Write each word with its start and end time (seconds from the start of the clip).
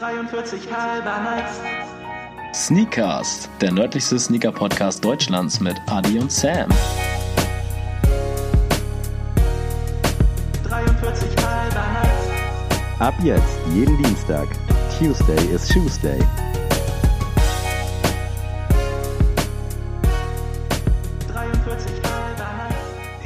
43 0.00 0.66
halber 0.72 1.20
nice. 1.20 1.60
Sneakcast, 2.54 3.50
der 3.60 3.70
nördlichste 3.70 4.18
Sneaker-Podcast 4.18 5.04
Deutschlands 5.04 5.60
mit 5.60 5.76
Adi 5.90 6.18
und 6.18 6.32
Sam. 6.32 6.70
43 10.66 11.28
halber 11.44 11.86
nice. 11.92 12.98
Ab 12.98 13.14
jetzt, 13.22 13.58
jeden 13.74 14.02
Dienstag. 14.02 14.48
Tuesday 14.98 15.54
is 15.54 15.68
Tuesday. 15.68 16.18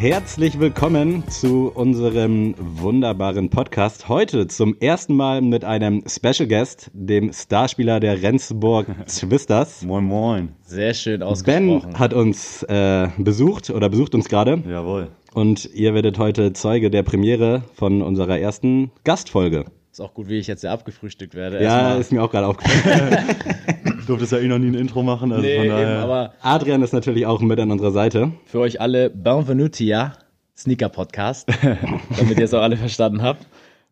Herzlich 0.05 0.61
willkommen 0.61 1.27
zu 1.29 1.73
unserem 1.75 2.55
wunderbaren 2.59 3.49
Podcast. 3.49 4.07
Heute 4.07 4.47
zum 4.49 4.77
ersten 4.79 5.17
Mal 5.17 5.41
mit 5.41 5.65
einem 5.65 6.05
Special 6.07 6.47
Guest, 6.47 6.91
dem 6.93 7.33
Starspieler 7.33 8.01
der 8.01 8.21
Rendsburg 8.21 8.87
Twisters. 9.07 9.81
Moin 9.83 10.05
Moin. 10.05 10.51
Sehr 10.61 10.93
schön 10.93 11.23
ausgesprochen. 11.23 11.89
Ben 11.93 11.99
hat 11.99 12.13
uns 12.13 12.63
äh, 12.65 13.09
besucht 13.17 13.71
oder 13.71 13.89
besucht 13.89 14.15
uns 14.15 14.29
gerade 14.29 14.63
Jawohl. 14.69 15.09
und 15.33 15.71
ihr 15.73 15.95
werdet 15.95 16.19
heute 16.19 16.53
Zeuge 16.53 16.91
der 16.91 17.03
Premiere 17.03 17.63
von 17.73 18.03
unserer 18.03 18.39
ersten 18.39 18.91
Gastfolge. 19.05 19.65
Ist 19.95 20.01
auch 20.01 20.13
gut, 20.13 20.29
wie 20.29 20.41
ich 20.41 20.49
jetzt 20.49 20.63
hier 20.63 20.73
abgefrühstückt 20.73 21.37
werde. 21.37 21.63
Ja, 21.63 21.79
Erstmal- 21.83 22.01
ist 22.01 22.11
mir 22.11 22.21
auch 22.25 22.31
gerade 22.33 22.49
aufgefallen. 22.49 23.17
Du 24.01 24.09
durftest 24.09 24.33
ja 24.33 24.39
eh 24.39 24.49
noch 24.49 24.59
nie 24.59 24.67
ein 24.67 24.75
Intro 24.75 25.05
machen, 25.05 25.31
also 25.31 25.41
nee, 25.45 25.57
von 25.57 25.65
eben, 25.67 25.97
aber 25.99 26.35
Adrian 26.43 26.83
ist 26.83 26.93
natürlich 26.93 27.27
auch 27.27 27.41
mit 27.41 27.61
an 27.61 27.71
unserer 27.71 27.93
Seite. 27.93 28.33
für 28.45 28.59
euch 28.59 28.81
alle 28.81 29.09
Benvenutia 29.09 30.15
Sneaker 30.57 30.89
Podcast, 30.89 31.49
damit 32.19 32.37
ihr 32.39 32.45
es 32.45 32.53
auch 32.53 32.61
alle 32.63 32.77
verstanden 32.77 33.23
habt. 33.23 33.47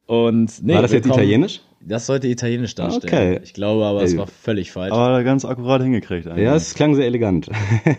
Und 0.07 0.61
nee, 0.65 0.75
War 0.75 0.83
das 0.83 0.91
jetzt 0.93 1.07
italienisch? 1.07 1.61
Das 1.81 2.07
sollte 2.07 2.27
italienisch 2.27 2.75
darstellen. 2.75 3.13
Okay. 3.37 3.41
Ich 3.45 3.55
glaube 3.55 3.85
aber, 3.87 4.03
es 4.03 4.17
war 4.17 4.27
völlig 4.27 4.71
falsch. 4.73 4.93
aber 4.93 5.23
ganz 5.23 5.45
akkurat 5.45 5.81
hingekriegt 5.83 6.27
eigentlich. 6.27 6.45
Ja, 6.45 6.57
es 6.57 6.75
klang 6.75 6.95
sehr 6.97 7.07
elegant. 7.07 7.49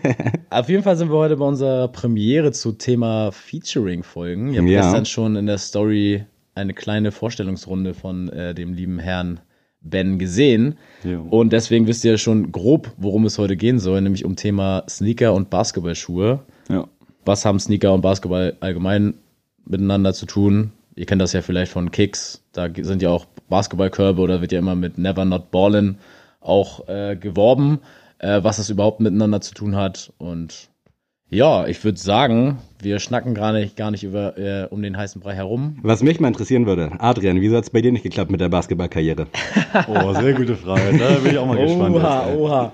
Auf 0.50 0.68
jeden 0.68 0.82
Fall 0.82 0.96
sind 0.96 1.10
wir 1.10 1.16
heute 1.16 1.36
bei 1.38 1.46
unserer 1.46 1.88
Premiere 1.88 2.52
zu 2.52 2.72
Thema 2.72 3.32
Featuring-Folgen. 3.32 4.52
Ihr 4.52 4.60
habt 4.60 4.70
Ja. 4.70 4.82
gestern 4.82 5.06
schon 5.06 5.36
in 5.36 5.46
der 5.46 5.58
Story 5.58 6.26
eine 6.54 6.74
kleine 6.74 7.12
Vorstellungsrunde 7.12 7.94
von 7.94 8.28
äh, 8.28 8.54
dem 8.54 8.74
lieben 8.74 8.98
Herrn 8.98 9.40
Ben 9.80 10.18
gesehen. 10.18 10.76
Jo. 11.02 11.26
Und 11.30 11.52
deswegen 11.52 11.86
wisst 11.86 12.04
ihr 12.04 12.16
schon 12.18 12.52
grob, 12.52 12.92
worum 12.96 13.26
es 13.26 13.38
heute 13.38 13.56
gehen 13.56 13.78
soll, 13.78 14.00
nämlich 14.00 14.24
um 14.24 14.36
Thema 14.36 14.84
Sneaker 14.88 15.34
und 15.34 15.50
Basketballschuhe. 15.50 16.40
ja. 16.68 16.88
Was 17.26 17.46
haben 17.46 17.58
Sneaker 17.58 17.94
und 17.94 18.02
Basketball 18.02 18.54
allgemein 18.60 19.14
miteinander 19.64 20.12
zu 20.12 20.26
tun? 20.26 20.72
Ihr 20.94 21.06
kennt 21.06 21.22
das 21.22 21.32
ja 21.32 21.40
vielleicht 21.40 21.72
von 21.72 21.90
Kicks. 21.90 22.44
Da 22.52 22.68
sind 22.78 23.00
ja 23.00 23.08
auch 23.08 23.24
Basketballkörbe 23.48 24.20
oder 24.20 24.42
wird 24.42 24.52
ja 24.52 24.58
immer 24.58 24.74
mit 24.74 24.98
Never 24.98 25.24
Not 25.24 25.50
Ballin 25.50 25.96
auch 26.40 26.86
äh, 26.86 27.16
geworben, 27.16 27.80
äh, 28.18 28.42
was 28.42 28.58
das 28.58 28.68
überhaupt 28.68 29.00
miteinander 29.00 29.40
zu 29.40 29.54
tun 29.54 29.74
hat. 29.74 30.12
Und 30.18 30.68
ja, 31.34 31.66
ich 31.66 31.82
würde 31.84 31.98
sagen, 31.98 32.58
wir 32.80 32.98
schnacken 32.98 33.34
gar 33.34 33.52
nicht, 33.52 33.76
gar 33.76 33.90
nicht 33.90 34.04
über, 34.04 34.36
äh, 34.38 34.66
um 34.70 34.82
den 34.82 34.96
heißen 34.96 35.20
Brei 35.20 35.34
herum. 35.34 35.78
Was 35.82 36.02
mich 36.02 36.20
mal 36.20 36.28
interessieren 36.28 36.66
würde, 36.66 36.92
Adrian, 36.98 37.40
wieso 37.40 37.56
hat 37.56 37.64
es 37.64 37.70
bei 37.70 37.80
dir 37.80 37.92
nicht 37.92 38.02
geklappt 38.02 38.30
mit 38.30 38.40
der 38.40 38.48
Basketballkarriere? 38.48 39.26
Oh, 39.88 40.12
sehr 40.14 40.34
gute 40.34 40.54
Frage. 40.54 40.96
Da 40.96 41.18
bin 41.18 41.32
ich 41.32 41.38
auch 41.38 41.46
mal 41.46 41.58
gespannt. 41.58 41.96
Oha, 41.96 42.28
jetzt, 42.28 42.38
oha. 42.38 42.72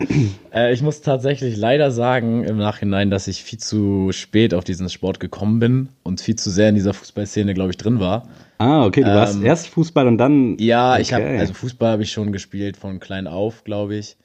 äh, 0.53 0.73
ich 0.75 0.83
muss 0.83 1.01
tatsächlich 1.01 1.57
leider 1.57 1.91
sagen 1.91 2.45
im 2.45 2.59
Nachhinein, 2.59 3.11
dass 3.11 3.27
ich 3.27 3.43
viel 3.43 3.59
zu 3.59 4.11
spät 4.13 4.53
auf 4.53 4.65
diesen 4.65 4.91
Sport 4.91 5.19
gekommen 5.19 5.61
bin 5.61 5.89
und 6.03 6.21
viel 6.21 6.37
zu 6.37 6.51
sehr 6.51 6.69
in 6.69 6.75
dieser 6.75 6.93
Fußballszene, 6.93 7.55
glaube 7.55 7.71
ich, 7.71 7.79
drin 7.79 8.01
war. 8.01 8.29
Ah, 8.59 8.85
okay, 8.85 9.03
du 9.03 9.09
warst 9.15 9.37
Ähm, 9.37 9.47
erst 9.47 9.69
Fußball 9.69 10.07
und 10.07 10.19
dann. 10.19 10.59
Ja, 10.59 10.99
ich 10.99 11.15
habe 11.15 11.25
Okay. 11.25 11.39
also 11.39 11.55
Fußball 11.55 11.93
habe 11.93 12.03
ich 12.03 12.13
schon 12.13 12.33
gespielt 12.33 12.77
von 12.77 13.01
klein 13.01 13.27
auf, 13.27 13.65
glaube 13.65 13.97
ich, 13.97 14.19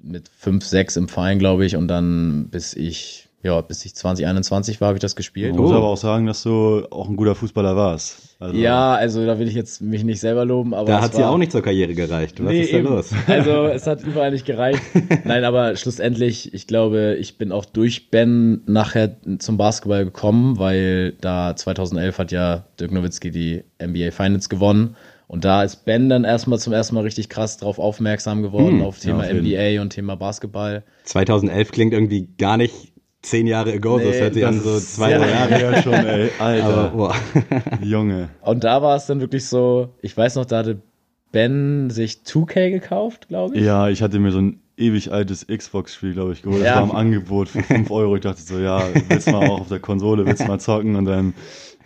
mit 0.00 0.30
fünf, 0.30 0.64
sechs 0.64 0.96
im 0.96 1.08
Verein, 1.08 1.38
glaube 1.38 1.66
ich, 1.66 1.76
und 1.76 1.88
dann 1.88 2.48
bis 2.50 2.72
ich 2.72 3.28
ja 3.42 3.60
bis 3.60 3.84
ich 3.84 3.94
2021 3.94 4.80
war, 4.80 4.88
habe 4.88 4.98
ich 4.98 5.02
das 5.02 5.16
gespielt. 5.16 5.54
Man 5.54 5.62
muss 5.62 5.72
Oh. 5.72 5.76
aber 5.76 5.86
auch 5.88 5.96
sagen, 5.96 6.26
dass 6.26 6.42
du 6.42 6.86
auch 6.90 7.08
ein 7.08 7.16
guter 7.16 7.34
Fußballer 7.34 7.76
warst. 7.76 8.36
Also, 8.40 8.56
Ja, 8.56 8.94
also 8.94 9.24
da 9.24 9.38
will 9.38 9.46
ich 9.48 9.54
jetzt 9.54 9.80
mich 9.82 10.02
nicht 10.04 10.20
selber 10.20 10.44
loben, 10.44 10.74
aber 10.74 10.86
da 10.86 10.98
es 10.98 11.04
hat 11.04 11.14
sie 11.14 11.22
war- 11.22 11.30
auch 11.30 11.38
nicht 11.38 11.52
zur 11.52 11.62
Karriere 11.62 11.94
gereicht. 11.94 12.42
Was 12.42 12.50
Nee, 12.50 12.62
ist 12.62 12.72
da 12.72 12.78
eben. 12.78 12.88
los? 12.88 13.10
Also 13.28 13.66
es 13.66 13.86
hat 13.86 14.02
überall 14.02 14.30
nicht 14.32 14.46
gereicht. 14.46 14.80
Nein, 15.24 15.44
aber 15.44 15.76
schlussendlich, 15.76 16.52
ich 16.54 16.66
glaube, 16.66 17.16
ich 17.20 17.38
bin 17.38 17.52
auch 17.52 17.64
durch 17.64 18.10
Ben 18.10 18.62
nachher 18.66 19.16
zum 19.38 19.56
Basketball 19.58 20.04
gekommen, 20.04 20.58
weil 20.58 21.12
da 21.20 21.54
2011 21.54 22.18
hat 22.18 22.32
ja 22.32 22.64
Dirk 22.80 22.90
Nowitzki 22.92 23.30
die 23.30 23.64
NBA 23.80 24.10
Finals 24.10 24.48
gewonnen. 24.48 24.96
Und 25.28 25.46
da 25.46 25.62
ist 25.62 25.86
Ben 25.86 26.10
dann 26.10 26.24
erstmal 26.24 26.58
zum 26.58 26.74
ersten 26.74 26.94
Mal 26.94 27.02
richtig 27.04 27.30
krass 27.30 27.56
drauf 27.56 27.78
aufmerksam 27.78 28.42
geworden, 28.42 28.80
Hm, 28.80 28.82
auf 28.82 28.98
Thema 28.98 29.20
auf 29.20 29.32
jeden. 29.32 29.46
NBA 29.46 29.80
und 29.80 29.90
Thema 29.90 30.14
Basketball. 30.16 30.82
2011 31.04 31.70
klingt 31.72 31.94
irgendwie 31.94 32.28
gar 32.36 32.58
nicht 32.58 32.91
zehn 33.22 33.46
Jahre 33.46 33.72
ago, 33.72 33.98
Nee, 33.98 34.10
es 34.10 34.20
hört 34.20 34.34
sich 34.34 34.44
an 34.46 34.56
das 34.56 34.64
so 34.64 34.78
zwei, 34.80 35.14
drei 35.16 35.30
Jahre. 35.30 35.60
Ja, 35.60 35.82
schon, 35.82 35.92
ey. 35.94 36.30
Alter. 36.38 36.92
Aber. 36.92 37.14
Junge. 37.82 38.28
Und 38.42 38.64
da 38.64 38.82
war 38.82 38.96
es 38.96 39.06
dann 39.06 39.20
wirklich 39.20 39.46
so, 39.46 39.88
ich 40.02 40.16
weiß 40.16 40.34
noch, 40.36 40.44
da 40.44 40.58
hatte 40.58 40.80
Ben 41.30 41.88
sich 41.90 42.20
2K 42.26 42.70
gekauft, 42.70 43.28
glaube 43.28 43.56
ich. 43.56 43.64
Ja, 43.64 43.88
ich 43.88 44.02
hatte 44.02 44.18
mir 44.18 44.32
so 44.32 44.38
ein 44.40 44.60
ewig 44.76 45.12
altes 45.12 45.46
Xbox-Spiel, 45.46 46.12
glaube 46.14 46.32
ich, 46.32 46.42
geholt. 46.42 46.60
Das 46.60 46.68
Ja. 46.68 46.76
war 46.76 46.82
im 46.84 46.90
Angebot 46.92 47.48
für 47.48 47.62
5 47.62 47.90
Euro. 47.90 48.16
Ich 48.16 48.22
dachte 48.22 48.42
so, 48.42 48.58
ja, 48.58 48.82
willst 49.08 49.28
du 49.28 49.32
mal 49.32 49.46
auch 49.48 49.60
auf 49.60 49.68
der 49.68 49.78
Konsole, 49.78 50.26
willst 50.26 50.42
du 50.42 50.46
mal 50.48 50.58
zocken? 50.58 50.96
Und 50.96 51.04
dann 51.06 51.34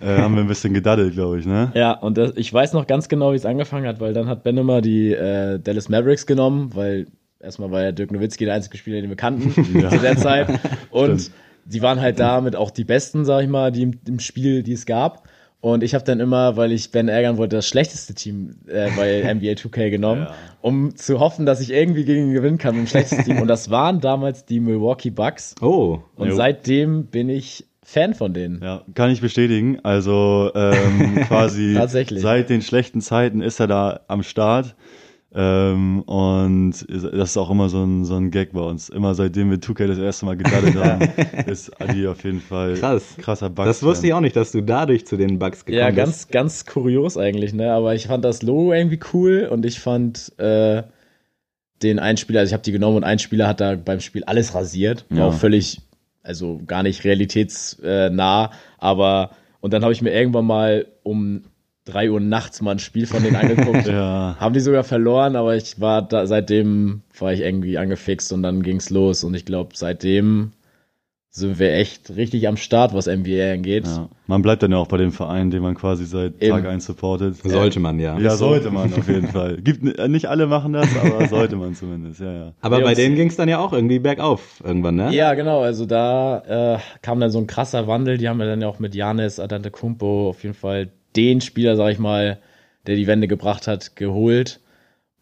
äh, 0.01 0.19
haben 0.19 0.35
wir 0.35 0.43
ein 0.43 0.49
bisschen 0.49 0.75
gedaddelt, 0.75 1.15
glaube 1.15 1.39
ich, 1.39 1.47
ne? 1.47 1.71
Ja, 1.75 1.93
und 1.93 2.19
das, 2.19 2.33
ich 2.37 2.53
weiß 2.53 2.73
noch 2.73 2.87
ganz 2.87 3.09
genau, 3.09 3.33
wie 3.33 3.37
es 3.37 3.47
angefangen 3.47 3.87
hat, 3.87 4.01
weil 4.01 4.15
dann 4.15 4.27
hat 4.29 4.43
Ben 4.43 4.57
immer 4.57 4.81
die 4.81 5.13
äh, 5.13 5.59
Dallas 5.61 5.89
Mavericks 5.89 6.27
genommen, 6.27 6.71
weil 6.75 7.07
erstmal 7.41 7.71
war 7.71 7.83
ja 7.83 7.93
Dirk 7.93 8.11
Nowitzki 8.13 8.45
der 8.45 8.55
einzige 8.55 8.77
Spieler, 8.79 9.01
den 9.01 9.11
wir 9.11 9.17
kannten 9.17 9.53
Ja. 9.81 9.91
zu 9.91 9.99
der 9.99 10.17
Zeit. 10.17 10.49
Und 10.91 11.21
Stimmt. 11.21 11.37
die 11.67 11.83
waren 11.83 12.01
halt 12.01 12.19
damit 12.21 12.57
auch 12.57 12.71
die 12.71 12.85
Besten, 12.85 13.25
sag 13.25 13.43
ich 13.43 13.49
mal, 13.49 13.73
die 13.73 13.83
im, 13.83 14.01
im 14.07 14.19
Spiel, 14.21 14.63
die 14.63 14.73
es 14.73 14.87
gab. 14.87 15.29
Und 15.61 15.83
ich 15.83 15.95
habe 15.95 16.05
dann 16.05 16.21
immer, 16.21 16.57
weil 16.57 16.71
ich 16.71 16.91
Ben 16.93 17.09
ärgern 17.09 17.39
wollte, 17.39 17.57
das 17.57 17.67
schlechteste 17.67 18.15
Team 18.15 18.57
äh, 18.69 18.89
bei 18.97 19.23
NBA 19.35 19.53
2K 19.53 19.91
genommen, 19.91 20.23
Ja. 20.29 20.35
um 20.61 20.95
zu 20.95 21.19
hoffen, 21.19 21.45
dass 21.47 21.61
ich 21.61 21.73
irgendwie 21.73 22.05
gegen 22.05 22.29
ihn 22.29 22.35
gewinnen 22.35 22.59
kann 22.59 22.77
mit 22.77 22.85
dem 22.85 22.89
schlechtesten 22.89 23.25
Team. 23.25 23.41
Und 23.41 23.49
das 23.49 23.71
waren 23.71 24.01
damals 24.01 24.45
die 24.45 24.61
Milwaukee 24.61 25.11
Bucks. 25.11 25.55
Oh, 25.61 25.99
Und 26.15 26.29
Jo. 26.29 26.37
seitdem 26.37 27.07
bin 27.07 27.29
ich 27.29 27.65
Fan 27.83 28.15
von 28.15 28.35
denen. 28.35 28.61
Ja, 28.63 28.83
kann 28.95 29.11
ich 29.11 29.21
bestätigen. 29.21 29.79
Also 29.85 30.51
ähm, 30.57 31.21
quasi 31.29 31.79
seit 32.17 32.51
den 32.51 32.61
schlechten 32.61 33.01
Zeiten 33.01 33.41
ist 33.41 33.61
er 33.61 33.69
da 33.69 34.01
am 34.09 34.25
Start. 34.25 34.75
Ähm, 35.39 36.01
und 36.03 36.73
das 36.89 37.05
ist 37.31 37.37
auch 37.37 37.51
immer 37.51 37.69
so 37.69 37.85
ein, 37.85 38.07
so 38.07 38.15
ein 38.17 38.31
Gag 38.31 38.53
bei 38.55 38.61
uns. 38.63 38.89
Immer 38.89 39.15
seitdem 39.15 39.51
wir 39.51 39.59
2K 39.59 39.87
das 39.87 39.99
erste 39.99 40.25
Mal 40.25 40.37
gedaddelt 40.39 40.75
haben, 40.83 41.09
ist 41.47 41.79
Adi 41.79 42.09
auf 42.09 42.25
jeden 42.25 42.41
Fall 42.41 42.75
krass. 42.75 43.17
krasser 43.19 43.51
Bugs. 43.51 43.67
Das 43.69 43.83
wusste 43.83 44.07
ich 44.07 44.15
auch 44.15 44.21
nicht, 44.21 44.35
dass 44.35 44.53
du 44.53 44.63
dadurch 44.63 45.07
zu 45.07 45.19
den 45.19 45.39
Bugs 45.39 45.67
gekommen 45.67 45.79
Ja, 45.79 45.89
bist. 45.89 45.97
ganz, 45.99 46.29
ganz 46.29 46.65
kurios 46.67 47.19
eigentlich, 47.19 47.53
ne? 47.53 47.71
Aber 47.73 47.95
ich 47.95 48.07
fand 48.07 48.25
das 48.25 48.41
Logo 48.43 48.73
irgendwie 48.73 48.99
cool 49.13 49.47
und 49.51 49.67
ich 49.67 49.79
fand 49.79 50.33
äh, 50.39 50.83
den 51.83 51.99
Einspieler, 51.99 52.41
also 52.41 52.49
ich 52.51 52.55
habe 52.55 52.63
die 52.63 52.73
genommen 52.73 52.97
und 52.97 53.05
ein 53.05 53.19
Spieler 53.19 53.47
hat 53.47 53.61
da 53.61 53.75
beim 53.77 54.01
Spiel 54.01 54.25
alles 54.25 54.55
rasiert. 54.55 55.05
War 55.11 55.19
Ja. 55.19 55.25
auch 55.27 55.35
völlig, 55.35 55.83
also 56.23 56.63
gar 56.67 56.83
nicht 56.83 57.05
realitätsnah, 57.05 58.51
aber 58.79 59.31
und 59.61 59.73
dann 59.75 59.83
habe 59.83 59.93
ich 59.93 60.01
mir 60.01 60.13
irgendwann 60.13 60.47
mal 60.47 60.87
um 61.03 61.43
drei 61.87 62.11
Uhr 62.11 62.21
nachts 62.21 62.61
mal 62.61 62.73
ein 62.73 62.79
Spiel 62.79 63.07
von 63.07 63.23
denen 63.23 63.37
angeguckt. 63.37 63.87
Ja, 63.87 64.37
Haben 64.39 64.53
die 64.53 64.61
sogar 64.61 64.85
verloren, 64.85 65.37
aber 65.37 65.57
ich 65.57 65.81
war 65.81 66.03
da, 66.03 66.27
seitdem 66.27 67.03
war 67.19 67.33
ich 67.33 67.41
irgendwie 67.41 67.79
angefixt 67.79 68.33
und 68.33 68.43
dann 68.43 68.63
ging's 68.63 68.91
los. 68.91 69.25
Und 69.25 69.35
ich 69.35 69.45
glaube, 69.47 69.71
seitdem 69.75 70.53
sind 71.31 71.59
wir 71.59 71.75
echt 71.75 72.17
richtig 72.17 72.49
am 72.49 72.57
Start, 72.57 72.95
was 72.95 73.07
NBA 73.07 73.53
angeht. 73.53 73.87
ja. 73.87 74.09
Man 74.27 74.41
bleibt 74.43 74.63
dann 74.63 74.73
ja 74.73 74.79
auch 74.79 74.89
bei 74.89 74.97
dem 74.97 75.13
Verein, 75.13 75.51
den 75.51 75.63
man 75.63 75.75
quasi 75.75 76.07
seit 76.07 76.43
Eben. 76.43 76.51
Tag 76.51 76.67
1 76.67 76.85
supportet. 76.85 77.37
Sollte 77.45 77.79
man, 77.79 78.01
ja. 78.01 78.19
Ja, 78.19 78.37
sollte 78.37 78.71
man 78.71 78.93
auf 78.95 79.07
jeden 79.07 79.29
Fall. 79.29 79.59
Gibt 79.59 79.99
äh, 79.99 80.09
nicht 80.09 80.27
alle 80.27 80.47
machen 80.47 80.73
das, 80.73 80.89
aber 80.97 81.27
sollte 81.29 81.57
man 81.57 81.75
zumindest, 81.75 82.21
ja, 82.21 82.33
ja. 82.33 82.53
Aber 82.63 82.81
bei 82.81 82.95
denen 82.95 83.15
ging 83.17 83.29
es 83.29 83.37
dann 83.37 83.49
ja 83.51 83.59
auch 83.59 83.73
irgendwie 83.75 83.99
bergauf 83.99 84.63
irgendwann, 84.65 84.97
ne? 84.97 85.13
Ja, 85.13 85.35
genau. 85.35 85.61
Also 85.61 85.85
da 85.85 86.77
äh, 86.77 86.79
kam 87.03 87.21
dann 87.21 87.31
so 87.31 87.39
ein 87.39 87.47
krasser 87.47 87.87
Wandel. 87.87 88.17
Die 88.17 88.29
haben 88.29 88.41
ja 88.41 88.47
dann 88.47 88.63
ja 88.63 88.69
auch 88.69 88.79
mit 88.79 88.95
Janis 88.95 89.39
Adantecumpo 89.39 90.31
auf 90.31 90.43
jeden 90.43 90.55
Fall 90.55 90.89
den 91.17 91.41
Spieler, 91.41 91.77
sag 91.77 91.93
ich 91.93 91.99
mal, 91.99 92.39
der 92.87 92.97
die 92.97 93.07
Wende 93.07 93.29
gebracht 93.29 93.67
hat, 93.67 93.97
geholt. 93.97 94.61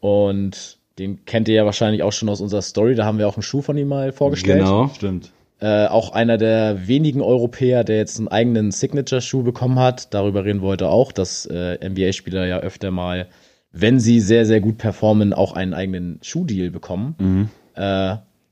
Und 0.00 0.78
den 0.98 1.24
kennt 1.24 1.48
ihr 1.48 1.54
ja 1.54 1.64
wahrscheinlich 1.64 2.02
auch 2.02 2.12
schon 2.12 2.28
aus 2.28 2.40
unserer 2.40 2.62
Story. 2.62 2.94
Da 2.94 3.04
haben 3.04 3.18
wir 3.18 3.28
auch 3.28 3.36
einen 3.36 3.42
Schuh 3.42 3.62
von 3.62 3.76
ihm 3.76 3.88
mal 3.88 4.12
vorgestellt. 4.12 4.60
Genau. 4.60 4.90
Stimmt. 4.94 5.32
Äh, 5.60 5.86
auch 5.86 6.12
einer 6.12 6.36
der 6.36 6.88
wenigen 6.88 7.22
Europäer, 7.22 7.84
der 7.84 7.96
jetzt 7.96 8.18
einen 8.18 8.28
eigenen 8.28 8.70
Signature-Schuh 8.70 9.42
bekommen 9.42 9.78
hat. 9.78 10.12
Darüber 10.12 10.44
reden 10.44 10.60
wollte 10.60 10.88
auch, 10.88 11.12
dass 11.12 11.46
äh, 11.46 11.78
NBA-Spieler 11.88 12.46
ja 12.46 12.58
öfter 12.58 12.90
mal, 12.90 13.28
wenn 13.72 13.98
sie 13.98 14.20
sehr, 14.20 14.46
sehr 14.46 14.60
gut 14.60 14.78
performen, 14.78 15.32
auch 15.32 15.52
einen 15.52 15.72
eigenen 15.72 16.18
Schuhdeal 16.22 16.70
bekommen. 16.70 17.50
Äh, 17.74 17.80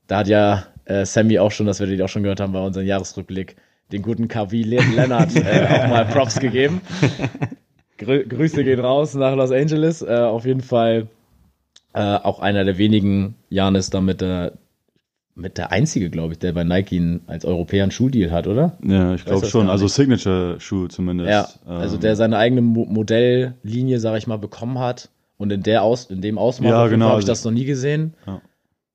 da 0.07 0.17
hat 0.17 0.27
ja 0.27 0.65
äh, 0.85 1.05
Sammy 1.05 1.39
auch 1.39 1.51
schon, 1.51 1.65
das 1.65 1.79
werdet 1.79 1.97
ihr 1.97 2.05
auch 2.05 2.09
schon 2.09 2.23
gehört 2.23 2.39
haben 2.39 2.53
bei 2.53 2.65
unserem 2.65 2.87
Jahresrückblick, 2.87 3.55
den 3.91 4.01
guten 4.01 4.27
KW 4.27 4.63
Le- 4.63 4.81
Leonard 4.95 5.35
äh, 5.35 5.67
auch 5.69 5.87
mal 5.89 6.05
Props 6.05 6.39
gegeben. 6.39 6.81
Grü 7.97 8.25
Grüße 8.27 8.63
gehen 8.63 8.79
raus 8.79 9.13
nach 9.13 9.35
Los 9.35 9.51
Angeles. 9.51 10.01
Äh, 10.01 10.15
auf 10.15 10.45
jeden 10.45 10.61
Fall 10.61 11.07
Äh, 11.93 11.99
auch 12.17 12.39
einer 12.39 12.63
der 12.65 12.77
wenigen 12.79 13.35
Janis 13.49 13.91
da 13.91 14.01
mit 14.01 14.19
der, 14.21 14.53
mit 15.35 15.59
der 15.59 15.71
einzige, 15.71 16.09
glaube 16.09 16.33
ich, 16.33 16.39
der 16.39 16.51
bei 16.53 16.63
Nike 16.63 17.19
als 17.27 17.45
Europäer 17.45 17.83
einen 17.83 17.91
Schuhdeal 17.91 18.31
hat, 18.31 18.47
oder? 18.47 18.77
Ja, 18.83 19.13
ich 19.13 19.25
glaube 19.25 19.45
schon. 19.45 19.69
Also. 19.69 19.87
Signature-Schuh 19.87 20.87
zumindest. 20.87 21.29
Ja, 21.29 21.47
also 21.67 21.95
Ähm, 21.95 22.01
der 22.01 22.15
seine 22.15 22.37
eigene 22.37 22.61
Mo 22.61 22.85
Modelllinie, 22.85 23.99
sage 23.99 24.17
ich 24.17 24.25
mal, 24.27 24.37
bekommen 24.37 24.79
hat. 24.79 25.09
Und 25.37 25.51
in 25.51 25.61
der 25.61 25.83
Aus, 25.83 26.05
in 26.05 26.21
dem 26.21 26.37
Ausmaß 26.39 26.69
Ja, 26.71 26.87
genau, 26.87 27.05
habe 27.09 27.19
ich 27.19 27.25
also- 27.25 27.31
das 27.31 27.43
noch 27.45 27.51
nie 27.51 27.65
gesehen. 27.65 28.13
Ja. 28.25 28.41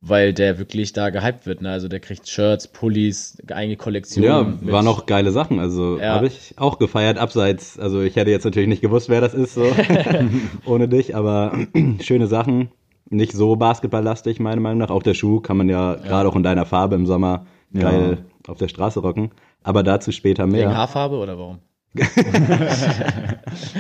Weil 0.01 0.33
der 0.33 0.59
wirklich 0.59 0.93
da 0.93 1.11
gehypt 1.11 1.45
wird. 1.47 1.61
Ne? 1.61 1.71
Also 1.71 1.89
der 1.89 1.99
kriegt 1.99 2.29
Shirts, 2.29 2.69
Pullis, 2.69 3.37
eigene 3.53 3.77
Kollektion. 3.77 4.25
Ja, 4.25 4.43
mit- 4.45 4.71
waren 4.71 4.87
auch 4.87 5.07
geile 5.07 5.33
Sachen. 5.33 5.59
Also 5.59 5.99
Ja. 5.99 6.15
habe 6.15 6.29
ich 6.29 6.55
auch 6.57 6.79
gefeiert, 6.79 7.19
abseits. 7.19 7.79
Also 7.81 8.01
ich 8.03 8.15
hätte 8.15 8.31
jetzt 8.31 8.45
natürlich 8.45 8.69
nicht 8.69 8.81
gewusst, 8.83 9.09
wer 9.09 9.21
das 9.21 9.35
ist, 9.35 9.55
so 9.55 9.65
ohne 10.67 10.87
dich, 10.89 11.17
aber 11.17 11.53
schöne 12.01 12.29
Sachen. 12.29 12.69
Nicht 13.11 13.33
so 13.33 13.57
basketballlastig, 13.57 14.39
meiner 14.39 14.61
Meinung 14.61 14.79
nach. 14.79 14.91
Auch 14.91 15.03
der 15.03 15.15
Schuh 15.15 15.41
kann 15.41 15.57
man 15.57 15.69
ja, 15.69 15.95
gerade 15.95 16.29
auch 16.29 16.37
in 16.37 16.43
deiner 16.43 16.67
Farbe 16.67 16.95
im 16.95 17.07
Sommer 17.07 17.47
Ja. 17.73 17.91
geil 17.91 18.19
auf 18.47 18.59
der 18.59 18.69
Straße 18.69 19.01
rocken. 19.01 19.31
Aber 19.65 19.83
dazu 19.83 20.13
später 20.13 20.45
Wegen 20.45 20.53
mehr. 20.53 20.77
Haarfarbe 20.77 21.17
oder 21.17 21.39
warum? 21.39 21.59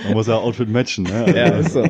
Man 0.05 0.12
muss 0.15 0.26
ja 0.26 0.37
Outfit 0.37 0.69
matchen, 0.70 1.05
ne? 1.05 1.25
Also, 1.26 1.37
Ja, 1.37 1.44
ist 1.59 1.73
so. 1.73 1.85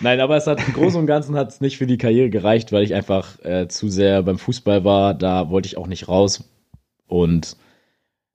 Nein, 0.00 0.20
aber 0.20 0.36
es 0.36 0.46
hat 0.46 0.66
im 0.66 0.74
Großen 0.74 0.98
und 0.98 1.06
Ganzen 1.06 1.36
hat 1.36 1.50
es 1.50 1.60
nicht 1.60 1.78
für 1.78 1.86
die 1.86 1.98
Karriere 1.98 2.30
gereicht, 2.30 2.72
weil 2.72 2.82
ich 2.82 2.94
einfach 2.94 3.42
äh, 3.44 3.68
zu 3.68 3.88
sehr 3.88 4.22
beim 4.22 4.38
Fußball 4.38 4.84
war. 4.84 5.14
Da 5.14 5.50
wollte 5.50 5.66
ich 5.66 5.76
auch 5.76 5.86
nicht 5.86 6.08
raus. 6.08 6.44
Und 7.06 7.56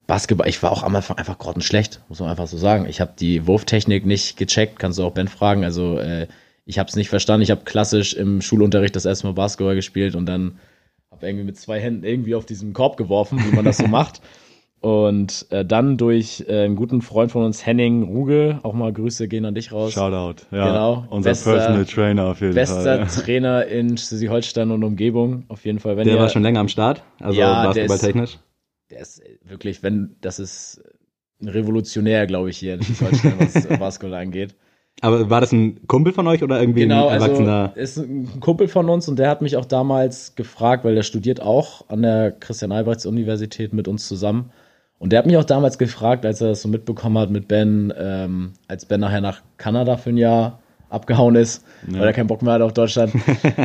Basketball, 0.06 0.48
ich 0.48 0.62
war 0.62 0.72
auch 0.72 0.82
am 0.82 0.96
Anfang 0.96 1.18
einfach 1.18 1.38
grottenschlecht, 1.38 2.00
muss 2.08 2.20
man 2.20 2.30
einfach 2.30 2.46
so 2.46 2.56
sagen. 2.56 2.86
Ich 2.88 3.00
habe 3.00 3.12
die 3.18 3.46
Wurftechnik 3.46 4.06
nicht 4.06 4.36
gecheckt, 4.36 4.78
kannst 4.78 4.98
du 4.98 5.04
auch 5.04 5.12
Ben 5.12 5.28
fragen. 5.28 5.64
Also 5.64 5.98
äh, 5.98 6.26
ich 6.64 6.78
habe 6.78 6.88
es 6.88 6.96
nicht 6.96 7.08
verstanden. 7.08 7.42
Ich 7.42 7.50
habe 7.50 7.64
klassisch 7.64 8.14
im 8.14 8.40
Schulunterricht 8.40 8.96
das 8.96 9.04
erste 9.04 9.26
Mal 9.26 9.34
Basketball 9.34 9.74
gespielt 9.74 10.14
und 10.14 10.26
dann 10.26 10.58
habe 11.10 11.26
irgendwie 11.26 11.44
mit 11.44 11.58
zwei 11.58 11.80
Händen 11.80 12.04
irgendwie 12.04 12.34
auf 12.34 12.46
diesen 12.46 12.72
Korb 12.72 12.96
geworfen, 12.96 13.38
wie 13.44 13.54
man 13.54 13.64
das 13.64 13.76
so 13.76 13.86
macht. 13.88 14.20
Und 14.80 15.46
äh, 15.50 15.62
dann 15.64 15.98
durch 15.98 16.46
äh, 16.48 16.64
einen 16.64 16.74
guten 16.74 17.02
Freund 17.02 17.30
von 17.30 17.44
uns, 17.44 17.66
Henning 17.66 18.02
Ruge, 18.02 18.60
auch 18.62 18.72
mal 18.72 18.90
Grüße 18.92 19.28
gehen 19.28 19.44
an 19.44 19.54
dich 19.54 19.72
raus. 19.72 19.92
Shoutout. 19.92 20.46
Ja, 20.50 20.68
Genau. 20.68 21.06
Unser 21.10 21.30
Bester- 21.30 21.52
Personal 21.56 21.84
Trainer 21.84 22.26
auf 22.28 22.40
jeden 22.40 22.54
Bester 22.54 23.06
Fall. 23.06 23.22
Trainer 23.22 23.66
in 23.66 23.98
Schleswig-Holstein 23.98 24.70
und 24.70 24.82
Umgebung, 24.82 25.44
auf 25.48 25.66
jeden 25.66 25.80
Fall. 25.80 25.98
Wenn 25.98 26.06
Der 26.06 26.14
ihr, 26.14 26.20
war 26.20 26.30
schon 26.30 26.42
länger 26.42 26.60
am 26.60 26.68
Start, 26.68 27.02
also 27.20 27.38
Ja, 27.38 27.70
der 27.72 27.84
ist- 27.84 27.88
basketballtechnisch. 27.90 28.38
der 28.90 29.00
ist 29.00 29.22
wirklich, 29.44 29.82
wenn, 29.82 30.16
das 30.22 30.38
ist 30.38 30.82
ein 31.42 31.48
Revolutionär, 31.48 32.26
glaube 32.26 32.48
ich, 32.48 32.56
hier 32.56 32.74
in 32.74 32.82
Schleswig-Holstein, 32.82 33.34
was 33.38 33.66
Basketball 33.78 34.14
angeht. 34.18 34.54
Aber 35.02 35.28
war 35.30 35.42
das 35.42 35.52
ein 35.52 35.86
Kumpel 35.88 36.12
von 36.14 36.26
euch 36.26 36.42
oder 36.42 36.58
irgendwie 36.60 36.80
Genau, 36.80 37.08
ein 37.08 37.14
also 37.20 37.26
Erwachsener? 37.26 37.72
ist 37.74 37.98
ein 37.98 38.40
Kumpel 38.40 38.66
von 38.68 38.88
uns 38.88 39.08
und 39.08 39.18
der 39.18 39.28
hat 39.28 39.40
mich 39.42 39.56
auch 39.58 39.64
damals 39.66 40.34
gefragt, 40.36 40.84
weil 40.84 40.94
der 40.94 41.02
studiert 41.02 41.40
auch 41.42 41.88
an 41.88 42.00
der 42.02 42.32
Christian-Albrechts-Universität 42.32 43.72
mit 43.74 43.88
uns 43.88 44.08
zusammen. 44.08 44.50
Und 45.00 45.12
der 45.12 45.18
hat 45.18 45.26
mich 45.26 45.38
auch 45.38 45.44
damals 45.44 45.78
gefragt, 45.78 46.26
als 46.26 46.42
er 46.42 46.48
das 46.48 46.60
so 46.60 46.68
mitbekommen 46.68 47.16
hat 47.16 47.30
mit 47.30 47.48
Ben, 47.48 47.90
ähm, 47.96 48.52
als 48.68 48.84
Ben 48.84 49.00
nachher 49.00 49.22
nach 49.22 49.40
Kanada 49.56 49.96
für 49.96 50.10
ein 50.10 50.18
Jahr 50.18 50.60
abgehauen 50.90 51.36
ist, 51.36 51.64
weil 51.86 52.02
er 52.02 52.12
keinen 52.12 52.26
Bock 52.26 52.42
mehr 52.42 52.52
hat 52.52 52.60
auf 52.60 52.74
Deutschland, 52.74 53.14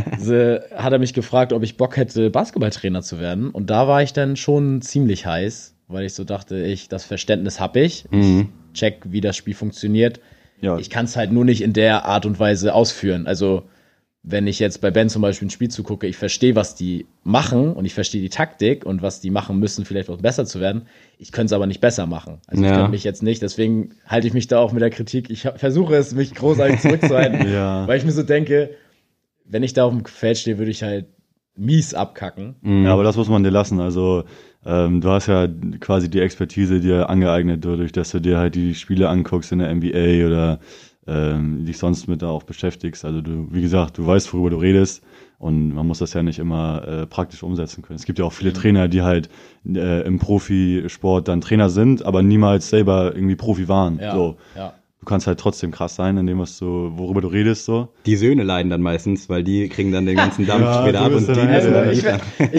hat 0.09 0.93
er 0.93 0.99
mich 0.99 1.13
gefragt, 1.13 1.51
ob 1.51 1.61
ich 1.63 1.75
Bock 1.75 1.97
hätte, 1.97 2.29
Basketballtrainer 2.29 3.01
zu 3.01 3.19
werden. 3.19 3.49
Und 3.49 3.69
da 3.69 3.87
war 3.87 4.01
ich 4.01 4.13
dann 4.13 4.37
schon 4.37 4.81
ziemlich 4.81 5.25
heiß, 5.25 5.75
weil 5.89 6.05
ich 6.05 6.13
so 6.13 6.23
dachte, 6.23 6.57
ich, 6.57 6.87
das 6.87 7.03
Verständnis 7.03 7.59
habe 7.59 7.81
ich. 7.81 8.05
Mhm. 8.11 8.49
Ich 8.73 8.79
check, 8.79 9.01
wie 9.05 9.19
das 9.21 9.35
Spiel 9.35 9.55
funktioniert. 9.55 10.21
Ja, 10.61 10.77
Ich 10.77 10.89
kann 10.89 11.03
es 11.03 11.17
halt 11.17 11.33
nur 11.33 11.43
nicht 11.43 11.61
in 11.61 11.73
der 11.73 12.05
Art 12.05 12.25
und 12.25 12.39
Weise 12.39 12.73
ausführen. 12.73 13.27
Also, 13.27 13.63
wenn 14.27 14.47
ich 14.47 14.57
jetzt 14.57 14.81
bei 14.81 14.89
Ben 14.89 15.07
zum 15.07 15.21
Beispiel 15.21 15.47
ein 15.47 15.51
Spiel 15.51 15.69
zugucke, 15.69 16.07
ich 16.07 16.17
verstehe, 16.17 16.55
was 16.55 16.73
die 16.73 17.05
machen 17.23 17.73
und 17.73 17.85
ich 17.85 17.93
verstehe 17.93 18.21
die 18.21 18.29
Taktik 18.29 18.83
und 18.83 19.03
was 19.03 19.21
die 19.21 19.29
machen 19.29 19.59
müssen, 19.59 19.85
vielleicht 19.85 20.09
auch 20.09 20.17
besser 20.17 20.45
zu 20.45 20.59
werden. 20.59 20.87
Ich 21.19 21.31
könnte 21.31 21.47
es 21.47 21.53
aber 21.53 21.67
nicht 21.67 21.79
besser 21.79 22.07
machen. 22.07 22.39
Also 22.47 22.63
ich 22.63 22.69
Ja. 22.69 22.75
könnte 22.75 22.91
mich 22.91 23.03
jetzt 23.03 23.21
nicht, 23.21 23.43
deswegen 23.43 23.91
halte 24.07 24.25
ich 24.25 24.33
mich 24.33 24.47
da 24.47 24.57
auch 24.57 24.71
mit 24.73 24.81
der 24.81 24.89
Kritik. 24.89 25.29
Ich 25.29 25.41
versuche 25.41 25.95
es, 25.95 26.15
mich 26.15 26.33
großartig 26.33 26.79
zurückzuhalten, 26.81 27.47
Ja. 27.53 27.87
weil 27.87 27.99
ich 27.99 28.05
mir 28.05 28.11
so 28.13 28.23
denke, 28.23 28.71
wenn 29.45 29.61
ich 29.61 29.73
da 29.73 29.83
auf 29.85 29.91
dem 29.93 30.03
Feld 30.05 30.39
stehe, 30.39 30.57
würde 30.57 30.71
ich 30.71 30.81
halt 30.81 31.05
mies 31.55 31.93
abkacken. 31.93 32.55
Mhm. 32.61 32.85
Ja, 32.85 32.93
aber 32.93 33.03
das 33.03 33.15
muss 33.17 33.29
man 33.29 33.43
dir 33.43 33.51
lassen. 33.51 33.79
Also 33.79 34.23
ähm, 34.65 35.01
du 35.01 35.09
hast 35.09 35.27
ja 35.27 35.47
quasi 35.79 36.09
die 36.09 36.19
Expertise 36.19 36.79
dir 36.79 37.09
angeeignet, 37.09 37.63
dadurch, 37.63 37.91
dass 37.91 38.09
du 38.11 38.19
dir 38.19 38.39
halt 38.39 38.55
die 38.55 38.73
Spiele 38.73 39.07
anguckst 39.07 39.51
in 39.51 39.59
der 39.59 39.73
NBA 39.73 40.25
oder 40.25 40.59
ähm, 41.07 41.65
dich 41.65 41.77
sonst 41.77 42.07
mit 42.07 42.21
da 42.21 42.27
auch 42.29 42.43
beschäftigst. 42.43 43.05
Also 43.05 43.21
du, 43.21 43.47
wie 43.51 43.61
gesagt, 43.61 43.97
du 43.97 44.05
weißt, 44.07 44.33
worüber 44.33 44.49
du 44.51 44.57
redest 44.57 45.03
und 45.37 45.73
man 45.73 45.85
muss 45.85 45.99
das 45.99 46.13
ja 46.13 46.23
nicht 46.23 46.39
immer 46.39 46.87
äh, 46.87 47.05
praktisch 47.05 47.43
umsetzen 47.43 47.81
können. 47.83 47.97
Es 47.97 48.05
gibt 48.05 48.19
ja 48.19 48.25
auch 48.25 48.31
Mhm. 48.31 48.35
viele 48.37 48.53
Trainer, 48.53 48.87
die 48.87 49.01
halt 49.01 49.29
äh, 49.67 50.01
im 50.05 50.19
Profisport 50.19 51.27
dann 51.27 51.41
Trainer 51.41 51.69
sind, 51.69 52.03
aber 52.05 52.23
niemals 52.23 52.69
selber 52.69 53.13
irgendwie 53.15 53.35
Profi 53.35 53.67
waren. 53.67 53.99
Ja, 53.99 54.13
So. 54.13 54.37
ja. 54.55 54.73
Du 55.05 55.09
kannst 55.09 55.27
halt 55.27 55.39
trotzdem 55.39 55.69
krass 55.69 55.95
sein, 55.95 56.17
in 56.17 56.25
dem, 56.25 56.39
was 56.39 56.57
du, 56.57 56.91
worüber 56.95 57.21
du 57.21 57.27
redest, 57.27 57.65
so. 57.65 57.89
Die 58.07 58.15
Söhne 58.15 58.41
leiden 58.41 58.71
dann 58.71 58.81
meistens, 58.81 59.29
weil 59.29 59.43
die 59.43 59.69
kriegen 59.69 59.91
dann 59.91 60.07
den 60.07 60.17
ganzen 60.17 60.45
Dampf 60.47 60.63
Ja, 60.65 60.81
später 60.81 61.01
ab 61.01 61.13
und 61.13 61.27
die 61.27 61.41
halt- 61.41 61.75
dann 61.75 61.91
ich 61.91 62.03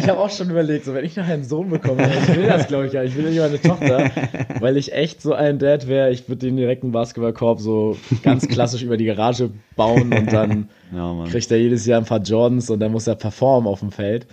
ich 0.04 0.08
habe 0.08 0.20
auch 0.20 0.30
schon 0.30 0.48
überlegt, 0.48 0.84
so 0.84 0.94
wenn 0.94 1.04
ich 1.04 1.16
nachher 1.16 1.34
einen 1.34 1.42
Sohn 1.42 1.70
bekomme, 1.70 2.08
ich 2.22 2.36
will 2.36 2.46
das 2.46 2.68
glaube 2.68 2.86
ich 2.86 2.92
nicht, 2.92 3.02
ich 3.02 3.16
will 3.16 3.28
nicht 3.30 3.40
meine 3.40 3.60
Tochter, 3.60 4.12
weil 4.60 4.76
ich 4.76 4.92
echt 4.92 5.20
so 5.22 5.32
ein 5.32 5.58
Dad 5.58 5.88
wäre, 5.88 6.12
ich 6.12 6.28
würde 6.28 6.46
den 6.46 6.56
direkten 6.56 6.92
Basketballkorb 6.92 7.58
so 7.60 7.96
ganz 8.22 8.46
klassisch 8.46 8.84
über 8.84 8.96
die 8.96 9.06
Garage 9.06 9.50
bauen 9.74 10.12
und 10.12 10.32
dann 10.32 10.68
Ja, 10.94 11.12
Mann. 11.14 11.28
kriegt 11.28 11.50
er 11.50 11.58
jedes 11.58 11.84
Jahr 11.84 11.98
ein 12.00 12.06
paar 12.06 12.22
Jordans 12.22 12.70
und 12.70 12.78
dann 12.78 12.92
muss 12.92 13.08
er 13.08 13.16
performen 13.16 13.66
auf 13.68 13.80
dem 13.80 13.90
Feld. 13.90 14.28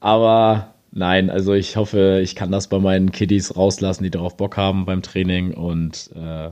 Aber 0.00 0.74
nein, 0.92 1.28
also 1.30 1.54
ich 1.54 1.76
hoffe, 1.76 2.20
ich 2.22 2.34
kann 2.36 2.52
das 2.52 2.68
bei 2.68 2.78
meinen 2.78 3.10
Kiddies 3.12 3.56
rauslassen, 3.56 4.04
die 4.04 4.10
darauf 4.10 4.36
Bock 4.36 4.56
haben 4.56 4.84
beim 4.84 5.02
Training 5.02 5.54
und 5.54 6.10
äh, 6.14 6.50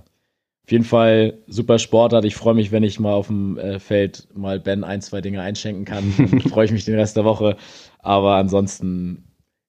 auf 0.65 0.73
jeden 0.73 0.85
Fall 0.85 1.39
super 1.47 1.79
Sportart. 1.79 2.25
Ich 2.25 2.37
freue 2.37 2.55
mich, 2.55 2.71
wenn 2.71 2.83
ich 2.83 3.01
mal 3.01 3.13
auf 3.13 3.27
dem 3.27 3.59
äh, 3.59 3.79
Feld 3.81 4.29
mal 4.35 4.61
Ben 4.61 4.85
ein, 4.85 5.01
zwei 5.03 5.21
Dinge 5.21 5.41
einschenken 5.41 5.85
kann. 5.85 6.15
Dann 6.19 6.41
freue 6.41 6.67
ich 6.67 6.73
mich 6.73 6.85
den 6.85 6.99
Rest 6.99 7.17
der 7.17 7.25
Woche. 7.25 7.57
Aber 7.99 8.37
ansonsten 8.37 9.25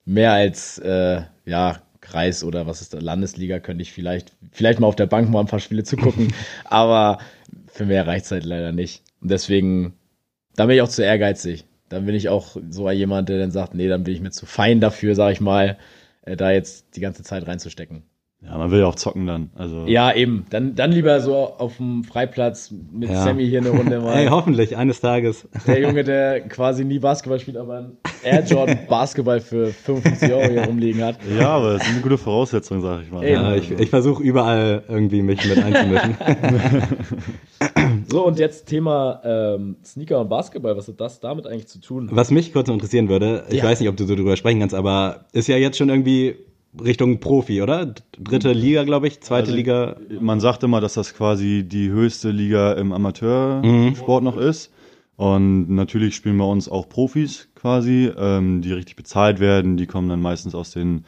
mehr 0.05 0.33
als 0.33 0.77
äh, 0.79 1.21
ja 1.45 1.81
Kreis 2.01 2.43
oder 2.43 2.67
was 2.67 2.81
ist 2.81 2.93
da 2.93 2.99
Landesliga 2.99 3.59
könnte 3.59 3.83
ich 3.83 3.93
vielleicht 3.93 4.33
vielleicht 4.51 4.79
mal 4.79 4.87
auf 4.87 4.95
der 4.95 5.05
Bank 5.05 5.29
mal 5.29 5.39
ein 5.39 5.47
paar 5.47 5.59
Spiele 5.59 5.83
zugucken. 5.83 6.33
Aber 6.65 7.19
für 7.67 7.85
mehr 7.85 8.05
reicht's 8.05 8.31
halt 8.31 8.43
leider 8.45 8.71
nicht. 8.71 9.03
Und 9.21 9.31
deswegen, 9.31 9.93
da 10.55 10.65
bin 10.65 10.75
ich 10.75 10.81
auch 10.81 10.89
zu 10.89 11.03
ehrgeizig. 11.03 11.65
Dann 11.89 12.05
bin 12.05 12.15
ich 12.15 12.29
auch 12.29 12.57
so 12.69 12.89
jemand, 12.89 13.29
der 13.29 13.39
dann 13.39 13.51
sagt, 13.51 13.75
nee, 13.75 13.87
dann 13.87 14.03
bin 14.03 14.13
ich 14.13 14.21
mir 14.21 14.31
zu 14.31 14.45
fein 14.45 14.79
dafür, 14.79 15.15
sag 15.15 15.31
ich 15.33 15.41
mal, 15.41 15.77
äh, 16.23 16.35
da 16.37 16.51
jetzt 16.51 16.95
die 16.95 17.01
ganze 17.01 17.23
Zeit 17.23 17.47
reinzustecken. 17.47 18.03
Ja, 18.43 18.57
man 18.57 18.71
will 18.71 18.79
ja 18.79 18.87
auch 18.87 18.95
zocken 18.95 19.27
dann. 19.27 19.51
Also 19.55 19.85
Ja, 19.85 20.11
eben. 20.15 20.47
Dann, 20.49 20.73
dann 20.73 20.91
lieber 20.91 21.19
so 21.21 21.35
auf 21.35 21.77
dem 21.77 22.03
Freiplatz 22.03 22.71
mit 22.91 23.09
Ja. 23.11 23.23
Sammy 23.23 23.47
hier 23.47 23.59
eine 23.59 23.69
Runde 23.69 23.99
mal. 24.01 24.17
Ey, 24.17 24.27
hoffentlich, 24.29 24.75
eines 24.75 24.99
Tages. 24.99 25.47
Der 25.67 25.79
Junge, 25.79 26.03
der 26.03 26.41
quasi 26.49 26.83
nie 26.83 26.97
Basketball 26.97 27.39
spielt, 27.39 27.57
aber 27.57 27.77
ein 27.77 27.97
Air 28.23 28.43
Jordan 28.43 28.79
Basketball 28.89 29.39
für 29.41 29.67
55 29.67 30.31
Euro 30.33 30.49
hier 30.49 30.63
rumliegen 30.65 31.03
hat. 31.03 31.17
Ja, 31.37 31.49
aber 31.49 31.73
das 31.73 31.83
ist 31.83 31.91
eine 31.93 32.01
gute 32.01 32.17
Voraussetzung, 32.17 32.81
sag 32.81 33.03
ich 33.03 33.11
mal. 33.11 33.23
Eben. 33.23 33.33
Ja, 33.43 33.55
ich 33.55 33.69
ich 33.71 33.89
versuche 33.91 34.23
überall 34.23 34.83
irgendwie 34.87 35.21
mich 35.21 35.47
mit 35.47 35.63
einzumischen. 35.63 36.17
So, 38.09 38.25
und 38.25 38.39
jetzt 38.39 38.65
Thema 38.65 39.21
ähm, 39.23 39.77
Sneaker 39.85 40.19
und 40.19 40.29
Basketball. 40.29 40.75
Was 40.75 40.87
hat 40.87 40.99
das 40.99 41.19
damit 41.19 41.45
eigentlich 41.47 41.67
zu 41.67 41.79
tun? 41.79 42.09
Was 42.11 42.31
mich 42.31 42.51
kurz 42.51 42.67
interessieren 42.67 43.07
würde, 43.07 43.43
ich 43.49 43.59
Ja. 43.59 43.63
weiß 43.65 43.79
nicht, 43.79 43.87
ob 43.89 43.95
du 43.97 44.05
so 44.05 44.15
drüber 44.15 44.35
sprechen 44.35 44.59
kannst, 44.59 44.75
aber 44.75 45.25
ist 45.31 45.47
ja 45.47 45.57
jetzt 45.57 45.77
schon 45.77 45.89
irgendwie 45.89 46.35
Richtung 46.79 47.19
Profi, 47.19 47.61
oder? 47.61 47.93
Dritte 48.17 48.53
Liga, 48.53 48.83
glaube 48.83 49.07
ich, 49.07 49.21
zweite 49.21 49.47
Also, 49.47 49.55
Liga. 49.55 49.97
man 50.19 50.39
sagt 50.39 50.63
immer, 50.63 50.79
dass 50.79 50.93
das 50.93 51.13
quasi 51.13 51.63
die 51.67 51.89
höchste 51.89 52.31
Liga 52.31 52.73
im 52.73 52.93
Amateursport 52.93 54.23
noch 54.23 54.37
ist. 54.37 54.71
Und 55.17 55.69
natürlich 55.69 56.15
spielen 56.15 56.37
bei 56.37 56.45
uns 56.45 56.69
auch 56.69 56.87
Profis 56.89 57.49
quasi, 57.55 58.11
ähm, 58.17 58.61
die 58.61 58.71
richtig 58.73 58.95
bezahlt 58.95 59.39
werden. 59.39 59.77
Die 59.77 59.85
kommen 59.85 60.09
dann 60.09 60.21
meistens 60.21 60.55
aus 60.55 60.71
den, 60.71 61.05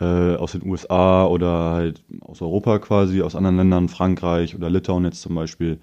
äh, 0.00 0.34
aus 0.34 0.52
den 0.52 0.68
USA 0.68 1.24
oder 1.26 1.70
halt 1.72 2.02
aus 2.20 2.42
Europa 2.42 2.78
quasi, 2.80 3.22
aus 3.22 3.34
anderen 3.36 3.56
Ländern, 3.56 3.88
Frankreich 3.88 4.54
oder 4.56 4.68
Litauen 4.68 5.04
jetzt 5.04 5.22
zum 5.22 5.34
Beispiel. 5.34 5.78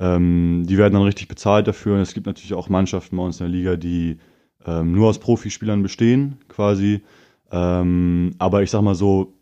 Ähm, 0.00 0.64
die 0.66 0.78
werden 0.78 0.94
dann 0.94 1.02
richtig 1.02 1.28
bezahlt 1.28 1.68
dafür. 1.68 1.94
Und 1.94 2.00
es 2.00 2.14
gibt 2.14 2.26
natürlich 2.26 2.54
auch 2.54 2.68
Mannschaften 2.68 3.16
bei 3.16 3.22
uns 3.22 3.38
in 3.40 3.46
der 3.46 3.54
Liga, 3.56 3.76
die 3.76 4.16
ähm, 4.66 4.92
nur 4.92 5.08
aus 5.08 5.18
Profispielern 5.18 5.82
bestehen, 5.82 6.38
quasi. 6.48 7.02
Ähm, 7.52 8.32
aber 8.38 8.62
ich 8.62 8.70
sag 8.70 8.82
mal 8.82 8.94
so, 8.94 9.34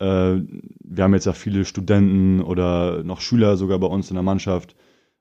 äh, 0.00 0.04
wir 0.36 1.04
haben 1.04 1.14
jetzt 1.14 1.26
ja 1.26 1.32
viele 1.32 1.64
Studenten 1.64 2.40
oder 2.40 3.02
noch 3.04 3.20
Schüler 3.20 3.56
sogar 3.56 3.78
bei 3.78 3.86
uns 3.86 4.10
in 4.10 4.14
der 4.14 4.22
Mannschaft. 4.22 4.74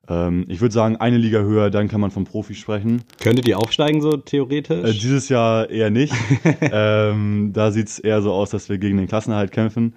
Ähm, 0.08 0.46
ich 0.48 0.62
würde 0.62 0.74
sagen, 0.74 0.96
eine 0.96 1.18
Liga 1.18 1.39
höher, 1.39 1.70
dann 1.70 1.89
kann 1.89 2.00
man 2.00 2.12
vom 2.12 2.24
Profi 2.24 2.56
sprechen. 2.56 3.01
Könntet 3.20 3.48
ihr 3.48 3.58
aufsteigen, 3.60 4.01
so 4.01 4.13
Äh, 4.13 4.22
theoretisch? 4.24 5.00
dieses 5.00 5.27
Jahr 5.30 5.70
eher 5.70 5.89
nicht. 5.89 6.13
ähm, 6.62 7.51
da 7.54 7.72
sieht's 7.72 8.00
eher 8.00 8.22
so 8.22 8.32
aus, 8.32 8.50
dass 8.51 8.70
wir 8.70 8.77
gegen 8.77 8.98
den 8.98 9.08
Klassenerhalt 9.08 9.51
kämpfen. 9.51 9.96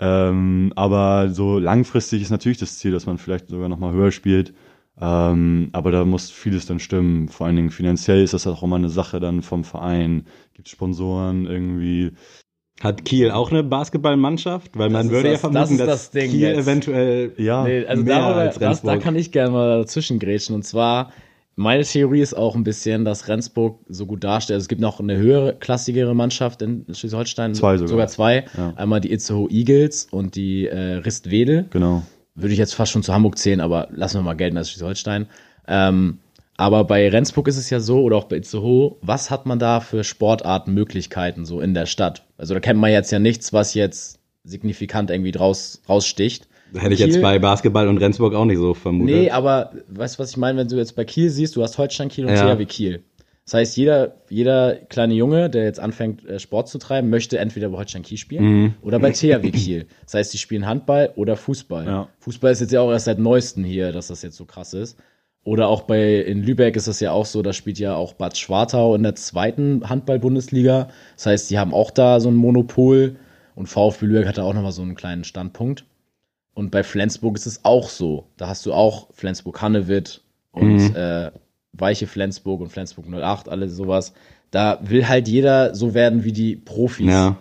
Ähm, 0.00 0.72
aber 0.76 1.30
so 1.30 1.58
langfristig 1.58 2.22
ist 2.22 2.30
natürlich 2.30 2.58
das 2.58 2.78
Ziel, 2.78 2.92
dass 2.92 3.06
man 3.06 3.18
vielleicht 3.18 3.48
sogar 3.48 3.68
noch 3.68 3.78
mal 3.80 3.92
höher 3.92 4.12
spielt. 4.12 4.54
Ähm, 5.00 5.68
aber 5.72 5.90
da 5.92 6.04
muss 6.04 6.30
vieles 6.30 6.66
dann 6.66 6.80
stimmen. 6.80 7.28
Vor 7.28 7.46
allen 7.46 7.56
Dingen 7.56 7.70
finanziell 7.70 8.22
ist 8.22 8.34
das 8.34 8.46
auch 8.46 8.62
immer 8.62 8.76
eine 8.76 8.88
Sache 8.88 9.20
dann 9.20 9.42
vom 9.42 9.64
Verein. 9.64 10.26
Gibt 10.54 10.68
Sponsoren 10.68 11.46
irgendwie. 11.46 12.12
Hat 12.80 13.04
Kiel 13.04 13.30
auch 13.32 13.50
eine 13.50 13.64
Basketballmannschaft? 13.64 14.78
Weil 14.78 14.90
man 14.90 15.06
ist 15.06 15.12
würde 15.12 15.30
das- 15.30 15.42
ja 15.42 15.48
das 15.48 15.52
vermuten, 15.68 15.78
dass 15.78 15.86
das 15.86 16.10
Ding 16.10 16.30
Kiel 16.30 16.40
jetzt. 16.40 16.58
eventuell 16.58 17.32
Ja, 17.36 17.64
Nee, 17.64 17.84
also 17.86 18.02
mehr 18.04 18.18
darüber, 18.20 18.40
als 18.40 18.58
das, 18.58 18.82
da 18.82 18.96
kann 18.98 19.16
ich 19.16 19.32
gerne 19.32 19.50
mal 19.50 19.78
dazwischen 19.80 20.18
grätschen. 20.20 20.54
Und 20.54 20.62
zwar, 20.64 21.12
meine 21.56 21.82
Theorie 21.82 22.20
ist 22.20 22.34
auch 22.34 22.54
ein 22.54 22.62
bisschen, 22.62 23.04
dass 23.04 23.26
Rendsburg 23.26 23.80
so 23.88 24.06
gut 24.06 24.22
darstellt. 24.22 24.54
Also 24.56 24.64
es 24.64 24.68
gibt 24.68 24.80
noch 24.80 25.00
eine 25.00 25.16
höhere, 25.16 25.54
klassigere 25.54 26.14
Mannschaft 26.14 26.62
in 26.62 26.84
Schleswig-Holstein. 26.92 27.54
Zwei 27.54 27.78
sogar. 27.78 28.06
zwei. 28.06 28.44
Ja. 28.56 28.74
Einmal 28.76 29.00
die 29.00 29.10
Itzehoe 29.12 29.48
Eagles 29.50 30.06
und 30.10 30.36
die 30.36 30.66
äh, 30.66 30.94
Rist-Wedel. 30.98 31.66
Genau. 31.70 32.02
Würde 32.40 32.52
ich 32.52 32.58
jetzt 32.58 32.74
fast 32.74 32.92
schon 32.92 33.02
zu 33.02 33.12
Hamburg 33.12 33.36
zählen, 33.36 33.60
aber 33.60 33.88
lassen 33.90 34.18
wir 34.18 34.22
mal 34.22 34.34
gelten 34.34 34.56
als 34.56 34.70
Schleswig-Holstein. 34.70 35.26
Ähm, 35.66 36.18
aber 36.56 36.84
bei 36.84 37.08
Rendsburg 37.08 37.46
ist 37.48 37.56
es 37.56 37.70
ja 37.70 37.80
so, 37.80 38.00
oder 38.00 38.16
auch 38.16 38.24
bei 38.24 38.36
Itzehoe, 38.36 38.96
was 39.00 39.30
hat 39.30 39.46
man 39.46 39.58
da 39.58 39.80
für 39.80 40.02
Sportartenmöglichkeiten 40.04 41.44
so 41.44 41.60
in 41.60 41.74
der 41.74 41.86
Stadt? 41.86 42.24
Also 42.36 42.54
da 42.54 42.60
kennt 42.60 42.80
man 42.80 42.90
jetzt 42.90 43.10
ja 43.12 43.18
nichts, 43.18 43.52
was 43.52 43.74
jetzt 43.74 44.18
signifikant 44.44 45.10
irgendwie 45.10 45.32
draus, 45.32 45.82
raussticht. 45.88 46.48
Hätte 46.74 46.94
ich 46.94 47.00
jetzt 47.00 47.22
bei 47.22 47.38
Basketball 47.38 47.88
und 47.88 47.98
Rendsburg 47.98 48.34
auch 48.34 48.44
nicht 48.44 48.58
so 48.58 48.74
vermutet. 48.74 49.16
Nee, 49.16 49.30
aber 49.30 49.72
weißt 49.88 50.18
du, 50.18 50.22
was 50.22 50.30
ich 50.30 50.36
meine, 50.36 50.58
wenn 50.58 50.68
du 50.68 50.76
jetzt 50.76 50.96
bei 50.96 51.04
Kiel 51.04 51.30
siehst, 51.30 51.56
du 51.56 51.62
hast 51.62 51.78
Holstein 51.78 52.08
Kiel 52.08 52.26
und 52.26 52.32
Ja. 52.34 52.54
THW 52.54 52.64
Kiel. 52.66 53.02
Das 53.48 53.54
heißt, 53.54 53.78
jeder, 53.78 54.16
jeder 54.28 54.74
kleine 54.74 55.14
Junge, 55.14 55.48
der 55.48 55.64
jetzt 55.64 55.80
anfängt, 55.80 56.22
äh, 56.26 56.38
Sport 56.38 56.68
zu 56.68 56.76
treiben, 56.76 57.08
möchte 57.08 57.38
entweder 57.38 57.70
bei 57.70 57.78
Holstein 57.78 58.02
Kiel 58.02 58.18
spielen 58.18 58.44
Mhm. 58.44 58.74
oder 58.82 58.98
bei 58.98 59.10
THW 59.10 59.50
Kiel. 59.52 59.86
Das 60.04 60.12
heißt, 60.12 60.34
die 60.34 60.36
spielen 60.38 60.66
Handball 60.66 61.12
oder 61.16 61.34
Fußball. 61.34 61.86
Ja. 61.86 62.08
Fußball 62.18 62.52
ist 62.52 62.60
jetzt 62.60 62.72
ja 62.72 62.82
auch 62.82 62.90
erst 62.90 63.06
seit 63.06 63.18
neuestem 63.18 63.64
hier, 63.64 63.90
dass 63.90 64.08
das 64.08 64.20
jetzt 64.20 64.36
so 64.36 64.44
krass 64.44 64.74
ist. 64.74 64.98
Oder 65.44 65.68
auch 65.68 65.82
bei, 65.84 66.16
in 66.16 66.42
Lübeck 66.42 66.76
ist 66.76 66.88
das 66.88 67.00
ja 67.00 67.12
auch 67.12 67.24
so, 67.24 67.40
da 67.40 67.54
spielt 67.54 67.78
ja 67.78 67.94
auch 67.94 68.12
Bad 68.12 68.36
Schwartau 68.36 68.94
in 68.94 69.02
der 69.02 69.14
zweiten 69.14 69.88
Handball-Bundesliga. 69.88 70.88
Das 71.16 71.24
heißt, 71.24 71.50
die 71.50 71.58
haben 71.58 71.72
auch 71.72 71.90
da 71.90 72.20
so 72.20 72.28
ein 72.28 72.34
Monopol 72.34 73.16
und 73.54 73.66
VfB 73.66 74.04
Lübeck 74.04 74.26
hat 74.28 74.36
da 74.36 74.42
auch 74.42 74.52
nochmal 74.52 74.72
so 74.72 74.82
einen 74.82 74.94
kleinen 74.94 75.24
Standpunkt. 75.24 75.86
Und 76.52 76.70
bei 76.70 76.82
Flensburg 76.82 77.34
ist 77.36 77.46
es 77.46 77.64
auch 77.64 77.88
so. 77.88 78.26
Da 78.36 78.48
hast 78.48 78.66
du 78.66 78.74
auch 78.74 79.08
Flensburg-Hannewitt 79.14 80.20
und 80.52 80.94
äh, 80.94 81.30
Weiche 81.72 82.06
Flensburg 82.06 82.60
und 82.60 82.70
Flensburg 82.70 83.06
08, 83.12 83.48
alles 83.48 83.76
sowas. 83.76 84.12
Da 84.50 84.78
will 84.82 85.08
halt 85.08 85.28
jeder 85.28 85.74
so 85.74 85.94
werden 85.94 86.24
wie 86.24 86.32
die 86.32 86.56
Profis. 86.56 87.06
Ja. 87.06 87.36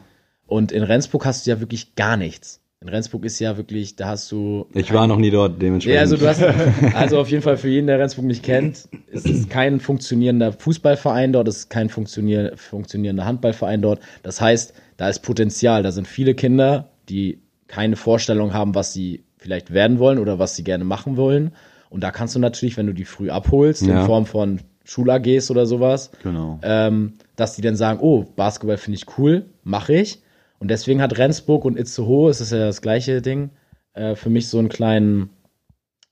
Und 0.45 0.71
in 0.71 0.83
Rendsburg 0.83 1.25
hast 1.25 1.45
du 1.45 1.51
ja 1.51 1.59
wirklich 1.59 1.95
gar 1.95 2.17
nichts. 2.17 2.61
In 2.79 2.89
Rendsburg 2.89 3.25
ist 3.25 3.39
ja 3.39 3.57
wirklich, 3.57 3.95
da 3.95 4.09
hast 4.09 4.31
du. 4.31 4.67
Ich 4.73 4.93
war 4.93 5.07
noch 5.07 5.17
nie 5.17 5.31
dort, 5.31 5.59
dementsprechend. 5.59 5.95
Ja, 5.95 6.01
also 6.01 6.15
du 6.15 6.27
hast, 6.27 6.43
also 6.95 7.19
auf 7.19 7.29
jeden 7.29 7.41
Fall 7.41 7.57
für 7.57 7.69
jeden, 7.69 7.87
der 7.87 7.99
Rendsburg 7.99 8.25
nicht 8.25 8.43
kennt, 8.43 8.87
es 9.11 9.25
ist 9.25 9.49
kein 9.49 9.79
funktionierender 9.79 10.53
Fußballverein 10.53 11.33
dort, 11.33 11.47
es 11.47 11.57
ist 11.57 11.69
kein 11.69 11.89
funktionier 11.89 12.53
funktionierender 12.55 13.25
Handballverein 13.25 13.81
dort. 13.81 13.99
Das 14.21 14.41
heißt, 14.41 14.73
da 14.95 15.09
ist 15.09 15.19
Potenzial, 15.19 15.81
da 15.81 15.91
sind 15.91 16.07
viele 16.07 16.35
Kinder, 16.35 16.89
die 17.09 17.39
keine 17.67 17.95
Vorstellung 17.95 18.53
haben, 18.53 18.75
was 18.75 18.93
sie 18.93 19.23
vielleicht 19.37 19.73
werden 19.73 19.97
wollen 19.97 20.19
oder 20.19 20.37
was 20.37 20.55
sie 20.55 20.63
gerne 20.63 20.83
machen 20.83 21.17
wollen. 21.17 21.53
Und 21.89 22.01
da 22.03 22.11
kannst 22.11 22.35
du 22.35 22.39
natürlich, 22.39 22.77
wenn 22.77 22.87
du 22.87 22.93
die 22.93 23.05
früh 23.05 23.29
abholst, 23.29 23.85
Ja. 23.85 24.01
in 24.01 24.05
Form 24.05 24.25
von 24.25 24.59
Schul-AGs 24.83 25.51
oder 25.51 25.65
sowas, 25.65 26.11
Genau. 26.23 26.59
ähm, 26.63 27.13
dass 27.35 27.55
die 27.55 27.61
dann 27.61 27.75
sagen, 27.75 27.99
oh, 28.01 28.25
Basketball 28.35 28.77
finde 28.77 28.97
ich 28.99 29.17
cool, 29.17 29.45
mache 29.63 29.93
ich. 29.93 30.21
Und 30.59 30.69
deswegen 30.71 31.01
hat 31.01 31.17
Rendsburg 31.17 31.65
und 31.65 31.77
Itzehoe, 31.77 32.29
es 32.29 32.41
ist 32.41 32.51
ja 32.51 32.59
das 32.59 32.81
gleiche 32.81 33.21
Ding, 33.21 33.51
äh, 33.93 34.15
für 34.15 34.29
mich 34.29 34.47
so 34.47 34.57
einen 34.59 34.69
kleinen, 34.69 35.29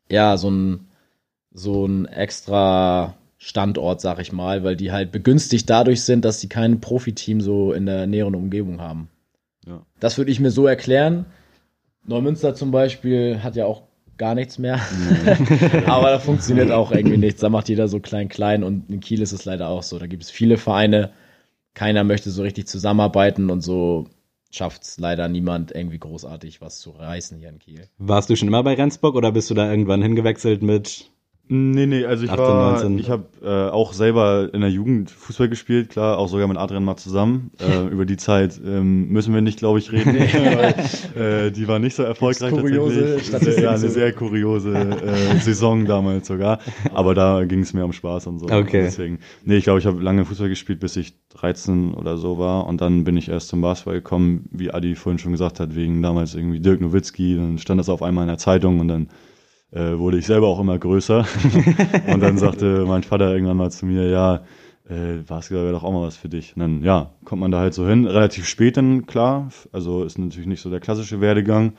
ja, 0.10 0.38
so 0.38 0.50
ein, 0.52 0.88
so 1.52 1.86
ein 1.86 2.06
extra 2.06 3.16
Standort, 3.38 4.02
sag 4.02 4.20
ich 4.20 4.32
mal, 4.34 4.64
weil 4.64 4.76
die 4.76 4.92
halt 4.92 5.12
begünstigt 5.12 5.70
dadurch 5.70 6.04
sind, 6.04 6.26
dass 6.26 6.42
sie 6.42 6.50
kein 6.50 6.80
Profiteam 6.82 7.42
so 7.42 7.74
in 7.74 7.86
der 7.86 8.08
näheren 8.08 8.36
Umgebung 8.36 8.82
haben. 8.82 9.10
Ja. 9.66 9.82
Das 10.00 10.18
würde 10.18 10.32
ich 10.32 10.40
mir 10.40 10.52
so 10.52 10.68
erklären. 10.68 11.26
Neumünster 12.06 12.54
zum 12.56 12.72
Beispiel 12.72 13.42
hat 13.42 13.56
ja 13.56 13.66
auch 13.66 13.84
gar 14.18 14.36
nichts 14.36 14.58
mehr. 14.58 14.80
Aber 15.86 16.10
da 16.10 16.20
funktioniert 16.20 16.72
auch 16.72 16.92
irgendwie 16.92 17.18
nichts. 17.18 17.42
Da 17.42 17.50
macht 17.50 17.70
jeder 17.70 17.88
so 17.88 18.00
klein, 18.00 18.30
klein 18.30 18.64
und 18.64 18.90
in 18.90 19.00
Kiel 19.00 19.22
ist 19.22 19.32
es 19.32 19.46
leider 19.46 19.70
auch 19.70 19.84
so. 19.84 20.00
Da 20.00 20.08
gibt 20.08 20.24
es 20.24 20.32
viele 20.32 20.58
Vereine. 20.58 21.12
Keiner 21.74 22.04
möchte 22.04 22.32
so 22.32 22.42
richtig 22.44 22.68
zusammenarbeiten 22.68 23.50
und 23.50 23.62
so 23.62 24.08
schafft 24.52 24.84
es 24.84 24.98
leider 24.98 25.28
niemand 25.28 25.76
irgendwie 25.76 26.00
großartig 26.00 26.62
was 26.62 26.80
zu 26.80 26.92
reißen 26.92 27.38
hier 27.38 27.50
in 27.50 27.60
Kiel. 27.60 27.90
Warst 27.98 28.30
du 28.30 28.36
schon 28.36 28.48
immer 28.48 28.64
bei 28.64 28.74
Rendsburg 28.74 29.16
oder 29.16 29.32
bist 29.34 29.50
du 29.50 29.54
da 29.54 29.70
irgendwann 29.70 30.02
hingewechselt 30.02 30.62
mit? 30.64 31.12
Nee, 31.48 31.86
nee, 31.86 32.06
also 32.06 32.24
ich 32.24 32.32
18, 32.32 32.44
war, 32.44 32.72
19. 32.72 32.98
ich 32.98 33.10
habe 33.12 33.26
äh, 33.44 33.70
auch 33.70 33.94
selber 33.94 34.50
in 34.52 34.62
der 34.62 34.72
Jugend 34.72 35.12
Fußball 35.12 35.48
gespielt, 35.48 35.90
klar, 35.90 36.18
auch 36.18 36.28
sogar 36.28 36.48
mit 36.48 36.58
Adrian 36.58 36.84
mal 36.84 36.98
zusammen. 36.98 37.52
Äh, 37.66 37.88
über 37.88 38.06
die 38.06 38.18
Zeit 38.18 38.60
ähm, 38.64 39.08
müssen 39.08 39.34
wir 39.34 39.42
nicht, 39.42 39.58
glaube 39.58 39.80
ich, 39.80 39.92
reden. 39.92 40.14
weil, 41.16 41.48
äh, 41.48 41.52
die 41.52 41.68
war 41.68 41.80
nicht 41.80 41.96
so 41.96 42.04
erfolgreich 42.04 42.52
kuriose 42.52 43.18
tatsächlich. 43.32 43.64
Ja, 43.64 43.72
eine 43.72 43.90
sehr 43.90 44.14
kuriose 44.14 44.74
äh, 44.74 45.40
Saison 45.40 45.86
damals 45.86 46.28
sogar. 46.28 46.60
Aber 46.94 47.16
da 47.16 47.44
ging 47.46 47.62
es 47.62 47.74
mir 47.74 47.84
um 47.84 47.94
Spaß 47.94 48.28
und 48.28 48.40
so. 48.40 48.46
Okay. 48.46 48.84
Deswegen. 48.84 49.20
Nee, 49.46 49.58
ich 49.58 49.64
glaube, 49.64 49.80
ich 49.80 49.86
habe 49.88 50.00
lange 50.02 50.26
Fußball 50.26 50.50
gespielt, 50.50 50.80
bis 50.80 50.96
ich 50.96 51.16
13 51.30 51.96
oder 51.96 52.18
so 52.18 52.38
war. 52.38 52.68
Und 52.68 52.82
dann 52.82 53.04
bin 53.04 53.18
ich 53.18 53.30
erst 53.30 53.48
zum 53.48 53.62
Basketball 53.62 53.96
gekommen, 53.96 54.48
wie 54.52 54.72
Adi 54.72 54.94
vorhin 54.94 55.18
schon 55.18 55.32
gesagt 55.32 55.60
hat, 55.60 55.76
wegen 55.76 56.04
damals 56.04 56.36
irgendwie 56.36 56.60
Dirk 56.60 56.82
Nowitzki. 56.82 57.36
Dann 57.36 57.58
stand 57.58 57.80
das 57.80 57.90
auf 57.90 58.04
einmal 58.04 58.26
in 58.26 58.30
der 58.30 58.38
Zeitung 58.38 58.80
und 58.80 58.90
dann 58.90 59.08
äh, 59.76 60.00
wurde 60.00 60.18
ich 60.18 60.26
selber 60.26 60.48
auch 60.48 60.60
immer 60.60 60.80
größer. 60.80 61.26
und 62.08 62.22
dann 62.22 62.38
sagte 62.38 62.86
mein 62.88 63.04
Vater 63.04 63.34
irgendwann 63.34 63.58
mal 63.58 63.72
zu 63.72 63.86
mir, 63.86 64.08
ja, 64.10 64.42
äh, 64.90 65.18
Basketball 65.28 65.66
wäre 65.66 65.74
doch 65.74 65.84
auch 65.84 65.92
mal 65.92 66.08
was 66.08 66.16
für 66.16 66.30
dich. 66.30 66.56
Und 66.56 66.62
dann, 66.62 66.84
ja, 66.84 67.12
kommt 67.26 67.42
man 67.42 67.52
da 67.52 67.60
halt 67.60 67.74
so 67.74 67.88
hin. 67.88 68.08
Relativ 68.08 68.48
spät 68.48 68.78
dann, 68.78 69.06
klar. 69.06 69.50
Also 69.72 70.04
ist 70.04 70.18
natürlich 70.18 70.48
nicht 70.48 70.62
so 70.62 70.70
der 70.70 70.80
klassische 70.80 71.20
Werdegang. 71.20 71.74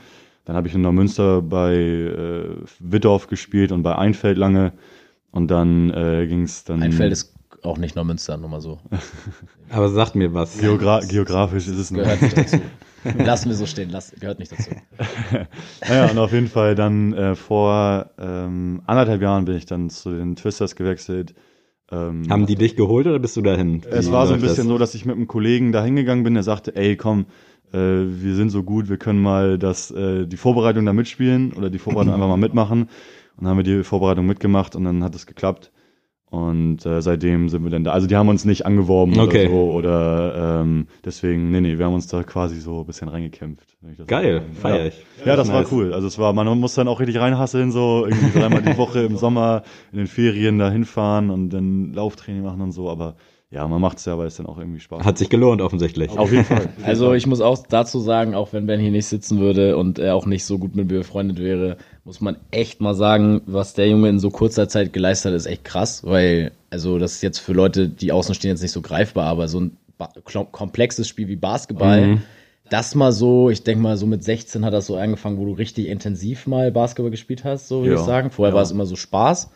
Dann 0.45 0.57
habe 0.57 0.69
ich 0.69 0.75
in 0.75 0.83
Neumünster 0.83 1.41
bei 1.41 1.75
äh, 1.75 2.49
Wittorf 2.79 3.29
gespielt 3.29 3.73
und 3.73 3.83
bei 3.83 3.97
Einfeld 3.97 4.37
lange. 4.37 4.73
Und 5.31 5.51
dann 5.51 5.91
äh, 5.91 6.27
ging 6.27 6.43
es 6.43 6.65
dann. 6.65 6.83
Einfeld 6.83 7.13
ist 7.13 7.35
auch 7.63 7.79
nicht 7.79 7.97
Neumünster, 7.97 8.37
nur 8.37 8.51
mal 8.51 8.61
so. 8.61 8.79
Aber 9.71 9.89
sagt 9.89 10.15
mir 10.15 10.35
was. 10.35 10.59
Geogra 10.59 11.01
geografisch 11.01 11.67
ist 11.67 11.79
es 11.79 11.91
noch. 11.91 12.05
Lassen 13.19 13.49
wir 13.49 13.57
so 13.57 13.67
stehen, 13.67 13.91
lass, 13.91 14.13
gehört 14.13 14.39
nicht 14.39 14.53
dazu. 14.53 14.71
Naja, 15.89 16.11
und 16.11 16.19
auf 16.19 16.33
jeden 16.33 16.49
Fall 16.49 16.75
dann 16.75 17.13
äh, 17.13 17.35
vor 17.35 18.11
ähm, 18.19 18.83
anderthalb 18.87 19.23
Jahren 19.23 19.45
bin 19.45 19.57
ich 19.57 19.67
dann 19.67 19.91
zu 19.91 20.11
den 20.11 20.37
Twisters 20.37 20.77
gewechselt. 20.77 21.35
Ähm, 21.91 22.25
Haben 22.29 22.47
die 22.47 22.57
dich 22.57 22.77
geholt 22.77 23.07
oder 23.07 23.19
bist 23.19 23.37
du 23.37 23.43
dahin? 23.43 23.83
Es 23.91 24.09
Wie 24.09 24.13
war 24.13 24.27
so 24.27 24.35
ein 24.35 24.41
bisschen 24.41 24.65
das? 24.65 24.67
so, 24.67 24.79
dass 24.79 24.95
ich 24.95 25.05
mit 25.05 25.17
einem 25.17 25.29
Kollegen 25.29 25.73
da 25.73 25.85
hingegangen 25.85 26.25
bin, 26.25 26.35
der 26.35 26.43
sagte, 26.43 26.75
ey, 26.75 26.97
komm, 26.97 27.27
äh, 27.73 27.79
wir 27.79 28.35
sind 28.35 28.51
so 28.51 28.63
gut, 28.63 28.89
wir 28.89 28.97
können 28.97 29.21
mal 29.21 29.59
das, 29.59 29.91
äh, 29.91 30.27
die 30.27 30.37
Vorbereitung 30.37 30.85
da 30.87 30.93
mitspielen 30.93 31.53
oder 31.53 31.71
die 31.71 31.79
Vorbereitung 31.79 32.15
einfach 32.15 32.29
mal 32.29 32.37
mitmachen. 32.37 32.83
Und 32.83 33.45
dann 33.45 33.49
haben 33.49 33.57
wir 33.59 33.65
die 33.65 33.85
Vorbereitung 33.85 34.27
mitgemacht 34.27 34.75
und 34.75 34.85
dann 34.85 35.05
hat 35.05 35.15
es 35.15 35.27
geklappt. 35.27 35.71
Und 36.37 36.85
äh, 36.85 37.01
seitdem 37.01 37.49
sind 37.49 37.65
wir 37.65 37.71
dann 37.71 37.83
da. 37.83 37.93
Also 37.93 38.07
die 38.07 38.15
haben 38.15 38.29
uns 38.29 38.45
nicht 38.45 38.67
angeworben 38.67 39.19
Okay. 39.19 39.47
oder 39.49 39.51
so 39.51 39.73
oder 39.73 40.61
ähm, 40.61 40.87
deswegen, 41.03 41.51
nee, 41.51 41.63
nee, 41.63 41.79
wir 41.79 41.87
haben 41.87 41.95
uns 41.95 42.09
da 42.09 42.23
quasi 42.25 42.61
so 42.61 42.81
ein 42.81 42.87
bisschen 42.87 43.09
reingekämpft. 43.09 43.75
das 43.81 43.97
so 43.97 44.05
Geil, 44.05 44.43
feier 44.61 44.81
ja. 44.81 44.87
ich. 44.87 45.07
Ja, 45.25 45.35
das 45.37 45.49
war 45.51 45.61
Nice. 45.63 45.73
cool. 45.73 45.95
Also 45.95 46.07
es 46.07 46.19
war, 46.19 46.35
man 46.35 46.47
muss 46.61 46.75
dann 46.75 46.89
auch 46.89 47.01
richtig 47.01 47.19
reinhasseln, 47.19 47.73
so 47.73 48.05
irgendwie 48.07 48.39
dreimal 48.39 48.61
die 48.61 48.77
Woche 48.77 49.01
im 49.01 49.17
Sommer 49.17 49.63
in 49.93 49.99
den 49.99 50.09
Ferien 50.09 50.59
da 50.59 50.71
hinfahren 50.71 51.31
und 51.31 51.49
dann 51.51 51.95
Lauftraining 51.95 52.43
machen 52.43 52.61
und 52.61 52.73
so, 52.73 52.91
aber 52.91 53.17
ja, 53.51 53.67
man 53.69 53.81
macht 53.81 53.99
es 53.99 54.05
ja, 54.07 54.19
weil 54.19 54.27
es 54.27 54.37
dann 54.37 54.47
auch 54.47 54.59
irgendwie 54.59 54.81
Spaß 54.81 55.05
Hat 55.05 55.19
sich 55.19 55.29
gelohnt 55.31 55.63
offensichtlich. 55.63 56.11
Auf 56.11 56.33
jeden 56.33 56.45
Fall. 56.45 56.69
Also 56.85 57.15
ich 57.15 57.27
muss 57.27 57.41
auch 57.41 57.59
dazu 57.69 58.01
sagen, 58.01 58.35
auch 58.35 58.53
wenn 58.53 58.67
Ben 58.67 58.81
hier 58.81 58.91
nicht 58.91 59.07
sitzen 59.07 59.39
würde 59.39 59.77
und 59.77 59.99
er 59.99 60.15
auch 60.17 60.27
nicht 60.27 60.45
so 60.45 60.59
gut 60.59 60.75
mit 60.75 60.91
mir 60.91 60.99
befreundet 60.99 61.39
wäre, 61.39 61.77
muss 62.05 62.21
man 62.21 62.37
echt 62.51 62.81
mal 62.81 62.95
sagen, 62.95 63.43
was 63.47 63.75
der 63.75 63.89
Junge 63.89 64.09
in 64.09 64.19
so 64.19 64.31
kurzer 64.31 64.69
Zeit 64.69 64.93
geleistet 64.93 65.31
hat, 65.33 65.37
ist 65.37 65.47
echt 65.47 65.65
krass, 65.65 66.03
weil, 66.05 66.53
also 66.71 66.99
das 66.99 67.13
ist 67.15 67.23
jetzt 67.23 67.39
für 67.39 67.53
Leute, 67.53 67.89
die 67.89 68.11
außen 68.13 68.35
stehen, 68.35 68.51
jetzt 68.51 68.63
nicht 68.63 68.73
so 68.73 68.83
greifbar, 68.83 69.27
aber 69.27 69.47
so 69.49 69.61
ein 69.61 69.77
komplexes 70.53 71.09
Spiel 71.09 71.29
wie 71.29 71.37
Basketball, 71.37 72.07
Mhm. 72.07 72.23
das 72.69 72.95
mal 72.97 73.13
so, 73.13 73.49
ich 73.49 73.63
denke 73.63 73.81
mal 73.83 73.97
so 73.97 74.07
mit 74.07 74.25
16 74.25 74.65
hat 74.65 74.75
das 74.75 74.87
so 74.87 74.97
angefangen, 74.97 75.39
wo 75.39 75.45
du 75.45 75.53
richtig 75.53 75.87
intensiv 75.87 76.47
mal 76.47 76.71
Basketball 76.73 77.11
gespielt 77.13 77.45
hast, 77.45 77.69
so 77.69 77.83
würde 77.83 77.95
Ja. 77.95 78.01
ich 78.01 78.07
sagen. 78.07 78.31
Vorher 78.31 78.51
Ja. 78.53 78.57
war 78.57 78.63
es 78.63 78.73
immer 78.73 78.87
so 78.87 78.97
Spaß. 78.97 79.51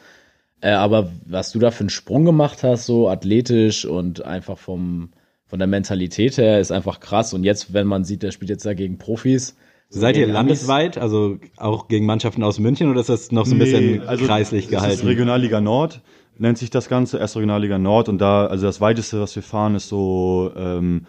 Äh, 0.61 0.71
aber 0.71 1.11
was 1.27 1.53
du 1.53 1.59
da 1.59 1.71
für 1.71 1.81
einen 1.81 1.91
Sprung 1.91 2.25
gemacht 2.25 2.63
hast, 2.63 2.87
so 2.87 3.09
athletisch 3.09 3.85
und 3.85 4.25
einfach 4.25 4.59
vom, 4.59 5.11
von 5.47 5.59
der 5.59 5.69
Mentalität 5.69 6.37
her, 6.37 6.61
ist 6.61 6.71
einfach 6.71 7.01
krass. 7.01 7.33
Und 7.35 7.45
jetzt, 7.45 7.73
wenn 7.73 7.87
man 7.87 8.05
sieht, 8.05 8.23
der 8.23 8.31
spielt 8.31 8.51
jetzt 8.51 8.67
da 8.67 8.75
gegen 8.75 8.99
Profis. 8.99 9.57
Seid 9.93 10.17
ihr 10.17 10.29
landesweit, 10.29 10.99
also 10.99 11.39
auch 11.57 11.89
gegen 11.89 12.07
Mannschaften 12.07 12.45
aus 12.45 12.61
München 12.61 12.89
oder 12.91 13.01
ist 13.01 13.09
das 13.09 13.33
noch 13.33 13.45
so 13.45 13.57
ein 13.57 13.59
bisschen 13.59 14.01
kreislich 14.03 14.37
also 14.37 14.57
Es 14.57 14.65
ist 14.65 14.71
gehalten? 14.71 15.07
Regionalliga 15.09 15.61
Nord, 15.61 16.01
nennt 16.39 16.59
sich 16.59 16.71
das 16.71 16.89
Ganze, 16.89 17.19
erst 17.19 17.35
Regionalliga 17.35 17.77
Nord 17.77 18.09
und 18.09 18.19
da, 18.19 18.47
also 18.47 18.67
das 18.67 18.81
weiteste, 18.81 19.21
was 19.21 19.35
wir 19.35 19.43
fahren, 19.43 19.75
ist 19.75 19.89
so 19.89 20.53
ähm, 20.57 21.07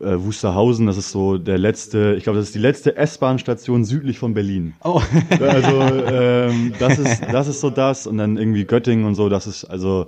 äh, 0.00 0.16
Wusterhausen, 0.24 0.86
das 0.86 0.96
ist 0.96 1.10
so 1.12 1.38
der 1.38 1.58
letzte, 1.58 2.14
ich 2.16 2.24
glaube, 2.24 2.38
das 2.38 2.46
ist 2.46 2.54
die 2.54 2.58
letzte 2.60 2.96
S-Bahn-Station 2.96 3.84
südlich 3.84 4.18
von 4.18 4.34
Berlin. 4.34 4.74
Oh. 4.84 5.00
Also 5.40 5.80
ähm, 5.80 6.72
das 6.78 6.98
ist 6.98 7.22
das 7.30 7.48
ist 7.48 7.60
so 7.60 7.70
das 7.70 8.06
und 8.06 8.18
dann 8.18 8.36
irgendwie 8.36 8.64
Göttingen 8.64 9.04
und 9.04 9.14
so, 9.14 9.28
das 9.28 9.46
ist 9.46 9.64
also 9.64 10.06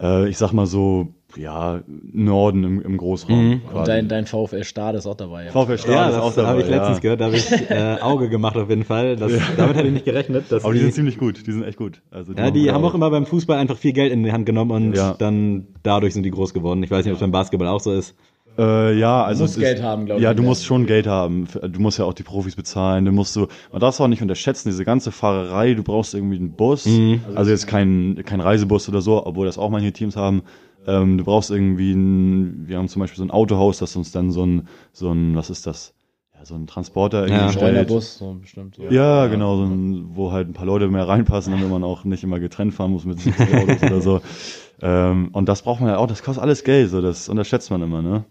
äh, 0.00 0.28
ich 0.28 0.38
sag 0.38 0.52
mal 0.52 0.66
so 0.66 1.14
ja 1.34 1.80
Norden 1.86 2.62
im, 2.64 2.82
im 2.82 2.96
Großraum. 2.98 3.48
Mhm. 3.48 3.60
Und 3.72 3.88
dein, 3.88 4.06
dein 4.08 4.26
VfL 4.26 4.64
Stade 4.64 4.98
ist 4.98 5.06
auch 5.06 5.14
dabei. 5.14 5.48
VfL 5.48 5.78
Stade 5.78 5.92
Ja, 5.94 6.08
ist 6.10 6.16
auch 6.16 6.26
das 6.26 6.34
dabei. 6.36 6.48
habe 6.48 6.60
ich 6.60 6.68
letztens 6.68 6.98
ja. 6.98 7.00
gehört, 7.00 7.20
da 7.22 7.24
habe 7.26 7.36
ich 7.36 7.50
äh, 7.70 7.96
Auge 8.02 8.28
gemacht 8.28 8.56
auf 8.58 8.68
jeden 8.68 8.84
Fall. 8.84 9.16
Das, 9.16 9.32
Damit 9.56 9.76
hätte 9.76 9.86
ich 9.86 9.94
nicht 9.94 10.04
gerechnet. 10.04 10.46
Dass 10.50 10.62
Aber 10.64 10.74
die 10.74 10.80
die, 10.80 10.84
sind 10.86 10.94
ziemlich 10.94 11.16
gut, 11.18 11.46
die 11.46 11.52
sind 11.52 11.62
echt 11.64 11.78
gut. 11.78 12.02
Also 12.10 12.34
ja, 12.34 12.50
die 12.50 12.70
haben 12.70 12.82
wir 12.82 12.88
auch 12.88 12.94
immer 12.94 13.10
beim 13.10 13.24
Fußball 13.24 13.56
einfach 13.56 13.78
viel 13.78 13.94
Geld 13.94 14.12
in 14.12 14.22
die 14.24 14.32
Hand 14.32 14.44
genommen 14.44 14.72
und 14.72 14.94
Ja. 14.94 15.14
dann 15.18 15.68
dadurch 15.82 16.12
sind 16.12 16.24
die 16.24 16.30
groß 16.30 16.52
geworden. 16.52 16.82
Ich 16.82 16.90
weiß 16.90 17.04
nicht, 17.06 17.12
ob 17.12 17.16
es 17.16 17.20
beim 17.20 17.32
Basketball 17.32 17.68
auch 17.68 17.80
so 17.80 17.92
ist. 17.92 18.14
Äh, 18.58 18.98
ja, 18.98 19.24
also 19.24 19.44
musst 19.44 19.56
es 19.56 19.62
ist, 19.62 19.68
Geld 19.68 19.82
haben, 19.82 20.04
glaub 20.06 20.18
ich, 20.18 20.24
Ja, 20.24 20.34
du 20.34 20.42
der- 20.42 20.48
musst 20.48 20.64
schon 20.66 20.86
Geld 20.86 21.06
haben. 21.06 21.48
Du 21.70 21.80
musst 21.80 21.98
ja 21.98 22.04
auch 22.04 22.12
die 22.12 22.22
Profis 22.22 22.54
bezahlen. 22.54 23.04
Du 23.04 23.12
musst 23.12 23.32
so, 23.32 23.48
man 23.70 23.80
darf 23.80 23.94
es 23.94 24.00
auch 24.00 24.08
nicht 24.08 24.20
unterschätzen, 24.22 24.68
diese 24.68 24.84
ganze 24.84 25.10
Fahrerei. 25.12 25.74
Du 25.74 25.82
brauchst 25.82 26.14
irgendwie 26.14 26.36
einen 26.36 26.52
Bus. 26.52 26.86
Also 27.34 27.50
jetzt 27.50 27.66
kein, 27.66 28.22
kein 28.26 28.40
Reisebus 28.40 28.88
oder 28.88 29.00
so, 29.00 29.24
obwohl 29.26 29.46
das 29.46 29.58
auch 29.58 29.70
manche 29.70 29.92
Teams 29.92 30.16
haben. 30.16 30.42
Ähm, 30.86 31.16
du 31.16 31.24
brauchst 31.24 31.50
irgendwie 31.50 31.92
ein, 31.92 32.68
wir 32.68 32.76
haben 32.78 32.88
zum 32.88 33.00
Beispiel 33.00 33.18
so 33.18 33.24
ein 33.24 33.30
Autohaus, 33.30 33.78
das 33.78 33.94
uns 33.96 34.10
dann 34.12 34.32
so 34.32 34.44
ein, 34.44 34.68
so 34.92 35.10
ein, 35.12 35.36
was 35.36 35.48
ist 35.48 35.66
das? 35.66 35.94
Ja, 36.36 36.44
so 36.44 36.56
ein 36.56 36.66
Transporter 36.66 37.20
irgendwie 37.20 37.34
Ja. 37.40 37.48
stellt. 37.52 37.70
Streunerbus, 37.86 38.18
so 38.18 38.34
bestimmt. 38.34 38.76
Ja. 38.78 38.90
Ja, 38.90 39.26
genau, 39.28 39.56
so 39.58 39.62
ein, 39.62 40.10
wo 40.14 40.32
halt 40.32 40.48
ein 40.48 40.54
paar 40.54 40.66
Leute 40.66 40.88
mehr 40.88 41.06
reinpassen, 41.06 41.52
damit 41.52 41.70
man 41.70 41.84
auch 41.84 42.02
nicht 42.04 42.24
immer 42.24 42.40
getrennt 42.40 42.74
fahren 42.74 42.90
muss 42.90 43.04
mit 43.04 43.20
70 43.20 43.54
Autos 43.54 43.82
oder 43.82 44.00
so. 44.00 44.20
Ähm, 44.84 45.28
und 45.32 45.48
das 45.48 45.62
braucht 45.62 45.80
man 45.80 45.90
ja 45.90 45.98
auch, 45.98 46.08
das 46.08 46.24
kostet 46.24 46.42
alles 46.42 46.64
Geld, 46.64 46.90
so 46.90 47.00
das 47.00 47.28
unterschätzt 47.28 47.70
man 47.70 47.80
immer, 47.82 48.02
ne? 48.02 48.24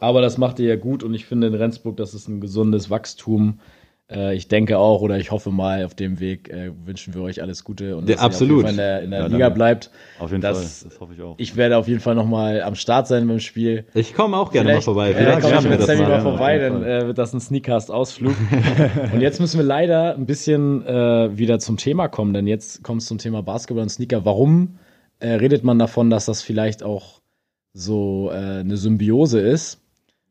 Aber 0.00 0.20
das 0.20 0.38
macht 0.38 0.58
ihr 0.58 0.68
ja 0.68 0.76
gut 0.76 1.02
und 1.02 1.14
ich 1.14 1.26
finde 1.26 1.46
in 1.46 1.54
Rendsburg, 1.54 1.96
das 1.96 2.14
ist 2.14 2.28
ein 2.28 2.40
gesundes 2.40 2.90
Wachstum. 2.90 3.60
Äh, 4.08 4.36
ich 4.36 4.46
denke 4.46 4.78
auch 4.78 5.00
oder 5.00 5.18
ich 5.18 5.32
hoffe 5.32 5.50
mal, 5.50 5.84
auf 5.84 5.94
dem 5.94 6.20
Weg 6.20 6.48
äh, 6.48 6.70
wünschen 6.84 7.12
wir 7.14 7.22
euch 7.22 7.42
alles 7.42 7.64
Gute 7.64 7.96
und 7.96 8.08
Ja, 8.08 8.14
dass 8.14 8.22
ihr 8.22 8.26
absolut. 8.26 8.62
Fall 8.62 8.70
in 8.70 8.76
der, 8.76 9.02
in 9.02 9.10
der 9.10 9.20
Ja, 9.22 9.26
Liga 9.26 9.48
bleibt. 9.48 9.90
Auf 10.20 10.30
jeden 10.30 10.42
Das- 10.42 10.58
Fall, 10.82 10.90
das 10.90 11.00
hoffe 11.00 11.14
ich 11.14 11.22
auch. 11.22 11.34
Ich 11.38 11.56
werde 11.56 11.76
auf 11.76 11.88
jeden 11.88 11.98
Fall 11.98 12.14
nochmal 12.14 12.62
am 12.62 12.76
Start 12.76 13.08
sein 13.08 13.26
beim 13.26 13.40
Spiel. 13.40 13.84
Ich 13.94 14.14
komme 14.14 14.36
auch 14.36 14.52
gerne 14.52 14.74
mal 14.74 14.80
vorbei. 14.80 15.10
Äh, 15.10 15.14
Vielleicht 15.14 15.40
komme 15.40 15.56
ich 15.58 15.68
mit 15.68 15.82
Sammy 15.82 16.02
mal 16.02 16.08
mal. 16.08 16.20
vorbei, 16.22 16.56
Ja, 16.60 16.68
dann 16.68 16.84
äh, 16.84 17.06
wird 17.08 17.18
das 17.18 17.32
ein 17.32 17.40
Sneakcast-Ausflug. 17.40 18.34
und 19.12 19.20
jetzt 19.22 19.40
müssen 19.40 19.58
wir 19.58 19.64
leider 19.66 20.14
ein 20.14 20.26
bisschen 20.26 20.86
äh, 20.86 21.36
wieder 21.36 21.58
zum 21.58 21.76
Thema 21.76 22.06
kommen, 22.06 22.32
denn 22.32 22.46
jetzt 22.46 22.84
kommt 22.84 23.00
es 23.02 23.08
zum 23.08 23.18
Thema 23.18 23.42
Basketball 23.42 23.82
und 23.82 23.88
Sneaker. 23.88 24.24
Warum 24.24 24.78
äh, 25.18 25.30
redet 25.30 25.64
man 25.64 25.80
davon, 25.80 26.10
dass 26.10 26.26
das 26.26 26.42
vielleicht 26.42 26.84
auch 26.84 27.22
so 27.72 28.30
äh, 28.32 28.36
eine 28.60 28.76
Symbiose 28.76 29.40
ist? 29.40 29.80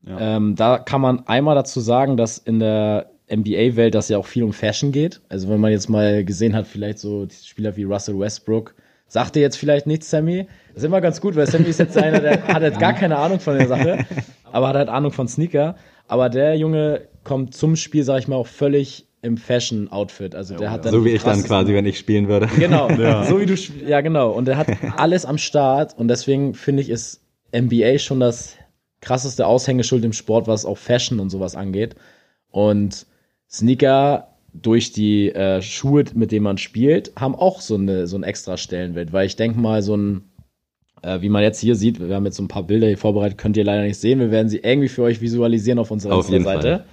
Ja. 0.08 0.38
Ähm, 0.38 0.56
da 0.56 0.78
kann 0.78 1.02
man 1.02 1.28
einmal 1.28 1.56
dazu 1.56 1.80
sagen, 1.80 2.18
dass 2.18 2.38
in 2.38 2.60
der 2.60 3.10
NBA-Welt 3.32 3.96
das 3.96 4.10
ja 4.10 4.18
auch 4.18 4.26
viel 4.26 4.44
um 4.44 4.54
Fashion 4.54 4.92
geht. 4.92 5.22
Also 5.30 5.50
wenn 5.50 5.60
man 5.60 5.72
jetzt 5.72 5.90
mal 5.90 6.24
gesehen 6.24 6.56
hat, 6.56 6.68
vielleicht 6.68 7.00
so 7.00 7.28
Spieler 7.30 7.76
wie 7.76 7.84
Russell 7.84 8.20
Westbrook, 8.20 8.76
sagt 9.08 9.36
dir 9.36 9.42
jetzt 9.42 9.58
vielleicht 9.58 9.88
nichts, 9.88 10.10
Sammy? 10.10 10.48
Das 10.70 10.84
ist 10.84 10.88
immer 10.88 11.02
ganz 11.02 11.22
gut, 11.22 11.36
weil 11.36 11.48
Sammy 11.48 11.66
ist 11.66 11.80
jetzt 11.80 11.98
einer, 11.98 12.20
der 12.20 12.48
hat 12.48 12.62
jetzt 12.62 12.80
gar 12.80 12.94
keine 12.94 13.18
Ahnung 13.18 13.40
von 13.40 13.58
der 13.58 13.68
Sache, 13.68 14.06
aber 14.52 14.68
hat 14.70 14.76
halt 14.76 14.90
Ahnung 14.90 15.12
von 15.12 15.28
Sneaker. 15.28 15.76
Aber 16.08 16.30
der 16.30 16.56
Junge 16.56 17.08
kommt 17.24 17.56
zum 17.56 17.76
Spiel, 17.76 18.04
sag 18.04 18.20
ich 18.20 18.28
mal, 18.28 18.36
auch 18.36 18.48
völlig 18.48 19.08
im 19.24 19.38
Fashion-Outfit. 19.38 20.36
Also 20.36 20.56
der 20.56 20.70
hat 20.70 20.86
dann 20.86 20.92
So 20.92 21.04
wie 21.04 21.10
ich 21.10 21.24
dann 21.24 21.44
quasi, 21.44 21.74
wenn 21.74 21.88
ich 21.88 21.98
spielen 21.98 22.28
würde. 22.28 22.48
Genau, 22.60 22.90
so 23.24 23.40
wie 23.40 23.48
du, 23.48 23.56
ja 23.88 24.02
genau. 24.02 24.32
Und 24.32 24.48
er 24.48 24.58
hat 24.58 24.68
alles 24.98 25.26
am 25.26 25.40
Start 25.40 25.98
und 25.98 26.08
deswegen 26.08 26.54
finde 26.54 26.84
ich, 26.84 26.90
ist 26.90 27.22
NBA 27.56 27.98
schon 27.98 28.20
das 28.20 28.56
krasseste 29.02 29.46
Aushängeschild 29.48 30.04
im 30.06 30.14
Sport, 30.14 30.48
was 30.48 30.66
auch 30.66 30.78
Fashion 30.78 31.20
und 31.20 31.30
sowas 31.30 31.56
angeht. 31.56 31.96
Und 32.52 33.06
Sneaker 33.50 34.28
durch 34.54 34.92
die 34.92 35.32
äh, 35.34 35.62
Schuhe, 35.62 36.06
mit 36.14 36.32
denen 36.32 36.44
man 36.44 36.58
spielt, 36.58 37.12
haben 37.18 37.36
auch 37.36 37.62
so, 37.62 37.76
eine, 37.76 38.08
so 38.08 38.16
einen 38.16 38.24
extra 38.24 38.58
Stellenwert, 38.58 39.12
weil 39.14 39.26
ich 39.26 39.36
denke 39.36 39.60
mal, 39.60 39.82
so 39.82 39.96
ein, 39.98 40.24
äh, 41.02 41.22
wie 41.22 41.30
man 41.30 41.44
jetzt 41.44 41.60
hier 41.60 41.76
sieht, 41.76 42.00
wir 42.00 42.16
haben 42.16 42.26
jetzt 42.26 42.38
so 42.38 42.44
ein 42.44 42.48
paar 42.48 42.64
Bilder 42.64 42.88
hier 42.88 42.98
vorbereitet, 42.98 43.38
könnt 43.38 43.58
ihr 43.58 43.66
leider 43.66 43.84
nicht 43.84 44.00
sehen, 44.00 44.20
wir 44.20 44.32
werden 44.32 44.48
sie 44.48 44.60
irgendwie 44.60 44.88
für 44.88 45.04
euch 45.04 45.20
visualisieren 45.22 45.78
auf 45.80 45.92
unserer 45.92 46.16
Auf 46.16 46.30
jeden 46.30 46.46
Seite. 46.46 46.86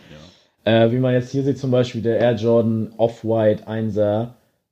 Äh, 0.65 0.91
wie 0.91 0.99
man 0.99 1.12
jetzt 1.12 1.31
hier 1.31 1.43
sieht, 1.43 1.59
zum 1.59 1.71
Beispiel 1.71 2.03
der 2.03 2.19
Air 2.19 2.35
Jordan 2.35 2.93
Off-White 2.97 3.67
1er, 3.69 4.31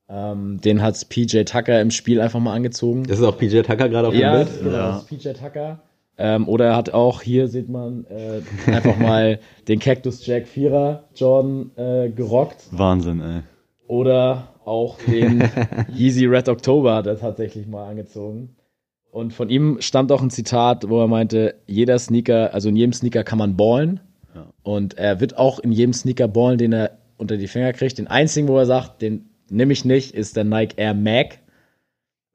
ähm, 0.09 0.61
den 0.61 0.83
hat 0.83 1.09
PJ 1.09 1.43
Tucker 1.45 1.81
im 1.81 1.91
Spiel 1.93 2.21
einfach 2.21 2.41
mal 2.41 2.55
angezogen. 2.55 3.05
Das 3.05 3.19
ist 3.19 3.25
auch 3.25 3.39
PJ 3.39 3.61
Tucker 3.63 3.89
gerade 3.89 4.09
auf 4.09 4.15
dem 4.15 4.21
Ja, 4.21 4.37
Bild. 4.37 4.49
genau, 4.63 4.77
das 4.77 5.03
ist 5.03 5.09
PJ 5.09 5.29
Tucker. 5.33 5.81
Ähm, 6.19 6.49
oder 6.49 6.67
er 6.67 6.77
hat 6.77 6.91
auch, 6.91 7.23
hier 7.23 7.49
sieht 7.49 7.69
man, 7.69 8.05
äh, 8.07 8.43
einfach 8.71 8.97
mal 8.99 9.41
den 9.69 9.79
Cactus 9.79 10.27
Jack 10.27 10.47
4er 10.47 11.01
Jordan 11.15 11.71
äh, 11.77 12.11
gerockt. 12.11 12.67
Wahnsinn, 12.71 13.21
ey. 13.21 13.41
Oder 13.87 14.49
auch 14.65 14.99
den 14.99 15.43
Yeezy 15.93 16.27
Red 16.27 16.49
October 16.49 16.95
hat 16.95 17.07
er 17.07 17.19
tatsächlich 17.19 17.67
mal 17.67 17.89
angezogen. 17.89 18.57
Und 19.11 19.33
von 19.33 19.49
ihm 19.49 19.79
stammt 19.81 20.13
auch 20.13 20.23
ein 20.23 20.31
Zitat, 20.31 20.89
wo 20.89 21.01
er 21.01 21.09
meinte, 21.09 21.57
jeder 21.67 21.99
Sneaker, 21.99 22.55
also 22.55 22.69
in 22.69 22.77
jedem 22.77 22.93
Sneaker 22.93 23.25
kann 23.25 23.39
man 23.39 23.57
ballen. 23.57 24.01
Ja. 24.35 24.47
Und 24.63 24.95
er 24.99 25.21
wird 25.21 25.37
auch 25.37 25.59
in 25.59 25.73
jedem 25.73 25.93
Sneaker 25.93 26.29
ballen, 26.29 26.59
den 26.59 26.73
er 26.73 26.99
unter 27.17 27.37
die 27.37 27.49
Finger 27.49 27.73
kriegt. 27.73 27.99
Den 27.99 28.07
einzigen, 28.07 28.47
wo 28.47 28.57
er 28.57 28.67
sagt, 28.67 29.03
den 29.03 29.31
nehme 29.51 29.73
ich 29.73 29.85
nicht, 29.85 30.15
ist 30.15 30.37
der 30.37 30.45
Nike 30.45 30.75
Air 30.77 30.95
Mag. 30.95 31.41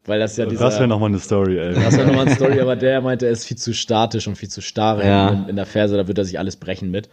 Weil 0.08 0.20
das 0.20 0.38
ja 0.38 0.46
dieser... 0.46 0.66
Das 0.66 0.76
wäre 0.78 0.88
nochmal 0.88 1.10
eine 1.10 1.20
Story, 1.20 1.58
ey. 1.58 1.74
Das 1.74 1.98
wäre 1.98 2.08
nochmal 2.08 2.28
eine 2.28 2.36
Story, 2.36 2.60
aber 2.60 2.76
der 2.76 3.02
meinte, 3.02 3.26
er 3.26 3.32
ist 3.32 3.46
viel 3.46 3.58
zu 3.58 3.74
statisch 3.74 4.28
und 4.28 4.36
viel 4.36 4.50
zu 4.50 4.62
starr 4.62 5.04
Ja. 5.04 5.30
in, 5.30 5.50
in 5.50 5.56
der 5.56 5.66
Ferse, 5.66 5.98
da 5.98 6.08
wird 6.08 6.18
er 6.18 6.26
sich 6.26 6.38
alles 6.38 6.58
brechen 6.58 6.92
mit. 6.92 7.10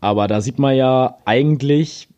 Aber 0.00 0.28
da 0.28 0.40
sieht 0.40 0.58
man 0.58 0.76
ja 0.76 1.18
eigentlich, 1.24 2.08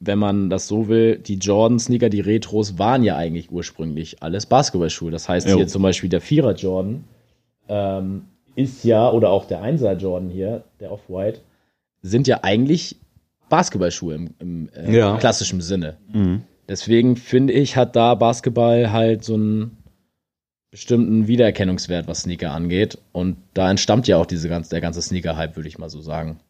wenn 0.00 0.18
man 0.18 0.50
das 0.50 0.66
so 0.66 0.88
will, 0.88 1.18
die 1.18 1.34
Jordan-Sneaker, 1.36 2.08
die 2.08 2.20
Retros, 2.20 2.78
waren 2.78 3.04
ja 3.04 3.16
eigentlich 3.16 3.50
ursprünglich 3.52 4.22
alles 4.22 4.46
Basketballschuhe. 4.46 5.10
Das 5.10 5.28
heißt, 5.28 5.48
Jo. 5.48 5.56
hier 5.56 5.68
zum 5.68 5.82
Beispiel 5.82 6.08
der 6.08 6.20
Vierer 6.20 6.54
Jordan 6.54 7.04
ähm, 7.68 8.22
ist 8.56 8.82
ja, 8.84 9.10
oder 9.10 9.30
auch 9.30 9.44
der 9.46 9.62
Einser 9.62 9.92
Jordan 9.96 10.30
hier, 10.30 10.64
der 10.80 10.90
Off-White, 10.90 11.40
sind 12.02 12.26
ja 12.26 12.40
eigentlich 12.42 12.96
Basketballschuhe 13.48 14.14
im, 14.14 14.30
im 14.40 14.68
äh, 14.74 14.96
Ja. 14.96 15.16
klassischen 15.18 15.60
Sinne. 15.60 15.96
Mhm. 16.12 16.42
Deswegen 16.68 17.16
finde 17.16 17.52
ich, 17.54 17.76
hat 17.76 17.96
da 17.96 18.14
Basketball 18.14 18.92
halt 18.92 19.24
so 19.24 19.34
einen 19.34 19.78
bestimmten 20.70 21.26
Wiedererkennungswert, 21.26 22.06
was 22.08 22.22
Sneaker 22.22 22.52
angeht. 22.52 22.98
Und 23.12 23.36
da 23.54 23.70
entstammt 23.70 24.06
ja 24.06 24.18
auch 24.18 24.26
diese 24.26 24.48
ganze, 24.48 24.70
der 24.70 24.80
ganze 24.82 25.00
Sneaker-Hype, 25.00 25.56
würde 25.56 25.68
ich 25.68 25.78
mal 25.78 25.88
so 25.88 26.00
sagen. 26.00 26.40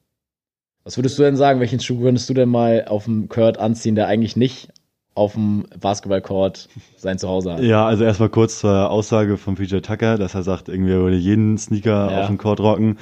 Was 0.83 0.97
würdest 0.99 1.19
du 1.19 1.23
denn 1.23 1.37
sagen? 1.37 1.61
Welchen 1.61 1.81
Schuh 1.81 2.01
würdest 2.01 2.29
du 2.29 2.35
denn 2.35 2.49
mal 2.49 2.87
auf 2.89 3.05
dem 3.05 3.29
Kurt 3.29 3.59
anziehen, 3.59 3.95
der 3.95 4.09
eigentlich 4.09 4.37
nicht 4.37 4.71
auf 5.15 5.35
dem 5.35 5.67
Basketballcourt 5.79 6.69
sein 6.97 7.19
Zuhause 7.19 7.53
hat? 7.53 7.61
Ja, 7.63 7.87
also 7.87 8.05
erstmal 8.05 8.29
kurz 8.29 8.59
zur 8.61 8.91
Aussage 8.91 9.37
von 9.37 9.55
PJ 9.55 9.79
Tucker, 9.79 10.19
dass 10.19 10.35
er 10.35 10.43
sagt, 10.43 10.69
irgendwie 10.69 10.93
würde 10.93 11.17
jeden 11.17 11.59
Sneaker 11.59 12.11
Ja. 12.11 12.21
auf 12.21 12.27
dem 12.27 12.39
Court 12.39 12.59
rocken. 12.61 12.99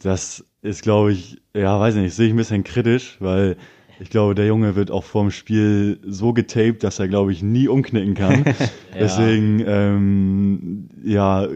Das 0.00 0.44
ist, 0.62 0.82
glaube 0.82 1.12
ich, 1.12 1.40
ja, 1.54 1.78
weiß 1.78 1.96
nicht, 1.96 2.14
sehe 2.14 2.26
ich 2.26 2.32
ein 2.34 2.36
bisschen 2.36 2.64
kritisch, 2.64 3.16
weil 3.20 3.56
ich 4.00 4.10
glaube, 4.10 4.34
der 4.34 4.46
Junge 4.46 4.74
wird 4.74 4.90
auch 4.90 5.04
vorm 5.04 5.30
Spiel 5.30 5.98
so 6.04 6.32
getaped, 6.32 6.82
dass 6.82 6.98
er, 6.98 7.08
glaube 7.08 7.32
ich, 7.32 7.42
nie 7.42 7.68
umknicken 7.68 8.14
kann. 8.14 8.44
Deswegen, 8.98 9.62
ähm, 9.66 10.88
ja, 11.04 11.46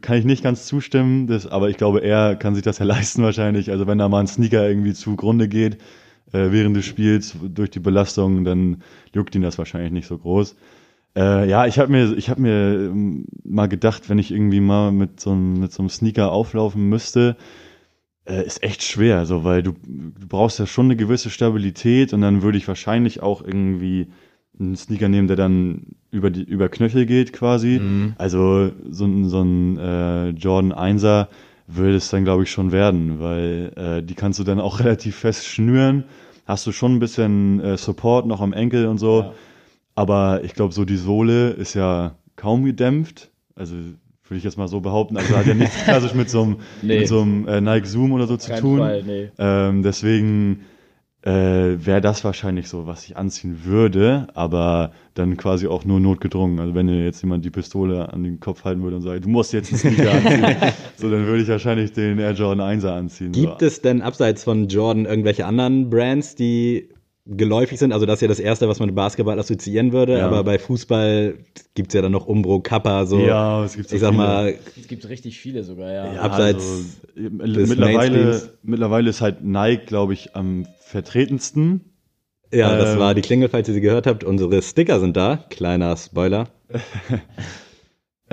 kann 0.00 0.18
ich 0.18 0.24
nicht 0.24 0.42
ganz 0.42 0.66
zustimmen, 0.66 1.26
das, 1.26 1.46
aber 1.46 1.70
ich 1.70 1.76
glaube, 1.76 2.00
er 2.00 2.36
kann 2.36 2.54
sich 2.54 2.64
das 2.64 2.78
ja 2.78 2.84
leisten 2.86 3.22
wahrscheinlich. 3.22 3.70
Also 3.70 3.86
wenn 3.86 3.98
da 3.98 4.08
mal 4.08 4.20
ein 4.20 4.26
Sneaker 4.26 4.68
irgendwie 4.68 4.92
zugrunde 4.92 5.48
geht 5.48 5.78
äh, 6.32 6.50
während 6.50 6.76
des 6.76 6.84
Spiels 6.84 7.36
durch 7.42 7.70
die 7.70 7.80
Belastung, 7.80 8.44
dann 8.44 8.82
juckt 9.14 9.34
ihn 9.34 9.42
das 9.42 9.58
wahrscheinlich 9.58 9.92
nicht 9.92 10.06
so 10.06 10.18
groß. 10.18 10.56
Äh, 11.16 11.48
ja, 11.48 11.66
ich 11.66 11.78
habe 11.78 11.92
mir, 11.92 12.16
ich 12.16 12.28
habe 12.28 12.42
mir 12.42 12.90
ähm, 12.90 13.26
mal 13.44 13.68
gedacht, 13.68 14.08
wenn 14.08 14.18
ich 14.18 14.32
irgendwie 14.32 14.60
mal 14.60 14.90
mit 14.90 15.20
so 15.20 15.30
einem, 15.30 15.60
mit 15.60 15.72
so 15.72 15.82
einem 15.82 15.88
Sneaker 15.88 16.32
auflaufen 16.32 16.88
müsste, 16.88 17.36
äh, 18.26 18.44
ist 18.46 18.62
echt 18.62 18.82
schwer, 18.82 19.26
so, 19.26 19.44
weil 19.44 19.62
du, 19.62 19.72
du 19.72 20.26
brauchst 20.28 20.58
ja 20.58 20.66
schon 20.66 20.86
eine 20.86 20.96
gewisse 20.96 21.30
Stabilität 21.30 22.12
und 22.12 22.20
dann 22.22 22.42
würde 22.42 22.58
ich 22.58 22.66
wahrscheinlich 22.68 23.22
auch 23.22 23.42
irgendwie 23.42 24.08
einen 24.58 24.76
Sneaker 24.76 25.08
nehmen, 25.08 25.26
der 25.28 25.36
dann 25.36 25.96
über 26.10 26.30
die 26.30 26.42
über 26.44 26.68
Knöchel 26.68 27.06
geht 27.06 27.32
quasi. 27.32 27.80
Also 28.18 28.70
so, 28.88 29.04
ein- 29.04 29.28
so 29.28 29.42
ein 29.42 29.78
äh, 29.78 30.28
Jordan 30.30 30.72
1er 30.72 31.28
würde 31.66 31.96
es 31.96 32.08
dann 32.10 32.24
glaube 32.24 32.44
ich 32.44 32.50
schon 32.50 32.70
werden, 32.72 33.18
weil 33.20 33.72
äh, 33.76 34.02
die 34.02 34.14
kannst 34.14 34.38
du 34.38 34.44
dann 34.44 34.60
auch 34.60 34.78
relativ 34.84 35.16
fest 35.16 35.46
schnüren. 35.46 36.04
Hast 36.46 36.66
du 36.66 36.72
schon 36.72 36.94
ein 36.94 36.98
bisschen 37.00 37.58
äh, 37.60 37.76
Support 37.76 38.26
noch 38.26 38.40
am 38.40 38.52
Enkel 38.52 38.86
und 38.86 38.98
so. 38.98 39.22
Aber 39.96 40.42
ich 40.44 40.54
glaube, 40.54 40.72
so 40.74 40.84
die 40.84 40.96
Sohle 40.96 41.50
ist 41.50 41.74
ja 41.74 42.14
kaum 42.36 42.64
gedämpft. 42.64 43.30
Also 43.56 43.74
würde 44.28 44.38
ich 44.38 44.44
jetzt 44.44 44.56
mal 44.58 44.68
so 44.68 44.80
behaupten. 44.80 45.16
Also 45.16 45.36
hat 45.36 45.46
ja 45.46 45.54
nichts 45.54 45.76
klassisch 45.84 46.14
mit 46.14 46.30
so 46.30 46.42
einem, 46.42 46.56
Nee. 46.82 47.00
mit 47.00 47.08
so 47.08 47.20
einem 47.20 47.46
äh, 47.46 47.60
Nike 47.60 47.86
Zoom 47.86 48.12
oder 48.12 48.26
so 48.26 48.36
zu 48.36 48.50
Kein 48.50 48.60
tun. 48.60 48.78
Fall, 48.78 49.02
nee. 49.04 49.28
Ähm, 49.38 49.82
deswegen 49.82 50.60
äh, 51.22 51.30
wäre 51.30 52.00
das 52.02 52.22
wahrscheinlich 52.24 52.68
so, 52.68 52.86
was 52.86 53.04
ich 53.04 53.16
anziehen 53.16 53.60
würde, 53.64 54.26
aber 54.34 54.92
dann 55.14 55.36
quasi 55.38 55.66
auch 55.66 55.84
nur 55.84 55.98
notgedrungen. 56.00 56.58
Also 56.60 56.74
wenn 56.74 56.86
dir 56.86 57.02
jetzt 57.02 57.22
jemand 57.22 57.44
die 57.44 57.50
Pistole 57.50 58.12
an 58.12 58.24
den 58.24 58.40
Kopf 58.40 58.64
halten 58.64 58.82
würde 58.82 58.96
und 58.96 59.02
sagt, 59.02 59.24
du 59.24 59.28
musst 59.30 59.52
jetzt 59.54 59.70
einen 59.72 59.78
Sneaker 59.78 60.12
anziehen, 60.16 60.72
so 60.96 61.10
dann 61.10 61.26
würde 61.26 61.42
ich 61.42 61.48
wahrscheinlich 61.48 61.92
den 61.92 62.18
Air 62.18 62.32
Jordan 62.32 62.78
1er 62.78 62.90
anziehen. 62.90 63.32
Gibt 63.32 63.60
so. 63.60 63.66
es 63.66 63.80
denn 63.80 64.02
abseits 64.02 64.44
von 64.44 64.68
Jordan 64.68 65.06
irgendwelche 65.06 65.46
anderen 65.46 65.88
Brands, 65.88 66.34
die 66.34 66.90
geläufig 67.26 67.78
sind? 67.78 67.92
Also 67.92 68.04
das 68.06 68.16
ist 68.16 68.20
ja 68.22 68.28
das 68.28 68.40
Erste, 68.40 68.68
was 68.68 68.78
man 68.80 68.88
mit 68.88 68.96
Basketball 68.96 69.38
assoziieren 69.38 69.92
würde, 69.92 70.18
Ja. 70.18 70.26
aber 70.26 70.44
bei 70.44 70.58
Fußball 70.58 71.34
gibt's 71.74 71.94
ja 71.94 72.02
dann 72.02 72.12
noch 72.12 72.26
Umbro, 72.26 72.60
Kappa, 72.60 73.06
so. 73.06 73.18
Ja, 73.20 73.64
es 73.64 73.76
gibt 73.76 73.88
so 73.88 73.94
ich 73.96 74.00
sag 74.02 74.10
viele. 74.10 74.22
mal, 74.22 74.54
Es 74.78 74.86
gibt 74.88 75.08
richtig 75.08 75.38
viele 75.38 75.64
sogar, 75.64 75.90
ja. 75.92 76.12
Ja, 76.14 76.20
abseits 76.20 77.00
also, 77.38 77.54
des 77.60 77.68
mittlerweile, 77.68 78.50
mittlerweile 78.62 79.10
ist 79.10 79.20
halt 79.20 79.42
Nike, 79.42 79.86
glaube 79.86 80.12
ich, 80.12 80.34
am 80.36 80.66
vertretensten. 80.80 81.80
ja, 82.52 82.76
das 82.76 82.94
Ähm, 82.94 82.98
war 83.00 83.14
die 83.14 83.22
Klingel, 83.22 83.48
falls 83.48 83.68
ihr 83.68 83.74
sie 83.74 83.80
gehört 83.80 84.06
habt. 84.06 84.22
Unsere 84.22 84.60
Sticker 84.62 85.00
sind 85.00 85.16
da. 85.16 85.44
Kleiner 85.50 85.96
Spoiler. 85.96 86.48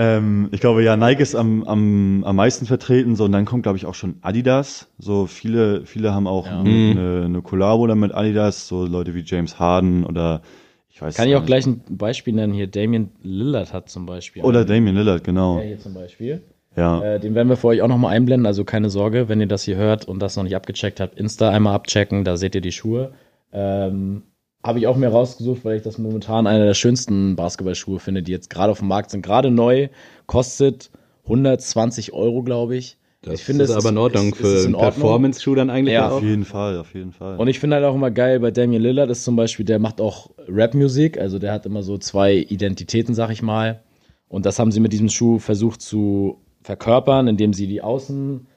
Ähm, 0.01 0.49
ich 0.51 0.59
glaube, 0.61 0.83
ja, 0.83 0.97
Nike 0.97 1.21
ist 1.21 1.35
am, 1.35 1.63
am, 1.63 2.23
am 2.23 2.35
meisten 2.35 2.65
vertreten, 2.65 3.15
so, 3.15 3.25
und 3.25 3.31
dann 3.31 3.45
kommt, 3.45 3.63
glaube 3.63 3.77
ich, 3.77 3.85
auch 3.85 3.93
schon 3.93 4.15
Adidas. 4.21 4.87
So, 4.97 5.27
viele, 5.27 5.85
viele 5.85 6.13
haben 6.13 6.27
auch 6.27 6.47
Ja. 6.47 6.63
Mhm. 6.63 6.91
eine, 6.97 7.21
eine 7.25 7.41
Kollabo 7.41 7.85
dann 7.87 7.99
mit 7.99 8.13
Adidas, 8.13 8.67
so 8.67 8.85
Leute 8.85 9.13
wie 9.13 9.23
James 9.25 9.59
Harden 9.59 10.05
oder 10.05 10.41
ich 10.89 11.01
weiß 11.01 11.15
Kann 11.15 11.27
ich 11.29 11.35
auch 11.35 11.39
nicht. 11.41 11.47
gleich 11.47 11.65
ein 11.67 11.81
Beispiel 11.89 12.33
nennen 12.33 12.53
hier. 12.53 12.67
Damien 12.67 13.09
Lillard 13.23 13.73
hat 13.73 13.89
zum 13.89 14.05
Beispiel. 14.05 14.43
Oder 14.43 14.59
einen. 14.59 14.67
Damian 14.67 14.95
Lillard, 14.95 15.23
genau. 15.23 15.57
Der 15.57 15.65
hier 15.67 15.79
zum 15.79 15.93
Beispiel. 15.93 16.41
Ja. 16.75 17.01
Äh, 17.01 17.19
den 17.19 17.35
werden 17.35 17.49
wir 17.49 17.57
für 17.57 17.67
euch 17.67 17.81
auch 17.81 17.87
nochmal 17.87 18.15
einblenden, 18.15 18.45
also 18.45 18.63
keine 18.63 18.89
Sorge, 18.89 19.27
wenn 19.29 19.39
ihr 19.41 19.47
das 19.47 19.63
hier 19.63 19.75
hört 19.75 20.05
und 20.05 20.19
das 20.19 20.35
noch 20.37 20.43
nicht 20.43 20.55
abgecheckt 20.55 20.99
habt, 20.99 21.17
Insta 21.19 21.49
einmal 21.49 21.75
abchecken, 21.75 22.23
da 22.23 22.37
seht 22.37 22.55
ihr 22.55 22.61
die 22.61 22.71
Schuhe. 22.71 23.11
Ähm, 23.53 24.23
Habe 24.63 24.80
ich 24.80 24.88
auch 24.88 24.95
mir 24.95 25.08
rausgesucht, 25.10 25.65
weil 25.65 25.78
ich 25.78 25.82
das 25.82 25.97
momentan 25.97 26.45
einer 26.45 26.65
der 26.65 26.74
schönsten 26.76 27.36
Basketballschuhe 27.36 28.00
finde, 28.00 28.21
die 28.21 28.32
jetzt 28.32 28.50
gerade 28.50 28.71
auf 28.71 28.80
dem 28.80 28.88
Markt 28.88 29.10
sind. 29.10 29.24
Gerade 29.24 29.50
neu, 29.50 29.89
kostet 30.28 30.91
120 31.24 32.13
Euro, 32.13 32.43
glaube 32.43 32.76
ich. 32.76 32.97
Das 33.24 33.36
ich 33.36 33.43
finde, 33.43 33.63
ist 33.63 33.69
es 33.69 33.76
aber 33.76 33.89
in 33.89 33.97
Ordnung 33.97 34.34
für 34.34 34.47
ist 34.47 34.65
in 34.65 34.74
einen. 34.76 34.82
Performance-Schuh 34.82 35.56
dann 35.56 35.69
eigentlich 35.69 35.93
Ja. 35.93 36.10
auch. 36.10 36.17
Auf 36.17 36.24
jeden 36.24 36.45
Fall, 36.45 36.78
auf 36.80 36.93
jeden 36.95 37.12
Fall. 37.12 37.38
Und 37.38 37.47
ich 37.47 37.60
finde 37.60 37.76
halt 37.76 37.86
auch 37.86 37.93
immer 37.95 38.10
geil, 38.12 38.39
bei 38.39 38.50
Damian 38.52 38.82
Lillard 38.82 39.10
ist 39.12 39.24
zum 39.24 39.36
Beispiel, 39.36 39.65
der 39.65 39.78
macht 39.80 40.02
auch 40.02 40.32
Rap-Musik, 40.47 41.19
also 41.19 41.38
der 41.38 41.54
hat 41.54 41.65
immer 41.67 41.84
so 41.84 41.97
zwei 42.00 42.36
Identitäten, 42.36 43.13
sag 43.13 43.30
ich 43.32 43.43
mal. 43.43 43.84
Und 44.28 44.45
das 44.45 44.58
haben 44.58 44.71
sie 44.71 44.80
mit 44.80 44.93
diesem 44.93 45.10
Schuh 45.10 45.38
versucht 45.38 45.82
zu 45.82 46.38
verkörpern, 46.63 47.28
indem 47.28 47.54
sie 47.54 47.67
die 47.67 47.82
Außen, 47.82 48.47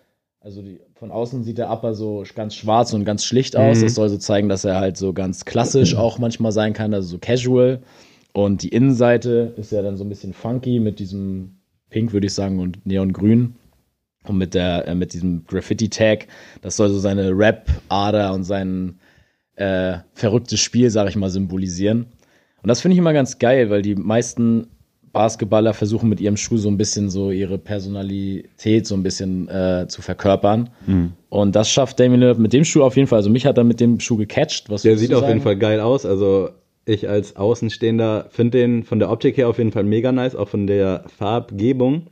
also 0.44 0.60
die, 0.60 0.78
von 0.94 1.10
außen 1.10 1.42
sieht 1.42 1.56
der 1.56 1.70
Upper 1.70 1.94
so 1.94 2.22
ganz 2.34 2.54
schwarz 2.54 2.92
und 2.92 3.06
ganz 3.06 3.24
schlicht 3.24 3.56
aus. 3.56 3.80
Das 3.80 3.94
soll 3.94 4.10
so 4.10 4.18
zeigen, 4.18 4.50
dass 4.50 4.66
er 4.66 4.78
halt 4.78 4.98
so 4.98 5.14
ganz 5.14 5.46
klassisch 5.46 5.94
auch 5.96 6.18
manchmal 6.18 6.52
sein 6.52 6.74
kann, 6.74 6.92
also 6.92 7.08
so 7.08 7.18
casual. 7.18 7.80
Und 8.34 8.62
die 8.62 8.68
Innenseite 8.68 9.54
ist 9.56 9.72
ja 9.72 9.80
dann 9.80 9.96
so 9.96 10.04
ein 10.04 10.10
bisschen 10.10 10.34
funky 10.34 10.80
mit 10.80 10.98
diesem 10.98 11.56
Pink, 11.88 12.12
würde 12.12 12.26
ich 12.26 12.34
sagen, 12.34 12.60
und 12.60 12.84
Neongrün. 12.84 13.54
Und 14.26 14.36
mit 14.36 14.52
der, 14.52 14.86
äh, 14.86 14.94
mit 14.94 15.14
diesem 15.14 15.46
Graffiti-Tag, 15.46 16.26
das 16.60 16.76
soll 16.76 16.90
so 16.90 16.98
seine 16.98 17.30
Rap-Ader 17.30 18.34
und 18.34 18.44
sein 18.44 18.98
äh, 19.56 19.98
verrücktes 20.12 20.60
Spiel, 20.60 20.90
sag 20.90 21.08
ich 21.08 21.16
mal, 21.16 21.30
symbolisieren. 21.30 22.06
Und 22.62 22.68
das 22.68 22.82
finde 22.82 22.94
ich 22.94 22.98
immer 22.98 23.14
ganz 23.14 23.38
geil, 23.38 23.70
weil 23.70 23.80
die 23.80 23.94
meisten 23.94 24.66
Basketballer 25.14 25.72
versuchen 25.72 26.10
mit 26.10 26.20
ihrem 26.20 26.36
Schuh 26.36 26.58
so 26.58 26.68
ein 26.68 26.76
bisschen 26.76 27.08
so 27.08 27.30
ihre 27.30 27.56
Personalität 27.56 28.86
so 28.86 28.94
ein 28.94 29.02
bisschen 29.02 29.48
äh, 29.48 29.86
zu 29.88 30.02
verkörpern. 30.02 30.68
Und 31.30 31.56
das 31.56 31.70
schafft 31.70 31.98
Damien 31.98 32.20
Lillard 32.20 32.38
mit 32.38 32.52
dem 32.52 32.64
Schuh 32.64 32.82
auf 32.82 32.96
jeden 32.96 33.08
Fall. 33.08 33.16
Also 33.16 33.30
mich 33.30 33.46
hat 33.46 33.56
er 33.56 33.64
mit 33.64 33.80
dem 33.80 34.00
Schuh 34.00 34.18
gecatcht. 34.18 34.68
Was 34.68 34.82
Der 34.82 34.98
sieht 34.98 35.14
auf 35.14 35.26
jeden? 35.26 35.40
Fall 35.40 35.56
geil 35.56 35.80
aus. 35.80 36.04
Also 36.04 36.50
ich 36.84 37.08
als 37.08 37.36
Außenstehender 37.36 38.26
finde 38.28 38.58
den 38.58 38.82
von 38.82 38.98
der 38.98 39.10
Optik 39.10 39.38
her 39.38 39.48
auf 39.48 39.56
jeden 39.56 39.72
Fall 39.72 39.84
mega 39.84 40.12
nice, 40.12 40.36
auch 40.36 40.48
von 40.48 40.66
der 40.66 41.04
Farbgebung. 41.16 42.08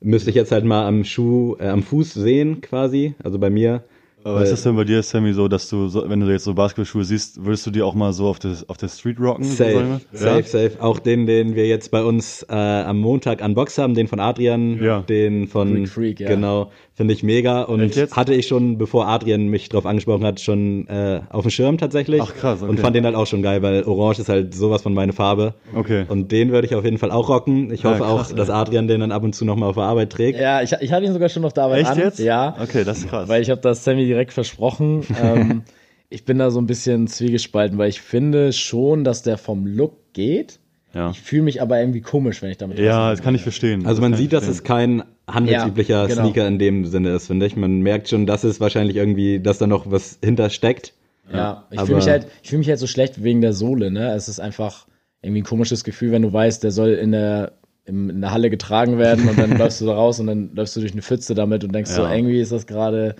Müsste 0.00 0.28
ich 0.28 0.36
jetzt 0.36 0.52
halt 0.52 0.66
mal 0.66 0.86
am 0.86 1.04
Schuh, 1.04 1.56
äh, 1.58 1.68
am 1.68 1.82
Fuß 1.82 2.12
sehen 2.12 2.60
quasi. 2.60 3.14
Also 3.24 3.38
bei 3.38 3.48
mir. 3.48 3.84
Aber 4.26 4.42
ist 4.42 4.50
das 4.50 4.62
denn 4.64 4.74
bei 4.76 4.84
dir, 4.84 5.02
Sammy, 5.02 5.32
so, 5.32 5.46
dass 5.48 5.68
du, 5.68 5.88
so, 5.88 6.08
wenn 6.08 6.20
du 6.20 6.26
jetzt 6.30 6.44
so 6.44 6.54
Basketballschuhe 6.54 7.04
siehst, 7.04 7.44
würdest 7.44 7.64
du 7.66 7.70
die 7.70 7.82
auch 7.82 7.94
mal 7.94 8.12
so 8.12 8.26
auf 8.26 8.38
der, 8.38 8.56
auf 8.66 8.76
der 8.76 8.88
Street 8.88 9.20
rocken? 9.20 9.44
so 9.44 9.54
Safe, 9.54 9.72
sagen 9.72 9.88
wir? 10.12 10.18
safe, 10.18 10.36
Ja? 10.36 10.42
safe. 10.70 10.82
Auch 10.82 10.98
den, 10.98 11.26
den 11.26 11.54
wir 11.54 11.66
jetzt 11.66 11.90
bei 11.90 12.02
uns 12.02 12.42
äh, 12.48 12.52
am 12.54 12.98
Montag 12.98 13.40
unboxed 13.42 13.78
haben, 13.78 13.94
den 13.94 14.08
von 14.08 14.18
Adrian, 14.20 14.82
Ja. 14.82 15.00
den 15.02 15.46
von 15.46 15.74
Greek 15.74 15.88
Freak, 15.88 16.20
ja. 16.20 16.28
genau, 16.28 16.70
finde 16.96 17.12
ich 17.12 17.22
mega 17.22 17.62
und 17.62 17.94
hatte 18.16 18.34
ich 18.34 18.46
schon, 18.46 18.78
bevor 18.78 19.06
Adrian 19.06 19.48
mich 19.48 19.68
drauf 19.68 19.84
angesprochen 19.84 20.24
hat, 20.24 20.40
schon 20.40 20.88
äh, 20.88 21.20
auf 21.28 21.42
dem 21.42 21.50
Schirm 21.50 21.76
tatsächlich. 21.76 22.22
Ach, 22.22 22.34
krass, 22.34 22.62
okay. 22.62 22.70
Und 22.70 22.80
fand 22.80 22.96
den 22.96 23.04
halt 23.04 23.14
auch 23.14 23.26
schon 23.26 23.42
geil, 23.42 23.60
weil 23.60 23.84
Orange 23.84 24.20
ist 24.20 24.30
halt 24.30 24.54
sowas 24.54 24.80
von 24.80 24.94
meine 24.94 25.12
Farbe. 25.12 25.54
Okay. 25.74 26.06
Und 26.08 26.32
den 26.32 26.52
würde 26.52 26.66
ich 26.66 26.74
auf 26.74 26.84
jeden 26.84 26.96
Fall 26.96 27.10
auch 27.10 27.28
rocken. 27.28 27.70
Ich 27.70 27.82
Ja, 27.82 27.90
hoffe 27.90 28.02
krass, 28.02 28.30
auch, 28.32 28.34
dass 28.34 28.48
Adrian 28.48 28.88
den 28.88 29.00
dann 29.00 29.12
ab 29.12 29.22
und 29.24 29.34
zu 29.34 29.44
nochmal 29.44 29.68
auf 29.68 29.74
der 29.76 29.84
Arbeit 29.84 30.10
trägt. 30.10 30.40
Ja, 30.40 30.62
ich, 30.62 30.72
ich 30.80 30.90
hatte 30.90 31.04
ihn 31.04 31.12
sogar 31.12 31.28
schon 31.28 31.42
noch 31.42 31.52
dabei 31.52 31.80
Echt 31.80 31.90
an. 31.90 31.98
jetzt? 31.98 32.18
Ja. 32.18 32.56
Okay, 32.62 32.82
das 32.82 32.98
ist 32.98 33.08
krass. 33.10 33.28
Weil 33.28 33.42
ich 33.42 33.50
habe 33.50 33.60
das 33.60 33.84
Sammy 33.84 34.06
direkt 34.06 34.32
versprochen. 34.32 35.02
ähm, 35.22 35.64
ich 36.08 36.24
bin 36.24 36.38
da 36.38 36.50
so 36.50 36.60
ein 36.62 36.66
bisschen 36.66 37.08
zwiegespalten, 37.08 37.76
weil 37.76 37.90
ich 37.90 38.00
finde 38.00 38.54
schon, 38.54 39.04
dass 39.04 39.22
der 39.22 39.36
vom 39.36 39.66
Look 39.66 40.14
geht. 40.14 40.60
Ja. 40.96 41.10
Ich 41.10 41.20
fühle 41.20 41.42
mich 41.42 41.60
aber 41.60 41.78
irgendwie 41.78 42.00
komisch, 42.00 42.40
wenn 42.42 42.50
ich 42.50 42.56
damit 42.56 42.78
ja, 42.78 43.10
das 43.10 43.22
kann 43.22 43.34
ich 43.34 43.42
verstehen. 43.42 43.86
Also 43.86 44.00
man 44.00 44.14
sieht, 44.14 44.32
dass 44.32 44.48
es 44.48 44.64
kein 44.64 45.02
handelsüblicher 45.28 46.02
Ja, 46.02 46.06
genau. 46.06 46.22
Sneaker 46.22 46.48
in 46.48 46.58
dem 46.58 46.86
Sinne 46.86 47.10
ist, 47.10 47.26
finde 47.26 47.46
ich. 47.46 47.54
Man 47.54 47.80
merkt 47.80 48.08
schon, 48.08 48.26
dass 48.26 48.44
es 48.44 48.60
wahrscheinlich 48.60 48.96
irgendwie, 48.96 49.38
dass 49.40 49.58
da 49.58 49.66
noch 49.66 49.90
was 49.90 50.18
hintersteckt. 50.24 50.94
Ja, 51.32 51.64
ich 51.70 51.80
fühle 51.80 51.96
mich 51.96 52.08
halt, 52.08 52.26
ich 52.42 52.48
fühle 52.48 52.60
mich 52.60 52.68
halt 52.68 52.78
so 52.78 52.86
schlecht 52.86 53.22
wegen 53.22 53.40
der 53.40 53.52
Sohle, 53.52 53.90
ne? 53.90 54.14
Es 54.14 54.28
ist 54.28 54.40
einfach 54.40 54.86
irgendwie 55.22 55.42
ein 55.42 55.44
komisches 55.44 55.84
Gefühl, 55.84 56.12
wenn 56.12 56.22
du 56.22 56.32
weißt, 56.32 56.62
der 56.62 56.70
soll 56.70 56.90
in 56.90 57.12
der 57.12 57.52
im, 57.84 58.10
in 58.10 58.20
der 58.20 58.32
Halle 58.32 58.48
getragen 58.50 58.98
werden 58.98 59.28
und 59.28 59.38
dann 59.38 59.50
läufst 59.58 59.80
du 59.80 59.86
da 59.86 59.94
raus 59.94 60.18
und 60.20 60.26
dann 60.28 60.50
läufst 60.54 60.74
du 60.76 60.80
durch 60.80 60.92
eine 60.92 61.02
Pfütze 61.02 61.34
damit 61.34 61.62
und 61.64 61.72
denkst 61.74 61.90
so, 61.90 62.02
Ja. 62.02 62.14
irgendwie 62.14 62.40
ist 62.40 62.52
das 62.52 62.66
gerade 62.66 63.16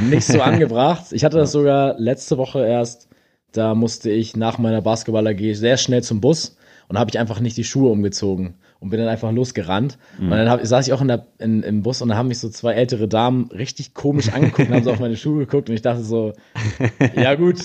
nicht 0.00 0.26
so 0.26 0.40
angebracht. 0.42 1.06
Ich 1.12 1.24
hatte 1.24 1.38
das 1.38 1.52
sogar 1.52 1.98
letzte 1.98 2.38
Woche 2.38 2.64
erst, 2.64 3.08
da 3.52 3.74
musste 3.74 4.10
ich 4.10 4.36
nach 4.36 4.58
meiner 4.58 4.80
Basketball-AG 4.82 5.54
sehr 5.54 5.76
schnell 5.76 6.02
zum 6.02 6.20
Bus 6.20 6.56
und 6.90 6.98
habe 6.98 7.08
ich 7.08 7.20
einfach 7.20 7.38
nicht 7.38 7.56
die 7.56 7.62
Schuhe 7.62 7.88
umgezogen 7.88 8.54
und 8.80 8.90
bin 8.90 8.98
dann 8.98 9.08
einfach 9.08 9.30
losgerannt. 9.30 9.96
Und 10.18 10.30
dann 10.30 10.50
hab, 10.50 10.66
saß 10.66 10.88
ich 10.88 10.92
auch 10.92 11.00
in 11.00 11.06
der, 11.06 11.24
in, 11.38 11.62
im 11.62 11.82
Bus 11.82 12.02
und 12.02 12.08
da 12.08 12.16
haben 12.16 12.26
mich 12.26 12.40
so 12.40 12.48
zwei 12.48 12.72
ältere 12.72 13.06
Damen 13.06 13.48
richtig 13.52 13.94
komisch 13.94 14.32
angeguckt 14.32 14.68
und 14.68 14.74
haben 14.74 14.82
so 14.82 14.90
auf 14.90 14.98
meine 14.98 15.16
Schuhe 15.16 15.38
geguckt 15.46 15.68
und 15.68 15.76
ich 15.76 15.82
dachte 15.82 16.02
so, 16.02 16.32
ja 17.14 17.36
gut, 17.36 17.58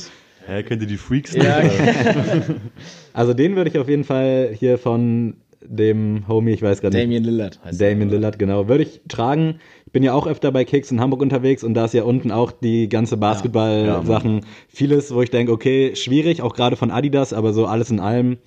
Hä, 0.45 0.61
kennt 0.61 0.83
ihr 0.83 0.87
die 0.87 0.97
Freaks? 0.97 1.33
ja? 1.33 1.59
Also 3.13 3.33
den 3.33 3.55
würde 3.55 3.71
ich 3.71 3.79
auf 3.79 3.89
jeden 3.89 4.03
Fall 4.03 4.51
hier 4.53 4.77
von 4.77 5.37
dem 5.59 6.27
Homie, 6.27 6.51
ich 6.51 6.61
weiß 6.61 6.81
gerade 6.81 6.95
nicht. 6.95 7.05
Damien 7.05 7.23
Lillard 7.23 7.59
heißt. 7.65 7.81
Damien 7.81 8.09
Lillard, 8.09 8.37
genau. 8.37 8.67
Würde 8.67 8.83
ich 8.83 9.01
tragen. 9.07 9.55
Ich 9.87 9.91
bin 9.91 10.03
ja 10.03 10.13
auch 10.13 10.27
öfter 10.27 10.51
bei 10.51 10.65
Kicks 10.65 10.91
in 10.91 10.99
Hamburg 10.99 11.23
unterwegs 11.23 11.63
und 11.63 11.73
da 11.73 11.85
ist 11.85 11.95
ja 11.95 12.03
unten 12.03 12.29
auch 12.29 12.51
die 12.51 12.89
ganze 12.89 13.17
Basketball-Sachen. 13.17 14.41
Vieles, 14.67 15.11
wo 15.15 15.23
ich 15.23 15.31
denke, 15.31 15.51
okay, 15.51 15.95
schwierig, 15.95 16.43
auch 16.43 16.53
gerade 16.53 16.75
von 16.75 16.91
Adidas, 16.91 17.33
aber 17.33 17.53
so 17.53 17.65
alles 17.65 17.89
in 17.89 17.99
allem 17.99 18.37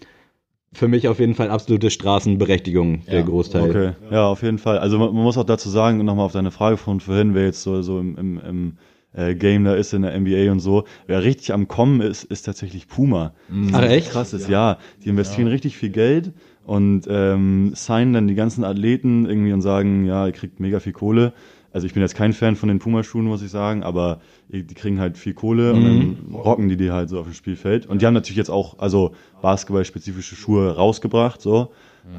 für 0.73 0.89
mich 0.89 1.09
auf 1.09 1.19
jeden 1.19 1.35
Fall 1.35 1.51
absolute 1.51 1.91
Straßenberechtigung, 1.91 3.05
der 3.07 3.21
Ja, 3.21 3.25
Großteil. 3.25 3.71
Okay, 3.71 3.93
ja, 4.11 4.27
auf 4.27 4.43
jeden 4.43 4.59
Fall. 4.59 4.79
Also 4.79 4.99
man, 4.99 5.15
man 5.15 5.23
muss 5.23 5.39
auch 5.39 5.45
dazu 5.45 5.71
sagen, 5.71 6.05
nochmal 6.05 6.27
auf 6.27 6.33
deine 6.33 6.51
Frage 6.51 6.77
von 6.77 7.01
vorhin, 7.01 7.35
wer 7.35 7.45
jetzt 7.45 7.63
so, 7.63 7.81
so 7.83 7.99
im, 7.99 8.17
im, 8.17 8.41
im 8.41 8.79
äh, 9.15 9.35
Game 9.35 9.65
da 9.65 9.75
ist 9.75 9.95
in 9.95 10.03
der 10.03 10.19
NBA 10.19 10.53
und 10.53 10.61
so, 10.61 10.85
wer 11.07 11.23
richtig 11.23 11.53
am 11.53 11.69
Kommen 11.69 12.01
ist, 12.01 12.25
ist 12.25 12.43
tatsächlich 12.43 12.89
Puma. 12.89 13.33
Ach 13.73 13.83
echt? 13.83 14.11
Krass 14.11 14.33
ist, 14.35 14.49
ja. 14.49 14.79
Die 15.05 15.09
investieren 15.09 15.49
richtig 15.49 15.77
viel 15.77 15.91
Geld 15.91 16.33
und 16.65 17.07
ähm, 17.09 17.73
signen 17.75 18.13
dann 18.13 18.29
die 18.29 18.35
ganzen 18.35 18.63
Athleten 18.63 19.25
irgendwie 19.25 19.53
und 19.53 19.63
sagen, 19.63 20.05
ja, 20.05 20.27
ihr 20.27 20.33
kriegt 20.33 20.61
mega 20.61 20.81
viel 20.81 20.93
Kohle. 20.93 21.33
Also 21.79 21.87
ich 21.87 21.95
bin 21.95 22.03
jetzt 22.03 22.17
kein 22.17 22.33
Fan 22.33 22.57
von 22.57 22.69
den 22.69 22.81
Puma-Schuhen, 22.81 23.27
muss 23.27 23.41
ich 23.41 23.53
sagen, 23.53 23.85
aber 23.85 24.21
die 24.49 24.65
kriegen 24.67 24.99
halt 24.99 25.17
viel 25.17 25.33
Kohle 25.33 25.75
und 25.75 25.85
dann 25.85 26.35
rocken 26.35 26.69
die 26.69 26.77
die 26.77 26.91
halt 26.91 27.09
so 27.09 27.21
auf 27.21 27.27
dem 27.27 27.35
Spielfeld. 27.35 27.87
Und 27.87 28.03
die 28.03 28.07
haben 28.07 28.15
natürlich 28.15 28.37
jetzt 28.37 28.51
auch, 28.51 28.81
also 28.81 29.13
Basketball-spezifische 29.43 30.35
Schuhe 30.35 30.75
rausgebracht, 30.75 31.41
so. 31.41 31.71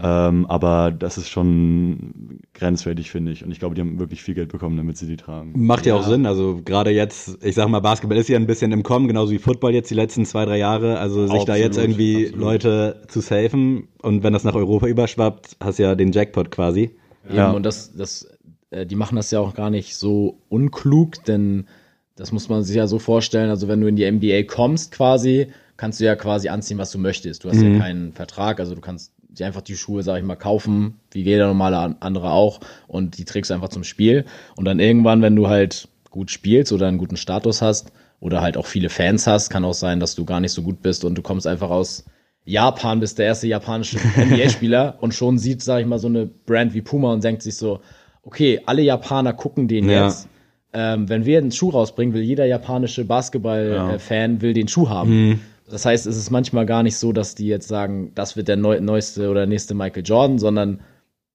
Ähm, 0.01 0.45
aber 0.45 0.91
das 0.91 1.17
ist 1.17 1.27
schon 1.27 2.39
grenzwertig, 2.53 3.11
finde 3.11 3.33
ich. 3.33 3.43
Und 3.43 3.51
ich 3.51 3.59
glaube, 3.59 3.75
die 3.75 3.81
haben 3.81 3.99
wirklich 3.99 4.23
viel 4.23 4.33
Geld 4.33 4.49
bekommen, 4.49 4.77
damit 4.77 4.95
sie 4.95 5.07
die 5.07 5.17
tragen. 5.17 5.51
Macht 5.57 5.85
ja 5.85 5.95
auch 5.95 6.03
Sinn. 6.03 6.25
Also 6.25 6.61
gerade 6.63 6.91
jetzt, 6.91 7.43
ich 7.43 7.55
sag 7.55 7.67
mal, 7.67 7.81
Basketball 7.81 8.17
ist 8.17 8.29
ja 8.29 8.37
ein 8.37 8.47
bisschen 8.47 8.71
im 8.71 8.83
Kommen, 8.83 9.09
genauso 9.09 9.33
wie 9.33 9.39
Football 9.39 9.73
jetzt 9.73 9.91
die 9.91 9.95
letzten 9.95 10.23
zwei, 10.23 10.45
drei 10.45 10.57
Jahre. 10.57 10.99
Also 10.99 11.27
sich 11.27 11.43
da 11.43 11.53
Absolut, 11.53 11.59
jetzt 11.59 11.77
irgendwie 11.77 12.27
absolut. 12.27 12.39
Leute 12.39 13.01
zu 13.09 13.19
safen 13.19 13.89
und 14.01 14.23
wenn 14.23 14.31
das 14.31 14.45
nach 14.45 14.55
Europa 14.55 14.87
überschwappt, 14.87 15.57
hast 15.59 15.79
ja 15.79 15.95
den 15.95 16.13
Jackpot 16.13 16.49
quasi. 16.49 16.91
Eben, 17.25 17.35
Ja. 17.35 17.51
Und 17.51 17.63
das, 17.65 17.93
das, 17.93 18.27
äh, 18.71 18.85
die 18.85 18.95
machen 18.95 19.15
das 19.15 19.31
ja 19.31 19.39
auch 19.39 19.53
gar 19.53 19.69
nicht 19.69 19.95
so 19.95 20.39
unklug, 20.49 21.23
denn 21.25 21.67
das 22.15 22.31
muss 22.31 22.49
man 22.49 22.63
sich 22.63 22.75
ja 22.75 22.87
so 22.87 22.99
vorstellen. 22.99 23.49
Also 23.49 23.67
wenn 23.67 23.81
du 23.81 23.87
in 23.87 23.95
die 23.95 24.09
NBA 24.09 24.43
kommst 24.43 24.91
quasi, 24.91 25.47
kannst 25.77 25.99
du 25.99 26.05
ja 26.05 26.15
quasi 26.15 26.49
anziehen, 26.49 26.77
was 26.77 26.91
du 26.91 26.97
möchtest. 26.97 27.43
Du 27.43 27.49
hast 27.49 27.61
ja 27.61 27.77
keinen 27.79 28.11
Vertrag, 28.13 28.59
also 28.59 28.75
du 28.75 28.81
kannst 28.81 29.13
dir 29.29 29.45
einfach 29.45 29.61
die 29.61 29.77
Schuhe, 29.77 30.03
sag 30.03 30.17
ich 30.17 30.25
mal, 30.25 30.35
kaufen, 30.35 30.99
wie 31.11 31.21
jeder 31.21 31.47
normale 31.47 31.77
an- 31.77 31.95
andere 32.01 32.31
auch, 32.31 32.59
und 32.87 33.17
die 33.17 33.25
trägst 33.25 33.49
du 33.51 33.53
einfach 33.53 33.69
zum 33.69 33.83
Spiel. 33.83 34.25
Und 34.57 34.65
dann 34.65 34.79
irgendwann, 34.79 35.21
wenn 35.21 35.35
du 35.35 35.47
halt 35.47 35.87
gut 36.09 36.31
spielst 36.31 36.71
oder 36.73 36.87
einen 36.87 36.97
guten 36.97 37.15
Status 37.17 37.61
hast 37.61 37.91
oder 38.19 38.41
halt 38.41 38.57
auch 38.57 38.65
viele 38.65 38.89
Fans 38.89 39.27
hast. 39.27 39.49
Kann 39.49 39.63
auch 39.63 39.73
sein, 39.73 39.99
dass 39.99 40.15
du 40.15 40.25
gar 40.25 40.39
nicht 40.39 40.51
so 40.51 40.61
gut 40.63 40.81
bist 40.81 41.05
und 41.05 41.15
du 41.15 41.21
kommst 41.21 41.47
einfach 41.47 41.69
aus 41.69 42.05
Japan, 42.45 42.99
bist 42.99 43.19
der 43.19 43.27
erste 43.27 43.47
japanische 43.47 43.97
NBA-Spieler 44.17 44.97
und 45.01 45.13
schon 45.13 45.37
sieht, 45.37 45.61
sag 45.61 45.81
ich 45.81 45.85
mal, 45.87 45.99
so 45.99 46.07
eine 46.07 46.25
Brand 46.25 46.73
wie 46.73 46.81
Puma 46.81 47.13
und 47.13 47.23
denkt 47.23 47.43
sich 47.43 47.55
so, 47.55 47.79
okay, 48.23 48.61
alle 48.65 48.81
Japaner 48.81 49.33
gucken 49.33 49.67
den 49.67 49.89
Ja. 49.89 50.05
jetzt. 50.05 50.27
Ähm, 50.71 51.09
wenn 51.09 51.25
wir 51.25 51.39
einen 51.39 51.51
Schuh 51.51 51.69
rausbringen, 51.71 52.13
will 52.13 52.21
jeder 52.21 52.45
japanische 52.45 53.03
Basketball-Fan 53.03 54.41
will 54.41 54.53
den 54.53 54.67
Schuh 54.67 54.87
haben. 54.89 55.41
Das 55.69 55.85
heißt, 55.85 56.05
es 56.07 56.17
ist 56.17 56.29
manchmal 56.29 56.65
gar 56.65 56.83
nicht 56.83 56.97
so, 56.97 57.11
dass 57.11 57.35
die 57.35 57.47
jetzt 57.47 57.67
sagen, 57.67 58.11
das 58.15 58.35
wird 58.35 58.47
der 58.47 58.57
neu 58.57 58.79
neueste 58.79 59.29
oder 59.29 59.45
nächste 59.45 59.73
Michael 59.75 60.03
Jordan, 60.05 60.39
sondern 60.39 60.81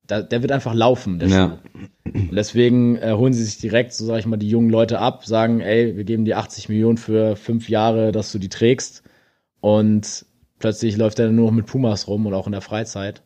da, 0.06 0.22
der 0.22 0.42
wird 0.42 0.52
einfach 0.52 0.74
laufen, 0.74 1.18
der 1.18 1.28
Ja. 1.28 1.58
Schuh. 2.04 2.12
Und 2.12 2.34
deswegen 2.36 2.96
äh, 2.96 3.12
holen 3.16 3.32
sie 3.32 3.42
sich 3.44 3.58
direkt, 3.58 3.92
so 3.92 4.04
sag 4.04 4.18
ich 4.18 4.26
mal, 4.26 4.36
die 4.36 4.48
jungen 4.48 4.70
Leute 4.70 4.98
ab, 4.98 5.24
sagen, 5.24 5.60
ey, 5.60 5.96
wir 5.96 6.04
geben 6.04 6.24
dir 6.24 6.38
80 6.38 6.68
Millionen 6.68 6.98
für 6.98 7.34
fünf 7.36 7.68
Jahre, 7.68 8.12
dass 8.12 8.30
du 8.30 8.38
die 8.38 8.48
trägst. 8.50 9.02
Und 9.60 10.26
plötzlich 10.58 10.96
läuft 10.96 11.18
er 11.18 11.30
nur 11.30 11.46
noch 11.46 11.56
mit 11.56 11.66
Pumas 11.66 12.06
rum 12.06 12.26
und 12.26 12.34
auch 12.34 12.46
in 12.46 12.52
der 12.52 12.60
Freizeit. 12.60 13.22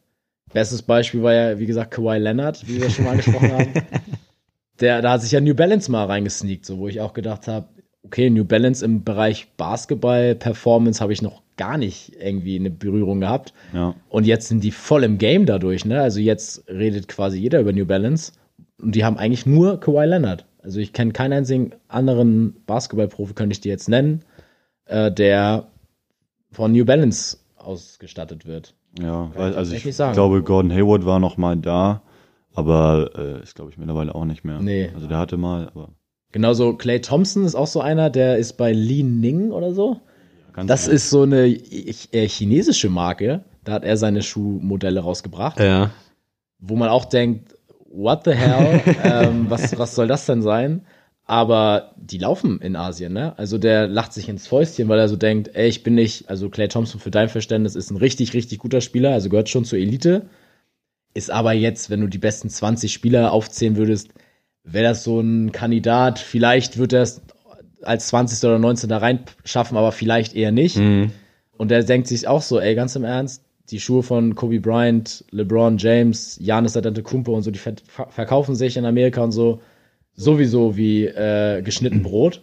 Bestes 0.53 0.83
Beispiel 0.83 1.23
war 1.23 1.35
ja, 1.35 1.59
wie 1.59 1.67
gesagt, 1.67 1.91
Kawhi 1.93 2.19
Leonard, 2.19 2.67
wie 2.67 2.81
wir 2.81 2.91
schon 2.91 3.05
mal 3.05 3.13
angesprochen 3.13 3.53
haben. 3.53 3.73
Der, 4.81 5.03
da 5.03 5.13
hat 5.13 5.23
sich 5.23 5.33
ja 5.33 5.41
New 5.41 5.55
Balance 5.55 5.91
mal 5.91 6.05
reingesneakt, 6.05 6.65
so 6.65 6.79
wo 6.79 6.87
ich 6.87 7.01
auch 7.01 7.13
gedacht 7.13 7.49
habe, 7.49 7.67
okay, 8.05 8.31
New 8.31 8.45
Balance 8.45 8.85
im 8.85 9.03
Bereich 9.03 9.49
Basketball-Performance 9.57 11.01
habe 11.01 11.13
ich 11.13 11.21
noch 11.21 11.43
gar 11.57 11.77
nicht 11.77 12.13
irgendwie 12.21 12.57
eine 12.57 12.71
Berührung 12.71 13.21
gehabt. 13.21 13.53
Ja. 13.75 13.95
Und 14.09 14.27
jetzt 14.27 14.49
sind 14.49 14.63
die 14.63 14.71
voll 14.71 15.05
im 15.05 15.19
Game 15.19 15.47
dadurch, 15.47 15.85
ne? 15.85 16.01
Also 16.01 16.21
jetzt 16.21 16.69
redet 16.69 17.09
quasi 17.09 17.39
jeder 17.39 17.61
über 17.61 17.73
New 17.73 17.87
Balance. 17.87 18.33
Und 18.81 18.95
die 18.95 19.05
haben 19.05 19.19
eigentlich 19.19 19.47
nur 19.47 19.81
Kawhi 19.81 20.07
Leonard. 20.07 20.47
Also 20.63 20.81
ich 20.81 20.93
kenne 20.93 21.13
keinen 21.13 21.33
einzigen 21.33 21.73
anderen 21.89 22.55
Basketballprofi, 22.67 23.35
könnte 23.35 23.55
ich 23.55 23.61
dir 23.61 23.71
jetzt 23.71 23.89
nennen, 23.89 24.23
äh, 24.87 25.11
der 25.11 25.67
von 26.53 26.73
New 26.73 26.85
Balance 26.85 27.39
ausgestattet 27.57 28.47
wird. 28.47 28.75
Ja, 29.01 29.31
weil, 29.35 29.55
also 29.55 29.75
ich 29.75 29.95
sagen. 29.95 30.15
glaube, 30.15 30.43
Gordon 30.43 30.73
Hayward 30.73 31.05
war 31.05 31.19
noch 31.19 31.37
mal 31.37 31.57
da, 31.57 32.03
aber 32.55 33.11
äh, 33.17 33.43
ist, 33.43 33.55
glaube 33.55 33.71
ich, 33.71 33.79
mittlerweile 33.79 34.15
auch 34.15 34.25
nicht 34.25 34.45
mehr. 34.45 34.61
Nee. 34.61 34.91
Also 34.95 35.07
der 35.07 35.19
hatte 35.19 35.37
mal, 35.37 35.69
aber 35.69 35.91
Genauso 36.33 36.75
Clay 36.77 37.01
Thompson 37.01 37.45
ist 37.45 37.55
auch 37.55 37.67
so 37.67 37.81
einer, 37.81 38.11
der 38.11 38.37
ist 38.37 38.55
bei 38.59 38.73
Li 38.73 39.03
Ning 39.03 39.51
oder 39.51 39.73
so. 39.73 40.01
ganz 40.53 40.69
Das 40.69 40.83
ehrlich, 40.87 40.97
ist 40.97 41.11
so 41.11 41.23
eine 41.23 41.47
äh, 41.47 42.29
chinesische 42.29 42.91
Marke. 42.91 43.45
Da 43.65 43.73
hat 43.73 43.85
er 43.85 43.97
seine 43.97 44.23
Schuhmodelle 44.23 45.01
rausgebracht. 45.01 45.59
Ja. 45.61 45.91
wo 46.59 46.77
man 46.77 46.89
auch 46.89 47.05
denkt, 47.07 47.55
what 47.91 48.25
the 48.25 48.33
hell, 48.33 48.81
ähm, 49.05 49.47
was, 49.49 49.79
was 49.79 49.95
soll 49.95 50.07
das 50.07 50.27
denn 50.27 50.43
sein? 50.43 50.85
Aber 51.29 51.93
die 51.97 52.17
laufen 52.17 52.59
in 52.63 52.75
Asien, 52.75 53.13
ne? 53.13 53.39
Also 53.39 53.59
der 53.59 53.87
lacht 53.87 54.15
sich 54.15 54.31
ins 54.31 54.47
Fäustchen, 54.47 54.89
weil 54.89 54.99
er 54.99 55.11
so 55.11 55.17
denkt, 55.17 55.51
ey, 55.53 55.69
ich 55.69 55.83
bin 55.83 55.95
nicht, 55.95 56.31
also 56.31 56.49
Clay 56.49 56.69
Thompson 56.69 57.01
für 57.01 57.11
dein 57.11 57.29
Verständnis 57.29 57.77
ist 57.77 57.91
ein 57.91 57.99
richtig, 57.99 58.33
richtig 58.33 58.59
guter 58.59 58.81
Spieler, 58.81 59.13
also 59.13 59.29
gehört 59.29 59.51
schon 59.51 59.67
zur 59.67 59.79
Elite. 59.79 60.23
Ist 61.13 61.31
aber 61.31 61.53
jetzt, 61.53 61.91
wenn 61.91 62.01
du 62.01 62.07
die 62.07 62.17
besten 62.17 62.49
20 62.49 62.91
Spieler 62.91 63.31
aufzählen 63.31 63.77
würdest, 63.77 64.09
wäre 64.65 64.85
das 64.85 65.05
so 65.05 65.21
ein 65.21 65.53
Kandidat, 65.53 66.19
vielleicht 66.19 66.79
wird 66.79 66.95
er 66.95 67.03
es 67.03 67.21
als 67.83 68.09
20. 68.09 68.49
oder 68.49 68.59
19. 68.59 68.89
da 68.89 68.97
rein 68.97 69.21
schaffen, 69.45 69.77
aber 69.77 69.93
vielleicht 69.93 70.35
eher 70.35 70.51
nicht. 70.51 70.79
Mhm. 70.79 71.13
Und 71.59 71.71
der 71.71 71.85
denkt 71.85 72.07
sich 72.07 72.27
auch 72.27 72.41
so, 72.41 72.59
ey, 72.59 72.75
ganz 72.75 72.97
im 72.97 73.05
Ernst, 73.05 73.45
die 73.69 73.81
Schuhe 73.81 74.03
von 74.03 74.35
Kobe 74.35 74.61
Bryant, 74.61 75.27
LeBron 75.31 75.77
James, 75.77 76.39
Giannis 76.41 76.75
Antetokounmpo 76.75 77.35
und 77.35 77.43
so, 77.43 77.51
die 77.51 77.59
ver 77.59 77.75
verkaufen 78.09 78.55
sich 78.55 78.79
in 78.79 78.87
Amerika 78.87 79.23
und 79.23 79.33
so 79.33 79.61
sowieso 80.19 80.77
wie 80.77 81.07
äh, 81.07 81.63
geschnitten 81.63 82.03
Brot 82.03 82.43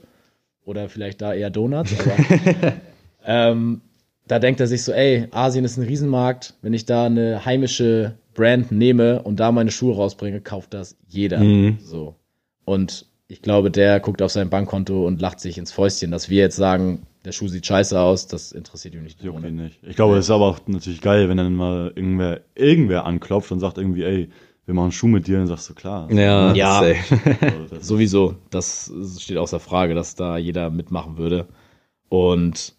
oder 0.64 0.90
vielleicht 0.90 1.22
da 1.22 1.34
eher 1.34 1.50
Donuts. 1.50 1.94
Aber, 2.00 2.74
ähm, 3.26 3.82
da 4.28 4.40
denkt 4.40 4.60
er 4.60 4.68
sich 4.68 4.84
so, 4.84 4.92
ey, 4.92 5.28
Asien 5.32 5.66
ist 5.66 5.78
ein 5.78 5.84
Riesenmarkt. 5.86 6.56
Wenn 6.62 6.74
ich 6.74 6.86
da 6.86 7.06
eine 7.06 7.46
heimische 7.46 8.18
Brand 8.34 8.72
nehme 8.72 9.22
und 9.22 9.40
da 9.40 9.52
meine 9.52 9.72
Schuhe 9.72 9.96
rausbringe, 9.96 10.42
kauft 10.42 10.74
das 10.74 10.98
jeder. 11.08 11.40
Mhm. 11.40 11.78
So. 11.82 12.16
Und 12.64 13.06
ich 13.28 13.42
glaube, 13.42 13.70
der 13.72 14.00
guckt 14.00 14.22
auf 14.22 14.32
sein 14.32 14.50
Bankkonto 14.50 15.06
und 15.06 15.22
lacht 15.22 15.40
sich 15.40 15.58
ins 15.58 15.72
Fäustchen, 15.72 16.12
dass 16.12 16.30
wir 16.30 16.40
jetzt 16.42 16.56
sagen, 16.56 17.06
der 17.26 17.32
Schuh 17.32 17.48
sieht 17.48 17.66
scheiße 17.66 18.00
aus, 18.00 18.28
das 18.28 18.52
interessiert 18.52 18.94
ihn 18.94 19.04
nicht. 19.04 19.22
juckt 19.24 19.44
ihn 19.44 19.56
nicht. 19.56 19.80
Ich 19.84 19.96
glaube, 19.96 20.18
es 20.18 20.26
ist 20.26 20.32
aber 20.32 20.46
auch 20.46 20.60
natürlich 20.68 21.02
geil, 21.02 21.28
wenn 21.28 21.38
dann 21.38 21.56
mal 21.56 21.92
irgendwer, 21.96 22.42
irgendwer 22.54 23.06
anklopft 23.06 23.52
und 23.52 23.60
sagt 23.60 23.78
irgendwie, 23.78 24.04
ey, 24.04 24.30
wir 24.66 24.74
machen 24.74 24.92
Schuh 24.92 25.08
mit 25.08 25.28
dir, 25.28 25.38
dann 25.38 25.48
sagst 25.48 25.70
du 25.70 25.74
klar. 25.74 26.12
Ja, 26.12 26.54
Ja. 26.54 26.82
das- 26.82 26.98
Sowieso, 27.88 28.36
das 28.50 28.92
steht 29.20 29.38
außer 29.38 29.60
Frage, 29.60 29.94
dass 29.96 30.16
da 30.16 30.38
jeder 30.38 30.70
mitmachen 30.70 31.18
würde. 31.18 31.48
Und 32.10 32.75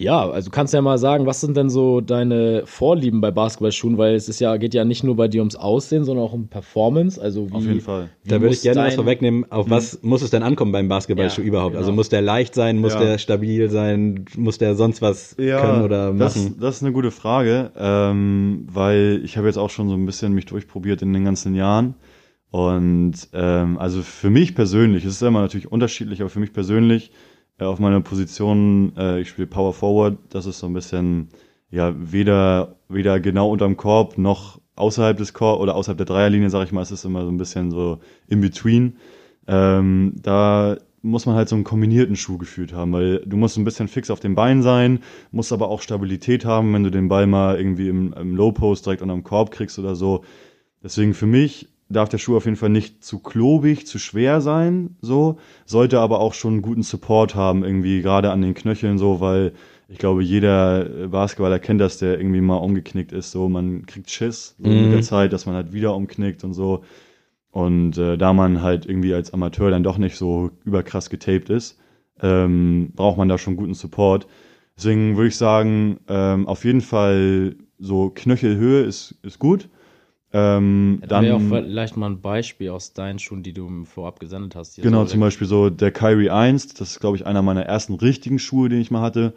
ja, 0.00 0.30
also 0.30 0.50
kannst 0.50 0.72
ja 0.74 0.80
mal 0.80 0.96
sagen, 0.98 1.26
was 1.26 1.40
sind 1.40 1.56
denn 1.56 1.70
so 1.70 2.00
deine 2.00 2.62
Vorlieben 2.66 3.20
bei 3.20 3.30
Basketballschuhen, 3.30 3.98
weil 3.98 4.14
es 4.14 4.28
ist 4.28 4.38
ja, 4.40 4.56
geht 4.56 4.72
ja 4.74 4.84
nicht 4.84 5.02
nur 5.02 5.16
bei 5.16 5.26
dir 5.28 5.40
ums 5.40 5.56
Aussehen, 5.56 6.04
sondern 6.04 6.24
auch 6.24 6.32
um 6.32 6.48
Performance. 6.48 7.20
Also 7.20 7.50
wie, 7.50 7.54
Auf 7.54 7.64
jeden 7.64 7.80
Fall. 7.80 8.08
wie 8.22 8.28
Da 8.30 8.40
würde 8.40 8.54
ich 8.54 8.62
gerne 8.62 8.80
was 8.80 8.88
dein- 8.90 8.96
vorwegnehmen. 8.96 9.50
Auf 9.50 9.68
was 9.68 10.02
muss 10.02 10.22
es 10.22 10.30
denn 10.30 10.42
ankommen 10.42 10.72
beim 10.72 10.88
Basketballschuh 10.88 11.40
Ja, 11.42 11.46
überhaupt? 11.48 11.74
Also 11.76 11.86
genau. 11.88 11.96
muss 11.96 12.08
der 12.08 12.22
leicht 12.22 12.54
sein, 12.54 12.78
muss 12.78 12.94
Ja. 12.94 13.00
der 13.00 13.18
stabil 13.18 13.68
sein, 13.70 14.24
muss 14.36 14.58
der 14.58 14.74
sonst 14.76 15.02
was 15.02 15.34
können 15.36 15.82
oder 15.82 16.12
das, 16.14 16.36
machen? 16.36 16.56
das 16.60 16.76
ist 16.76 16.82
eine 16.84 16.92
gute 16.92 17.10
Frage, 17.10 17.72
ähm, 17.76 18.66
weil 18.72 19.20
ich 19.24 19.36
habe 19.36 19.46
jetzt 19.48 19.56
auch 19.58 19.70
schon 19.70 19.88
so 19.88 19.94
ein 19.94 20.06
bisschen 20.06 20.32
mich 20.32 20.46
durchprobiert 20.46 21.02
in 21.02 21.12
den 21.12 21.24
ganzen 21.24 21.54
Jahren. 21.54 21.94
Und 22.50 23.14
ähm, 23.34 23.78
also 23.78 24.02
für 24.02 24.30
mich 24.30 24.54
persönlich, 24.54 25.04
es 25.04 25.12
ist 25.14 25.22
immer 25.22 25.42
natürlich 25.42 25.70
unterschiedlich, 25.70 26.20
aber 26.20 26.30
für 26.30 26.40
mich 26.40 26.52
persönlich 26.52 27.10
äh, 27.10 27.12
auf 27.66 27.78
meiner 27.78 28.00
Position, 28.00 28.92
äh, 28.96 29.20
ich 29.20 29.28
spiele 29.28 29.46
Power 29.46 29.72
Forward, 29.72 30.18
das 30.30 30.46
ist 30.46 30.60
so 30.60 30.66
ein 30.66 30.74
bisschen 30.74 31.28
ja 31.70 31.94
weder 31.98 32.76
weder 32.88 33.20
genau 33.20 33.50
unterm 33.50 33.76
Korb 33.76 34.16
noch 34.16 34.60
außerhalb 34.76 35.16
des 35.16 35.34
Korb 35.34 35.60
oder 35.60 35.74
außerhalb 35.74 35.98
der 35.98 36.06
Dreierlinie, 36.06 36.50
sage 36.50 36.64
ich 36.64 36.72
mal, 36.72 36.82
es 36.82 36.90
ist 36.90 37.04
immer 37.04 37.24
so 37.24 37.30
ein 37.30 37.36
bisschen 37.38 37.70
so 37.70 37.98
in 38.28 38.40
between. 38.40 38.96
Ähm, 39.46 40.14
da 40.22 40.76
muss 41.02 41.26
man 41.26 41.36
halt 41.36 41.48
so 41.48 41.54
einen 41.54 41.64
kombinierten 41.64 42.16
Schuh 42.16 42.38
gefühlt 42.38 42.72
haben, 42.72 42.92
weil 42.92 43.20
du 43.24 43.36
musst 43.36 43.56
ein 43.56 43.64
bisschen 43.64 43.88
fix 43.88 44.10
auf 44.10 44.20
den 44.20 44.34
Beinen 44.34 44.62
sein, 44.62 45.00
musst 45.30 45.52
aber 45.52 45.68
auch 45.68 45.80
Stabilität 45.82 46.44
haben, 46.44 46.72
wenn 46.74 46.84
du 46.84 46.90
den 46.90 47.08
Ball 47.08 47.26
mal 47.26 47.56
irgendwie 47.56 47.88
im, 47.88 48.12
im 48.12 48.36
Low 48.36 48.52
Post 48.52 48.86
direkt 48.86 49.02
unterm 49.02 49.24
Korb 49.24 49.50
kriegst 49.50 49.78
oder 49.78 49.94
so. 49.94 50.24
Deswegen 50.82 51.14
für 51.14 51.26
mich 51.26 51.68
darf 51.88 52.08
der 52.08 52.18
Schuh 52.18 52.36
auf 52.36 52.44
jeden 52.44 52.56
Fall 52.56 52.68
nicht 52.70 53.02
zu 53.04 53.18
klobig, 53.20 53.86
zu 53.86 53.98
schwer 53.98 54.40
sein, 54.40 54.96
so, 55.00 55.38
sollte 55.66 56.00
aber 56.00 56.20
auch 56.20 56.34
schon 56.34 56.54
einen 56.54 56.62
guten 56.62 56.82
Support 56.82 57.34
haben, 57.34 57.64
irgendwie 57.64 58.02
gerade 58.02 58.30
an 58.30 58.42
den 58.42 58.54
Knöcheln 58.54 58.98
so, 58.98 59.20
weil 59.20 59.52
ich 59.88 59.98
glaube, 59.98 60.22
jeder 60.22 61.08
Basketballer 61.08 61.58
kennt 61.58 61.80
das, 61.80 61.96
der 61.98 62.18
irgendwie 62.18 62.42
mal 62.42 62.56
umgeknickt 62.56 63.12
ist, 63.12 63.30
so, 63.30 63.48
man 63.48 63.86
kriegt 63.86 64.10
Schiss 64.10 64.54
so 64.58 64.68
Mhm. 64.68 64.82
mit 64.82 64.92
der 64.92 65.00
Zeit, 65.02 65.32
dass 65.32 65.46
man 65.46 65.54
halt 65.54 65.72
wieder 65.72 65.94
umknickt 65.94 66.44
und 66.44 66.52
so. 66.52 66.84
Und 67.50 67.96
äh, 67.98 68.16
da 68.18 68.32
man 68.32 68.62
halt 68.62 68.86
irgendwie 68.86 69.14
als 69.14 69.32
Amateur 69.32 69.70
dann 69.70 69.82
doch 69.82 69.98
nicht 69.98 70.16
so 70.16 70.50
überkrass 70.64 71.10
getaped 71.10 71.50
ist, 71.50 71.78
ähm, 72.20 72.92
braucht 72.94 73.16
man 73.18 73.28
da 73.28 73.38
schon 73.38 73.56
guten 73.56 73.74
Support. 73.74 74.26
Deswegen 74.76 75.16
würde 75.16 75.28
ich 75.28 75.36
sagen, 75.36 75.98
ähm, 76.08 76.46
auf 76.46 76.64
jeden 76.64 76.80
Fall 76.82 77.56
so 77.78 78.10
Knöchelhöhe 78.14 78.82
ist, 78.82 79.16
ist 79.22 79.38
gut. 79.38 79.68
Ähm, 80.32 81.02
Dann 81.08 81.24
wäre 81.24 81.36
auch 81.36 81.40
vielleicht 81.40 81.96
mal 81.96 82.10
ein 82.10 82.20
Beispiel 82.20 82.68
aus 82.70 82.92
deinen 82.92 83.18
Schuhen, 83.18 83.42
die 83.42 83.54
du 83.54 83.84
vorab 83.84 84.20
gesendet 84.20 84.54
hast. 84.56 84.74
Hier 84.74 84.84
genau, 84.84 85.04
so 85.04 85.12
zum 85.12 85.20
Beispiel 85.20 85.46
so 85.46 85.70
der 85.70 85.90
Kyrie 85.90 86.30
1, 86.30 86.74
das 86.74 86.92
ist, 86.92 87.00
glaube 87.00 87.16
ich, 87.16 87.26
einer 87.26 87.40
meiner 87.40 87.64
ersten 87.64 87.94
richtigen 87.94 88.38
Schuhe, 88.38 88.68
den 88.68 88.80
ich 88.80 88.90
mal 88.90 89.00
hatte. 89.00 89.32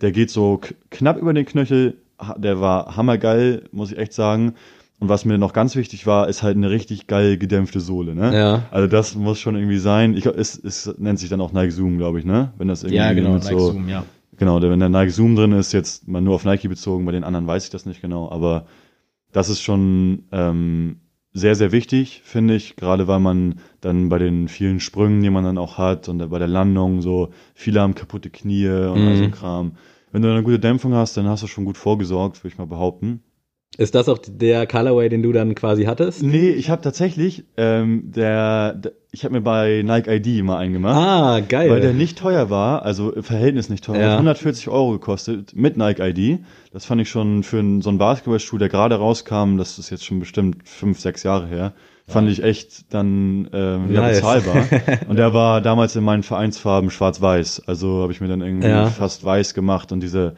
Der 0.00 0.10
geht 0.10 0.30
so 0.30 0.60
knapp 0.90 1.18
über 1.18 1.32
den 1.32 1.46
Knöchel, 1.46 1.98
der 2.36 2.60
war 2.60 2.96
hammergeil, 2.96 3.68
muss 3.70 3.92
ich 3.92 3.98
echt 3.98 4.12
sagen. 4.12 4.54
Und 4.98 5.08
was 5.08 5.24
mir 5.24 5.38
noch 5.38 5.52
ganz 5.52 5.76
wichtig 5.76 6.06
war, 6.06 6.28
ist 6.28 6.42
halt 6.42 6.56
eine 6.56 6.70
richtig 6.70 7.06
geil 7.06 7.36
gedämpfte 7.36 7.80
Sohle, 7.80 8.14
ne? 8.14 8.36
Ja. 8.36 8.62
Also 8.70 8.88
das 8.88 9.14
muss 9.14 9.38
schon 9.38 9.54
irgendwie 9.54 9.78
sein. 9.78 10.16
Ich, 10.16 10.22
glaub, 10.22 10.36
es, 10.36 10.56
es 10.56 10.92
nennt 10.98 11.18
sich 11.18 11.28
dann 11.28 11.40
auch 11.40 11.52
Nike 11.52 11.72
Zoom, 11.72 11.98
glaube 11.98 12.18
ich, 12.18 12.24
ne? 12.24 12.52
Wenn 12.56 12.68
das 12.68 12.82
irgendwie 12.82 12.96
Ja, 12.96 13.12
genau, 13.12 13.34
mit 13.34 13.44
Nike 13.44 13.58
so, 13.58 13.72
Zoom, 13.72 13.88
ja. 13.88 14.04
Genau, 14.36 14.60
wenn 14.60 14.80
der 14.80 14.88
Nike 14.88 15.10
Zoom 15.10 15.36
drin 15.36 15.52
ist, 15.52 15.72
jetzt 15.72 16.08
mal 16.08 16.20
nur 16.20 16.34
auf 16.34 16.44
Nike 16.44 16.68
bezogen, 16.68 17.04
bei 17.04 17.12
den 17.12 17.22
anderen 17.22 17.46
weiß 17.46 17.64
ich 17.64 17.70
das 17.70 17.86
nicht 17.86 18.02
genau, 18.02 18.30
aber 18.30 18.66
das 19.34 19.50
ist 19.50 19.60
schon 19.62 20.24
ähm, 20.32 21.00
sehr, 21.34 21.56
sehr 21.56 21.72
wichtig, 21.72 22.22
finde 22.24 22.54
ich, 22.54 22.76
gerade 22.76 23.08
weil 23.08 23.20
man 23.20 23.56
dann 23.80 24.08
bei 24.08 24.18
den 24.18 24.48
vielen 24.48 24.80
Sprüngen, 24.80 25.22
die 25.22 25.30
man 25.30 25.44
dann 25.44 25.58
auch 25.58 25.78
hat 25.78 26.08
und 26.08 26.18
bei 26.30 26.38
der 26.38 26.48
Landung 26.48 27.02
so, 27.02 27.30
viele 27.54 27.80
haben 27.82 27.94
kaputte 27.96 28.30
Knie 28.30 28.68
und 28.68 29.04
all 29.04 29.16
so 29.16 29.26
Mhm. 29.26 29.32
Kram. 29.32 29.76
Wenn 30.12 30.22
du 30.22 30.30
eine 30.30 30.44
gute 30.44 30.60
Dämpfung 30.60 30.94
hast, 30.94 31.16
dann 31.16 31.26
hast 31.28 31.42
du 31.42 31.48
schon 31.48 31.64
gut 31.66 31.76
vorgesorgt, 31.76 32.38
würde 32.42 32.52
ich 32.54 32.58
mal 32.58 32.66
behaupten. 32.66 33.22
Ist 33.76 33.94
das 33.96 34.08
auch 34.08 34.18
der 34.26 34.66
Colorway, 34.68 35.08
den 35.08 35.22
du 35.22 35.32
dann 35.32 35.54
quasi 35.56 35.84
hattest? 35.84 36.22
Nee, 36.22 36.50
ich 36.50 36.70
habe 36.70 36.80
tatsächlich, 36.82 37.44
ähm, 37.56 38.12
der, 38.12 38.74
der 38.74 38.92
ich 39.10 39.24
habe 39.24 39.34
mir 39.34 39.40
bei 39.42 39.82
Nike 39.84 40.08
ID 40.10 40.44
mal 40.44 40.58
eingemacht. 40.58 40.96
Ah, 40.96 41.40
geil. 41.40 41.70
Weil 41.70 41.80
der 41.80 41.92
nicht 41.92 42.18
teuer 42.18 42.50
war, 42.50 42.82
also 42.84 43.12
im 43.12 43.22
Verhältnis 43.22 43.68
nicht 43.70 43.84
teuer, 43.84 44.00
Ja. 44.00 44.06
hat 44.10 44.18
140 44.18 44.68
Euro 44.68 44.90
gekostet 44.92 45.54
mit 45.54 45.76
Nike 45.76 46.00
ID. 46.00 46.40
Das 46.72 46.84
fand 46.84 47.00
ich 47.00 47.08
schon 47.08 47.42
für 47.44 47.58
einen, 47.60 47.80
so 47.80 47.90
einen 47.90 47.98
Basketballschuh, 47.98 48.58
der 48.58 48.68
gerade 48.68 48.96
rauskam, 48.96 49.56
das 49.56 49.78
ist 49.78 49.90
jetzt 49.90 50.04
schon 50.04 50.18
bestimmt 50.18 50.68
fünf, 50.68 50.98
sechs 50.98 51.22
Jahre 51.22 51.46
her, 51.46 51.74
fand 52.08 52.28
ich 52.28 52.42
echt 52.42 52.92
dann 52.92 53.48
ähm, 53.52 53.92
ja, 53.92 54.00
Nice. 54.02 54.16
bezahlbar. 54.20 54.66
Und 55.08 55.16
der 55.16 55.32
war 55.32 55.60
damals 55.60 55.94
in 55.96 56.02
meinen 56.04 56.22
Vereinsfarben 56.24 56.90
schwarz-weiß. 56.90 57.62
Also 57.68 58.02
habe 58.02 58.12
ich 58.12 58.20
mir 58.20 58.28
dann 58.28 58.40
irgendwie 58.42 58.66
Ja. 58.68 58.86
fast 58.86 59.24
weiß 59.24 59.54
gemacht 59.54 59.92
und 59.92 60.00
diese 60.00 60.34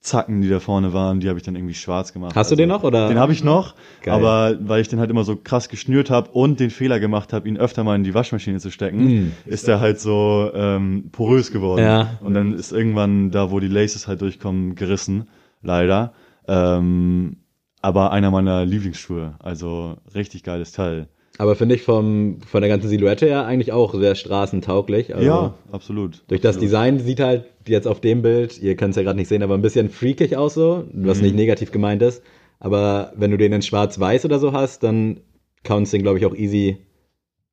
Zacken, 0.00 0.42
die 0.42 0.48
da 0.48 0.60
vorne 0.60 0.92
waren, 0.92 1.18
die 1.18 1.28
habe 1.28 1.38
ich 1.38 1.44
dann 1.44 1.56
irgendwie 1.56 1.74
schwarz 1.74 2.12
gemacht. 2.12 2.36
Hast 2.36 2.50
du 2.50 2.54
also, 2.54 2.56
den 2.56 2.68
noch, 2.68 2.84
oder? 2.84 3.08
Den 3.08 3.18
habe 3.18 3.32
ich 3.32 3.42
noch, 3.42 3.74
Geil. 4.02 4.14
aber 4.14 4.56
weil 4.60 4.80
ich 4.80 4.88
den 4.88 5.00
halt 5.00 5.10
immer 5.10 5.24
so 5.24 5.34
krass 5.34 5.68
geschnürt 5.68 6.08
habe 6.08 6.30
und 6.30 6.60
den 6.60 6.70
Fehler 6.70 7.00
gemacht 7.00 7.32
habe, 7.32 7.48
ihn 7.48 7.56
öfter 7.56 7.82
mal 7.82 7.96
in 7.96 8.04
die 8.04 8.14
Waschmaschine 8.14 8.60
zu 8.60 8.70
stecken, 8.70 9.32
ist 9.44 9.66
der 9.66 9.80
halt 9.80 9.98
so 10.00 10.50
ähm, 10.54 11.10
porös 11.10 11.50
geworden. 11.50 11.82
Mm. 11.82 11.86
Ja. 11.86 12.18
Und 12.20 12.34
dann 12.34 12.52
ist 12.54 12.70
irgendwann 12.70 13.32
da, 13.32 13.50
wo 13.50 13.58
die 13.58 13.68
Laces 13.68 14.06
halt 14.06 14.20
durchkommen, 14.20 14.76
gerissen, 14.76 15.28
leider. 15.62 16.12
Ähm, 16.46 17.38
aber 17.82 18.12
einer 18.12 18.30
meiner 18.30 18.64
Lieblingsschuhe, 18.64 19.34
also 19.40 19.96
richtig 20.14 20.44
geiles 20.44 20.72
Teil. 20.72 21.08
Aber 21.38 21.54
finde 21.54 21.76
ich 21.76 21.82
vom, 21.82 22.38
von 22.44 22.60
der 22.60 22.68
ganzen 22.68 22.88
Silhouette 22.88 23.26
her 23.26 23.46
eigentlich 23.46 23.72
auch 23.72 23.94
sehr 23.94 24.16
straßentauglich. 24.16 25.14
Also 25.14 25.26
ja, 25.26 25.54
absolut. 25.70 26.24
Durch 26.26 26.40
das 26.40 26.56
absolut. 26.56 26.64
Design 26.64 26.98
sieht 26.98 27.20
halt 27.20 27.44
jetzt 27.66 27.86
auf 27.86 28.00
dem 28.00 28.22
Bild, 28.22 28.60
ihr 28.60 28.74
könnt 28.74 28.90
es 28.90 28.96
ja 28.96 29.04
gerade 29.04 29.16
nicht 29.16 29.28
sehen, 29.28 29.44
aber 29.44 29.54
ein 29.54 29.62
bisschen 29.62 29.88
freakig 29.88 30.36
aus 30.36 30.54
so, 30.54 30.84
was 30.92 31.20
nicht 31.22 31.36
negativ 31.36 31.70
gemeint 31.70 32.02
ist. 32.02 32.22
Aber 32.58 33.12
wenn 33.16 33.30
du 33.30 33.36
den 33.36 33.52
in 33.52 33.62
schwarz-weiß 33.62 34.24
oder 34.24 34.40
so 34.40 34.52
hast, 34.52 34.82
dann 34.82 35.20
kannst 35.62 35.92
du 35.92 35.98
den, 35.98 36.02
glaube 36.02 36.18
ich, 36.18 36.26
auch 36.26 36.34
easy 36.34 36.78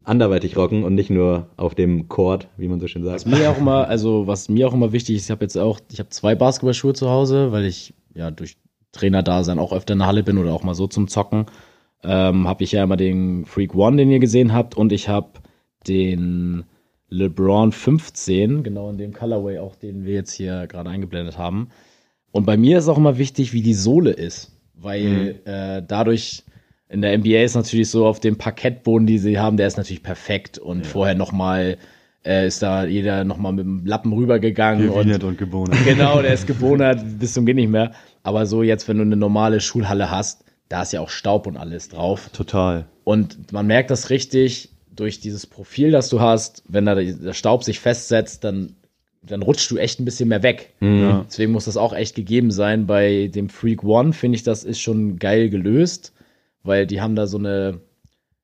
anderweitig 0.03 0.57
rocken 0.57 0.83
und 0.83 0.95
nicht 0.95 1.11
nur 1.11 1.49
auf 1.57 1.75
dem 1.75 2.07
Court, 2.07 2.47
wie 2.57 2.67
man 2.67 2.79
so 2.79 2.87
schön 2.87 3.03
sagt. 3.03 3.15
Was 3.15 3.25
mir 3.25 3.51
auch 3.51 3.57
immer, 3.57 3.87
also 3.87 4.25
was 4.25 4.49
mir 4.49 4.67
auch 4.67 4.73
immer 4.73 4.93
wichtig 4.93 5.15
ist, 5.15 5.25
ich 5.25 5.31
habe 5.31 5.45
jetzt 5.45 5.57
auch, 5.57 5.79
ich 5.91 5.99
habe 5.99 6.09
zwei 6.09 6.33
Basketballschuhe 6.33 6.93
zu 6.93 7.09
Hause, 7.09 7.51
weil 7.51 7.65
ich 7.65 7.93
ja 8.15 8.31
durch 8.31 8.57
Trainerdasein 8.91 9.59
auch 9.59 9.73
öfter 9.73 9.93
in 9.93 9.99
der 9.99 10.07
Halle 10.07 10.23
bin 10.23 10.37
oder 10.37 10.53
auch 10.53 10.63
mal 10.63 10.75
so 10.75 10.87
zum 10.87 11.07
Zocken. 11.07 11.45
Ähm, 12.05 12.47
habe 12.47 12.63
ich 12.63 12.71
ja 12.71 12.83
immer 12.83 12.97
den 12.97 13.45
Freak 13.45 13.73
One, 13.73 13.97
den 13.97 14.11
ihr 14.11 14.19
gesehen 14.19 14.53
habt, 14.53 14.75
und 14.75 14.91
ich 14.91 15.09
habe 15.09 15.29
den 15.87 16.65
LeBron 17.09 17.71
15, 17.71 18.63
genau 18.63 18.89
in 18.89 18.97
dem 18.97 19.13
Colorway 19.13 19.59
auch, 19.59 19.75
den 19.75 20.05
wir 20.05 20.13
jetzt 20.13 20.33
hier 20.33 20.67
gerade 20.67 20.89
eingeblendet 20.89 21.37
haben. 21.37 21.69
Und 22.31 22.45
bei 22.45 22.57
mir 22.57 22.77
ist 22.77 22.87
auch 22.87 22.97
immer 22.97 23.17
wichtig, 23.17 23.53
wie 23.53 23.61
die 23.61 23.73
Sohle 23.73 24.11
ist, 24.11 24.51
weil 24.73 25.39
äh, 25.45 25.81
dadurch 25.87 26.43
in 26.89 27.01
der 27.01 27.17
NBA 27.17 27.43
ist 27.43 27.55
natürlich 27.55 27.89
so 27.89 28.05
auf 28.05 28.19
dem 28.19 28.37
Parkettboden, 28.37 29.07
die 29.07 29.17
sie 29.17 29.39
haben, 29.39 29.57
der 29.57 29.67
ist 29.67 29.77
natürlich 29.77 30.03
perfekt 30.03 30.57
und 30.57 30.85
vorher 30.85 31.15
nochmal 31.15 31.77
äh, 32.25 32.47
ist 32.47 32.61
da 32.61 32.85
jeder 32.85 33.23
nochmal 33.23 33.53
mit 33.53 33.65
dem 33.65 33.85
Lappen 33.85 34.13
rübergegangen 34.13 34.89
und 34.89 35.23
und 35.23 35.37
gebohnet. 35.37 35.77
genau, 35.85 36.21
der 36.21 36.33
ist 36.33 36.47
gebonert 36.47 37.03
bis 37.19 37.33
zum 37.33 37.45
geht 37.45 37.55
nicht 37.55 37.69
mehr. 37.69 37.91
Aber 38.23 38.45
so 38.45 38.63
jetzt, 38.63 38.87
wenn 38.87 38.97
du 38.97 39.03
eine 39.03 39.15
normale 39.15 39.61
Schulhalle 39.61 40.09
hast, 40.09 40.44
da 40.69 40.81
ist 40.81 40.93
ja 40.93 41.01
auch 41.01 41.09
Staub 41.09 41.47
und 41.47 41.57
alles 41.57 41.89
drauf. 41.89 42.29
Total. 42.33 42.85
Und 43.03 43.51
man 43.51 43.67
merkt 43.67 43.91
das 43.91 44.09
richtig 44.09 44.69
durch 44.95 45.19
dieses 45.19 45.45
Profil, 45.45 45.91
das 45.91 46.09
du 46.09 46.19
hast. 46.19 46.63
Wenn 46.67 46.85
da 46.85 46.95
der 46.95 47.33
Staub 47.33 47.63
sich 47.63 47.79
festsetzt, 47.79 48.43
dann, 48.43 48.75
dann 49.21 49.41
rutscht 49.41 49.69
du 49.69 49.77
echt 49.77 49.99
ein 49.99 50.05
bisschen 50.05 50.29
mehr 50.29 50.43
weg. 50.43 50.73
Ja. 50.79 51.25
Deswegen 51.27 51.51
muss 51.51 51.65
das 51.65 51.77
auch 51.77 51.93
echt 51.93 52.15
gegeben 52.15 52.51
sein. 52.51 52.87
Bei 52.87 53.27
dem 53.27 53.49
Freak 53.49 53.83
One 53.83 54.13
finde 54.13 54.37
ich, 54.37 54.43
das 54.43 54.63
ist 54.63 54.79
schon 54.79 55.19
geil 55.19 55.49
gelöst, 55.49 56.13
weil 56.63 56.87
die 56.87 57.01
haben 57.01 57.15
da 57.15 57.27
so 57.27 57.37
eine, 57.37 57.81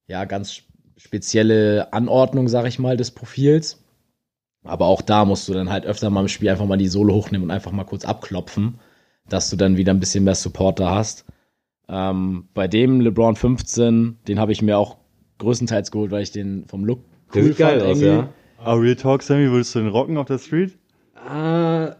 ja, 0.08 0.26
ganz 0.26 0.62
spezielle 0.98 1.92
Anordnung, 1.94 2.48
sag 2.48 2.68
ich 2.68 2.78
mal, 2.78 2.98
des 2.98 3.12
Profils. 3.12 3.80
Aber 4.64 4.86
auch 4.86 5.02
da 5.02 5.26
musst 5.26 5.50
du 5.50 5.54
dann 5.54 5.72
halt 5.72 5.86
öfter 5.86 6.12
mal 6.12 6.22
im 6.22 6.28
Spiel 6.28 6.50
einfach 6.50 6.68
mal 6.68 6.78
die 6.78 6.88
Sohle 6.88 7.14
hochnehmen 7.14 7.46
und 7.46 7.52
einfach 7.52 7.72
mal 7.72 7.84
kurz 7.84 8.06
abklopfen, 8.06 8.80
dass 9.28 9.50
du 9.50 9.56
dann 9.56 9.78
wieder 9.78 9.92
ein 9.92 10.00
bisschen 10.00 10.24
mehr 10.24 10.36
Supporter 10.36 10.92
hast. 10.92 11.26
Ähm, 11.91 12.45
bei 12.54 12.67
dem 12.67 13.01
LeBron 13.01 13.36
15, 13.36 14.17
den 14.27 14.39
habe 14.39 14.51
ich 14.54 14.62
mir 14.62 14.77
auch 14.77 14.97
größtenteils 15.39 15.91
geholt, 15.91 16.12
weil 16.12 16.23
ich 16.23 16.32
den 16.32 16.65
vom 16.67 16.86
Look 16.86 16.99
Der 17.34 17.43
sieht 17.43 17.58
geil 17.58 17.82
aus, 17.82 17.99
ja. 17.99 18.30
Aber 18.63 18.82
Real 18.82 18.95
Talk, 18.95 19.23
Sammy, 19.23 19.49
würdest 19.51 19.75
du 19.75 19.80
den 19.80 19.89
rocken 19.89 20.17
auf 20.17 20.27
der 20.27 20.38
Street? 20.38 20.77
Ah, 21.15 21.95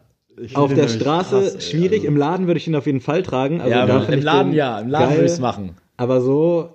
auf 0.54 0.74
der 0.74 0.88
Straße 0.88 1.42
krass, 1.54 1.70
schwierig, 1.70 2.00
Also- 2.00 2.08
im 2.08 2.18
Laden 2.18 2.48
würde 2.48 2.58
ich 2.60 2.68
ihn 2.68 2.76
auf 2.76 2.86
jeden 2.86 3.02
Fall 3.02 3.22
tragen. 3.24 3.60
Also 3.62 3.72
ja, 3.72 3.86
da 3.86 4.04
im 4.06 4.22
Laden 4.22 4.52
den 4.52 4.58
ja, 4.58 4.80
im 4.80 4.88
Laden 4.90 5.08
geil. 5.10 5.18
würde 5.18 5.26
ich 5.26 5.32
es 5.34 5.40
machen. 5.40 5.76
Aber 5.98 6.22
so, 6.22 6.70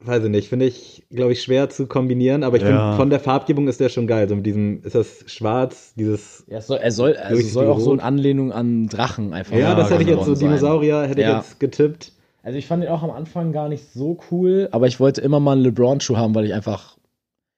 weiß 0.00 0.24
ich 0.24 0.30
nicht, 0.30 0.48
finde 0.48 0.66
ich, 0.66 1.04
glaube 1.10 1.32
ich, 1.32 1.42
schwer 1.42 1.68
zu 1.68 1.86
kombinieren. 1.86 2.42
Aber 2.42 2.56
ich 2.56 2.62
Ja. 2.62 2.68
finde, 2.68 2.96
von 2.96 3.10
der 3.10 3.20
Farbgebung 3.20 3.68
ist 3.68 3.78
der 3.80 3.88
schon 3.90 4.06
geil. 4.06 4.28
So 4.28 4.36
mit 4.36 4.44
diesem, 4.46 4.82
ist 4.82 4.94
das 4.94 5.24
schwarz, 5.26 5.94
dieses. 5.94 6.44
Ja, 6.48 6.60
soll, 6.60 6.78
er 6.78 6.90
soll, 6.92 7.16
also 7.16 7.40
soll 7.42 7.68
auch 7.68 7.78
so 7.80 7.92
in 7.92 8.00
Anlehnung 8.00 8.52
an 8.52 8.86
Drachen 8.88 9.32
einfach 9.32 9.56
Ja, 9.56 9.74
das 9.74 9.90
hätte 9.90 10.02
ich 10.02 10.08
jetzt 10.08 10.24
so, 10.24 10.34
sein. 10.34 10.48
Dinosaurier 10.48 11.02
hätte 11.04 11.20
Ja. 11.22 11.30
ich 11.40 11.46
jetzt 11.46 11.60
getippt. 11.60 12.12
Also 12.46 12.60
ich 12.60 12.68
fand 12.68 12.84
ihn 12.84 12.90
auch 12.90 13.02
am 13.02 13.10
Anfang 13.10 13.50
gar 13.50 13.68
nicht 13.68 13.92
so 13.92 14.20
cool, 14.30 14.68
aber 14.70 14.86
ich 14.86 15.00
wollte 15.00 15.20
immer 15.20 15.40
mal 15.40 15.54
einen 15.54 15.62
LeBron-Schuh 15.62 16.16
haben, 16.16 16.32
weil 16.36 16.44
ich 16.44 16.54
einfach, 16.54 16.96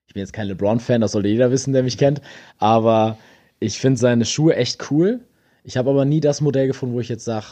ich 0.06 0.14
bin 0.14 0.22
jetzt 0.22 0.32
kein 0.32 0.46
LeBron-Fan, 0.46 1.02
das 1.02 1.12
sollte 1.12 1.28
jeder 1.28 1.50
wissen, 1.50 1.74
der 1.74 1.82
mich 1.82 1.98
kennt, 1.98 2.22
aber 2.56 3.18
ich 3.60 3.78
finde 3.78 4.00
seine 4.00 4.24
Schuhe 4.24 4.56
echt 4.56 4.90
cool. 4.90 5.20
Ich 5.62 5.76
habe 5.76 5.90
aber 5.90 6.06
nie 6.06 6.20
das 6.20 6.40
Modell 6.40 6.68
gefunden, 6.68 6.94
wo 6.94 7.00
ich 7.00 7.10
jetzt 7.10 7.26
sage, 7.26 7.44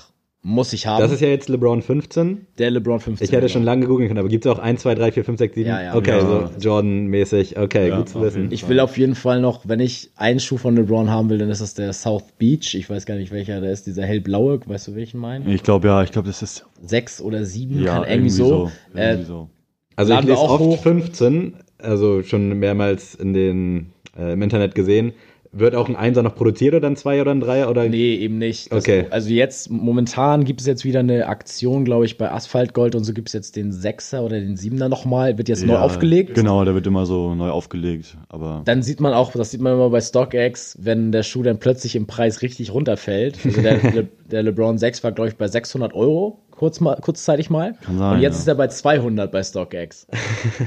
muss 0.43 0.73
ich 0.73 0.87
haben. 0.87 1.01
Das 1.01 1.11
ist 1.11 1.21
ja 1.21 1.29
jetzt 1.29 1.49
LeBron 1.49 1.83
15. 1.83 2.47
der 2.59 2.71
LeBron 2.71 3.01
15. 3.01 3.25
Ich 3.25 3.33
hätte 3.33 3.41
genau. 3.41 3.53
schon 3.53 3.63
lange 3.65 3.87
googeln 3.87 4.09
können, 4.09 4.21
aber 4.21 4.29
gibt 4.29 4.47
es 4.47 4.53
auch 4.53 4.61
1, 4.61 4.83
2, 4.83 4.95
3, 4.95 5.13
4, 5.13 5.25
5, 5.25 5.39
6, 5.39 5.55
7? 5.57 5.69
Ja, 5.69 5.83
ja. 5.83 5.95
okay, 5.97 6.11
Ja. 6.19 6.21
so 6.21 6.51
Jordan-mäßig. 6.61 7.59
Okay, 7.59 7.89
Ja, 7.89 7.99
gut 7.99 8.09
zu 8.11 8.21
wissen. 8.21 8.53
Ich 8.53 8.69
will 8.69 8.79
auf 8.79 8.97
jeden 8.97 9.17
Fall 9.17 9.41
noch, 9.41 9.63
wenn 9.69 9.81
ich 9.81 10.11
einen 10.15 10.39
Schuh 10.39 10.57
von 10.57 10.77
LeBron 10.77 11.11
haben 11.11 11.31
will, 11.31 11.39
dann 11.39 11.51
ist 11.51 11.61
das 11.61 11.75
der 11.75 11.93
South 11.93 12.25
Beach. 12.39 12.75
Ich 12.75 12.89
weiß 12.89 13.07
gar 13.07 13.17
nicht 13.17 13.33
welcher, 13.33 13.61
der 13.61 13.73
ist 13.73 13.87
dieser 13.87 14.05
hellblaue, 14.05 14.61
weißt 14.65 14.89
du 14.89 14.95
welchen 14.95 15.19
meinen? 15.19 15.49
Ich 15.51 15.65
glaube, 15.65 15.89
ja, 15.89 16.03
ich 16.05 16.13
glaube, 16.13 16.29
das 16.29 16.43
ist 16.43 16.65
Sechs 16.81 17.21
oder 17.21 17.45
sieben, 17.45 17.83
ja, 17.83 17.95
kann 17.95 18.09
irgendwie 18.09 18.31
so. 18.31 18.71
irgendwie 18.95 19.23
Äh, 19.23 19.25
so. 19.25 19.49
Also 19.97 20.15
ich 20.15 20.21
lese 20.23 20.39
auch 20.39 20.51
oft 20.51 20.63
hoch. 20.63 20.83
15, 20.83 21.55
also 21.79 22.23
schon 22.23 22.57
mehrmals 22.59 23.15
in 23.15 23.33
den, 23.33 23.93
äh, 24.17 24.35
im 24.35 24.43
Internet 24.43 24.75
gesehen. 24.75 25.13
Wird 25.59 25.75
auch 25.75 25.89
ein 25.89 25.97
Einser 25.97 26.23
noch 26.23 26.35
produziert 26.35 26.75
oder 26.75 26.89
ein 26.89 26.97
Zweier 26.97 27.23
oder 27.23 27.33
ein 27.33 27.41
Dreier? 27.41 27.71
Oder? 27.71 27.89
Nee, 27.89 28.15
eben 28.17 28.39
nicht. 28.39 28.73
Das, 28.73 28.85
Okay. 28.85 29.07
Also 29.11 29.31
jetzt, 29.31 29.71
momentan 29.71 30.45
gibt 30.45 30.61
es 30.61 30.67
jetzt 30.67 30.85
wieder 30.85 31.01
eine 31.01 31.27
Aktion, 31.27 31.85
glaube 31.85 32.05
ich, 32.05 32.19
bei 32.19 32.31
Asphaltgold 32.31 32.95
und 32.95 33.05
so 33.05 33.13
gibt 33.13 33.29
es 33.29 33.33
jetzt 33.33 33.57
den 33.57 33.73
Sechser 33.73 34.23
oder 34.23 34.39
den 34.39 34.57
Siebener 34.57 34.89
nochmal, 34.89 35.39
wird 35.39 35.49
jetzt 35.49 35.65
neu 35.65 35.75
Ja, 35.75 35.81
aufgelegt. 35.81 36.35
Genau, 36.35 36.65
der 36.65 36.75
wird 36.75 36.87
immer 36.87 37.07
so 37.07 37.35
neu 37.35 37.51
aufgelegt. 37.51 38.17
Aber 38.29 38.63
Dann 38.65 38.83
sieht 38.83 39.01
man 39.01 39.13
auch, 39.13 39.33
das 39.33 39.51
sieht 39.51 39.61
man 39.61 39.73
immer 39.73 39.91
bei 39.91 40.01
StockX, 40.01 40.79
wenn 40.81 41.11
der 41.11 41.23
Schuh 41.23 41.43
dann 41.43 41.59
plötzlich 41.59 41.97
im 41.97 42.07
Preis 42.07 42.43
richtig 42.43 42.73
runterfällt. 42.73 43.39
Also 43.45 43.63
der, 43.63 43.83
Le, 43.93 44.09
der 44.31 44.43
LeBron 44.43 44.79
6 44.79 45.03
war, 45.05 45.13
glaube 45.13 45.31
ich, 45.31 45.37
bei 45.37 45.49
600 45.49 45.95
Euro, 45.95 46.39
kurz 46.51 46.81
mal, 46.81 46.97
kurzzeitig 47.01 47.51
mal. 47.51 47.75
Kann 47.83 47.99
sein, 47.99 48.15
und 48.15 48.21
jetzt 48.21 48.35
ja. 48.35 48.41
ist 48.41 48.49
er 48.49 48.55
bei 48.57 48.69
200 48.69 49.31
bei 49.33 49.43
StockX. 49.43 50.07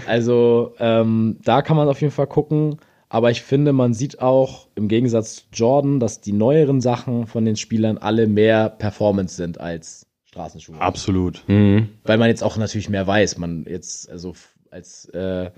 also 0.08 0.73
ähm, 0.80 1.38
da 1.43 1.62
kann 1.62 1.78
man 1.78 1.88
auf 1.88 2.02
jeden 2.02 2.13
Fall 2.13 2.28
gucken. 2.28 2.78
Aber 3.10 3.32
ich 3.32 3.41
finde, 3.41 3.74
man 3.74 3.95
sieht 3.95 4.22
auch 4.22 4.67
im 4.76 4.88
Gegensatz 4.88 5.36
zu 5.36 5.41
Jordan, 5.52 6.00
dass 6.00 6.22
die 6.22 6.32
neueren 6.32 6.80
Sachen 6.80 7.26
von 7.26 7.43
den 7.43 7.56
Spielern 7.56 7.98
alle 7.98 8.28
mehr 8.28 8.69
Performance 8.69 9.36
sind 9.36 9.60
als 9.60 10.06
Straßenschuhe. 10.26 10.80
absolut. 10.80 11.43
Mhm. 11.48 11.89
Weil 12.04 12.19
man 12.19 12.30
jetzt 12.30 12.43
auch 12.43 12.56
natürlich 12.58 12.88
mehr 12.88 13.08
weiß. 13.08 13.39
Man 13.39 13.65
jetzt, 13.67 14.12
also 14.12 14.36
als 14.69 15.06
äh, 15.10 15.50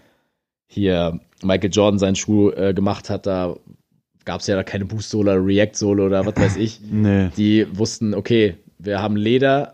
hier 0.68 1.20
Michael 1.44 1.72
Jordan 1.74 2.00
seinen 2.00 2.16
Schuh 2.16 2.52
äh, 2.52 2.74
gemacht 2.74 3.10
hat, 3.10 3.26
da 3.26 3.58
gab 4.24 4.40
es 4.40 4.48
ja 4.48 4.56
da 4.56 4.64
keine 4.64 4.86
Boost-Sohle 4.86 5.32
oder 5.32 5.46
React-Sohle 5.46 6.06
oder 6.06 6.26
was 6.26 6.38
weiß 6.38 6.56
ich. 6.56 6.80
Nee. 6.90 7.32
Die 7.36 7.68
wussten, 7.78 8.14
okay, 8.14 8.56
wir 8.80 9.02
haben 9.02 9.18
Leder, 9.18 9.74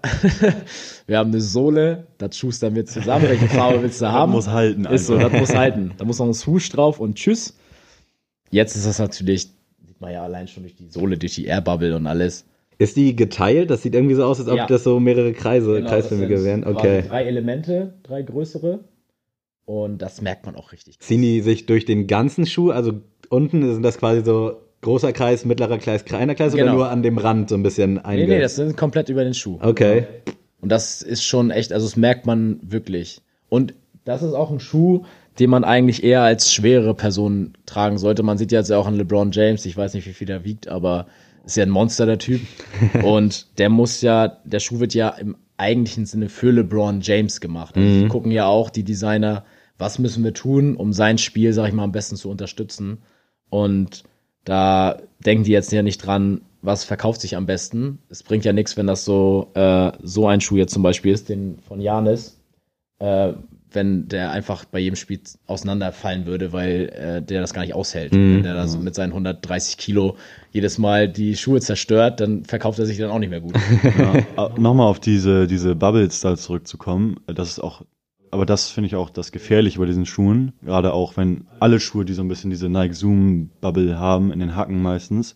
wir 1.06 1.20
haben 1.20 1.30
eine 1.30 1.42
Sohle, 1.42 2.08
das 2.18 2.36
schustern 2.36 2.74
wir 2.74 2.86
zusammen. 2.88 3.30
Welche 3.30 3.48
Farbe 3.48 3.84
willst 3.84 4.02
du 4.02 4.12
haben? 4.12 4.32
muss 4.32 4.48
halten 4.48 4.86
Ist 4.86 5.06
so, 5.06 5.18
das 5.18 5.32
muss 5.32 5.56
halten. 5.56 5.92
Da 5.98 6.06
muss 6.06 6.18
noch 6.18 6.26
ein 6.26 6.34
Swoosh 6.34 6.70
drauf 6.70 7.00
und 7.00 7.16
tschüss. 7.16 7.56
Jetzt 8.52 8.76
ist 8.76 8.86
das 8.88 9.00
natürlich, 9.00 9.44
sieht 9.86 10.00
man 10.00 10.12
ja 10.14 10.24
allein 10.24 10.48
schon 10.48 10.64
durch 10.64 10.76
die 10.76 10.88
Sohle, 10.90 11.18
durch 11.18 11.36
die 11.36 11.46
Airbubble 11.46 11.96
und 11.96 12.08
alles. 12.08 12.46
Ist 12.80 12.96
die 12.96 13.16
geteilt? 13.16 13.72
Das 13.72 13.82
sieht 13.82 13.96
irgendwie 13.96 14.14
so 14.16 14.24
aus, 14.24 14.40
als 14.40 14.50
ob 14.50 14.58
Ja. 14.58 14.68
das 14.68 14.84
so 14.84 15.00
mehrere 15.00 15.34
Kreise, 15.34 15.76
Genau, 15.78 15.90
Kreisförmige 15.90 16.44
wären. 16.44 16.64
Okay. 16.64 17.04
Drei 17.08 17.24
Elemente, 17.26 17.96
drei 18.04 18.22
größere. 18.22 18.80
Und 19.66 20.02
das 20.02 20.22
merkt 20.22 20.46
man 20.46 20.56
auch 20.56 20.72
richtig. 20.72 21.00
Ziehen 21.00 21.22
die 21.22 21.42
sich 21.42 21.66
durch 21.66 21.86
den 21.86 22.08
ganzen 22.08 22.46
Schuh? 22.46 22.72
Also 22.72 22.94
unten 23.30 23.74
sind 23.74 23.84
das 23.84 23.98
quasi 23.98 24.24
so 24.24 24.62
großer 24.82 25.12
Kreis, 25.12 25.44
mittlerer 25.44 25.80
Kreis, 25.80 26.06
kleiner 26.06 26.36
Kreis 26.36 26.54
oder 26.54 26.64
Genau. 26.64 26.76
nur 26.76 26.90
an 26.90 27.02
dem 27.04 27.18
Rand 27.18 27.50
so 27.50 27.56
ein 27.56 27.64
bisschen 27.64 27.96
Nee, 27.96 28.00
einge... 28.04 28.28
nee, 28.28 28.40
das 28.40 28.56
sind 28.56 28.78
komplett 28.78 29.10
über 29.10 29.24
den 29.24 29.34
Schuh. 29.34 29.58
Okay. 29.62 30.06
Und 30.62 30.70
das 30.72 31.02
ist 31.02 31.24
schon 31.24 31.50
echt, 31.52 31.74
also 31.74 31.86
das 31.86 31.98
merkt 31.98 32.26
man 32.26 32.60
wirklich. 32.62 33.22
Und 33.50 33.74
das 34.06 34.22
ist 34.24 34.34
auch 34.34 34.52
ein 34.52 34.60
Schuh, 34.60 35.04
den 35.40 35.50
man 35.50 35.64
eigentlich 35.64 36.04
eher 36.04 36.22
als 36.22 36.54
schwere 36.54 36.94
Person 36.94 37.54
tragen 37.66 37.98
sollte. 37.98 38.24
Man 38.24 38.38
sieht 38.38 38.52
jetzt 38.52 38.70
ja 38.70 38.78
auch 38.78 38.88
an 38.88 38.96
LeBron 38.96 39.32
James, 39.32 39.66
ich 39.66 39.78
weiß 39.78 39.94
nicht, 39.94 40.08
wie 40.08 40.14
viel 40.14 40.28
der 40.28 40.44
wiegt, 40.44 40.68
aber 40.68 41.08
ist 41.46 41.58
ja 41.58 41.64
ein 41.64 41.70
Monster, 41.70 42.06
der 42.06 42.18
Typ. 42.18 42.42
Und 43.04 43.58
der 43.60 43.70
muss 43.70 44.02
ja, 44.02 44.40
der 44.44 44.60
Schuh 44.60 44.80
wird 44.80 44.94
ja 44.94 45.10
im 45.10 45.38
eigentlichen 45.58 46.06
Sinne 46.06 46.30
für 46.30 46.52
LeBron 46.52 47.02
James 47.02 47.42
gemacht. 47.42 47.76
Also 47.76 47.88
Mhm. 47.88 48.04
Die 48.04 48.08
gucken 48.10 48.32
ja 48.32 48.46
auch, 48.46 48.70
die 48.70 48.84
Designer, 48.84 49.44
was 49.78 50.00
müssen 50.00 50.24
wir 50.24 50.34
tun, 50.34 50.76
um 50.76 50.94
sein 50.94 51.18
Spiel, 51.18 51.54
sag 51.54 51.68
ich 51.68 51.74
mal, 51.74 51.84
am 51.84 51.92
besten 51.92 52.16
zu 52.16 52.30
unterstützen. 52.30 53.00
Und 53.50 54.04
da 54.44 54.98
denken 55.26 55.44
die 55.44 55.52
jetzt 55.52 55.72
ja 55.72 55.84
nicht 55.84 56.06
dran, 56.06 56.42
was 56.62 56.84
verkauft 56.84 57.22
sich 57.22 57.36
am 57.36 57.46
besten. 57.46 58.00
Es 58.10 58.24
bringt 58.24 58.44
ja 58.46 58.54
nichts, 58.54 58.78
wenn 58.78 58.88
das 58.88 59.06
so, 59.06 59.52
äh, 59.54 59.92
so 60.02 60.28
ein 60.28 60.42
Schuh 60.42 60.58
jetzt 60.58 60.74
zum 60.74 60.84
Beispiel 60.84 61.14
ist, 61.14 61.30
den 61.30 61.60
von 61.60 61.80
Janis, 61.80 62.40
äh, 63.00 63.34
wenn 63.72 64.08
der 64.08 64.32
einfach 64.32 64.66
bei 64.66 64.80
jedem 64.80 64.96
Spiel 64.96 65.20
auseinanderfallen 65.46 66.26
würde, 66.26 66.54
weil 66.54 66.90
äh, 66.90 67.22
der 67.22 67.42
das 67.42 67.54
gar 67.54 67.62
nicht 67.62 67.74
aushält. 67.74 68.14
Wenn 68.14 68.44
der 68.44 68.54
da 68.54 68.68
so 68.68 68.80
mit 68.80 68.96
seinen 68.96 69.12
130 69.12 69.78
Kilo 69.78 70.18
jedes 70.52 70.78
Mal 70.78 71.10
die 71.10 71.36
Schuhe 71.36 71.60
zerstört, 71.60 72.20
dann 72.20 72.46
verkauft 72.46 72.80
er 72.80 72.86
sich 72.86 72.98
dann 72.98 73.10
auch 73.10 73.20
nicht 73.20 73.30
mehr 73.30 73.42
gut. 73.42 73.56
Ja, 73.98 74.16
äh, 74.16 74.60
Nochmal 74.60 74.88
auf 74.88 75.00
diese, 75.00 75.48
diese 75.48 75.76
Bubbles 75.76 76.22
da 76.22 76.36
zurückzukommen, 76.36 77.18
äh, 77.28 77.34
das 77.34 77.50
ist 77.50 77.60
auch, 77.60 77.84
aber 78.32 78.46
das 78.46 78.70
finde 78.70 78.88
ich 78.88 78.96
auch 78.96 79.10
das 79.10 79.32
Gefährliche 79.32 79.80
bei 79.80 79.86
diesen 79.86 80.06
Schuhen, 80.06 80.54
gerade 80.62 80.94
auch 80.94 81.18
wenn 81.18 81.46
alle 81.60 81.80
Schuhe, 81.80 82.06
die 82.06 82.14
so 82.14 82.22
ein 82.22 82.28
bisschen 82.28 82.50
diese 82.50 82.70
Nike 82.70 82.94
Zoom 82.94 83.50
Bubble 83.62 83.98
haben, 84.00 84.32
in 84.32 84.40
den 84.40 84.56
Hacken 84.56 84.82
meistens, 84.82 85.36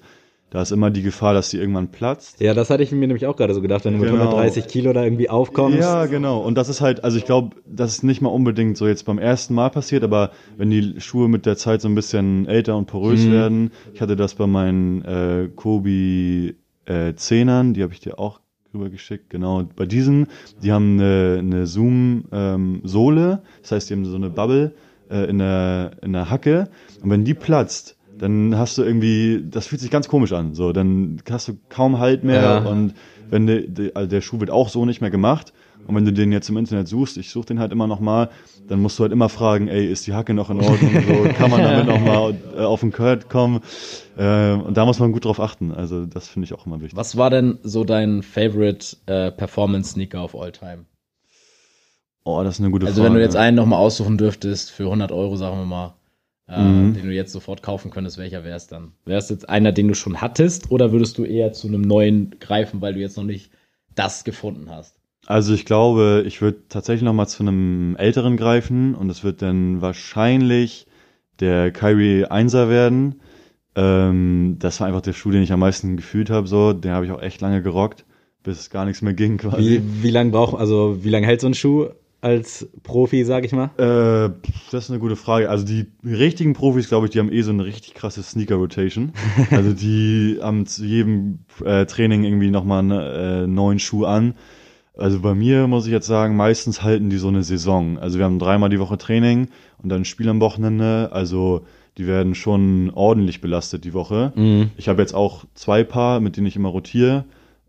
da 0.51 0.61
ist 0.61 0.71
immer 0.71 0.91
die 0.91 1.01
Gefahr, 1.01 1.33
dass 1.33 1.49
die 1.49 1.57
irgendwann 1.57 1.87
platzt. 1.91 2.39
Ja, 2.41 2.53
das 2.53 2.69
hatte 2.69 2.83
ich 2.83 2.91
mir 2.91 3.07
nämlich 3.07 3.25
auch 3.25 3.35
gerade 3.37 3.53
so 3.53 3.61
gedacht, 3.61 3.85
wenn 3.85 3.93
du 3.93 3.99
mit 3.99 4.09
Genau. 4.09 4.25
130 4.25 4.67
Kilo 4.67 4.93
da 4.93 5.03
irgendwie 5.03 5.29
aufkommst. 5.29 5.79
Ja, 5.79 6.05
genau. 6.05 6.39
Und 6.41 6.55
das 6.55 6.67
ist 6.69 6.81
halt, 6.81 7.03
also 7.03 7.17
ich 7.17 7.25
glaube, 7.25 7.55
das 7.65 7.91
ist 7.93 8.03
nicht 8.03 8.21
mal 8.21 8.29
unbedingt 8.29 8.77
so 8.77 8.85
jetzt 8.87 9.05
beim 9.05 9.17
ersten 9.17 9.53
Mal 9.55 9.69
passiert, 9.69 10.03
aber 10.03 10.31
wenn 10.57 10.69
die 10.69 10.99
Schuhe 10.99 11.27
mit 11.29 11.45
der 11.45 11.57
Zeit 11.57 11.81
so 11.81 11.87
ein 11.87 11.95
bisschen 11.95 12.45
älter 12.47 12.75
und 12.77 12.85
porös 12.85 13.25
Mhm. 13.25 13.31
werden, 13.31 13.71
ich 13.93 14.01
hatte 14.01 14.15
das 14.15 14.35
bei 14.35 14.45
meinen 14.45 15.01
äh, 15.05 15.49
Kobe 15.55 16.55
äh, 16.85 17.13
Zehnern, 17.15 17.73
die 17.73 17.81
habe 17.83 17.93
ich 17.93 18.01
dir 18.01 18.19
auch 18.19 18.41
rübergeschickt, 18.73 19.29
genau. 19.29 19.63
Bei 19.75 19.85
diesen, 19.85 20.27
die 20.63 20.71
haben 20.71 20.99
eine, 20.99 21.37
eine 21.39 21.65
Zoom-Sohle, 21.67 23.41
das 23.61 23.71
heißt, 23.71 23.89
die 23.89 23.93
haben 23.93 24.05
so 24.05 24.15
eine 24.15 24.29
Bubble 24.29 24.73
äh, 25.09 25.29
in, 25.29 25.39
der, 25.39 25.91
in 26.01 26.13
der 26.13 26.29
Hacke. 26.29 26.69
Und 27.01 27.09
wenn 27.09 27.23
die 27.23 27.33
platzt, 27.33 27.97
dann 28.21 28.57
hast 28.57 28.77
du 28.77 28.83
irgendwie, 28.83 29.43
das 29.49 29.67
fühlt 29.67 29.81
sich 29.81 29.91
ganz 29.91 30.07
komisch 30.07 30.31
an. 30.33 30.53
So, 30.55 30.71
dann 30.73 31.21
hast 31.29 31.47
du 31.47 31.57
kaum 31.69 31.99
Halt 31.99 32.23
mehr 32.23 32.41
Ja. 32.41 32.57
und 32.59 32.93
wenn 33.29 33.47
de, 33.47 33.67
de, 33.67 33.93
also 33.93 34.09
der 34.09 34.21
Schuh 34.21 34.39
wird 34.39 34.51
auch 34.51 34.69
so 34.69 34.85
nicht 34.85 35.01
mehr 35.01 35.11
gemacht. 35.11 35.53
Und 35.87 35.95
wenn 35.95 36.05
du 36.05 36.13
den 36.13 36.31
jetzt 36.31 36.47
im 36.49 36.57
Internet 36.57 36.87
suchst, 36.87 37.17
ich 37.17 37.31
suche 37.31 37.47
den 37.47 37.59
halt 37.59 37.71
immer 37.71 37.87
noch 37.87 37.99
mal, 37.99 38.29
dann 38.67 38.79
musst 38.81 38.99
du 38.99 39.03
halt 39.03 39.11
immer 39.11 39.29
fragen, 39.29 39.67
ey, 39.67 39.85
ist 39.91 40.05
die 40.05 40.13
Hacke 40.13 40.33
noch 40.33 40.49
in 40.51 40.61
Ordnung? 40.61 41.03
So, 41.07 41.23
kann 41.33 41.49
man 41.49 41.63
damit 41.63 41.87
noch 41.87 41.99
mal 41.99 42.35
äh, 42.55 42.59
auf 42.59 42.81
den 42.81 42.91
Kurt 42.91 43.29
kommen? 43.29 43.61
Äh, 44.15 44.51
und 44.53 44.77
da 44.77 44.85
muss 44.85 44.99
man 44.99 45.11
gut 45.11 45.25
drauf 45.25 45.39
achten. 45.39 45.71
Also 45.73 46.05
das 46.05 46.27
finde 46.27 46.45
ich 46.45 46.53
auch 46.53 46.65
immer 46.67 46.79
wichtig. 46.81 46.95
Was 46.97 47.17
war 47.17 47.29
denn 47.31 47.57
so 47.63 47.83
dein 47.83 48.21
Favorite 48.21 48.95
äh, 49.07 49.31
Performance 49.31 49.93
Sneaker 49.93 50.23
of 50.23 50.35
all 50.35 50.51
time? 50.51 50.85
Oh, 52.23 52.43
das 52.43 52.55
ist 52.55 52.61
eine 52.61 52.69
gute 52.71 52.85
Also 52.85 53.01
Frage. 53.01 53.13
wenn 53.13 53.19
du 53.19 53.25
jetzt 53.25 53.35
einen 53.35 53.57
nochmal 53.57 53.79
aussuchen 53.79 54.17
dürftest 54.17 54.71
für 54.71 54.83
100 54.83 55.11
Euro, 55.11 55.35
sagen 55.35 55.57
wir 55.57 55.65
mal, 55.65 55.95
Mhm. 56.57 56.93
den 56.93 57.05
du 57.05 57.13
jetzt 57.13 57.31
sofort 57.31 57.63
kaufen 57.63 57.91
könntest, 57.91 58.17
welcher 58.17 58.43
wäre 58.43 58.57
es 58.57 58.67
dann? 58.67 58.91
Wäre 59.05 59.19
es 59.19 59.29
jetzt 59.29 59.47
einer, 59.47 59.71
den 59.71 59.87
du 59.87 59.95
schon 59.95 60.21
hattest, 60.21 60.69
oder 60.71 60.91
würdest 60.91 61.17
du 61.17 61.23
eher 61.23 61.53
zu 61.53 61.67
einem 61.67 61.81
neuen 61.81 62.35
greifen, 62.39 62.81
weil 62.81 62.93
du 62.93 62.99
jetzt 62.99 63.17
noch 63.17 63.23
nicht 63.23 63.51
das 63.95 64.23
gefunden 64.23 64.69
hast? 64.69 64.97
Also 65.27 65.53
ich 65.53 65.65
glaube, 65.65 66.23
ich 66.25 66.41
würde 66.41 66.63
tatsächlich 66.67 67.03
noch 67.03 67.13
mal 67.13 67.27
zu 67.27 67.43
einem 67.43 67.95
älteren 67.97 68.37
greifen 68.37 68.95
und 68.95 69.09
es 69.09 69.23
wird 69.23 69.41
dann 69.41 69.81
wahrscheinlich 69.81 70.87
der 71.39 71.71
Kyrie 71.71 72.25
1er 72.25 72.69
werden. 72.69 73.21
Ähm, 73.75 74.57
das 74.59 74.79
war 74.79 74.87
einfach 74.87 75.01
der 75.01 75.13
Schuh, 75.13 75.31
den 75.31 75.43
ich 75.43 75.53
am 75.53 75.59
meisten 75.59 75.95
gefühlt 75.95 76.29
habe. 76.29 76.47
So, 76.47 76.73
den 76.73 76.91
habe 76.91 77.05
ich 77.05 77.11
auch 77.11 77.21
echt 77.21 77.39
lange 77.39 77.61
gerockt, 77.61 78.05
bis 78.43 78.69
gar 78.69 78.85
nichts 78.85 79.01
mehr 79.01 79.13
ging 79.13 79.37
quasi. 79.37 79.63
Wie, 79.63 80.03
wie 80.03 80.11
lange 80.11 80.31
braucht, 80.31 80.59
also 80.59 81.03
wie 81.03 81.09
lange 81.09 81.27
hält 81.27 81.41
so 81.41 81.47
ein 81.47 81.53
Schuh 81.53 81.89
als 82.21 82.69
Profi, 82.83 83.25
sag 83.25 83.45
ich 83.45 83.51
mal? 83.51 83.71
Äh, 83.77 84.47
das 84.71 84.85
ist 84.85 84.89
eine 84.91 84.99
gute 84.99 85.15
Frage. 85.15 85.49
Also 85.49 85.65
die 85.65 85.87
richtigen 86.03 86.53
Profis, 86.53 86.87
glaube 86.87 87.07
ich, 87.07 87.11
die 87.11 87.19
haben 87.19 87.31
eh 87.31 87.41
so 87.41 87.51
eine 87.51 87.65
richtig 87.65 87.95
krasse 87.95 88.21
Sneaker-Rotation. 88.21 89.13
also 89.51 89.73
die 89.73 90.37
haben 90.41 90.67
zu 90.67 90.85
jedem 90.85 91.39
äh, 91.65 91.85
Training 91.85 92.23
irgendwie 92.23 92.51
nochmal 92.51 92.79
einen 92.79 92.91
äh, 92.91 93.47
neuen 93.47 93.79
Schuh 93.79 94.05
an. 94.05 94.35
Also 94.95 95.19
bei 95.21 95.33
mir 95.33 95.67
muss 95.67 95.87
ich 95.87 95.91
jetzt 95.91 96.05
sagen, 96.05 96.35
meistens 96.35 96.83
halten 96.83 97.09
die 97.09 97.17
so 97.17 97.29
eine 97.29 97.43
Saison. 97.43 97.97
Also 97.97 98.19
wir 98.19 98.25
haben 98.25 98.37
dreimal 98.37 98.69
die 98.69 98.79
Woche 98.79 98.99
Training 98.99 99.47
und 99.81 99.89
dann 99.89 100.01
ein 100.01 100.05
Spiel 100.05 100.29
am 100.29 100.41
Wochenende. 100.41 101.09
Also 101.11 101.65
die 101.97 102.05
werden 102.05 102.35
schon 102.35 102.91
ordentlich 102.93 103.41
belastet 103.41 103.83
die 103.83 103.93
Woche. 103.93 104.31
Ich 104.77 104.87
habe 104.87 105.01
jetzt 105.01 105.13
auch 105.13 105.45
zwei 105.55 105.83
Paar, 105.83 106.19
mit 106.19 106.37
denen 106.37 106.47
ich 106.47 106.55
immer 106.55 106.69
rotiere, 106.69 107.25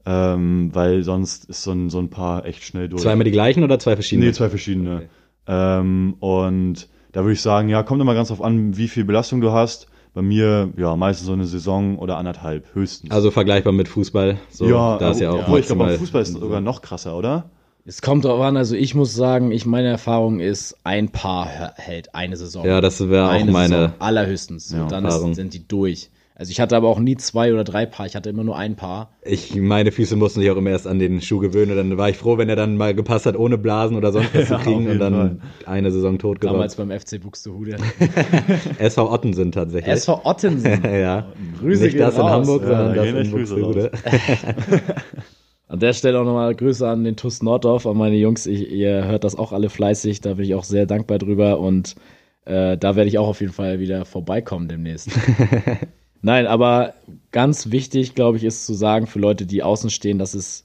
ähm, 0.07 0.71
weil 0.73 1.03
sonst 1.05 1.45
ist 1.47 1.63
so 1.63 1.73
ein, 1.73 1.91
so 1.91 1.99
ein 1.99 2.11
Paar 2.11 2.45
echt 2.47 2.63
schnell 2.65 2.89
durch. 2.89 3.03
Zweimal 3.03 3.25
die 3.25 3.31
gleichen 3.31 3.63
oder 3.65 3.79
zwei 3.79 3.95
verschiedene? 3.95 4.27
Nee, 4.29 4.33
zwei 4.33 4.49
verschiedene. 4.49 5.09
Ähm, 5.47 6.15
und 6.21 6.89
da 7.13 7.21
würde 7.23 7.33
ich 7.35 7.43
sagen, 7.43 7.69
ja, 7.69 7.83
kommt 7.83 8.01
immer 8.01 8.15
ganz 8.15 8.29
drauf 8.29 8.43
an, 8.43 8.77
wie 8.77 8.89
viel 8.89 9.05
Belastung 9.05 9.41
du 9.41 9.53
hast. 9.53 9.87
Bei 10.15 10.21
mir, 10.23 10.71
ja, 10.77 10.95
meistens 10.95 11.27
so 11.27 11.33
eine 11.33 11.47
Saison 11.47 11.99
oder 11.99 12.19
anderthalb, 12.19 12.75
höchstens. 12.75 13.11
Also 13.11 13.31
vergleichbar 13.31 13.73
mit 13.73 13.89
Fußball. 13.89 14.37
So, 14.51 14.69
ja, 14.69 14.99
da 14.99 15.11
ist 15.13 15.21
ja 15.21 15.31
auch 15.31 15.41
obwohl 15.41 15.61
ich 15.61 15.67
glaube, 15.67 15.85
beim 15.85 15.99
Fußball 15.99 16.21
ist 16.23 16.29
es 16.29 16.35
sogar 16.35 16.61
noch 16.61 16.83
krasser, 16.83 17.17
oder? 17.17 17.51
Es 17.85 18.03
kommt 18.03 18.25
drauf 18.27 18.41
an, 18.43 18.57
also 18.57 18.77
ich 18.77 18.95
muss 18.95 19.15
sagen, 19.15 19.51
ich 19.51 19.65
meine 19.67 19.89
Erfahrung 19.89 20.39
ist, 20.39 20.77
ein 20.85 21.09
Paar 21.09 21.47
hä- 21.49 21.73
hält 21.77 22.15
eine 22.15 22.37
Saison. 22.37 22.65
Ja, 22.67 22.81
das 22.81 23.09
wäre 23.09 23.27
auch 23.27 23.31
eine 23.31 23.51
meine. 23.51 23.69
Saison, 23.75 23.93
allerhöchstens. 23.99 24.71
Ja, 24.71 24.83
und 24.83 24.93
dann 24.93 25.05
ist, 25.07 25.35
sind 25.35 25.55
die 25.55 25.67
durch. 25.67 26.11
Also 26.43 26.51
ich 26.51 26.59
hatte 26.59 26.75
aber 26.75 26.89
auch 26.89 26.99
nie 26.99 27.17
zwei 27.17 27.53
oder 27.53 27.63
drei 27.63 27.87
Paar, 27.87 28.05
ich 28.07 28.17
hatte 28.17 28.29
immer 28.29 28.43
nur 28.43 28.57
ein 28.57 28.75
Paar. 28.75 29.13
Ich, 29.23 29.55
meine 29.55 29.93
Füße 29.93 30.17
mussten 30.17 30.41
sich 30.41 30.51
auch 30.51 30.57
immer 30.57 30.71
erst 30.71 30.89
an 30.89 30.99
den 30.99 31.21
Schuh 31.21 31.39
gewöhnen. 31.39 31.71
Und 31.71 31.77
dann 31.77 31.97
war 31.99 32.09
ich 32.09 32.17
froh, 32.17 32.37
wenn 32.37 32.49
er 32.49 32.57
dann 32.57 32.77
mal 32.77 32.97
gepasst 32.97 33.27
hat, 33.27 33.37
ohne 33.37 33.59
Blasen 33.59 33.97
oder 33.97 34.11
sonst 34.11 34.35
was 34.35 34.49
Ja, 34.49 34.59
zu 34.59 34.65
kriegen 34.65 34.89
und 34.91 34.99
dann 34.99 35.41
eine 35.67 35.93
Saison 35.93 36.19
tot 36.19 36.43
Damals 36.43 36.73
geworden. 36.75 36.89
beim 36.89 36.99
FC 36.99 37.23
Buxtehude. 37.23 37.77
SV 38.81 39.13
Ottensen 39.13 39.53
tatsächlich. 39.53 39.95
SV 39.95 40.21
Ottensen. 40.25 40.83
ja. 40.93 41.29
Grüße 41.61 41.85
Nicht 41.85 42.01
das 42.01 42.15
gehen 42.17 42.25
in 42.25 42.29
raus. 42.29 42.33
Hamburg, 42.33 42.63
Ja, 42.63 42.69
sondern 42.69 42.95
das 42.97 43.05
gehen 43.05 43.17
in 43.19 43.31
Buxtehude. 43.31 43.91
An 45.69 45.79
der 45.79 45.93
Stelle 45.93 46.19
auch 46.19 46.25
nochmal 46.25 46.57
Grüße 46.57 46.89
an 46.89 47.05
den 47.05 47.15
TUS 47.15 47.41
Norddorf, 47.45 47.87
an 47.87 47.97
meine 47.97 48.17
Jungs. 48.17 48.47
Ich, 48.49 48.69
ihr 48.69 49.05
hört 49.05 49.23
das 49.23 49.37
auch 49.37 49.53
alle 49.53 49.71
fleißig, 49.71 50.23
da 50.23 50.35
bin 50.35 50.45
ich 50.45 50.57
auch 50.57 50.65
sehr 50.65 50.87
dankbar 50.87 51.19
drüber 51.19 51.61
und 51.61 51.95
äh, 52.47 52.77
da 52.77 52.97
werde 52.97 53.07
ich 53.07 53.19
auch 53.19 53.29
auf 53.29 53.41
jeden 53.41 53.53
Fall 53.53 53.79
wieder 53.79 54.05
vorbeikommen 54.05 54.67
demnächst. 54.67 55.09
Nein, 56.23 56.47
aber 56.47 56.95
ganz 57.33 57.71
wichtig, 57.71 58.15
glaube 58.15 58.37
ich, 58.37 58.45
ist 58.45 58.65
zu 58.65 58.75
sagen 58.75 59.07
für 59.07 59.19
Leute, 59.19 59.45
die 59.45 59.63
außen 59.63 59.91
stehen, 59.91 60.19
dass 60.19 60.35
es 60.35 60.65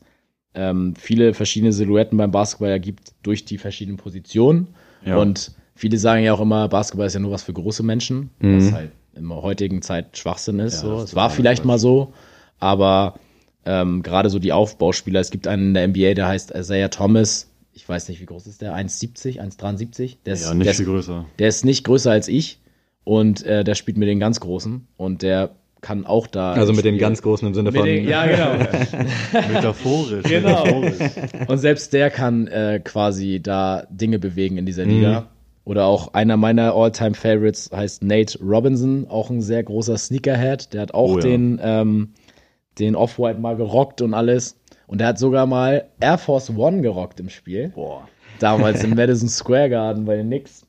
ähm, 0.54 0.96
viele 0.96 1.34
verschiedene 1.34 1.74
Silhouetten 1.74 2.18
beim 2.18 2.32
Basketball 2.32 2.70
ja 2.70 2.78
gibt 2.78 3.14
durch 3.24 3.44
die 3.46 3.58
verschiedenen 3.58 3.98
Positionen. 3.98 4.68
Ja. 5.04 5.18
Und 5.18 5.52
viele 5.76 5.98
sagen 5.98 6.24
ja 6.24 6.34
auch 6.34 6.42
immer, 6.42 6.68
Basketball 6.68 7.08
ist 7.08 7.14
ja 7.14 7.20
nur 7.20 7.32
was 7.32 7.44
für 7.44 7.54
große 7.54 7.84
Menschen, 7.84 8.30
was 8.40 8.72
halt 8.72 8.92
in 9.16 9.28
der 9.28 9.42
heutigen 9.42 9.82
Zeit 9.82 10.18
Schwachsinn 10.18 10.60
ist. 10.60 10.84
Ja, 10.84 10.90
so. 10.90 11.02
Es 11.02 11.16
war 11.16 11.30
vielleicht 11.30 11.66
mal 11.66 11.80
so, 11.80 12.14
aber 12.60 13.20
ähm, 13.66 14.04
gerade 14.04 14.30
so 14.30 14.40
die 14.40 14.54
Aufbauspieler, 14.54 15.20
es 15.20 15.32
gibt 15.32 15.48
einen 15.48 15.70
in 15.70 15.74
der 15.74 15.88
NBA, 15.88 16.14
der 16.14 16.28
heißt 16.28 16.52
Isaiah 16.52 16.90
Thomas. 16.90 17.50
Ich 17.74 17.88
weiß 17.88 18.10
nicht, 18.10 18.22
wie 18.22 18.26
groß 18.26 18.48
ist 18.48 18.62
der? 18.62 18.76
1,70, 18.76 19.40
1,73? 19.40 20.18
Der 20.26 20.34
ist, 20.34 20.46
Ja, 20.46 20.54
nicht 20.54 20.68
der, 20.68 20.74
viel 20.74 20.86
ist, 20.86 20.90
größer. 20.92 21.26
der 21.40 21.48
ist 21.48 21.66
nicht 21.66 21.84
größer 21.84 22.12
als 22.12 22.28
ich 22.28 22.60
und 23.08 23.46
äh, 23.46 23.64
der 23.64 23.76
spielt 23.76 23.98
mit 23.98 24.10
den 24.10 24.20
ganz 24.20 24.42
Großen 24.42 24.86
und 24.98 25.22
der 25.22 25.52
kann 25.80 26.06
auch 26.06 26.28
da. 26.28 26.52
Also 26.54 26.74
mit 26.74 26.84
den 26.84 26.96
spielen. 26.96 27.00
ganz 27.00 27.22
großen 27.22 27.48
im 27.48 27.54
Sinne 27.54 27.72
Mit 27.72 27.80
von. 27.80 27.88
den, 27.88 28.06
ja, 28.06 28.26
genau. 28.26 28.66
Metaphorisch. 29.54 30.24
Genau. 30.24 30.66
metaphorisch. 30.66 31.48
Und 31.48 31.58
selbst 31.60 31.94
der 31.94 32.10
kann 32.10 32.48
äh, 32.48 32.82
quasi 32.84 33.40
da 33.42 33.88
Dinge 33.90 34.20
bewegen 34.20 34.58
in 34.58 34.66
dieser 34.66 34.84
Liga. 34.86 35.28
Oder 35.64 35.86
auch 35.86 36.14
einer 36.14 36.36
meiner 36.36 36.74
All-Time-Favorites 36.74 37.72
heißt 37.74 38.04
Nate 38.04 38.40
Robinson, 38.42 39.06
auch 39.10 39.30
ein 39.30 39.42
sehr 39.42 39.64
großer 39.64 39.98
Sneakerhead. 39.98 40.74
Der 40.74 40.82
hat 40.82 40.94
auch 40.94 41.12
Oh 41.12 41.16
ja. 41.16 41.22
den, 41.22 41.60
ähm, 41.64 42.10
den 42.80 42.96
Off-White 42.96 43.40
mal 43.40 43.56
gerockt 43.56 44.02
und 44.02 44.14
alles. 44.14 44.60
Und 44.88 45.00
der 45.00 45.08
hat 45.08 45.20
sogar 45.20 45.46
mal 45.46 45.86
Air 46.02 46.18
Force 46.18 46.50
One 46.50 46.82
gerockt 46.82 47.20
im 47.22 47.30
Spiel. 47.30 47.70
Boah. 47.70 48.08
Damals 48.40 48.84
im 48.84 48.90
Madison 48.96 49.30
Square 49.30 49.70
Garden 49.70 50.04
bei 50.04 50.18
den 50.18 50.28
Knicks. 50.28 50.67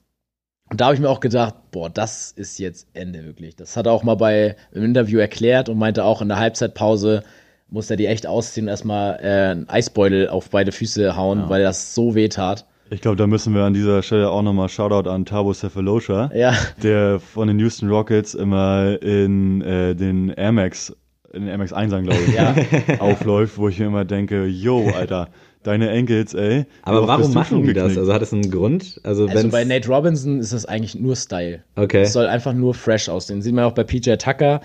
Und 0.70 0.80
da 0.80 0.86
habe 0.86 0.94
ich 0.94 1.00
mir 1.00 1.08
auch 1.08 1.20
gedacht, 1.20 1.54
boah, 1.70 1.88
das 1.88 2.30
ist 2.32 2.58
jetzt 2.58 2.88
Ende 2.94 3.24
wirklich. 3.24 3.56
Das 3.56 3.76
hat 3.76 3.86
er 3.86 3.92
auch 3.92 4.02
mal 4.02 4.16
bei 4.16 4.56
im 4.72 4.84
Interview 4.84 5.18
erklärt 5.18 5.68
und 5.68 5.78
meinte 5.78 6.04
auch 6.04 6.20
in 6.22 6.28
der 6.28 6.38
Halbzeitpause 6.38 7.22
muss 7.70 7.90
er 7.90 7.96
die 7.96 8.06
echt 8.06 8.26
ausziehen 8.26 8.64
und 8.64 8.70
erstmal 8.70 9.18
äh, 9.22 9.50
einen 9.50 9.68
Eisbeutel 9.68 10.28
auf 10.30 10.48
beide 10.50 10.72
Füße 10.72 11.16
hauen, 11.16 11.48
weil 11.50 11.62
das 11.62 11.94
so 11.94 12.14
weh 12.14 12.28
tat. 12.28 12.64
Ich 12.90 13.02
glaube, 13.02 13.16
da 13.18 13.26
müssen 13.26 13.54
wir 13.54 13.64
an 13.64 13.74
dieser 13.74 14.02
Stelle 14.02 14.30
auch 14.30 14.40
nochmal 14.40 14.70
Shoutout 14.70 15.10
an 15.10 15.26
Tabo 15.26 15.52
Cephalosha, 15.52 16.30
Ja, 16.34 16.54
der 16.82 17.20
von 17.20 17.46
den 17.48 17.58
Houston 17.58 17.90
Rockets 17.90 18.32
immer 18.32 18.96
in 19.02 19.60
äh, 19.60 19.94
den 19.94 20.30
Air 20.30 20.52
Max, 20.52 20.96
in 21.34 21.42
den 21.42 21.50
Air 21.50 21.58
Max 21.58 21.74
1 21.74 21.90
glaube 21.90 22.20
ich, 22.26 22.34
Ja. 22.34 22.54
aufläuft, 22.98 23.58
wo 23.58 23.68
ich 23.68 23.78
mir 23.78 23.86
immer 23.86 24.06
denke, 24.06 24.46
yo, 24.46 24.88
Alter, 24.96 25.28
deine 25.62 25.90
Enkels, 25.90 26.34
ey. 26.34 26.66
Aber 26.82 27.00
oft 27.00 27.08
warum 27.08 27.34
machen 27.34 27.62
die 27.62 27.72
das? 27.72 27.96
Also 27.96 28.12
hat 28.12 28.22
es 28.22 28.32
einen 28.32 28.50
Grund? 28.50 29.00
Also, 29.02 29.26
also 29.26 29.48
bei 29.48 29.64
Nate 29.64 29.88
Robinson 29.88 30.40
ist 30.40 30.52
das 30.52 30.66
eigentlich 30.66 30.94
nur 30.94 31.16
Style. 31.16 31.62
Okay. 31.76 32.02
Es 32.02 32.12
soll 32.12 32.26
einfach 32.26 32.54
nur 32.54 32.74
fresh 32.74 33.08
aussehen. 33.08 33.42
Sieht 33.42 33.54
man 33.54 33.64
auch 33.64 33.72
bei 33.72 33.84
PJ 33.84 34.14
Tucker. 34.14 34.60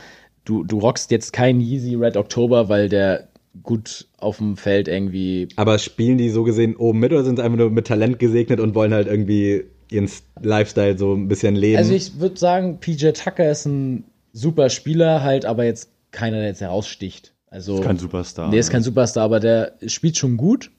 Du, 0.45 0.63
du 0.63 0.79
rockst 0.79 1.11
jetzt 1.11 1.33
kein 1.33 1.61
Yeezy 1.61 1.95
Red 1.95 2.17
October, 2.17 2.69
weil 2.69 2.89
der 2.89 3.27
gut 3.61 4.07
auf 4.17 4.37
dem 4.37 4.57
Feld 4.57 4.87
irgendwie. 4.87 5.47
Aber 5.55 5.77
spielen 5.77 6.17
die 6.17 6.29
so 6.29 6.43
gesehen 6.43 6.75
oben 6.75 6.99
mit 6.99 7.11
oder 7.11 7.23
sind 7.23 7.37
sie 7.37 7.43
einfach 7.43 7.57
nur 7.57 7.69
mit 7.69 7.87
Talent 7.87 8.19
gesegnet 8.19 8.59
und 8.59 8.75
wollen 8.75 8.93
halt 8.93 9.07
irgendwie 9.07 9.65
ihren 9.91 10.09
Lifestyle 10.41 10.97
so 10.97 11.13
ein 11.13 11.27
bisschen 11.27 11.55
leben? 11.55 11.77
Also 11.77 11.93
ich 11.93 12.19
würde 12.19 12.37
sagen, 12.37 12.79
PJ 12.79 13.09
Tucker 13.11 13.49
ist 13.49 13.65
ein 13.65 14.05
super 14.31 14.69
Spieler, 14.69 15.21
halt, 15.21 15.45
aber 15.45 15.65
jetzt 15.65 15.89
keiner, 16.11 16.37
der 16.37 16.47
jetzt 16.47 16.61
heraussticht. 16.61 17.33
Also 17.49 17.81
Kein 17.81 17.99
Superstar. 17.99 18.49
Der 18.49 18.59
ist 18.59 18.71
kein 18.71 18.81
Superstar, 18.81 19.23
aber 19.23 19.39
der 19.39 19.73
spielt 19.85 20.17
schon 20.17 20.37
gut 20.37 20.71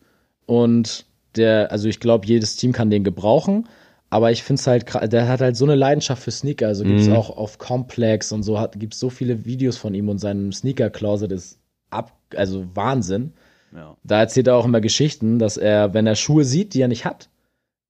und 0.46 1.06
der, 1.36 1.72
also 1.72 1.88
ich 1.88 2.00
glaube, 2.00 2.26
jedes 2.26 2.56
Team 2.56 2.72
kann 2.72 2.90
den 2.90 3.04
gebrauchen. 3.04 3.68
Aber 4.10 4.30
ich 4.30 4.44
finde 4.44 4.60
es 4.60 4.66
halt, 4.68 5.12
der 5.12 5.28
hat 5.28 5.40
halt 5.40 5.56
so 5.56 5.64
eine 5.64 5.74
Leidenschaft 5.74 6.22
für 6.22 6.30
Sneaker. 6.30 6.68
Also 6.68 6.84
gibt 6.84 7.00
es 7.00 7.08
auch 7.08 7.36
auf 7.36 7.58
Complex 7.58 8.30
und 8.30 8.44
so 8.44 8.60
hat 8.60 8.78
gibt 8.78 8.94
es 8.94 9.00
so 9.00 9.10
viele 9.10 9.44
Videos 9.44 9.76
von 9.76 9.92
ihm 9.92 10.08
und 10.08 10.18
seinem 10.18 10.52
Sneaker 10.52 10.88
Closet 10.88 11.32
ist 11.32 11.58
ab, 11.90 12.12
also 12.36 12.64
Wahnsinn. 12.74 13.32
Ja. 13.74 13.96
Da 14.04 14.20
erzählt 14.20 14.46
er 14.46 14.54
auch 14.54 14.66
immer 14.66 14.80
Geschichten, 14.80 15.40
dass 15.40 15.56
er, 15.56 15.94
wenn 15.94 16.06
er 16.06 16.14
Schuhe 16.14 16.44
sieht, 16.44 16.74
die 16.74 16.80
er 16.80 16.88
nicht 16.88 17.04
hat, 17.04 17.28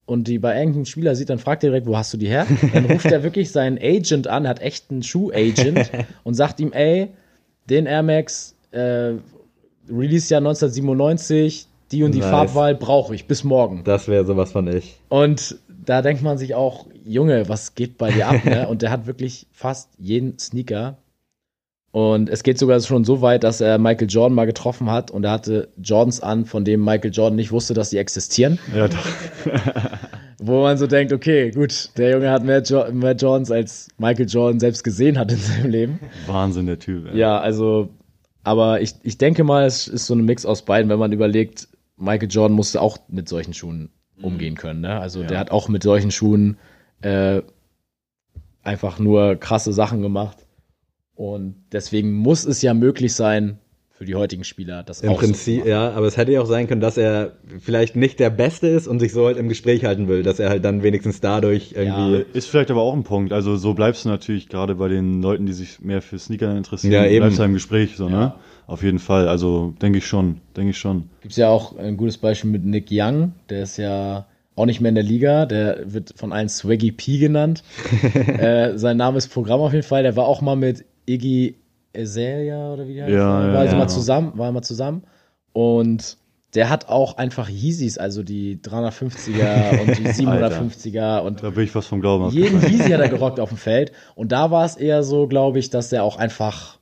und 0.06 0.28
die 0.28 0.38
bei 0.38 0.58
irgendeinem 0.58 0.84
Spieler 0.84 1.14
sieht, 1.14 1.30
dann 1.30 1.38
fragt 1.38 1.64
er 1.64 1.70
direkt, 1.70 1.86
wo 1.86 1.96
hast 1.96 2.12
du 2.12 2.18
die 2.18 2.28
her? 2.28 2.46
Dann 2.72 2.84
ruft 2.86 3.06
er 3.06 3.22
wirklich 3.22 3.50
seinen 3.50 3.78
Agent 3.78 4.26
an, 4.26 4.46
hat 4.46 4.60
echt 4.60 4.90
einen 4.90 5.02
Schuh-Agent 5.02 5.90
und 6.24 6.34
sagt 6.34 6.60
ihm, 6.60 6.72
ey, 6.72 7.08
den 7.70 7.86
Air 7.86 8.02
Max, 8.02 8.54
äh, 8.70 9.14
Release-Jahr 9.88 10.40
1997, 10.40 11.68
die 11.94 12.02
und 12.02 12.12
die 12.12 12.20
Nice. 12.20 12.30
Farbwahl 12.30 12.74
brauche 12.74 13.14
ich, 13.14 13.26
bis 13.26 13.44
morgen. 13.44 13.82
das 13.84 14.08
wäre 14.08 14.26
sowas 14.26 14.52
von 14.52 14.66
ich. 14.68 14.96
Und 15.08 15.56
da 15.68 16.02
denkt 16.02 16.22
man 16.22 16.38
sich 16.38 16.54
auch, 16.54 16.86
Junge, 17.04 17.48
was 17.48 17.74
geht 17.74 17.98
bei 17.98 18.10
dir 18.10 18.28
ab? 18.28 18.44
Ne? 18.44 18.68
Und 18.70 18.82
der 18.82 18.90
hat 18.90 19.06
wirklich 19.06 19.46
fast 19.52 19.90
jeden 19.98 20.38
Sneaker. 20.38 20.96
Und 21.92 22.28
es 22.28 22.42
geht 22.42 22.58
sogar 22.58 22.80
schon 22.80 23.04
so 23.04 23.22
weit, 23.22 23.44
dass 23.44 23.60
er 23.60 23.78
Michael 23.78 24.08
Jordan 24.08 24.34
mal 24.34 24.46
getroffen 24.46 24.90
hat 24.90 25.12
und 25.12 25.22
er 25.22 25.30
hatte 25.30 25.68
Jordans 25.80 26.20
an, 26.20 26.44
von 26.44 26.64
dem 26.64 26.82
Michael 26.84 27.12
Jordan 27.12 27.36
nicht 27.36 27.52
wusste, 27.52 27.72
dass 27.72 27.90
sie 27.90 27.98
existieren. 27.98 28.58
Ja, 28.74 28.88
doch. 28.88 29.06
Wo 30.40 30.62
man 30.62 30.76
so 30.76 30.88
denkt, 30.88 31.12
okay, 31.12 31.52
gut, 31.52 31.90
der 31.96 32.10
Junge 32.10 32.30
hat 32.32 32.42
mehr, 32.42 32.62
jo 32.64 32.84
mehr 32.90 33.14
Jordans, 33.14 33.52
als 33.52 33.90
Michael 33.96 34.26
Jordan 34.26 34.58
selbst 34.58 34.82
gesehen 34.82 35.16
hat 35.16 35.30
in 35.30 35.38
seinem 35.38 35.70
Leben. 35.70 36.00
Wahnsinn, 36.26 36.66
der 36.66 36.80
Typ. 36.80 37.12
ey. 37.12 37.16
Ja, 37.16 37.38
also, 37.38 37.90
aber 38.42 38.80
ich, 38.80 38.94
ich 39.04 39.16
denke 39.16 39.44
mal, 39.44 39.64
es 39.64 39.86
ist 39.86 40.06
so 40.06 40.14
ein 40.14 40.24
Mix 40.24 40.44
aus 40.44 40.62
beiden, 40.62 40.90
wenn 40.90 40.98
man 40.98 41.12
überlegt, 41.12 41.68
Michael 41.96 42.28
Jordan 42.30 42.56
musste 42.56 42.80
auch 42.80 42.98
mit 43.08 43.28
solchen 43.28 43.54
Schuhen 43.54 43.90
umgehen 44.20 44.56
können. 44.56 44.80
Ne? 44.80 44.98
Also 44.98 45.22
der 45.22 45.38
hat 45.38 45.50
auch 45.50 45.68
mit 45.68 45.82
solchen 45.82 46.10
Schuhen 46.10 46.56
äh, 47.02 47.42
einfach 48.62 48.98
nur 48.98 49.36
krasse 49.36 49.72
Sachen 49.72 50.02
gemacht. 50.02 50.38
Und 51.14 51.56
deswegen 51.72 52.12
muss 52.12 52.44
es 52.44 52.62
ja 52.62 52.74
möglich 52.74 53.14
sein, 53.14 53.58
für 53.96 54.04
die 54.04 54.16
heutigen 54.16 54.42
Spieler 54.42 54.82
das 54.82 55.02
Im 55.02 55.10
auch 55.10 55.14
so 55.14 55.20
zu 55.20 55.26
Prinzip, 55.32 55.58
machen. 55.60 55.68
ja, 55.68 55.92
aber 55.92 56.06
es 56.08 56.16
hätte 56.16 56.32
ja 56.32 56.40
auch 56.40 56.46
sein 56.46 56.66
können, 56.66 56.80
dass 56.80 56.96
er 56.96 57.34
vielleicht 57.60 57.94
nicht 57.94 58.18
der 58.18 58.30
Beste 58.30 58.66
ist 58.66 58.88
und 58.88 58.98
sich 58.98 59.12
so 59.12 59.26
halt 59.26 59.36
im 59.36 59.48
Gespräch 59.48 59.84
halten 59.84 60.08
will, 60.08 60.24
dass 60.24 60.40
er 60.40 60.48
halt 60.50 60.64
dann 60.64 60.82
wenigstens 60.82 61.20
dadurch 61.20 61.74
irgendwie. 61.76 62.24
Ist 62.36 62.48
vielleicht 62.48 62.72
aber 62.72 62.82
auch 62.82 62.94
ein 62.94 63.04
Punkt. 63.04 63.32
Also 63.32 63.54
so 63.54 63.72
bleibst 63.74 64.04
du 64.04 64.08
natürlich 64.08 64.48
gerade 64.48 64.74
bei 64.74 64.88
den 64.88 65.22
Leuten, 65.22 65.46
die 65.46 65.52
sich 65.52 65.80
mehr 65.80 66.02
für 66.02 66.18
Sneaker 66.18 66.56
interessieren, 66.56 66.92
Ja, 66.92 67.06
eben. 67.06 67.20
bleibst 67.20 67.38
du 67.38 67.44
im 67.44 67.52
Gespräch, 67.52 67.96
so, 67.96 68.08
ne? 68.08 68.34
Auf 68.66 68.82
jeden 68.82 68.98
Fall. 68.98 69.28
Also 69.28 69.74
denke 69.82 69.98
ich 69.98 70.06
schon, 70.06 70.40
denke 70.56 70.70
ich 70.70 70.78
schon. 70.78 71.10
Gibt's 71.20 71.36
ja 71.36 71.48
auch 71.48 71.76
ein 71.76 71.96
gutes 71.96 72.18
Beispiel 72.18 72.50
mit 72.50 72.64
Nick 72.64 72.88
Young, 72.90 73.32
der 73.50 73.62
ist 73.62 73.76
ja 73.76 74.26
auch 74.56 74.66
nicht 74.66 74.80
mehr 74.80 74.90
in 74.90 74.94
der 74.94 75.04
Liga, 75.04 75.46
der 75.46 75.92
wird 75.92 76.14
von 76.16 76.32
allen 76.32 76.48
Swaggy 76.48 76.92
P 76.92 77.18
genannt. 77.18 77.62
äh, 78.14 78.78
sein 78.78 78.96
Name 78.96 79.18
ist 79.18 79.28
Programm 79.28 79.60
auf 79.60 79.72
jeden 79.72 79.86
Fall, 79.86 80.02
der 80.02 80.16
war 80.16 80.26
auch 80.26 80.40
mal 80.40 80.56
mit 80.56 80.84
Iggy 81.06 81.56
Azalea 81.96 82.72
oder 82.72 82.88
wie 82.88 82.94
der 82.94 83.04
heißt. 83.04 83.14
Ja, 83.14 83.28
war 83.28 83.52
ja, 83.52 83.58
also 83.58 83.72
ja. 83.72 83.78
mal 83.78 83.88
zusammen, 83.88 84.32
war 84.36 84.52
mal 84.52 84.62
zusammen 84.62 85.02
und 85.52 86.16
der 86.54 86.70
hat 86.70 86.88
auch 86.88 87.16
einfach 87.16 87.48
Yeezys, 87.48 87.98
also 87.98 88.22
die 88.22 88.58
350er 88.62 89.80
und 89.80 89.98
die 89.98 90.08
750er 90.08 91.20
und 91.20 91.42
Da 91.42 91.50
bin 91.50 91.64
ich 91.64 91.70
fast 91.70 91.88
vom 91.88 92.00
Glauben 92.00 92.30
jeden. 92.30 92.60
Yeezy 92.60 92.90
hat 92.90 93.00
er 93.00 93.08
gerockt 93.10 93.40
auf 93.40 93.48
dem 93.48 93.58
Feld. 93.58 93.92
Und 94.14 94.30
da 94.30 94.50
war 94.50 94.64
es 94.64 94.76
eher 94.76 95.02
so, 95.02 95.26
glaube 95.26 95.58
ich, 95.58 95.70
dass 95.70 95.92
er 95.92 96.04
auch 96.04 96.16
einfach 96.16 96.78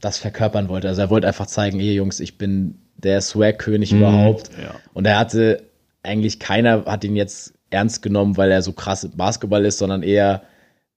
das 0.00 0.18
verkörpern 0.18 0.68
wollte. 0.68 0.88
Also 0.88 1.00
er 1.02 1.10
wollte 1.10 1.26
einfach 1.26 1.46
zeigen, 1.46 1.80
ey 1.80 1.94
Jungs, 1.94 2.20
ich 2.20 2.38
bin 2.38 2.76
der 2.96 3.20
Swag-König 3.20 3.92
überhaupt. 3.92 4.50
ja. 4.60 4.74
Und 4.92 5.06
er 5.06 5.18
hatte, 5.18 5.62
eigentlich 6.02 6.38
keiner 6.40 6.84
hat 6.86 7.04
ihn 7.04 7.16
jetzt 7.16 7.54
ernst 7.70 8.02
genommen, 8.02 8.36
weil 8.36 8.50
er 8.50 8.62
so 8.62 8.72
krass 8.72 9.08
Basketball 9.16 9.64
ist, 9.64 9.78
sondern 9.78 10.02
eher, 10.02 10.42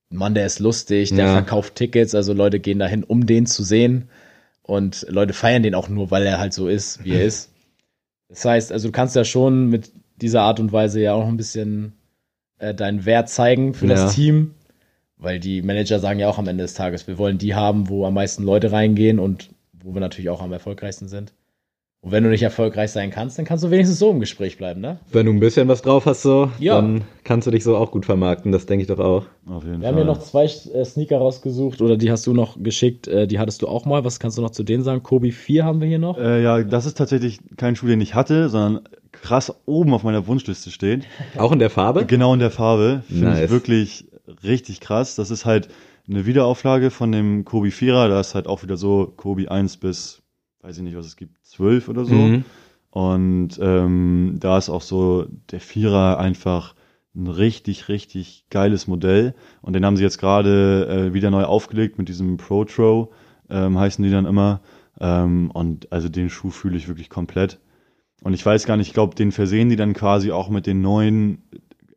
Mann, 0.10 0.34
der 0.34 0.46
ist 0.46 0.60
lustig, 0.60 1.10
der 1.10 1.26
Ja. 1.26 1.34
verkauft 1.34 1.76
Tickets, 1.76 2.16
also 2.16 2.34
Leute 2.34 2.60
gehen 2.60 2.80
dahin, 2.80 3.04
um 3.04 3.26
den 3.26 3.46
zu 3.46 3.64
sehen. 3.64 4.10
Und 4.64 5.06
Leute 5.10 5.34
feiern 5.34 5.64
den 5.64 5.76
auch 5.76 5.90
nur, 5.90 6.12
weil 6.12 6.26
er 6.26 6.40
halt 6.40 6.54
so 6.54 6.68
ist, 6.68 7.04
wie 7.04 7.14
er 7.14 7.24
ist. 7.26 7.50
Das 8.30 8.46
heißt, 8.46 8.72
also 8.72 8.88
du 8.88 8.92
kannst 8.92 9.16
ja 9.16 9.26
schon 9.26 9.68
mit 9.70 9.92
dieser 10.22 10.42
Art 10.44 10.60
und 10.60 10.72
Weise 10.72 11.02
ja 11.02 11.14
auch 11.14 11.28
ein 11.28 11.38
bisschen 11.38 11.94
äh, 12.60 12.74
deinen 12.74 13.06
Wert 13.06 13.30
zeigen 13.30 13.74
für 13.74 13.88
Ja. 13.88 13.96
das 13.96 14.14
Team. 14.16 14.54
Weil 15.22 15.40
die 15.40 15.62
Manager 15.62 16.00
sagen 16.00 16.20
ja 16.20 16.28
auch 16.28 16.40
am 16.40 16.48
Ende 16.48 16.64
des 16.64 16.74
Tages, 16.74 17.08
wir 17.08 17.18
wollen 17.18 17.38
die 17.38 17.56
haben, 17.56 17.88
wo 17.90 18.06
am 18.06 18.16
meisten 18.16 18.44
Leute 18.44 18.72
reingehen 18.72 19.20
und 19.20 19.50
wo 19.84 19.94
wir 19.94 20.02
natürlich 20.02 20.30
auch 20.30 20.42
am 20.42 20.52
erfolgreichsten 20.52 21.08
sind. 21.08 21.32
Und 22.04 22.12
wenn 22.12 22.24
du 22.24 22.32
nicht 22.32 22.42
erfolgreich 22.42 22.90
sein 22.90 23.12
kannst, 23.12 23.38
dann 23.38 23.46
kannst 23.46 23.64
du 23.64 23.70
wenigstens 23.70 24.00
so 24.00 24.10
im 24.10 24.20
Gespräch 24.20 24.58
bleiben, 24.58 24.82
ne? 24.82 24.98
Wenn 25.12 25.28
du 25.28 25.32
ein 25.32 25.40
bisschen 25.40 25.68
was 25.68 25.84
drauf 25.84 26.08
hast, 26.08 26.24
so, 26.24 26.50
Ja. 26.58 26.76
dann 26.82 27.04
kannst 27.24 27.46
du 27.46 27.52
dich 27.52 27.64
so 27.64 27.78
auch 27.78 27.92
gut 27.92 28.08
vermarkten, 28.08 28.52
das 28.52 28.66
denke 28.66 28.82
ich 28.82 28.88
doch 28.88 28.98
auch. 28.98 29.26
Auf 29.46 29.64
jeden 29.64 29.82
Wir 29.82 29.88
haben 29.88 29.94
Fall. 29.96 30.04
hier 30.04 30.06
noch 30.06 30.18
zwei 30.20 30.46
äh, 30.46 30.84
Sneaker 30.84 31.20
rausgesucht 31.20 31.80
oder 31.80 31.98
die 31.98 32.10
hast 32.10 32.26
du 32.26 32.34
noch 32.34 32.58
geschickt, 32.60 33.08
äh, 33.08 33.28
die 33.28 33.38
hattest 33.38 33.62
du 33.62 33.68
auch 33.68 33.86
mal. 33.86 34.04
Was 34.04 34.20
kannst 34.20 34.40
du 34.40 34.42
noch 34.42 34.50
zu 34.50 34.64
denen 34.64 34.84
sagen? 34.84 35.04
Kobe 35.04 35.32
4 35.32 35.64
haben 35.64 35.80
wir 35.80 35.88
hier 35.88 36.00
noch. 36.00 36.18
äh, 36.18 36.42
ja, 36.42 36.64
das 36.64 36.88
ist 36.88 36.98
tatsächlich 36.98 37.38
kein 37.58 37.76
Schuh, 37.76 37.86
den 37.86 38.02
ich 38.02 38.16
hatte, 38.16 38.50
sondern 38.50 38.84
krass 39.12 39.54
oben 39.68 39.94
auf 39.94 40.02
meiner 40.02 40.26
Wunschliste 40.26 40.72
steht. 40.72 41.04
Auch 41.38 41.52
in 41.52 41.60
der 41.60 41.70
Farbe? 41.70 42.08
Genau 42.08 42.34
in 42.34 42.40
der 42.40 42.50
Farbe. 42.50 43.04
Finde 43.08 43.26
Nice. 43.26 43.44
ich 43.46 43.52
wirklich 43.52 44.06
richtig 44.44 44.80
krass. 44.80 45.16
Das 45.16 45.32
ist 45.32 45.46
halt 45.46 45.70
eine 46.08 46.26
Wiederauflage 46.26 46.92
von 46.92 47.12
dem 47.12 47.46
Kobi 47.46 47.70
4er. 47.70 48.08
Da 48.08 48.20
ist 48.20 48.36
halt 48.36 48.48
auch 48.48 48.64
wieder 48.64 48.78
so 48.78 49.14
Kobi 49.16 49.48
1 49.48 49.78
bis, 49.78 50.22
weiß 50.62 50.78
ich 50.78 50.84
nicht, 50.84 50.96
was 50.96 51.06
es 51.06 51.16
gibt, 51.16 51.38
12 51.46 51.90
oder 51.90 52.06
so. 52.06 52.16
Mhm. 52.16 52.46
Und 52.92 53.60
ähm, 53.62 54.36
da 54.40 54.58
ist 54.58 54.70
auch 54.70 54.82
so 54.82 55.26
der 55.52 55.62
Vierer 55.62 56.20
einfach 56.20 56.76
ein 57.16 57.28
richtig, 57.28 57.88
richtig 57.90 58.46
geiles 58.50 58.88
Modell. 58.88 59.34
Und 59.62 59.74
den 59.74 59.86
haben 59.86 59.98
sie 59.98 60.04
jetzt 60.04 60.18
gerade 60.18 60.88
äh, 60.88 61.14
wieder 61.14 61.32
neu 61.32 61.44
aufgelegt 61.44 61.98
mit 61.98 62.10
diesem 62.10 62.38
Pro 62.38 62.66
Tro, 62.66 63.12
ähm, 63.50 63.78
heißen 63.78 64.04
die 64.04 64.12
dann 64.12 64.26
immer. 64.26 64.62
Ähm, 65.00 65.52
und 65.52 65.92
also 65.92 66.10
den 66.10 66.30
Schuh 66.30 66.52
fühle 66.52 66.78
ich 66.78 66.88
wirklich 66.88 67.10
komplett. 67.10 67.60
Und 68.24 68.34
ich 68.34 68.46
weiß 68.46 68.66
gar 68.66 68.78
nicht, 68.78 68.88
ich 68.88 68.94
glaube, 68.94 69.16
den 69.16 69.32
versehen 69.32 69.70
die 69.70 69.76
dann 69.76 69.94
quasi 69.94 70.32
auch 70.32 70.50
mit 70.50 70.68
den 70.68 70.82
neuen 70.82 71.44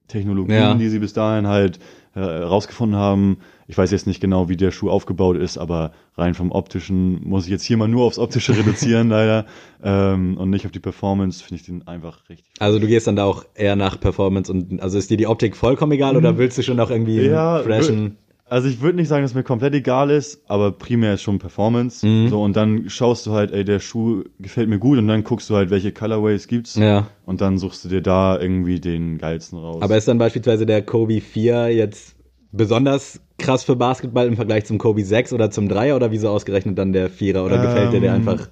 Technologien, 0.09 0.55
Ja. 0.57 0.75
die 0.75 0.89
sie 0.89 0.99
bis 0.99 1.13
dahin 1.13 1.47
halt 1.47 1.79
äh, 2.15 2.21
rausgefunden 2.21 2.97
haben. 2.99 3.39
Ich 3.67 3.77
weiß 3.77 3.91
jetzt 3.91 4.07
nicht 4.07 4.21
genau, 4.21 4.49
wie 4.49 4.57
der 4.57 4.71
Schuh 4.71 4.91
aufgebaut 4.91 5.37
ist, 5.37 5.59
aber 5.59 5.93
rein 6.17 6.35
vom 6.35 6.53
optischen 6.53 7.27
muss 7.27 7.47
ich 7.47 7.51
jetzt 7.51 7.65
hier 7.65 7.77
mal 7.77 7.89
nur 7.89 8.05
aufs 8.05 8.19
optische 8.19 8.53
reduzieren, 8.57 9.09
leider. 9.09 9.47
Ähm, 9.83 10.37
und 10.37 10.51
nicht 10.51 10.65
auf 10.67 10.71
die 10.73 10.79
Performance, 10.81 11.43
finde 11.43 11.61
ich 11.61 11.67
den 11.67 11.89
einfach 11.89 12.29
richtig. 12.29 12.47
Also 12.61 12.79
du 12.79 12.87
gehst 12.87 13.07
dann 13.07 13.17
da 13.17 13.25
auch 13.25 13.45
eher 13.55 13.75
nach 13.75 13.99
Performance 13.99 14.53
und 14.53 14.81
also 14.81 14.99
ist 14.99 15.11
dir 15.11 15.17
die 15.17 15.27
Optik 15.27 15.57
vollkommen 15.57 15.93
egal 15.93 16.17
oder 16.17 16.39
willst 16.39 16.59
du 16.59 16.63
schon 16.63 16.79
auch 16.79 16.91
irgendwie 16.91 17.19
Mhm. 17.19 17.31
Ja, 17.33 17.59
freshen? 17.63 18.17
Also 18.47 18.69
ich 18.69 18.83
würde 18.83 18.97
nicht 18.97 19.09
sagen, 19.09 19.23
dass 19.23 19.35
mir 19.35 19.43
komplett 19.43 19.75
egal 19.75 20.11
ist, 20.11 20.43
aber 20.49 20.73
primär 20.73 21.15
ist 21.15 21.23
schon 21.23 21.39
Performance. 21.39 22.07
Mhm. 22.07 22.29
So, 22.29 22.43
und 22.43 22.55
dann 22.55 22.91
schaust 22.91 23.27
du 23.27 23.33
halt, 23.33 23.53
ey, 23.53 23.65
der 23.65 23.81
Schuh 23.81 24.25
gefällt 24.39 24.69
mir 24.69 24.79
gut 24.79 24.99
und 24.99 25.09
dann 25.09 25.25
guckst 25.25 25.49
du 25.49 25.57
halt, 25.57 25.71
welche 25.71 25.93
Colorways 25.93 26.47
gibt's. 26.47 26.75
Ja. 26.77 27.09
Und 27.25 27.41
dann 27.41 27.57
suchst 27.59 27.85
du 27.85 27.89
dir 27.89 28.03
da 28.03 28.39
irgendwie 28.39 28.81
den 28.81 29.17
geilsten 29.19 29.59
raus. 29.59 29.83
Aber 29.83 29.97
ist 29.97 30.09
dann 30.09 30.19
beispielsweise 30.19 30.67
der 30.67 30.83
Kobe 30.83 31.21
4 31.23 31.75
jetzt 31.75 32.17
besonders 32.53 33.21
krass 33.39 33.65
für 33.65 33.77
Basketball 33.77 34.27
im 34.27 34.37
Vergleich 34.37 34.67
zum 34.67 34.79
Kobe 34.79 35.05
6 35.05 35.33
oder 35.33 35.51
zum 35.51 35.67
3er 35.67 35.97
oder 35.97 36.11
wieso 36.11 36.29
ausgerechnet 36.29 36.79
dann 36.79 36.93
der 36.93 37.11
4er 37.11 37.45
oder 37.45 37.59
gefällt 37.59 37.93
dir 37.93 38.01
der 38.01 38.15
Ähm, 38.15 38.29
einfach 38.29 38.49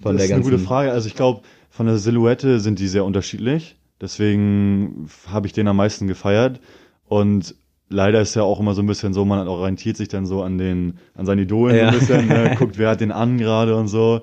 von 0.00 0.16
das 0.16 0.16
der 0.16 0.24
ist 0.26 0.32
eine 0.32 0.40
ganzen 0.40 0.50
gute 0.50 0.58
Frage. 0.62 0.90
Also 0.90 1.06
ich 1.06 1.14
glaube, 1.14 1.42
von 1.70 1.86
der 1.86 1.98
Silhouette 1.98 2.60
sind 2.60 2.78
die 2.78 2.88
sehr 2.88 3.04
unterschiedlich. 3.04 3.76
Deswegen 4.00 5.06
habe 5.30 5.46
ich 5.46 5.52
den 5.52 5.68
am 5.68 5.76
meisten 5.76 6.06
gefeiert. 6.06 6.60
Und 7.06 7.54
leider 7.94 8.20
ist 8.20 8.34
ja 8.34 8.42
auch 8.42 8.60
immer 8.60 8.74
so 8.74 8.82
ein 8.82 8.86
bisschen 8.86 9.14
so, 9.14 9.24
man 9.24 9.46
orientiert 9.48 9.96
sich 9.96 10.08
dann 10.08 10.26
so 10.26 10.42
an 10.42 10.58
den, 10.58 10.98
an 11.14 11.24
seinen 11.26 11.40
Idolen 11.40 11.76
Ja. 11.76 11.88
ein 11.88 11.94
bisschen, 11.98 12.26
ne? 12.28 12.54
guckt, 12.58 12.76
wer 12.78 12.90
hat 12.90 13.00
den 13.00 13.12
an 13.12 13.38
gerade 13.38 13.76
und 13.76 13.88
so. 13.88 14.20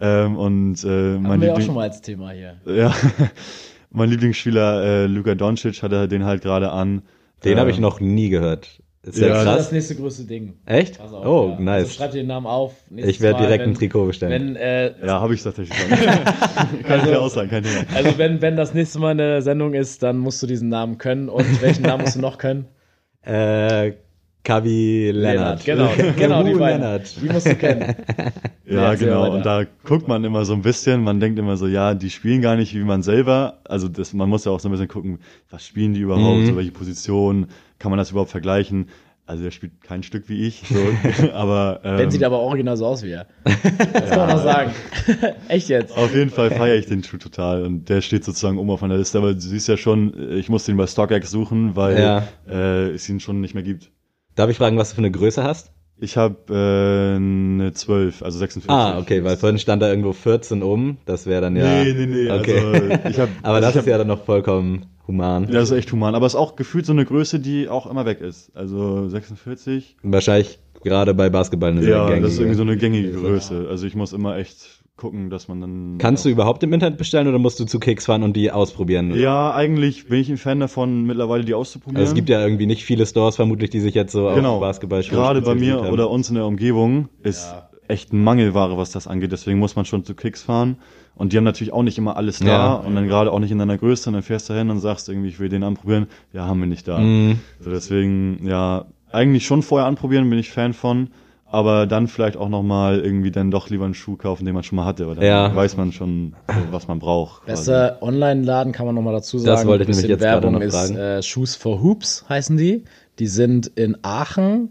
Ähm, 0.00 0.36
und 0.36 0.82
äh, 0.82 0.86
mein 0.86 1.24
haben 1.32 1.40
wir 1.42 1.52
auch 1.52 1.56
Liebling- 1.58 1.66
schon 1.66 1.74
mal 1.74 1.82
als 1.82 2.00
Thema 2.00 2.30
hier. 2.30 2.54
Ja, 2.66 2.94
mein 3.90 4.08
Lieblingsspieler 4.08 4.82
äh, 4.84 5.06
Luka 5.06 5.34
Doncic 5.34 5.82
hatte 5.82 6.08
den 6.08 6.24
halt 6.24 6.42
gerade 6.42 6.70
an. 6.72 7.02
Den 7.44 7.58
habe 7.58 7.70
ich 7.70 7.76
Ähm, 7.76 7.82
noch 7.82 8.00
nie 8.00 8.28
gehört. 8.30 8.80
Ist 9.02 9.16
Ja, 9.18 9.28
der 9.28 9.28
Das 9.34 9.38
ist 9.40 9.44
krass? 9.46 9.56
das 9.58 9.72
nächste 9.72 9.94
größte 9.96 10.24
Ding. 10.24 10.54
Echt? 10.66 10.98
Pass 10.98 11.12
auf, 11.14 11.24
oh, 11.24 11.44
ja. 11.46 11.50
Also 11.52 11.62
nice. 11.62 11.94
schreib 11.94 12.10
dir 12.12 12.18
den 12.18 12.26
Namen 12.26 12.46
auf. 12.46 12.74
Nächstes 12.90 13.14
ich 13.16 13.20
werde 13.22 13.38
direkt 13.40 13.62
wenn, 13.64 13.70
ein 13.70 13.74
Trikot 13.74 14.06
bestellen. 14.06 14.30
Wenn, 14.32 14.56
äh, 14.56 14.92
Ja, 15.06 15.20
habe 15.20 15.32
ich 15.34 15.42
tatsächlich 15.42 15.74
schon. 15.78 15.88
Kann 16.84 17.00
ich 17.00 17.06
dir 17.06 17.20
auch 17.20 17.30
sagen, 17.30 17.48
kein 17.48 17.62
Thema. 17.62 17.84
also 17.94 18.18
wenn, 18.18 18.42
wenn 18.42 18.56
das 18.56 18.74
nächste 18.74 18.98
Mal 18.98 19.12
eine 19.12 19.40
Sendung 19.40 19.72
ist, 19.72 20.02
dann 20.02 20.18
musst 20.18 20.42
du 20.42 20.46
diesen 20.46 20.68
Namen 20.68 20.98
können. 20.98 21.30
Und 21.30 21.62
welchen 21.62 21.82
Namen 21.82 22.02
musst 22.04 22.16
du 22.16 22.20
noch 22.20 22.36
können? 22.36 22.66
Äh, 23.22 23.92
Kavi 24.42 25.10
Lennart. 25.12 25.64
Genau, 25.64 25.90
genau, 26.16 26.42
die 26.42 26.54
beiden. 26.54 26.80
Lennart. 26.80 27.14
Die 27.20 27.28
musst 27.28 27.46
du 27.46 27.54
kennen. 27.56 27.94
Ja, 28.70 28.92
erzähl 28.92 29.08
genau. 29.08 29.32
Und 29.34 29.44
da 29.44 29.64
guckt 29.82 30.06
man 30.06 30.22
immer 30.22 30.44
so 30.44 30.52
ein 30.52 30.62
bisschen, 30.62 31.02
man 31.02 31.18
denkt 31.18 31.36
immer 31.40 31.56
so, 31.56 31.66
ja, 31.66 31.92
die 31.92 32.08
spielen 32.08 32.40
gar 32.40 32.54
nicht 32.54 32.72
wie 32.72 32.84
man 32.84 33.02
selber. 33.02 33.58
Also 33.64 33.88
das, 33.88 34.12
man 34.12 34.28
muss 34.28 34.44
ja 34.44 34.52
auch 34.52 34.60
so 34.60 34.68
ein 34.68 34.70
bisschen 34.70 34.86
gucken, 34.86 35.18
was 35.50 35.66
spielen 35.66 35.92
die 35.92 35.98
überhaupt, 35.98 36.42
Mhm. 36.42 36.46
so 36.46 36.56
welche 36.56 36.70
Position, 36.70 37.48
kann 37.80 37.90
man 37.90 37.98
das 37.98 38.12
überhaupt 38.12 38.30
vergleichen? 38.30 38.86
Also 39.30 39.44
der 39.44 39.52
spielt 39.52 39.80
kein 39.82 40.02
Stück 40.02 40.28
wie 40.28 40.44
ich, 40.48 40.62
so, 40.68 41.28
aber 41.32 41.80
ähm, 41.84 41.96
Ben 41.98 42.10
sieht 42.10 42.24
aber 42.24 42.40
original 42.40 42.76
so 42.76 42.84
aus 42.86 43.04
wie 43.04 43.12
er. 43.12 43.26
Das 43.92 44.10
kann 44.10 44.18
man 44.18 44.28
noch 44.30 44.42
sagen. 44.42 44.72
Echt 45.46 45.68
jetzt. 45.68 45.96
auf 45.96 46.12
jeden 46.12 46.30
Fall 46.30 46.50
feiere 46.50 46.74
ich 46.74 46.86
den 46.86 47.04
Schuh 47.04 47.16
total 47.16 47.62
und 47.64 47.88
der 47.88 48.00
steht 48.00 48.24
sozusagen 48.24 48.58
oben 48.58 48.70
auf 48.70 48.80
meiner 48.80 48.96
Liste, 48.96 49.18
aber 49.18 49.34
du 49.34 49.40
siehst 49.40 49.68
ja 49.68 49.76
schon, 49.76 50.32
ich 50.32 50.48
muss 50.48 50.64
den 50.64 50.76
bei 50.76 50.86
StockX 50.88 51.30
suchen, 51.30 51.76
weil 51.76 51.96
Ja. 52.00 52.24
äh, 52.48 52.88
es 52.90 53.08
ihn 53.08 53.20
schon 53.20 53.40
nicht 53.40 53.54
mehr 53.54 53.62
gibt. 53.62 53.92
Darf 54.34 54.50
ich 54.50 54.56
fragen, 54.56 54.76
was 54.78 54.88
du 54.90 54.94
für 54.96 55.00
eine 55.02 55.12
Größe 55.12 55.44
hast? 55.44 55.70
Ich 56.02 56.16
habe 56.16 56.36
äh, 56.52 57.16
eine 57.16 57.72
12, 57.72 58.22
also 58.22 58.36
46. 58.38 58.68
Ah, 58.70 58.98
okay, 58.98 59.22
weil 59.22 59.36
vorhin 59.36 59.58
stand 59.60 59.80
da 59.82 59.88
irgendwo 59.90 60.12
14 60.12 60.62
oben. 60.64 60.98
Das 61.04 61.26
wäre 61.26 61.42
dann 61.42 61.54
ja. 61.56 61.84
Nee, 61.84 61.92
nee, 61.92 62.06
nee, 62.06 62.30
Okay. 62.32 62.98
also 63.04 63.22
hab- 63.22 63.28
Aber 63.42 63.54
also 63.56 63.68
das 63.68 63.76
ist 63.76 63.86
ja 63.86 63.96
dann 63.98 64.06
noch 64.08 64.24
vollkommen 64.24 64.86
human. 65.10 65.44
Ja, 65.44 65.54
das 65.60 65.70
ist 65.70 65.76
echt 65.76 65.92
human. 65.92 66.14
Aber 66.14 66.26
es 66.26 66.34
ist 66.34 66.38
auch 66.40 66.56
gefühlt 66.56 66.86
so 66.86 66.92
eine 66.92 67.04
Größe, 67.04 67.40
die 67.40 67.68
auch 67.68 67.90
immer 67.90 68.06
weg 68.06 68.20
ist. 68.20 68.50
Also 68.54 69.08
46. 69.08 69.96
Wahrscheinlich 70.02 70.58
gerade 70.82 71.14
bei 71.14 71.28
Basketball 71.28 71.70
eine 71.70 71.82
sehr 71.82 71.96
Ja, 71.96 72.06
gängige. 72.06 72.22
das 72.22 72.32
ist 72.34 72.38
irgendwie 72.38 72.56
so 72.56 72.62
eine 72.62 72.76
gängige 72.76 73.12
Größe. 73.12 73.66
Also 73.68 73.86
ich 73.86 73.94
muss 73.94 74.12
immer 74.12 74.36
echt 74.36 74.80
gucken, 74.96 75.30
dass 75.30 75.48
man 75.48 75.60
dann. 75.60 75.98
Kannst 75.98 76.24
du 76.24 76.28
überhaupt 76.28 76.62
im 76.62 76.72
Internet 76.72 76.98
bestellen 76.98 77.26
oder 77.26 77.38
musst 77.38 77.58
du 77.58 77.64
zu 77.64 77.80
Kicks 77.80 78.06
fahren 78.06 78.22
und 78.22 78.36
die 78.36 78.50
ausprobieren? 78.50 79.14
Ja, 79.14 79.54
eigentlich 79.54 80.08
bin 80.08 80.20
ich 80.20 80.28
ein 80.28 80.36
Fan 80.36 80.60
davon, 80.60 81.04
mittlerweile 81.04 81.44
die 81.44 81.54
auszuprobieren. 81.54 81.96
Also 82.00 82.10
es 82.10 82.14
gibt 82.14 82.28
ja 82.28 82.42
irgendwie 82.42 82.66
nicht 82.66 82.84
viele 82.84 83.06
Stores 83.06 83.36
vermutlich, 83.36 83.70
die 83.70 83.80
sich 83.80 83.94
jetzt 83.94 84.12
so 84.12 84.30
genau. 84.34 84.56
auf 84.56 84.60
Basketball 84.60 85.02
Gerade 85.02 85.42
bei 85.42 85.54
mir 85.54 85.76
haben. 85.76 85.90
oder 85.90 86.10
uns 86.10 86.28
in 86.28 86.34
der 86.36 86.46
Umgebung 86.46 87.08
ist 87.22 87.52
echt 87.90 88.12
Mangelware, 88.12 88.76
was 88.78 88.90
das 88.92 89.06
angeht. 89.06 89.32
Deswegen 89.32 89.58
muss 89.58 89.76
man 89.76 89.84
schon 89.84 90.04
zu 90.04 90.14
Kicks 90.14 90.42
fahren. 90.42 90.76
Und 91.16 91.32
die 91.32 91.36
haben 91.36 91.44
natürlich 91.44 91.72
auch 91.72 91.82
nicht 91.82 91.98
immer 91.98 92.16
alles 92.16 92.38
da. 92.38 92.46
Ja. 92.46 92.72
Und 92.74 92.94
dann 92.94 93.06
gerade 93.08 93.30
auch 93.32 93.38
nicht 93.40 93.50
in 93.50 93.58
deiner 93.58 93.76
Größe. 93.76 94.08
Und 94.08 94.14
dann 94.14 94.22
fährst 94.22 94.48
du 94.48 94.54
hin 94.54 94.70
und 94.70 94.80
sagst 94.80 95.08
irgendwie, 95.08 95.28
ich 95.28 95.38
will 95.38 95.48
den 95.50 95.62
anprobieren. 95.64 96.06
Ja, 96.32 96.46
haben 96.46 96.60
wir 96.60 96.66
nicht 96.66 96.88
da. 96.88 96.98
Mhm. 96.98 97.40
So, 97.60 97.70
deswegen, 97.70 98.46
ja, 98.46 98.86
eigentlich 99.12 99.44
schon 99.44 99.62
vorher 99.62 99.86
anprobieren, 99.86 100.30
bin 100.30 100.38
ich 100.38 100.50
Fan 100.50 100.72
von. 100.72 101.08
Aber 101.52 101.88
dann 101.88 102.06
vielleicht 102.06 102.36
auch 102.36 102.48
nochmal 102.48 103.00
irgendwie 103.00 103.32
dann 103.32 103.50
doch 103.50 103.70
lieber 103.70 103.84
einen 103.84 103.94
Schuh 103.94 104.14
kaufen, 104.16 104.44
den 104.44 104.54
man 104.54 104.62
schon 104.62 104.76
mal 104.76 104.84
hatte. 104.84 105.08
Weil 105.08 105.16
dann 105.16 105.24
Ja. 105.24 105.54
weiß 105.54 105.76
man 105.76 105.90
schon, 105.90 106.34
was 106.70 106.86
man 106.86 107.00
braucht. 107.00 107.42
quasi. 107.42 107.50
Besser 107.70 107.98
Online-Laden 108.02 108.72
kann 108.72 108.86
man 108.86 108.94
nochmal 108.94 109.14
dazu 109.14 109.36
sagen. 109.38 109.56
Das 109.56 109.66
wollte 109.66 109.82
ich 109.82 109.88
Bisschen 109.88 110.02
nämlich 110.02 110.20
jetzt 110.20 110.20
gerade 110.30 110.44
Werbung 110.44 110.60
noch 110.60 110.66
ist 110.66 110.74
fragen. 110.76 110.96
äh, 110.96 111.22
Shoes 111.24 111.56
for 111.56 111.82
Hoops 111.82 112.24
heißen 112.28 112.56
die. 112.56 112.84
Die 113.18 113.26
sind 113.26 113.66
in 113.66 113.98
Aachen. 114.02 114.70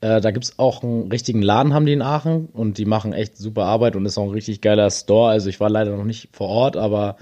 Äh, 0.00 0.20
da 0.20 0.30
gibt's 0.30 0.58
auch 0.58 0.82
einen 0.82 1.10
richtigen 1.10 1.42
Laden, 1.42 1.74
haben 1.74 1.86
die 1.86 1.92
in 1.92 2.02
Aachen. 2.02 2.46
Und 2.46 2.78
die 2.78 2.84
machen 2.84 3.12
echt 3.12 3.36
super 3.36 3.64
Arbeit 3.64 3.96
und 3.96 4.06
ist 4.06 4.18
auch 4.18 4.24
ein 4.24 4.30
richtig 4.30 4.60
geiler 4.60 4.90
Store. 4.90 5.30
Also 5.30 5.48
ich 5.48 5.60
war 5.60 5.70
leider 5.70 5.96
noch 5.96 6.04
nicht 6.04 6.30
vor 6.32 6.48
Ort, 6.48 6.76
aber 6.76 7.16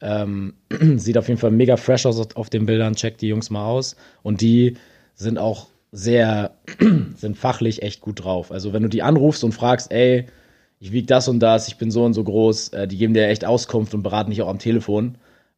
ähm, 0.00 0.54
sieht 0.96 1.18
auf 1.18 1.28
jeden 1.28 1.40
Fall 1.40 1.50
mega 1.50 1.76
fresh 1.76 2.06
aus 2.06 2.34
auf 2.34 2.50
den 2.50 2.66
Bildern. 2.66 2.96
Checkt 2.96 3.20
die 3.20 3.28
Jungs 3.28 3.50
mal 3.50 3.66
aus. 3.66 3.96
Und 4.22 4.40
die 4.40 4.76
sind 5.14 5.38
auch 5.38 5.68
sehr, 5.92 6.52
sind 7.16 7.38
fachlich 7.38 7.82
echt 7.82 8.00
gut 8.00 8.24
drauf. 8.24 8.50
Also 8.50 8.72
wenn 8.72 8.82
du 8.82 8.88
die 8.88 9.02
anrufst 9.02 9.44
und 9.44 9.52
fragst, 9.52 9.92
ey, 9.92 10.26
ich 10.80 10.92
wiege 10.92 11.06
das 11.06 11.28
und 11.28 11.40
das, 11.40 11.68
ich 11.68 11.78
bin 11.78 11.90
so 11.90 12.04
und 12.04 12.14
so 12.14 12.24
groß, 12.24 12.70
äh, 12.70 12.88
die 12.88 12.98
geben 12.98 13.14
dir 13.14 13.28
echt 13.28 13.44
Auskunft 13.44 13.94
und 13.94 14.02
beraten 14.02 14.30
dich 14.30 14.42
auch 14.42 14.48
am 14.48 14.58
Telefon. 14.58 15.16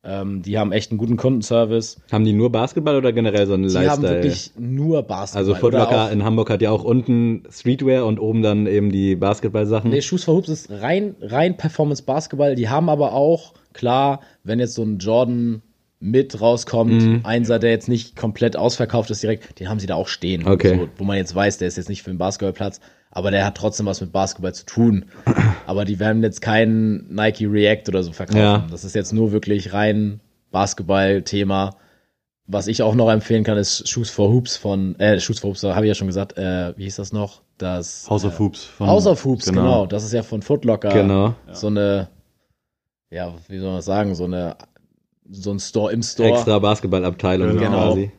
Ähm, 0.09 0.43
die 0.43 0.57
haben 0.59 0.71
echt 0.73 0.93
einen 0.93 0.99
guten 0.99 1.17
Kundenservice. 1.17 2.01
Haben 2.13 2.25
die 2.25 2.33
nur 2.33 2.53
Basketball 2.53 2.97
oder 2.97 3.13
generell 3.13 3.47
so 3.47 3.55
einen 3.55 3.65
Die 3.65 3.69
Lifestyle? 3.75 3.91
haben 3.91 4.03
wirklich 4.03 4.53
nur 4.57 5.03
Basketball. 5.03 5.39
also 5.41 5.55
Footlocker 5.57 6.13
in 6.13 6.25
Hamburg 6.25 6.49
hat 6.51 6.63
ja 6.63 6.71
auch 6.71 6.85
unten 6.85 7.43
Streetwear 7.51 8.07
und 8.07 8.21
oben 8.21 8.43
dann 8.43 8.67
eben 8.67 8.91
die 8.93 9.17
Basketballsachen. 9.17 9.91
Nee, 9.91 10.03
Shoes 10.03 10.25
for 10.25 10.35
Hoops 10.37 10.49
ist 10.49 10.71
rein, 10.71 11.17
rein 11.21 11.57
Performance 11.57 12.03
Basketball. 12.05 12.55
Die 12.55 12.69
haben 12.69 12.89
aber 12.89 13.13
auch, 13.13 13.55
klar, 13.73 14.21
wenn 14.45 14.61
jetzt 14.61 14.75
so 14.75 14.83
ein 14.85 14.99
Jordan 14.99 15.63
mit 15.99 16.41
rauskommt, 16.41 16.93
Mhm. 17.03 17.21
Einser, 17.25 17.59
der 17.59 17.71
jetzt 17.71 17.89
nicht 17.89 18.17
komplett 18.17 18.57
ausverkauft 18.57 19.11
ist 19.11 19.23
direkt, 19.23 19.59
den 19.61 19.69
haben 19.69 19.81
sie 19.81 19.87
da 19.87 19.95
auch 19.95 20.09
stehen. 20.09 20.47
Okay. 20.47 20.77
So, 20.79 20.89
wo 20.99 21.05
man 21.05 21.17
jetzt 21.17 21.35
weiß, 21.35 21.59
der 21.59 21.69
ist 21.69 21.77
jetzt 21.77 21.89
nicht 21.89 22.03
für 22.03 22.11
den 22.11 22.19
Basketballplatz, 22.19 22.81
aber 23.11 23.31
der 23.31 23.47
hat 23.47 23.57
trotzdem 23.57 23.87
was 23.87 24.01
mit 24.03 24.13
Basketball 24.13 24.55
zu 24.55 24.67
tun. 24.67 25.07
aber 25.67 25.85
die 25.87 25.99
werden 25.99 26.23
jetzt 26.23 26.43
keinen 26.43 27.13
Nike 27.15 27.47
React 27.47 27.89
oder 27.89 28.03
so 28.03 28.13
verkaufen. 28.13 28.39
Ja. 28.41 28.67
Das 28.71 28.85
ist 28.85 28.95
jetzt 28.95 29.13
nur 29.15 29.33
wirklich 29.33 29.73
rein 29.73 30.21
Basketball-Thema. 30.51 31.77
Was 32.49 32.69
ich 32.69 32.83
auch 32.83 32.95
noch 32.95 33.11
empfehlen 33.11 33.43
kann, 33.43 33.59
ist 33.59 33.89
Shoes 33.89 34.09
for 34.11 34.31
Hoops 34.31 34.57
von, 34.57 34.97
äh, 35.01 35.19
Shoes 35.19 35.41
for 35.41 35.51
Hoops, 35.51 35.65
habe 35.65 35.85
ich 35.87 35.89
ja 35.89 35.95
schon 35.95 36.07
gesagt, 36.07 36.37
äh, 36.39 36.75
wie 36.77 36.85
hieß 36.85 36.97
das 36.97 37.13
noch? 37.13 37.43
Das 37.59 38.09
House 38.09 38.25
of 38.25 38.39
Hoops. 38.39 38.65
von- 38.65 38.87
House 38.87 39.07
of 39.07 39.25
Hoops, 39.25 39.47
genau. 39.47 39.87
Das 39.87 40.05
ist 40.05 40.13
ja 40.13 40.23
von 40.23 40.43
Footlocker. 40.43 40.91
Genau. 40.91 41.35
So 41.53 41.67
eine, 41.69 42.09
ja, 43.11 43.35
wie 43.49 43.59
soll 43.59 43.69
man 43.69 43.79
das 43.79 43.87
sagen, 43.87 44.15
so 44.15 44.25
eine, 44.25 44.57
so 45.31 45.51
ein 45.51 45.59
Store 45.61 45.93
im 45.93 46.03
Store. 46.03 46.31
Extra 46.31 46.59
Basketballabteilung 46.59 47.57
Genau. 47.59 47.93
quasi. 47.93 48.11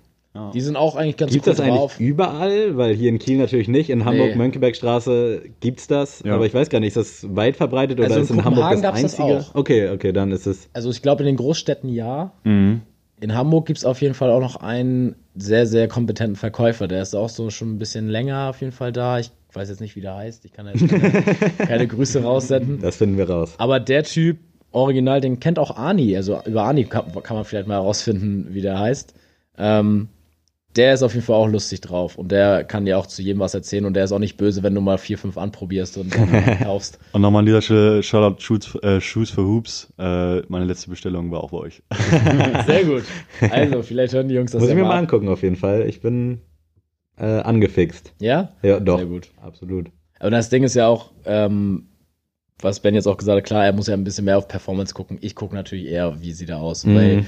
Die 0.53 0.61
sind 0.61 0.75
auch 0.75 0.95
eigentlich 0.95 1.17
ganz 1.17 1.31
Gibt 1.31 1.47
cool 1.47 1.53
das 1.53 1.59
eigentlich 1.59 1.75
drauf. 1.79 1.99
überall? 1.99 2.77
Weil 2.77 2.93
hier 2.93 3.09
in 3.09 3.17
Kiel 3.17 3.37
natürlich 3.39 3.67
nicht. 3.67 3.89
In 3.89 4.05
Hamburg, 4.05 4.29
Nee. 4.31 4.35
Mönckebergstraße 4.35 5.41
gibt's 5.61 5.87
das. 5.87 6.21
Ja. 6.23 6.35
Aber 6.35 6.45
ich 6.45 6.53
weiß 6.53 6.69
gar 6.69 6.79
nicht, 6.79 6.95
ist 6.95 6.97
das 7.23 7.35
weit 7.35 7.55
verbreitet 7.55 7.97
oder 7.97 8.05
Also 8.09 8.17
in 8.19 8.23
ist 8.25 8.29
in 8.29 8.45
Hamburg 8.45 8.69
das 8.71 8.81
gab's 8.83 9.01
das 9.01 9.19
einzige? 9.19 9.39
auch. 9.39 9.55
Okay, 9.55 9.89
okay, 9.89 10.11
dann 10.13 10.31
ist 10.31 10.45
es. 10.45 10.69
Also 10.73 10.91
ich 10.91 11.01
glaube 11.01 11.23
in 11.23 11.27
den 11.27 11.37
Großstädten 11.37 11.89
ja. 11.89 12.33
Mhm. 12.43 12.81
In 13.19 13.33
Hamburg 13.33 13.65
gibt's 13.65 13.83
auf 13.83 13.99
jeden 14.03 14.13
Fall 14.13 14.29
auch 14.29 14.39
noch 14.39 14.57
einen 14.57 15.15
sehr, 15.33 15.65
sehr 15.65 15.87
kompetenten 15.87 16.35
Verkäufer. 16.35 16.87
Der 16.87 17.01
ist 17.01 17.15
auch 17.15 17.29
so 17.29 17.49
schon 17.49 17.73
ein 17.73 17.79
bisschen 17.79 18.07
länger 18.07 18.49
auf 18.51 18.61
jeden 18.61 18.73
Fall 18.73 18.91
da. 18.91 19.17
Ich 19.17 19.31
weiß 19.53 19.69
jetzt 19.69 19.81
nicht, 19.81 19.95
wie 19.95 20.01
der 20.01 20.15
heißt. 20.17 20.45
Ich 20.45 20.53
kann 20.53 20.67
da 20.67 20.73
jetzt 20.73 20.87
keine, 20.87 21.23
keine 21.67 21.87
Grüße 21.87 22.21
raussenden. 22.21 22.79
Das 22.79 22.97
finden 22.97 23.17
wir 23.17 23.27
raus. 23.27 23.55
Aber 23.57 23.79
der 23.79 24.03
Typ, 24.03 24.37
original, 24.77 25.21
den 25.21 25.39
kennt 25.39 25.59
auch 25.59 25.75
Ani. 25.75 26.15
Also 26.15 26.39
über 26.45 26.63
Ani 26.63 26.85
kann, 26.85 27.11
kann 27.23 27.35
man 27.35 27.45
vielleicht 27.45 27.67
mal 27.67 27.75
herausfinden, 27.75 28.47
wie 28.49 28.61
der 28.61 28.79
heißt. 28.79 29.13
Ähm, 29.57 30.09
der 30.77 30.93
ist 30.93 31.01
auf 31.03 31.13
jeden 31.13 31.25
Fall 31.25 31.35
auch 31.35 31.47
lustig 31.47 31.81
drauf. 31.81 32.17
Und 32.17 32.31
der 32.31 32.63
kann 32.63 32.85
dir 32.85 32.97
auch 32.99 33.07
zu 33.07 33.21
jedem 33.21 33.39
was 33.39 33.53
erzählen. 33.53 33.85
Und 33.85 33.95
der 33.95 34.03
ist 34.03 34.11
auch 34.11 34.19
nicht 34.19 34.37
böse, 34.37 34.63
wenn 34.63 34.75
du 34.75 34.81
mal 34.81 34.97
vier, 34.97 35.17
fünf 35.17 35.37
anprobierst 35.37 35.97
und 35.97 36.15
dann 36.15 36.59
kaufst. 36.63 36.99
Und 37.13 37.21
nochmal 37.21 37.39
an 37.39 37.45
dieser 37.47 37.61
Stelle 37.61 38.03
Shoutout 38.03 38.41
Shoes, 38.41 38.75
äh, 38.83 39.01
Shoes 39.01 39.31
for 39.31 39.45
Hoops. 39.45 39.91
Äh, 39.97 40.41
meine 40.47 40.65
letzte 40.65 40.89
Bestellung 40.89 41.31
war 41.31 41.43
auch 41.43 41.51
bei 41.51 41.57
euch. 41.57 41.81
Sehr 42.67 42.85
gut. 42.85 43.03
Also, 43.49 43.81
vielleicht 43.81 44.13
hören 44.13 44.27
die 44.27 44.35
Jungs 44.35 44.51
das 44.51 44.61
Muss 44.61 44.69
ja 44.69 44.75
ich 44.75 44.81
mir 44.81 44.87
mal 44.87 44.97
angucken 44.97 45.29
auf 45.29 45.41
jeden 45.41 45.55
Fall. 45.55 45.87
Ich 45.87 46.01
bin 46.01 46.41
äh, 47.17 47.25
angefixt. 47.25 48.13
Ja? 48.19 48.53
Ja, 48.61 48.79
doch. 48.79 48.97
Sehr 48.97 49.07
gut. 49.07 49.29
Absolut. 49.41 49.87
Aber 50.19 50.31
das 50.31 50.49
Ding 50.49 50.63
ist 50.63 50.75
ja 50.75 50.87
auch, 50.87 51.11
ähm, 51.25 51.87
was 52.61 52.79
Ben 52.79 52.95
jetzt 52.95 53.07
auch 53.07 53.17
gesagt 53.17 53.37
hat, 53.37 53.45
klar, 53.45 53.65
er 53.65 53.73
muss 53.73 53.87
ja 53.87 53.93
ein 53.93 54.03
bisschen 54.03 54.25
mehr 54.25 54.37
auf 54.37 54.47
Performance 54.47 54.93
gucken. 54.93 55.17
Ich 55.21 55.35
gucke 55.35 55.53
natürlich 55.55 55.85
eher, 55.87 56.21
wie 56.21 56.33
sieht 56.33 56.49
er 56.49 56.59
aus. 56.59 56.85
Mhm. 56.85 56.95
Weil 56.95 57.25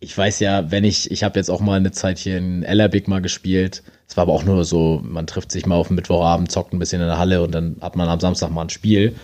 ich 0.00 0.16
weiß 0.16 0.38
ja, 0.40 0.70
wenn 0.70 0.84
ich, 0.84 1.10
ich 1.10 1.24
habe 1.24 1.38
jetzt 1.38 1.50
auch 1.50 1.60
mal 1.60 1.74
eine 1.76 1.90
Zeit 1.90 2.18
hier 2.18 2.38
in 2.38 2.62
Ellerbeck 2.62 3.08
mal 3.08 3.20
gespielt. 3.20 3.82
Es 4.06 4.16
war 4.16 4.22
aber 4.22 4.32
auch 4.32 4.44
nur 4.44 4.64
so, 4.64 5.00
man 5.02 5.26
trifft 5.26 5.50
sich 5.50 5.66
mal 5.66 5.74
auf 5.74 5.88
den 5.88 5.96
Mittwochabend, 5.96 6.50
zockt 6.50 6.72
ein 6.72 6.78
bisschen 6.78 7.00
in 7.00 7.08
der 7.08 7.18
Halle 7.18 7.42
und 7.42 7.52
dann 7.52 7.76
hat 7.80 7.96
man 7.96 8.08
am 8.08 8.20
Samstag 8.20 8.50
mal 8.50 8.62
ein 8.62 8.70
Spiel. 8.70 9.16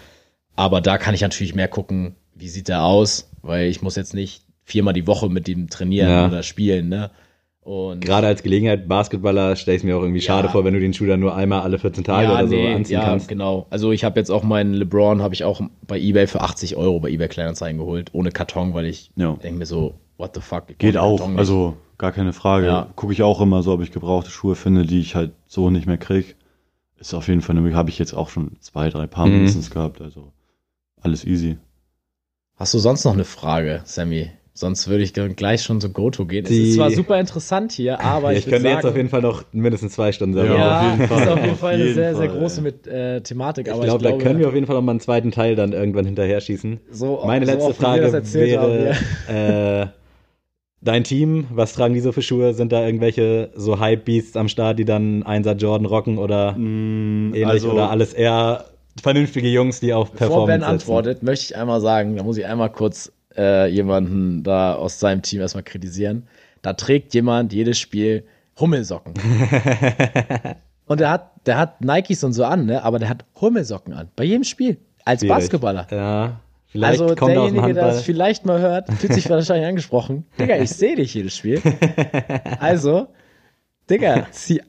Aber 0.56 0.80
da 0.80 0.98
kann 0.98 1.14
ich 1.14 1.20
natürlich 1.20 1.54
mehr 1.54 1.68
gucken, 1.68 2.16
wie 2.34 2.48
sieht 2.48 2.68
er 2.68 2.82
aus, 2.84 3.30
weil 3.42 3.68
ich 3.68 3.82
muss 3.82 3.96
jetzt 3.96 4.14
nicht 4.14 4.42
viermal 4.64 4.94
die 4.94 5.06
Woche 5.06 5.28
mit 5.28 5.48
ihm 5.48 5.68
trainieren 5.70 6.10
Ja. 6.10 6.26
oder 6.26 6.42
spielen, 6.42 6.88
ne? 6.88 7.10
Und 7.64 8.04
Gerade 8.04 8.26
als 8.26 8.42
Gelegenheit 8.42 8.86
Basketballer 8.88 9.56
stelle 9.56 9.76
ich 9.76 9.80
es 9.80 9.84
mir 9.84 9.96
auch 9.96 10.02
irgendwie 10.02 10.20
Ja. 10.20 10.26
schade 10.26 10.50
vor, 10.50 10.64
wenn 10.64 10.74
du 10.74 10.80
den 10.80 10.92
Schuh 10.92 11.06
dann 11.06 11.20
nur 11.20 11.34
einmal 11.34 11.62
alle 11.62 11.78
14 11.78 12.04
Tage 12.04 12.30
oder 12.30 12.46
so 12.46 12.60
anziehen 12.60 12.94
ja, 12.98 13.04
kannst. 13.04 13.26
genau. 13.26 13.66
Also 13.70 13.90
ich 13.90 14.04
habe 14.04 14.20
jetzt 14.20 14.30
auch 14.30 14.42
meinen 14.42 14.74
LeBron 14.74 15.22
habe 15.22 15.32
ich 15.32 15.44
auch 15.44 15.62
bei 15.86 15.98
eBay 15.98 16.26
für 16.26 16.42
80 16.42 16.76
Euro 16.76 17.00
bei 17.00 17.08
eBay 17.08 17.28
Kleinanzeigen 17.28 17.78
geholt, 17.78 18.10
ohne 18.12 18.30
Karton, 18.32 18.74
weil 18.74 18.84
ich 18.84 19.10
Ja. 19.16 19.32
denke 19.42 19.58
mir 19.60 19.66
so, 19.66 19.94
what 20.18 20.34
the 20.34 20.42
fuck. 20.42 20.64
Geht 20.78 20.98
auch, 20.98 21.26
nicht. 21.26 21.38
also 21.38 21.76
gar 21.96 22.12
keine 22.12 22.34
Frage. 22.34 22.66
Ja. 22.66 22.88
Gucke 22.96 23.14
ich 23.14 23.22
auch 23.22 23.40
immer 23.40 23.62
so, 23.62 23.72
ob 23.72 23.80
ich 23.80 23.92
gebrauchte 23.92 24.30
Schuhe 24.30 24.56
finde, 24.56 24.84
die 24.84 25.00
ich 25.00 25.14
halt 25.14 25.32
so 25.46 25.70
nicht 25.70 25.86
mehr 25.86 25.96
krieg. 25.98 26.36
Ist 27.00 27.14
auf 27.14 27.28
jeden 27.28 27.40
Fall, 27.40 27.56
habe 27.74 27.88
ich 27.88 27.98
jetzt 27.98 28.12
auch 28.12 28.28
schon 28.28 28.56
zwei, 28.60 28.90
drei 28.90 29.06
Paar 29.06 29.26
Mhm. 29.26 29.32
mindestens 29.34 29.70
gehabt, 29.70 30.02
also 30.02 30.32
alles 31.00 31.24
easy. 31.24 31.56
Hast 32.56 32.74
du 32.74 32.78
sonst 32.78 33.04
noch 33.04 33.14
eine 33.14 33.24
Frage, 33.24 33.80
Sammy? 33.84 34.30
Sonst 34.56 34.86
würde 34.86 35.02
ich 35.02 35.12
gleich 35.12 35.62
schon 35.64 35.80
zu 35.80 35.90
Goto 35.90 36.26
gehen. 36.26 36.44
Die- 36.44 36.62
es 36.62 36.68
ist 36.68 36.74
zwar 36.76 36.90
super 36.90 37.18
interessant 37.18 37.72
hier, 37.72 38.00
aber 38.00 38.30
Ja, 38.32 38.32
ich, 38.32 38.38
ich 38.38 38.46
würde 38.46 38.50
könnte 38.52 38.68
sagen, 38.68 38.76
jetzt 38.76 38.86
auf 38.86 38.96
jeden 38.96 39.08
Fall 39.08 39.20
noch 39.22 39.44
mindestens 39.52 39.94
zwei 39.94 40.12
Stunden 40.12 40.34
selber 40.34 40.54
Ja, 40.54 40.60
ja, 40.60 40.76
auf 40.76 40.82
jeden 40.82 41.08
Fall, 41.08 41.22
ist 41.22 41.28
auf 41.28 41.38
jeden 41.38 41.50
auf 41.54 41.60
Fall 41.60 41.74
eine 41.74 41.82
jeden 41.82 41.94
sehr, 41.94 42.14
sehr 42.14 42.28
Fall, 42.28 42.38
große 42.38 42.56
ey. 42.58 42.62
mit, 42.62 42.86
äh, 42.86 43.20
Thematik. 43.20 43.66
Ich 43.66 43.72
aber 43.72 43.84
glaube, 43.84 44.04
da 44.04 44.12
können 44.12 44.38
wir 44.38 44.46
auf 44.48 44.54
jeden 44.54 44.66
Fall 44.66 44.76
noch 44.76 44.82
mal 44.82 44.92
einen 44.92 45.00
zweiten 45.00 45.32
Teil 45.32 45.56
dann 45.56 45.72
irgendwann 45.72 46.04
hinterher 46.06 46.40
schießen. 46.40 46.78
so, 46.92 47.20
Meine 47.26 47.46
so 47.46 47.52
letzte 47.52 47.74
Frage 47.74 48.02
das 48.02 48.14
erzählt 48.14 48.50
wäre, 48.52 48.94
haben, 49.26 49.84
äh, 49.84 49.86
dein 50.82 51.02
Team, 51.04 51.46
was 51.50 51.72
tragen 51.74 51.94
die 51.94 52.00
so 52.00 52.12
für 52.12 52.22
Schuhe? 52.22 52.54
Sind 52.54 52.70
da 52.72 52.84
irgendwelche 52.84 53.50
so 53.56 53.80
Hype-Beasts 53.80 54.36
am 54.36 54.48
Start, 54.48 54.78
die 54.78 54.84
dann 54.84 55.22
Einser 55.24 55.54
Jordan 55.56 55.86
rocken 55.86 56.18
oder 56.18 56.52
Mm, 56.52 57.32
ähnlich? 57.34 57.46
also, 57.46 57.72
oder 57.72 57.90
alles 57.90 58.12
eher 58.12 58.66
vernünftige 59.02 59.48
Jungs, 59.48 59.80
die 59.80 59.92
auf 59.92 60.12
Bevor 60.12 60.46
Ben 60.46 60.60
Performance 60.60 60.66
setzen? 60.66 60.70
antwortet, 60.70 61.22
möchte 61.24 61.44
ich 61.46 61.56
einmal 61.56 61.80
sagen, 61.80 62.16
da 62.16 62.22
muss 62.22 62.36
ich 62.36 62.46
einmal 62.46 62.70
kurz 62.70 63.10
äh, 63.36 63.68
jemanden 63.68 64.42
da 64.42 64.74
aus 64.74 65.00
seinem 65.00 65.22
Team 65.22 65.40
erstmal 65.40 65.64
kritisieren. 65.64 66.26
Da 66.62 66.72
trägt 66.72 67.14
jemand 67.14 67.52
jedes 67.52 67.78
Spiel 67.78 68.24
Hummelsocken. 68.58 69.14
und 70.86 71.00
der 71.00 71.10
hat, 71.10 71.32
der 71.46 71.58
hat 71.58 71.80
Nikes 71.80 72.24
und 72.24 72.32
so 72.32 72.44
an, 72.44 72.66
ne? 72.66 72.82
aber 72.82 72.98
der 72.98 73.08
hat 73.08 73.24
Hummelsocken 73.40 73.92
an. 73.92 74.08
Bei 74.16 74.24
jedem 74.24 74.44
Spiel. 74.44 74.78
Als 75.04 75.20
Schwierig. 75.20 75.36
Basketballer. 75.36 75.86
Ja, 75.90 76.40
vielleicht 76.66 77.02
also 77.02 77.14
er 77.14 77.26
derjenige, 77.34 77.74
der 77.74 77.84
das 77.86 78.02
vielleicht 78.02 78.46
mal 78.46 78.60
hört, 78.60 78.90
fühlt 78.94 79.12
sich 79.12 79.28
wahrscheinlich 79.28 79.68
angesprochen. 79.68 80.24
Digga, 80.38 80.56
ich 80.56 80.70
sehe 80.70 80.96
dich 80.96 81.14
jedes 81.14 81.36
Spiel. 81.36 81.60
Also, 82.60 83.08
Digga, 83.90 84.26
zieh, 84.30 84.62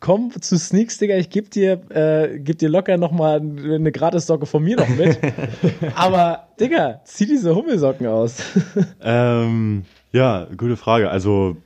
komm 0.00 0.30
zu 0.40 0.56
Sneaks, 0.56 0.98
Digga, 0.98 1.16
ich 1.16 1.30
geb 1.30 1.50
dir, 1.50 1.80
äh, 1.90 2.38
geb 2.38 2.58
dir 2.58 2.68
locker 2.68 2.96
noch 2.96 3.12
mal 3.12 3.40
eine 3.40 3.92
Gratissocke 3.92 4.46
von 4.46 4.62
mir 4.62 4.76
noch 4.76 4.88
mit. 4.88 5.18
Aber, 5.94 6.48
Digga, 6.60 7.00
zieh 7.04 7.26
diese 7.26 7.54
Hummelsocken 7.54 8.06
aus. 8.06 8.42
Ähm, 9.00 9.84
ja, 10.12 10.46
gute 10.56 10.76
Frage. 10.76 11.10
Also, 11.10 11.56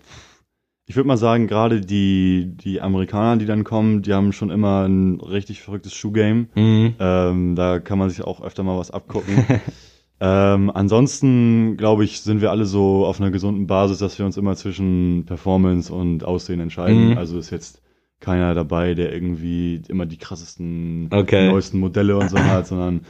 ich 0.86 0.96
würde 0.96 1.08
mal 1.08 1.16
sagen, 1.16 1.46
gerade 1.46 1.80
die, 1.80 2.52
die 2.54 2.80
Amerikaner, 2.80 3.36
die 3.36 3.46
dann 3.46 3.64
kommen, 3.64 4.02
die 4.02 4.12
haben 4.12 4.32
schon 4.32 4.50
immer 4.50 4.86
ein 4.86 5.20
richtig 5.20 5.62
verrücktes 5.62 5.94
Schuhgame. 5.94 6.46
Mhm. 6.54 6.94
Ähm, 6.98 7.56
da 7.56 7.80
kann 7.80 7.98
man 7.98 8.10
sich 8.10 8.22
auch 8.22 8.42
öfter 8.42 8.62
mal 8.62 8.78
was 8.78 8.90
abgucken. 8.90 9.44
ähm, 10.20 10.70
ansonsten, 10.72 11.76
glaube 11.76 12.04
ich, 12.04 12.20
sind 12.20 12.40
wir 12.40 12.50
alle 12.50 12.66
so 12.66 13.06
auf 13.06 13.20
einer 13.20 13.30
gesunden 13.30 13.66
Basis, 13.66 13.98
dass 13.98 14.18
wir 14.18 14.26
uns 14.26 14.36
immer 14.36 14.56
zwischen 14.56 15.24
Performance 15.26 15.92
und 15.92 16.24
Aussehen 16.24 16.60
entscheiden. 16.60 17.10
Mhm. 17.10 17.18
Also 17.18 17.38
ist 17.38 17.50
jetzt 17.50 17.81
keiner 18.22 18.54
dabei, 18.54 18.94
der 18.94 19.12
irgendwie 19.12 19.82
immer 19.88 20.06
die 20.06 20.16
krassesten, 20.16 21.08
Okay. 21.12 21.48
neuesten 21.48 21.78
Modelle 21.78 22.16
und 22.16 22.30
so 22.30 22.38
hat, 22.38 22.66
sondern 22.66 23.02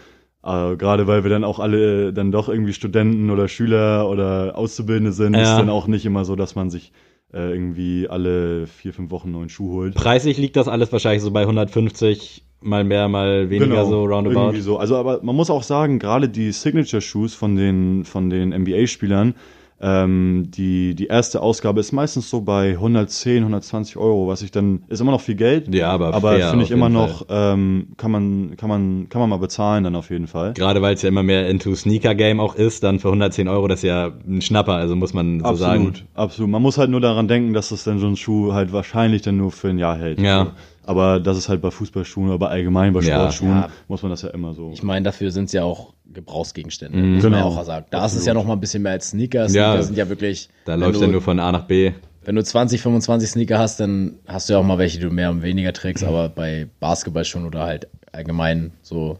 äh, 0.45 0.77
gerade 0.77 1.07
weil 1.07 1.23
wir 1.23 1.31
dann 1.31 1.45
auch 1.45 1.61
alle 1.61 2.13
dann 2.13 2.33
doch 2.33 2.49
irgendwie 2.49 2.73
Studenten 2.73 3.31
oder 3.31 3.47
Schüler 3.47 4.09
oder 4.11 4.59
Auszubildende 4.59 5.13
sind, 5.13 5.35
Ja. 5.35 5.43
ist 5.43 5.57
dann 5.57 5.69
auch 5.71 5.87
nicht 5.87 6.05
immer 6.05 6.25
so, 6.25 6.35
dass 6.35 6.57
man 6.57 6.69
sich 6.71 6.93
äh, 7.33 7.53
irgendwie 7.53 8.09
alle 8.11 8.67
vier, 8.67 8.93
fünf 8.93 9.11
Wochen 9.13 9.31
neuen 9.31 9.49
Schuh 9.49 9.71
holt. 9.73 9.95
Preislich 9.95 10.37
liegt 10.39 10.57
das 10.57 10.67
alles 10.69 10.91
wahrscheinlich 10.93 11.23
so 11.23 11.31
bei 11.31 11.43
150, 11.43 12.45
mal 12.61 12.85
mehr, 12.85 13.09
mal 13.09 13.49
weniger 13.51 13.87
so 13.87 14.05
roundabout. 14.05 14.31
Genau, 14.31 14.43
Irgendwie 14.49 14.61
so. 14.61 14.77
Also, 14.79 14.97
aber 14.97 15.21
man 15.23 15.35
muss 15.37 15.49
auch 15.51 15.63
sagen, 15.63 15.99
gerade 15.99 16.29
die 16.29 16.53
Signature-Shoes 16.53 17.35
von 17.35 17.57
den, 17.57 18.05
von 18.05 18.29
den 18.29 18.51
NBA-Spielern, 18.51 19.35
ähm, 19.83 20.47
die, 20.49 20.95
die 20.95 21.07
erste 21.07 21.43
Ausgabe 21.43 21.81
ist 21.81 21.91
meistens 21.91 22.31
so 22.31 22.41
bei 22.41 22.71
110, 22.71 23.39
120 23.39 23.97
Euro, 23.97 24.29
was 24.29 24.43
ich 24.43 24.53
dann, 24.53 24.85
ist 24.89 25.01
immer 25.01 25.11
noch 25.11 25.21
viel 25.21 25.35
Geld. 25.35 25.75
Ja, 25.75 25.91
aber 25.91 26.15
aber 26.15 26.39
finde 26.39 26.65
ich 26.65 26.71
immer 26.71 26.89
noch, 26.89 27.27
ähm, 27.29 27.89
kann 27.97 28.13
man, 28.13 28.57
kann 28.57 28.69
man, 28.69 29.09
kann 29.09 29.21
man 29.21 29.29
mal 29.29 29.39
bezahlen 29.39 29.83
dann 29.83 29.97
auf 29.97 30.11
jeden 30.11 30.29
Fall. 30.29 30.53
Gerade 30.53 30.83
weil 30.83 30.95
es 30.95 31.03
ja 31.03 31.09
immer 31.09 31.25
mehr 31.25 31.49
into 31.49 31.75
Sneaker-Game 31.75 32.39
auch 32.39 32.55
ist, 32.55 32.85
dann 32.85 33.01
für 33.01 33.09
110 33.09 33.49
Euro, 33.49 33.67
das 33.67 33.81
ist 33.81 33.89
ja 33.89 34.13
ein 34.27 34.41
Schnapper, 34.41 34.75
also 34.75 34.95
muss 34.95 35.15
man 35.15 35.41
so 35.41 35.55
sagen. 35.57 35.89
Absolut, 35.89 36.05
absolut. 36.15 36.51
Man 36.53 36.63
muss 36.63 36.79
halt 36.79 36.91
nur 36.91 37.01
daran 37.01 37.27
denken, 37.27 37.53
dass 37.53 37.71
das 37.71 37.83
dann 37.83 37.99
so 37.99 38.07
ein 38.07 38.17
Schuh 38.17 38.53
halt 38.53 38.73
wahrscheinlich 38.73 39.23
dann 39.23 39.37
nur 39.37 39.51
für 39.51 39.69
ein 39.69 39.79
Jahr 39.79 39.99
hält. 39.99 40.21
Ja. 40.21 40.53
Aber 40.85 41.21
das 41.21 41.37
ist 41.39 41.49
halt 41.49 41.61
bei 41.63 41.71
Fußballschuhen 41.71 42.31
oder 42.31 42.49
allgemein 42.51 42.93
bei 42.93 43.01
Ja. 43.01 43.17
Sportschuhen, 43.31 43.51
Ja. 43.51 43.69
muss 43.89 44.03
man 44.03 44.11
das 44.11 44.23
ja 44.23 44.31
immer 44.31 44.53
so. 44.55 44.71
Ich 44.73 44.83
meine, 44.83 45.05
dafür 45.05 45.31
sind 45.31 45.45
es 45.45 45.53
ja 45.53 45.63
auch 45.65 45.95
Gebrauchsgegenstände, 46.13 46.97
Mhm. 46.99 47.15
muss 47.15 47.23
man 47.25 47.33
ja 47.35 47.39
Genau. 47.43 47.51
auch 47.61 47.65
sagen. 47.65 47.87
Da 47.91 48.05
ist 48.05 48.15
es 48.15 48.27
ja 48.27 48.35
noch 48.35 48.45
mal 48.45 48.55
ein 48.55 48.61
bisschen 48.61 48.83
mehr 48.83 48.93
als 48.93 49.11
Sneaker. 49.11 49.49
Sneaker 49.49 49.75
Ja. 49.77 49.83
sind 49.83 49.97
ja 49.97 50.09
wirklich. 50.09 50.49
Da 50.65 50.75
läufst 50.75 51.01
du 51.01 51.07
ja 51.07 51.11
nur 51.13 51.23
von 51.23 51.39
A 51.39 51.53
nach 51.53 51.65
B. 51.67 51.93
Wenn 52.25 52.37
du 52.37 52.45
20, 52.45 52.81
25 52.81 53.31
Sneaker 53.31 53.59
hast, 53.59 53.81
dann 53.81 54.19
hast 54.27 54.49
du 54.49 54.53
ja 54.55 54.59
auch 54.61 54.65
mal 54.65 54.79
welche, 54.79 54.99
die 54.99 55.05
du 55.07 55.11
mehr 55.13 55.31
und 55.31 55.43
weniger 55.43 55.73
trägst, 55.73 56.05
aber 56.05 56.29
bei 56.29 56.69
Basketballschuhen 56.81 57.47
oder 57.47 57.63
halt 57.65 57.89
allgemein 58.13 58.73
so 58.83 59.19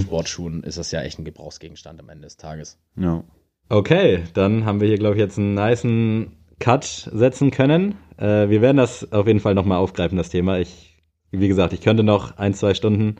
Sportschuhen 0.00 0.62
ist 0.64 0.76
das 0.78 0.90
ja 0.92 1.00
echt 1.02 1.18
ein 1.18 1.24
Gebrauchsgegenstand 1.24 1.98
am 2.00 2.08
Ende 2.08 2.24
des 2.24 2.36
Tages. 2.36 2.78
ja. 2.96 3.22
Okay, 3.68 4.24
dann 4.34 4.66
haben 4.66 4.82
wir 4.82 4.88
hier, 4.88 4.98
glaube 4.98 5.14
ich, 5.14 5.20
jetzt 5.20 5.38
einen 5.38 5.54
nicen 5.54 6.32
Cut 6.58 6.84
setzen 7.10 7.50
können. 7.50 7.94
Äh, 8.18 8.50
wir 8.50 8.60
werden 8.60 8.76
das 8.76 9.10
auf 9.12 9.26
jeden 9.26 9.40
Fall 9.40 9.54
nochmal 9.54 9.78
aufgreifen, 9.78 10.18
das 10.18 10.28
Thema. 10.28 10.58
Ich, 10.58 10.91
wie 11.32 11.48
gesagt, 11.48 11.72
ich 11.72 11.80
könnte 11.80 12.02
noch 12.04 12.36
ein, 12.38 12.54
zwei 12.54 12.74
Stunden, 12.74 13.16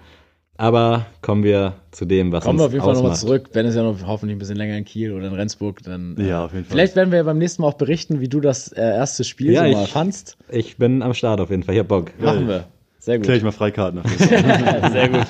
aber 0.57 1.07
kommen 1.23 1.43
wir 1.45 1.75
zu 1.91 2.05
dem, 2.05 2.31
was 2.31 2.45
Kommen 2.45 2.59
wir 2.59 2.65
uns 2.65 2.69
auf 2.69 2.73
jeden 2.75 2.85
Fall 2.85 2.95
nochmal 2.95 3.17
zurück. 3.17 3.51
Ben 3.53 3.67
ist 3.67 3.75
ja 3.75 3.83
noch 3.83 3.97
hoffentlich 4.07 4.37
ein 4.37 4.39
bisschen 4.39 4.57
länger 4.57 4.77
in 4.77 4.85
Kiel 4.85 5.13
oder 5.13 5.27
in 5.27 5.33
Rendsburg. 5.33 5.83
Dann, 5.83 6.17
äh, 6.19 6.29
Ja, 6.29 6.45
auf 6.45 6.53
jeden 6.53 6.65
Fall. 6.67 6.73
Vielleicht 6.77 6.95
werden 6.95 7.11
wir 7.11 7.25
beim 7.25 7.39
nächsten 7.39 7.63
Mal 7.63 7.69
auch 7.69 7.75
berichten, 7.75 8.21
wie 8.21 8.29
du 8.29 8.41
das 8.41 8.69
äh, 8.73 8.81
erste 8.81 9.25
Spiel 9.25 9.53
Ja, 9.53 9.65
so 9.67 9.73
mal 9.73 9.85
ich- 9.85 9.91
fandst. 9.91 10.37
Ich 10.51 10.77
bin 10.77 11.03
am 11.03 11.15
Start 11.15 11.41
auf 11.41 11.51
jeden 11.51 11.63
Fall, 11.63 11.75
ich 11.75 11.81
hab 11.81 11.89
Bock. 11.89 12.13
Machen 12.21 12.47
wir. 12.49 12.65
Sehr 12.99 13.17
gut. 13.17 13.25
Klär 13.25 13.37
ich 13.39 13.43
mal 13.43 13.51
Freikarten. 13.51 14.03
Sehr 14.19 15.09
gut. 15.09 15.27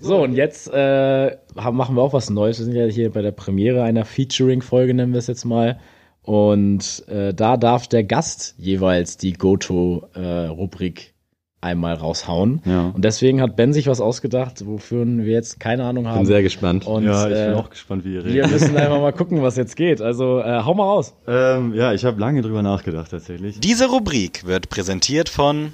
So, 0.00 0.22
und 0.22 0.34
jetzt 0.34 0.68
äh, 0.70 1.36
haben, 1.56 1.76
machen 1.78 1.96
wir 1.96 2.02
auch 2.02 2.12
was 2.12 2.28
Neues. 2.28 2.58
Wir 2.58 2.66
sind 2.66 2.74
ja 2.74 2.84
hier 2.86 3.10
bei 3.10 3.22
der 3.22 3.32
Premiere 3.32 3.84
einer 3.84 4.04
Featuring-Folge, 4.04 4.92
nennen 4.92 5.12
wir 5.12 5.18
es 5.18 5.28
jetzt 5.28 5.44
mal. 5.46 5.78
Und 6.20 7.04
äh, 7.08 7.32
da 7.32 7.56
darf 7.56 7.86
der 7.88 8.04
Gast 8.04 8.54
jeweils 8.58 9.16
die 9.16 9.32
Goto-Rubrik 9.32 11.14
einmal 11.60 11.94
raushauen. 11.94 12.60
Ja. 12.64 12.92
Und 12.94 13.04
deswegen 13.04 13.40
hat 13.40 13.56
Ben 13.56 13.72
sich 13.72 13.86
was 13.86 14.00
ausgedacht, 14.00 14.66
wofür 14.66 15.04
wir 15.06 15.32
jetzt 15.32 15.58
keine 15.58 15.84
Ahnung 15.84 16.06
haben. 16.06 16.18
Bin 16.18 16.26
sehr 16.26 16.42
gespannt. 16.42 16.86
und 16.86 17.04
ja, 17.04 17.26
ich 17.26 17.34
bin 17.34 17.52
äh, 17.52 17.54
auch 17.54 17.70
gespannt, 17.70 18.04
wie 18.04 18.14
ihr 18.14 18.24
wir 18.24 18.44
redet. 18.44 18.50
müssen 18.52 18.76
einfach 18.76 19.00
mal 19.00 19.12
gucken, 19.12 19.42
was 19.42 19.56
jetzt 19.56 19.76
geht. 19.76 20.00
Also 20.00 20.40
äh, 20.40 20.62
hau 20.62 20.74
mal 20.74 20.84
raus. 20.84 21.14
Ähm, 21.26 21.74
ja, 21.74 21.92
ich 21.92 22.04
habe 22.04 22.20
lange 22.20 22.42
drüber 22.42 22.62
nachgedacht 22.62 23.10
tatsächlich. 23.10 23.60
Diese 23.60 23.88
Rubrik 23.88 24.46
wird 24.46 24.68
präsentiert 24.68 25.28
von. 25.28 25.72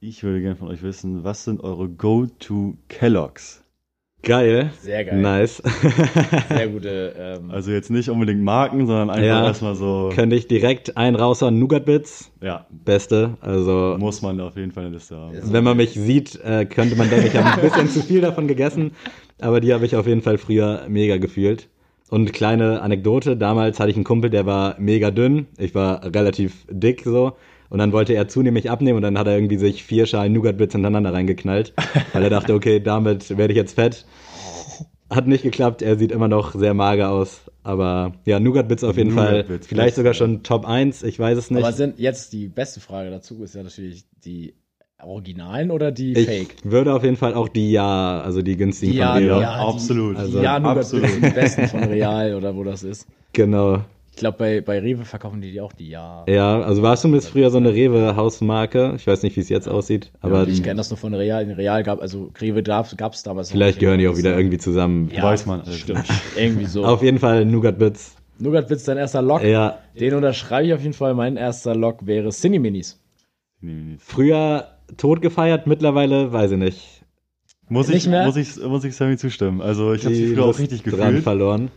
Ich 0.00 0.22
würde 0.22 0.40
gerne 0.40 0.56
von 0.56 0.68
euch 0.68 0.82
wissen, 0.82 1.24
was 1.24 1.44
sind 1.44 1.62
eure 1.62 1.88
Go-To 1.88 2.76
Kelloggs? 2.88 3.62
Geil. 4.22 4.72
Sehr 4.80 5.04
geil. 5.04 5.20
Nice. 5.20 5.62
Sehr 6.48 6.68
gute. 6.68 7.14
Ähm, 7.16 7.50
Also 7.50 7.70
jetzt 7.70 7.90
nicht 7.90 8.08
unbedingt 8.08 8.42
Marken, 8.42 8.86
sondern 8.86 9.10
einfach 9.10 9.24
Ja. 9.24 9.46
erstmal 9.46 9.76
so. 9.76 10.10
Könnte 10.14 10.34
ich 10.34 10.48
direkt 10.48 10.96
einen 10.96 11.14
raushauen. 11.16 11.58
Nougat 11.58 11.84
Bits, 11.84 12.32
Ja, 12.42 12.66
beste. 12.70 13.34
Also, 13.40 13.96
muss 13.98 14.22
man 14.22 14.40
auf 14.40 14.56
jeden 14.56 14.72
Fall 14.72 14.86
eine 14.86 14.94
Liste 14.94 15.16
haben. 15.16 15.36
wenn 15.42 15.62
man 15.62 15.76
mich 15.76 15.90
sieht, 15.90 16.40
äh, 16.44 16.64
könnte 16.64 16.96
man 16.96 17.08
denken, 17.08 17.26
ich 17.28 17.36
habe 17.36 17.50
ein 17.50 17.60
bisschen 17.60 17.88
zu 17.88 18.00
viel 18.02 18.20
davon 18.20 18.48
gegessen. 18.48 18.92
Aber 19.40 19.60
die 19.60 19.72
habe 19.72 19.84
ich 19.84 19.94
auf 19.94 20.06
jeden 20.06 20.22
Fall 20.22 20.38
früher 20.38 20.86
mega 20.88 21.18
gefühlt. 21.18 21.68
Und 22.08 22.32
kleine 22.32 22.82
Anekdote, 22.82 23.36
damals 23.36 23.78
hatte 23.78 23.90
ich 23.90 23.96
einen 23.96 24.04
Kumpel, 24.04 24.30
der 24.30 24.46
war 24.46 24.74
mega 24.78 25.10
dünn. 25.10 25.46
Ich 25.58 25.74
war 25.74 26.02
relativ 26.04 26.64
dick 26.70 27.02
so. 27.04 27.32
Und 27.68 27.78
dann 27.78 27.92
wollte 27.92 28.12
er 28.14 28.28
zunehmend 28.28 28.66
abnehmen 28.68 28.96
und 28.96 29.02
dann 29.02 29.18
hat 29.18 29.26
er 29.26 29.34
irgendwie 29.34 29.56
sich 29.58 29.82
vier 29.84 30.06
Schalen 30.06 30.32
Nougat-Bits 30.32 30.72
hintereinander 30.72 31.12
reingeknallt, 31.12 31.72
weil 32.12 32.22
er 32.22 32.30
dachte, 32.30 32.54
okay, 32.54 32.80
damit 32.80 33.36
werde 33.36 33.52
ich 33.52 33.56
jetzt 33.56 33.74
fett. 33.74 34.04
Hat 35.08 35.26
nicht 35.28 35.42
geklappt, 35.44 35.82
er 35.82 35.96
sieht 35.96 36.10
immer 36.10 36.26
noch 36.28 36.54
sehr 36.54 36.74
mager 36.74 37.10
aus. 37.10 37.42
Aber 37.62 38.12
ja, 38.24 38.38
Nougat-Bits 38.40 38.84
auf 38.84 38.96
jeden 38.96 39.10
Fall. 39.12 39.44
Vielleicht 39.62 39.96
sogar 39.96 40.14
schon 40.14 40.42
Top 40.42 40.66
1, 40.66 41.02
ich 41.02 41.18
weiß 41.18 41.36
es 41.38 41.50
nicht. 41.50 41.62
aber 41.64 41.72
sind 41.72 41.98
jetzt 41.98 42.32
die 42.32 42.48
beste 42.48 42.80
Frage 42.80 43.10
dazu 43.10 43.42
ist 43.42 43.54
ja 43.54 43.62
natürlich 43.62 44.04
die 44.24 44.54
Originalen 45.02 45.70
oder 45.70 45.92
die 45.92 46.12
ich 46.14 46.26
Fake? 46.26 46.56
würde 46.64 46.94
auf 46.94 47.04
jeden 47.04 47.16
Fall 47.16 47.34
auch 47.34 47.48
die 47.48 47.70
Ja, 47.70 48.20
also 48.22 48.40
die 48.42 48.56
günstigen 48.56 48.94
Ja, 48.94 49.12
von 49.14 49.22
Rewe. 49.22 49.28
ja. 49.28 49.38
die- 49.40 49.68
absolut. 49.74 50.16
also- 50.16 50.40
ja, 50.40 50.58
nur 50.58 50.74
das 50.74 50.92
absolut. 50.94 51.16
die 51.22 51.30
besten 51.30 51.68
von 51.68 51.84
Real 51.84 52.34
oder 52.34 52.56
wo 52.56 52.64
das 52.64 52.82
ist. 52.82 53.06
Genau. 53.32 53.82
Ich 54.16 54.20
glaube, 54.20 54.38
bei, 54.38 54.60
bei 54.62 54.78
Rewe 54.78 55.04
verkaufen 55.04 55.42
die 55.42 55.52
die 55.52 55.60
auch 55.60 55.74
die 55.74 55.90
Ja. 55.90 56.24
Ja, 56.26 56.62
also 56.62 56.80
war 56.82 56.94
es 56.94 57.02
zumindest 57.02 57.28
früher 57.28 57.50
so 57.50 57.58
eine 57.58 57.74
Rewe-Hausmarke. 57.74 58.94
Ich 58.96 59.06
weiß 59.06 59.22
nicht, 59.22 59.36
wie 59.36 59.40
es 59.40 59.50
jetzt 59.50 59.68
aussieht, 59.68 60.10
aber 60.22 60.48
ich 60.48 60.62
kenne 60.62 60.76
das 60.76 60.88
nur 60.88 60.96
von 60.96 61.12
Real. 61.12 61.42
In 61.42 61.50
Real 61.50 61.82
gab 61.82 62.00
also 62.00 62.30
Rewe 62.40 62.62
gab 62.62 63.12
es 63.12 63.22
damals. 63.22 63.50
vielleicht 63.50 63.78
gehören 63.78 63.98
die 63.98 64.08
auch 64.08 64.16
wieder 64.16 64.34
irgendwie 64.34 64.56
zusammen. 64.56 65.10
Ja, 65.14 65.22
Weiß 65.22 65.44
man 65.44 65.60
alles 65.60 65.86
nicht. 65.86 66.10
Irgendwie 66.34 66.64
so. 66.64 66.82
Auf 66.86 67.02
jeden 67.02 67.18
Fall 67.18 67.44
Nougat-Bits. 67.44 68.16
Nougat-Witz, 68.38 68.84
dein 68.84 68.96
erster 68.96 69.20
Lock. 69.20 69.44
Ja, 69.44 69.80
Den 70.00 70.14
unterschreibe 70.14 70.66
ich 70.66 70.72
auf 70.72 70.80
jeden 70.80 70.94
Fall. 70.94 71.12
Mein 71.12 71.36
erster 71.36 71.76
Lock 71.76 72.06
wäre 72.06 72.30
Cine 72.30 72.58
Minis. 72.58 72.98
früher 73.98 74.78
tot 74.96 75.20
gefeiert, 75.20 75.66
mittlerweile 75.66 76.32
weiß 76.32 76.52
ich 76.52 76.58
nicht. 76.58 77.02
Muss 77.68 77.88
Nicht 77.88 78.04
ich, 78.04 78.08
mehr? 78.08 78.24
muss 78.24 78.36
ich, 78.36 78.56
muss 78.64 78.82
ich 78.84 78.96
Sammy 78.96 79.18
zustimmen. 79.18 79.60
Also 79.60 79.92
ich 79.92 80.06
habe 80.06 80.14
sie 80.14 80.28
früher 80.28 80.44
auch 80.44 80.46
Lust 80.46 80.60
richtig 80.60 80.84
dran 80.84 81.00
gefühlt. 81.08 81.24
verloren. 81.24 81.70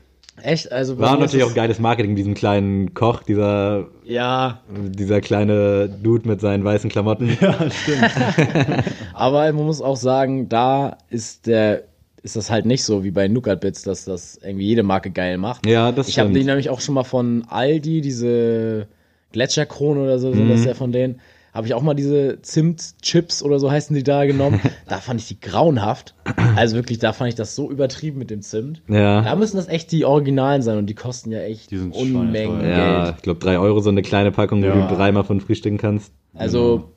Echt? 0.44 0.72
Also 0.72 0.98
War 1.00 1.18
natürlich 1.18 1.46
auch 1.46 1.54
geiles 1.54 1.80
Marketing, 1.80 2.16
diesem 2.16 2.34
kleinen 2.34 2.94
Koch, 2.94 3.24
dieser, 3.24 3.88
es- 4.04 4.12
Ja, 4.12 4.62
dieser 4.70 5.22
kleine 5.22 5.90
Dude 5.90 6.28
mit 6.28 6.42
seinen 6.42 6.64
weißen 6.64 6.90
Klamotten. 6.90 7.30
Ja, 7.42 7.54
stimmt. 7.70 8.84
aber 9.14 9.52
man 9.52 9.66
muss 9.66 9.82
auch 9.82 9.98
sagen, 9.98 10.50
da 10.50 10.98
ist 11.10 11.48
der 11.48 11.84
ist 12.22 12.36
das 12.36 12.52
halt 12.52 12.66
nicht 12.66 12.84
so 12.84 13.04
wie 13.06 13.12
bei 13.12 13.28
Nougat 13.30 13.62
Bits, 13.62 13.84
dass 13.84 14.04
das 14.04 14.40
irgendwie 14.44 14.66
jede 14.66 14.84
Marke 14.84 15.10
geil 15.10 15.38
macht. 15.38 15.66
Ja, 15.66 15.92
das 15.94 16.10
Ich 16.10 16.20
habe 16.20 16.32
die 16.34 16.44
nämlich 16.44 16.70
auch 16.70 16.82
schon 16.82 16.96
mal 16.96 17.06
von 17.06 17.46
Aldi, 17.48 18.02
diese 18.02 18.88
Gletscherkrone 19.32 20.02
oder 20.02 20.20
so, 20.20 20.34
mhm. 20.34 20.50
das 20.50 20.60
ist 20.62 20.66
ja 20.66 20.74
von 20.74 20.92
denen. 20.92 21.22
Habe 21.60 21.68
ich 21.68 21.74
auch 21.74 21.82
mal 21.82 21.94
diese 21.94 22.42
Zimt-Chips 22.42 23.44
oder 23.44 23.60
so 23.60 23.70
heißen 23.70 23.94
die 23.94 24.02
da 24.04 24.26
genommen. 24.26 24.62
da 24.88 25.00
fand 25.00 25.20
ich 25.20 25.28
die 25.28 25.42
grauenhaft. 25.42 26.16
Also 26.56 26.78
wirklich, 26.78 27.00
da 27.00 27.12
fand 27.12 27.28
ich 27.28 27.36
das 27.36 27.54
so 27.54 27.70
übertrieben 27.70 28.18
mit 28.18 28.30
dem 28.30 28.42
Zimt. 28.42 28.82
Ja. 28.88 29.22
Da 29.24 29.36
müssen 29.36 29.58
das 29.58 29.68
echt 29.68 29.92
die 29.92 30.06
Originalen 30.06 30.62
sein 30.62 30.78
und 30.78 30.86
die 30.86 30.96
kosten 30.96 31.34
ja 31.34 31.42
echt 31.42 31.70
Die 31.72 31.78
sind 31.78 31.94
Unmengen 31.94 32.32
schweineteuer. 32.62 32.70
Ja, 32.78 33.04
Geld. 33.04 33.16
ich 33.18 33.24
glaube 33.24 33.40
drei 33.42 33.60
Euro 33.60 33.82
so 33.82 33.90
eine 33.90 34.02
kleine 34.04 34.32
Packung, 34.32 34.64
Ja. 34.64 34.74
wo 34.74 34.88
du 34.88 34.96
dreimal 34.96 35.26
von 35.26 35.42
frühstücken 35.42 35.78
kannst. 35.78 36.14
Also 36.34 36.94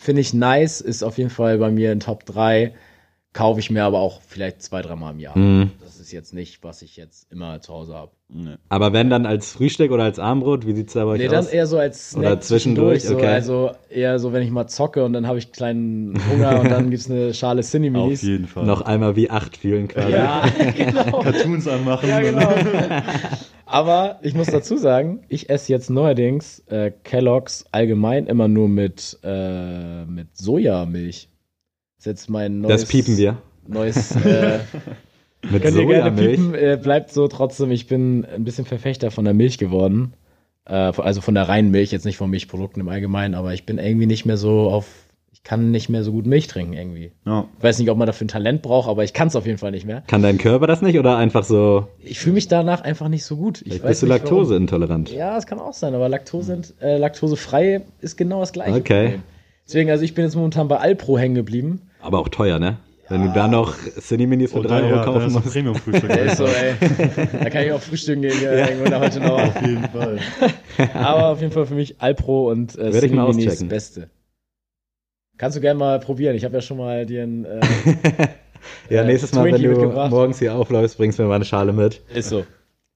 finde 0.00 0.20
ich 0.22 0.34
nice, 0.34 0.80
ist 0.80 1.04
auf 1.04 1.16
jeden 1.16 1.30
Fall 1.30 1.58
bei 1.58 1.70
mir 1.70 1.92
in 1.92 2.00
Top 2.00 2.26
3. 2.26 2.74
kaufe 3.32 3.60
ich 3.60 3.70
mir 3.70 3.84
aber 3.84 4.00
auch 4.00 4.20
vielleicht 4.26 4.62
zwei, 4.62 4.82
dreimal 4.82 5.12
im 5.12 5.20
Jahr. 5.20 5.38
Mhm. 5.38 5.70
Das 5.94 6.00
ist 6.00 6.10
jetzt 6.10 6.34
nicht, 6.34 6.64
was 6.64 6.82
ich 6.82 6.96
jetzt 6.96 7.30
immer 7.30 7.60
zu 7.60 7.72
Hause 7.72 7.94
habe. 7.94 8.10
Nee. 8.28 8.56
Aber 8.68 8.92
wenn 8.92 9.10
dann 9.10 9.26
als 9.26 9.52
Frühstück 9.52 9.92
oder 9.92 10.02
als 10.02 10.18
Armbrot, 10.18 10.66
wie 10.66 10.74
sieht's 10.74 10.92
da 10.94 11.04
bei 11.04 11.12
euch 11.12 11.18
Nee, 11.20 11.28
aus? 11.28 11.46
dann 11.46 11.54
eher 11.54 11.68
so 11.68 11.78
als 11.78 12.10
Snack 12.10 12.24
Oder 12.24 12.40
zwischendurch, 12.40 13.04
so, 13.04 13.14
okay. 13.14 13.28
Also 13.28 13.70
eher 13.88 14.18
so, 14.18 14.32
wenn 14.32 14.42
ich 14.42 14.50
mal 14.50 14.66
zocke 14.66 15.04
und 15.04 15.12
dann 15.12 15.28
habe 15.28 15.38
ich 15.38 15.52
kleinen 15.52 16.18
Hunger 16.32 16.58
und 16.60 16.68
dann 16.68 16.90
gibt's 16.90 17.08
eine 17.08 17.32
Schale 17.32 17.60
Auf 17.60 17.66
Cineminis. 17.66 18.22
jeden 18.22 18.48
Fall. 18.48 18.64
Noch 18.66 18.80
einmal 18.80 19.14
wie 19.14 19.30
acht 19.30 19.56
fühlen 19.56 19.86
quasi. 19.86 20.10
Ja, 20.10 20.44
genau. 20.76 21.20
Cartoons 21.20 21.68
anmachen. 21.68 22.08
Ja, 22.08 22.20
genau. 22.20 22.52
Aber 23.64 24.18
ich 24.22 24.34
muss 24.34 24.48
dazu 24.48 24.76
sagen, 24.76 25.24
ich 25.28 25.48
esse 25.48 25.70
jetzt 25.70 25.90
neuerdings 25.90 26.58
äh, 26.66 26.90
Kelloggs 27.04 27.66
allgemein 27.70 28.26
immer 28.26 28.48
nur 28.48 28.68
mit, 28.68 29.16
äh, 29.22 30.04
mit 30.06 30.36
Sojamilch. 30.36 31.28
Das 31.98 32.00
ist 32.00 32.06
jetzt 32.06 32.30
mein 32.30 32.62
neues. 32.62 32.80
Das 32.80 32.88
piepen 32.88 33.16
wir. 33.16 33.38
Neues. 33.68 34.14
Äh, 34.16 34.58
Mit 35.50 35.62
könnt 35.62 35.76
ihr 35.76 35.86
gerne 35.86 36.12
piepen. 36.12 36.54
Äh, 36.54 36.78
bleibt 36.82 37.12
so 37.12 37.28
trotzdem. 37.28 37.70
Ich 37.70 37.86
bin 37.86 38.24
ein 38.24 38.44
bisschen 38.44 38.64
Verfechter 38.64 39.10
von 39.10 39.24
der 39.24 39.34
Milch 39.34 39.58
geworden. 39.58 40.14
Äh, 40.66 40.74
also 40.74 41.20
von 41.20 41.34
der 41.34 41.48
reinen 41.48 41.70
Milch, 41.70 41.92
jetzt 41.92 42.04
nicht 42.04 42.16
von 42.16 42.30
Milchprodukten 42.30 42.80
im 42.80 42.88
Allgemeinen, 42.88 43.34
aber 43.34 43.54
ich 43.54 43.66
bin 43.66 43.78
irgendwie 43.78 44.06
nicht 44.06 44.24
mehr 44.24 44.36
so 44.36 44.70
auf. 44.70 44.86
Ich 45.32 45.42
kann 45.42 45.70
nicht 45.70 45.90
mehr 45.90 46.02
so 46.04 46.12
gut 46.12 46.24
Milch 46.24 46.46
trinken 46.46 46.72
irgendwie. 46.72 47.12
Ja. 47.26 47.46
Ich 47.58 47.64
weiß 47.64 47.78
nicht, 47.78 47.90
ob 47.90 47.98
man 47.98 48.06
dafür 48.06 48.24
ein 48.24 48.28
Talent 48.28 48.62
braucht, 48.62 48.88
aber 48.88 49.04
ich 49.04 49.12
kann 49.12 49.28
es 49.28 49.36
auf 49.36 49.44
jeden 49.44 49.58
Fall 49.58 49.72
nicht 49.72 49.84
mehr. 49.84 50.02
Kann 50.06 50.22
dein 50.22 50.38
Körper 50.38 50.66
das 50.66 50.80
nicht 50.80 50.98
oder 50.98 51.18
einfach 51.18 51.44
so, 51.44 51.88
Ich 51.98 52.18
fühle 52.18 52.34
mich 52.34 52.48
danach 52.48 52.80
einfach 52.80 53.08
nicht 53.08 53.26
so 53.26 53.36
gut. 53.36 53.60
Ich 53.66 53.82
bist 53.82 54.02
du 54.02 54.06
laktoseintolerant? 54.06 55.12
Ja, 55.12 55.36
es 55.36 55.46
kann 55.46 55.58
auch 55.58 55.74
sein, 55.74 55.94
aber 55.94 56.08
Laktose, 56.08 56.62
äh, 56.80 56.96
laktosefrei 56.96 57.82
ist 58.00 58.16
genau 58.16 58.40
das 58.40 58.54
gleiche. 58.54 58.78
Okay. 58.78 59.02
Problem. 59.02 59.22
Deswegen, 59.66 59.90
also 59.90 60.04
ich 60.04 60.14
bin 60.14 60.24
jetzt 60.24 60.34
momentan 60.34 60.68
bei 60.68 60.78
Alpro 60.78 61.18
hängen 61.18 61.34
geblieben. 61.34 61.82
Aber 62.00 62.20
auch 62.20 62.28
teuer, 62.28 62.58
ne? 62.58 62.78
Wenn 63.08 63.22
du 63.26 63.32
da 63.32 63.48
noch 63.48 63.74
Cineminis 64.00 64.52
für 64.52 64.58
Und 64.58 64.64
3 64.64 64.68
dann, 64.68 64.84
Euro 64.84 64.96
ja, 64.96 65.04
dann 65.04 65.14
kaufen 65.14 65.32
musst. 65.32 65.52
Premium-Frühstück. 65.52 66.08
Der 66.08 66.22
ist 66.24 66.36
so, 66.38 66.46
ey. 66.46 66.74
da 67.42 67.50
kann 67.50 67.64
ich 67.64 67.72
auch 67.72 67.80
frühstücken 67.80 68.22
gehen 68.22 68.42
ja. 68.42 68.52
irgendwo 68.68 68.88
da 68.90 69.00
heute 69.00 69.20
noch. 69.20 69.42
Auf 69.42 69.60
jeden 69.60 69.84
Fall. 69.88 70.18
Aber 70.94 71.28
auf 71.28 71.40
jeden 71.40 71.52
Fall 71.52 71.66
für 71.66 71.74
mich 71.74 72.00
Alpro 72.00 72.50
und 72.50 72.76
äh, 72.78 72.84
mal 72.90 72.92
Cineminis 73.00 73.46
auschecken. 73.46 73.68
Beste. 73.68 74.10
Kannst 75.36 75.56
du 75.56 75.60
gerne 75.60 75.78
mal 75.78 76.00
probieren. 76.00 76.36
Ich 76.36 76.44
habe 76.44 76.54
ja 76.54 76.60
schon 76.60 76.78
mal 76.78 77.04
dir 77.06 77.22
ein. 77.24 77.44
Äh, 77.44 77.60
Ja, 78.88 79.02
äh, 79.02 79.06
nächstes 79.06 79.32
Mal, 79.34 79.44
wenn 79.44 79.60
du 79.62 79.68
mitgebracht. 79.68 80.10
morgens 80.10 80.38
hier 80.38 80.54
aufläufst, 80.54 80.96
bringst 80.96 81.18
du 81.18 81.22
mir 81.22 81.28
mal 81.28 81.34
eine 81.36 81.44
Schale 81.44 81.72
mit. 81.74 82.00
ist 82.14 82.30
so. 82.30 82.44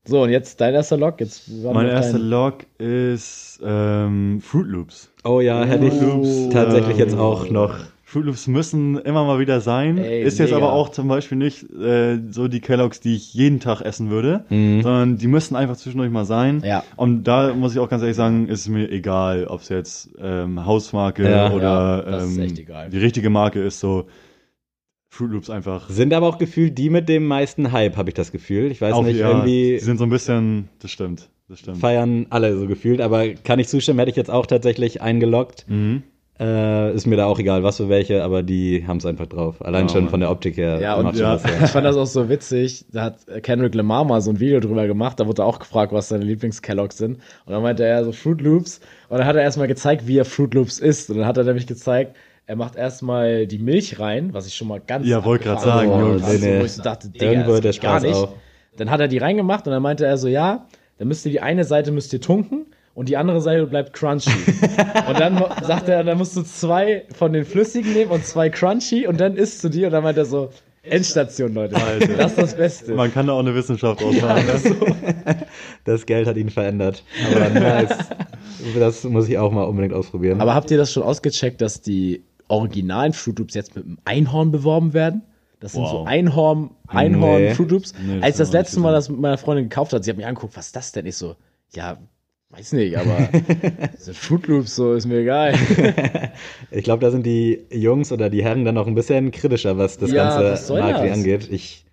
So, 0.07 0.23
und 0.23 0.31
jetzt 0.31 0.59
dein 0.63 0.73
erster 0.73 0.97
Log. 0.97 1.21
Jetzt 1.21 1.43
Mein 1.49 1.87
erster 1.89 2.15
dein- 2.19 2.29
Log 2.29 2.65
ist 2.79 3.61
ähm, 3.63 4.41
Fruit 4.43 4.67
Loops. 4.67 5.11
Oh 5.25 5.41
ja, 5.41 5.65
hätte 5.65 5.85
ich 5.87 6.01
Loops, 6.01 6.49
tatsächlich 6.51 6.95
ähm, 6.99 7.05
jetzt 7.05 7.19
auch 7.19 7.51
noch. 7.51 7.75
Fruit 8.11 8.25
Loops 8.25 8.47
müssen 8.47 8.97
immer 9.01 9.25
mal 9.27 9.39
wieder 9.39 9.61
sein. 9.61 9.99
Ey, 9.99 10.23
ist 10.23 10.39
jetzt 10.39 10.49
mega. 10.51 10.57
aber 10.65 10.73
auch 10.73 10.89
zum 10.89 11.09
Beispiel 11.09 11.37
nicht 11.37 11.71
äh, 11.75 12.19
so 12.31 12.49
die 12.49 12.61
Kelloggs, 12.61 13.01
die 13.01 13.15
ich 13.15 13.35
jeden 13.35 13.61
Tag 13.61 13.83
essen 13.83 14.09
würde, 14.09 14.47
Mhm. 14.49 14.81
sondern 14.81 15.17
die 15.19 15.27
müssen 15.27 15.55
einfach 15.57 15.77
zwischendurch 15.77 16.11
mal 16.11 16.25
sein. 16.25 16.63
Ja. 16.65 16.85
Und 16.97 17.25
da 17.25 17.53
muss 17.53 17.75
ich 17.75 17.81
auch 17.81 17.89
ganz 17.91 18.01
ehrlich 18.03 18.17
sagen, 18.17 18.49
ist 18.49 18.67
mir 18.69 18.91
egal, 18.91 19.45
ob 19.47 19.61
es 19.61 19.69
jetzt 19.69 20.09
ähm, 20.19 20.65
Hausmarke 20.65 21.29
Ja. 21.29 21.53
oder 21.53 22.05
Ja, 22.09 22.23
ähm, 22.23 22.91
die 22.91 22.97
richtige 22.99 23.29
Marke 23.29 23.61
ist 23.63 23.79
so 23.79 24.07
Fruit 25.11 25.31
Loops 25.31 25.51
einfach. 25.51 25.91
Sind 25.91 26.15
aber 26.15 26.29
auch 26.29 26.39
gefühlt 26.39 26.79
die 26.79 26.89
mit 26.89 27.11
dem 27.11 27.27
meisten 27.27 27.73
Hype, 27.73 27.99
habe 27.99 28.09
ich 28.09 28.15
das 28.15 28.33
Gefühl. 28.33 28.71
Ich 28.71 28.81
weiß 28.81 28.95
Auch, 28.95 29.03
nicht, 29.05 29.19
ja, 29.19 29.29
irgendwie 29.29 29.73
Die 29.73 29.79
sind 29.81 29.99
so 29.99 30.05
ein 30.05 30.11
bisschen, 30.11 30.71
das 30.81 30.91
stimmt, 30.93 31.29
das 31.49 31.59
stimmt. 31.59 31.77
feiern 31.77 32.25
alle 32.31 32.57
so 32.57 32.67
gefühlt, 32.67 33.03
aber 33.03 33.29
kann 33.35 33.59
ich 33.59 33.69
zustimmen, 33.69 33.99
hätte 33.99 34.11
ich 34.11 34.17
jetzt 34.17 34.31
auch 34.31 34.47
tatsächlich 34.47 35.03
eingeloggt. 35.03 35.67
Mhm. 35.69 36.05
Äh, 36.41 36.95
ist 36.95 37.07
mir 37.07 37.16
da 37.16 37.26
auch 37.26 37.39
egal, 37.41 37.64
was 37.64 37.78
für 37.78 37.89
welche, 37.89 38.22
aber 38.22 38.45
die 38.45 38.84
haben 38.86 38.99
es 38.99 39.07
einfach 39.07 39.26
drauf. 39.26 39.61
Allein 39.64 39.86
Ja, 39.86 39.93
schon 39.93 40.03
Mann. 40.05 40.11
von 40.11 40.20
der 40.20 40.30
Optik 40.30 40.57
her. 40.57 40.80
Ja, 40.80 40.95
und 40.95 41.16
ja. 41.16 41.34
was 41.34 41.45
her. 41.45 41.64
Ich 41.64 41.70
fand 41.70 41.84
das 41.84 41.97
auch 41.97 42.07
so 42.07 42.28
witzig. 42.28 42.84
Da 42.93 43.03
hat 43.03 43.16
Kendrick 43.43 43.74
Lamar 43.74 44.05
mal 44.05 44.20
so 44.20 44.30
ein 44.30 44.39
Video 44.39 44.61
drüber 44.61 44.86
gemacht. 44.86 45.18
Da 45.18 45.26
wurde 45.26 45.43
er 45.43 45.47
auch 45.47 45.59
gefragt, 45.59 45.93
was 45.93 46.09
seine 46.09 46.24
Lieblings-Kelloggs 46.24 46.97
sind. 46.97 47.16
Und 47.45 47.53
dann 47.53 47.62
meinte 47.62 47.84
er 47.84 48.05
so 48.05 48.12
Fruit 48.12 48.41
Loops. 48.41 48.80
Und 49.09 49.18
dann 49.18 49.26
hat 49.26 49.34
er 49.34 49.43
erstmal 49.43 49.66
gezeigt, 49.66 50.07
wie 50.07 50.16
er 50.18 50.24
Fruit 50.24 50.55
Loops 50.55 50.78
isst. 50.78 51.11
Und 51.11 51.18
dann 51.18 51.26
hat 51.26 51.36
er 51.36 51.45
nämlich 51.45 51.66
gezeigt, 51.66 52.14
er 52.47 52.55
macht 52.57 52.76
erstmal 52.76 53.47
die 53.49 53.59
Milch 53.59 53.99
rein, 53.99 54.32
was 54.32 54.47
ich 54.47 54.55
schon 54.55 54.68
mal 54.68 54.80
ganz 54.80 55.07
Ja, 55.09 55.24
wollte 55.24 55.45
grad 55.45 55.57
abgefahren 55.59 55.89
sagen, 55.89 56.01
fand. 56.01 56.09
Jungs. 56.12 56.24
Also, 56.24 56.47
wo 56.61 56.64
ich 56.64 56.72
so 56.72 56.82
dachte, 56.82 57.09
Digga, 57.09 57.32
das 57.43 57.61
der 57.61 57.72
geht 57.72 57.82
gar 57.82 57.93
Spaß 57.99 58.03
nicht. 58.05 58.14
auf. 58.14 58.34
Dann 58.76 58.91
hat 58.91 59.01
er 59.01 59.09
die 59.09 59.18
reingemacht 59.18 59.66
und 59.66 59.72
dann 59.72 59.82
meinte 59.82 60.07
er 60.07 60.16
so, 60.16 60.28
ja, 60.28 60.66
dann 60.99 61.09
müsst 61.09 61.26
ihr 61.26 61.32
die 61.32 61.41
eine 61.41 61.64
Seite 61.64 61.91
müsst 61.91 62.12
ihr 62.12 62.20
tunken 62.20 62.66
und 62.99 63.09
die 63.09 63.17
andere 63.17 63.41
Seite 63.41 63.65
bleibt 63.69 63.93
crunchy. 63.93 64.29
und 65.09 65.21
dann 65.21 65.41
sagt 65.63 65.89
er, 65.89 66.03
dann 66.03 66.19
musst 66.19 66.37
du 66.37 66.43
zwei 66.43 67.05
von 67.17 67.33
den 67.33 67.45
flüssigen 67.45 67.93
nehmen 67.93 68.11
und 68.11 68.25
zwei 68.27 68.51
crunchy 68.51 69.07
und 69.07 69.21
dann 69.21 69.37
isst 69.37 69.63
du 69.63 69.69
die 69.69 69.85
und 69.85 69.93
dann 69.93 70.03
meint 70.03 70.19
er 70.19 70.25
so, 70.25 70.51
Endstation, 70.83 71.55
Leute. 71.55 71.77
Alter. 71.77 72.09
Das 72.17 72.33
ist 72.33 72.39
das 72.39 72.57
Beste. 72.57 72.95
Man 72.95 73.13
kann 73.15 73.29
da 73.29 73.35
auch 73.35 73.39
eine 73.39 73.55
Wissenschaft 73.55 74.01
draus 74.01 74.21
machen. 74.21 74.47
ne? 74.47 75.47
Das 75.85 76.07
Geld 76.07 76.27
hat 76.27 76.37
ihn 76.37 76.51
verändert. 76.51 77.05
Aber 77.37 77.49
nice. 77.51 77.97
das 78.77 79.05
muss 79.05 79.29
ich 79.29 79.39
auch 79.39 79.53
mal 79.53 79.63
unbedingt 79.63 79.95
ausprobieren. 79.95 80.41
Aber 80.41 80.57
habt 80.57 80.71
ihr 80.73 80.77
das 80.77 80.93
schon 80.93 81.05
ausgecheckt, 81.05 81.61
dass 81.61 81.81
die 81.81 82.25
originalen 82.49 83.13
Fruit 83.13 83.39
Loops 83.39 83.55
jetzt 83.55 83.77
mit 83.77 83.85
einem 83.85 83.99
Einhorn 84.07 84.51
beworben 84.51 84.93
werden? 84.93 85.23
Das 85.61 85.73
sind 85.73 85.87
so 85.87 86.01
Wow. 86.01 86.07
Einhorn, 86.09 86.71
Einhorn 86.89 87.43
Nee. 87.43 87.55
Fruit 87.55 87.71
Loops. 87.71 87.93
Nee, 88.05 88.17
das 88.17 88.25
Als 88.25 88.37
das 88.39 88.49
ich 88.49 88.55
letzte 88.55 88.77
nicht 88.77 88.83
Mal 88.83 88.93
das 88.93 89.09
mit 89.09 89.21
meiner 89.21 89.39
Freundin 89.39 89.69
gekauft 89.69 89.93
hat, 89.93 90.03
sie 90.03 90.11
hat 90.11 90.17
mich 90.17 90.27
angeguckt, 90.27 90.57
was 90.57 90.67
ist 90.67 90.77
das 90.77 90.91
denn? 90.91 91.07
Ich 91.07 91.17
so, 91.17 91.37
ja, 91.75 91.99
weiß 92.51 92.73
nicht, 92.73 92.97
aber 92.99 93.29
sind 93.99 94.17
Fruit 94.17 94.47
Loops, 94.47 94.77
so 94.77 94.95
ist 94.95 95.07
mir 95.07 95.19
egal. 95.21 95.55
Ich 96.71 96.85
glaube, 96.85 97.01
da 97.05 97.11
sind 97.11 97.25
die 97.27 97.65
Jungs 97.73 98.13
oder 98.13 98.31
die 98.31 98.43
Herren 98.43 98.65
dann 98.65 98.75
noch 98.75 98.87
ein 98.87 98.95
bisschen 98.95 99.31
kritischer, 99.31 99.77
was 99.79 99.99
das 99.99 100.11
Ja, 100.13 100.25
ganze 100.29 100.43
das? 100.51 100.71
angeht. 100.71 101.49
Ich, 101.51 101.85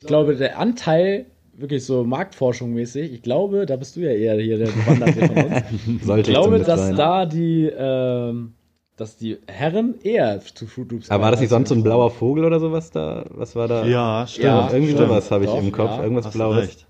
Ich 0.00 0.06
glaube, 0.06 0.34
der 0.36 0.58
Anteil, 0.58 1.26
wirklich 1.54 1.84
so 1.84 2.04
Marktforschung 2.04 2.72
mäßig, 2.72 3.12
ich 3.12 3.22
glaube, 3.22 3.66
da 3.66 3.76
bist 3.76 3.96
du 3.96 4.00
ja 4.00 4.10
eher 4.12 4.40
hier 4.40 4.58
der 4.58 4.66
Bewanderte 4.66 5.26
von 5.26 5.36
uns. 5.36 6.04
sollte 6.04 6.30
Ich 6.30 6.34
glaube, 6.34 6.58
dass 6.60 6.80
sein. 6.80 6.96
da 6.96 7.26
die, 7.26 7.70
ähm, 7.76 8.54
dass 8.96 9.16
die 9.16 9.38
Herren 9.46 9.94
eher 10.02 10.40
zu 10.40 10.66
Fruit 10.66 10.90
Loops 10.92 11.10
Aber 11.10 11.24
war 11.24 11.30
das 11.32 11.40
nicht 11.40 11.50
sonst 11.50 11.68
so 11.70 11.74
ein 11.74 11.82
blauer 11.82 12.10
Vogel 12.10 12.44
oder 12.44 12.60
sowas 12.60 12.90
da? 12.90 13.26
Was 13.30 13.56
war 13.56 13.68
da? 13.68 13.84
Ja, 13.86 14.26
stimmt. 14.26 14.44
Ja, 14.44 14.68
irgendwie 14.72 14.92
stimmt. 14.92 15.08
sowas 15.08 15.30
habe 15.30 15.44
ich 15.44 15.50
Doch, 15.50 15.62
im 15.62 15.72
Kopf. 15.72 15.90
ja. 15.96 16.02
Irgendwas 16.02 16.30
Blaues. 16.32 16.56
recht. 16.58 16.86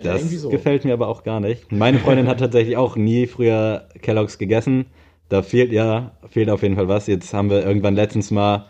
Ja, 0.00 0.12
Das 0.12 0.30
so. 0.30 0.48
gefällt 0.48 0.84
mir 0.84 0.92
aber 0.92 1.08
auch 1.08 1.24
gar 1.24 1.40
nicht. 1.40 1.72
Meine 1.72 1.98
Freundin 1.98 2.28
hat 2.28 2.38
tatsächlich 2.38 2.76
auch 2.76 2.96
nie 2.96 3.26
früher 3.26 3.88
Kelloggs 4.00 4.38
gegessen. 4.38 4.86
Da 5.28 5.42
fehlt 5.42 5.72
ja, 5.72 6.12
fehlt 6.30 6.50
auf 6.50 6.62
jeden 6.62 6.76
Fall 6.76 6.88
was. 6.88 7.06
Jetzt 7.06 7.34
haben 7.34 7.50
wir 7.50 7.64
irgendwann 7.66 7.94
letztens 7.94 8.30
mal, 8.30 8.66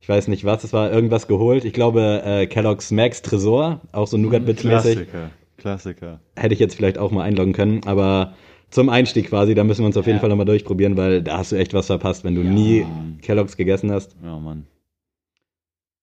ich 0.00 0.08
weiß 0.08 0.28
nicht 0.28 0.44
was, 0.44 0.64
es 0.64 0.72
war 0.72 0.90
irgendwas 0.90 1.28
geholt. 1.28 1.64
Ich 1.64 1.72
glaube 1.72 2.22
äh, 2.24 2.46
Kellogg's 2.46 2.90
Max 2.90 3.22
Tresor, 3.22 3.80
auch 3.92 4.06
so 4.06 4.16
Nougat-Bits-mäßig. 4.16 4.94
Klassiker. 4.94 5.30
Klassiker. 5.58 6.20
Hätte 6.36 6.54
ich 6.54 6.60
jetzt 6.60 6.74
vielleicht 6.74 6.98
auch 6.98 7.10
mal 7.10 7.22
einloggen 7.22 7.52
können, 7.52 7.80
aber 7.86 8.34
zum 8.70 8.88
Einstieg 8.88 9.28
quasi, 9.28 9.54
da 9.54 9.62
müssen 9.64 9.82
wir 9.82 9.86
uns 9.86 9.96
auf 9.96 10.06
jeden 10.06 10.16
Ja. 10.16 10.20
Fall 10.20 10.30
nochmal 10.30 10.46
durchprobieren, 10.46 10.96
weil 10.96 11.22
da 11.22 11.38
hast 11.38 11.52
du 11.52 11.56
echt 11.56 11.74
was 11.74 11.86
verpasst, 11.86 12.24
wenn 12.24 12.34
du 12.34 12.42
nie 12.42 12.84
Kellogg's 13.22 13.56
gegessen 13.56 13.92
hast. 13.92 14.16
Ja, 14.22 14.38
Mann. 14.38 14.66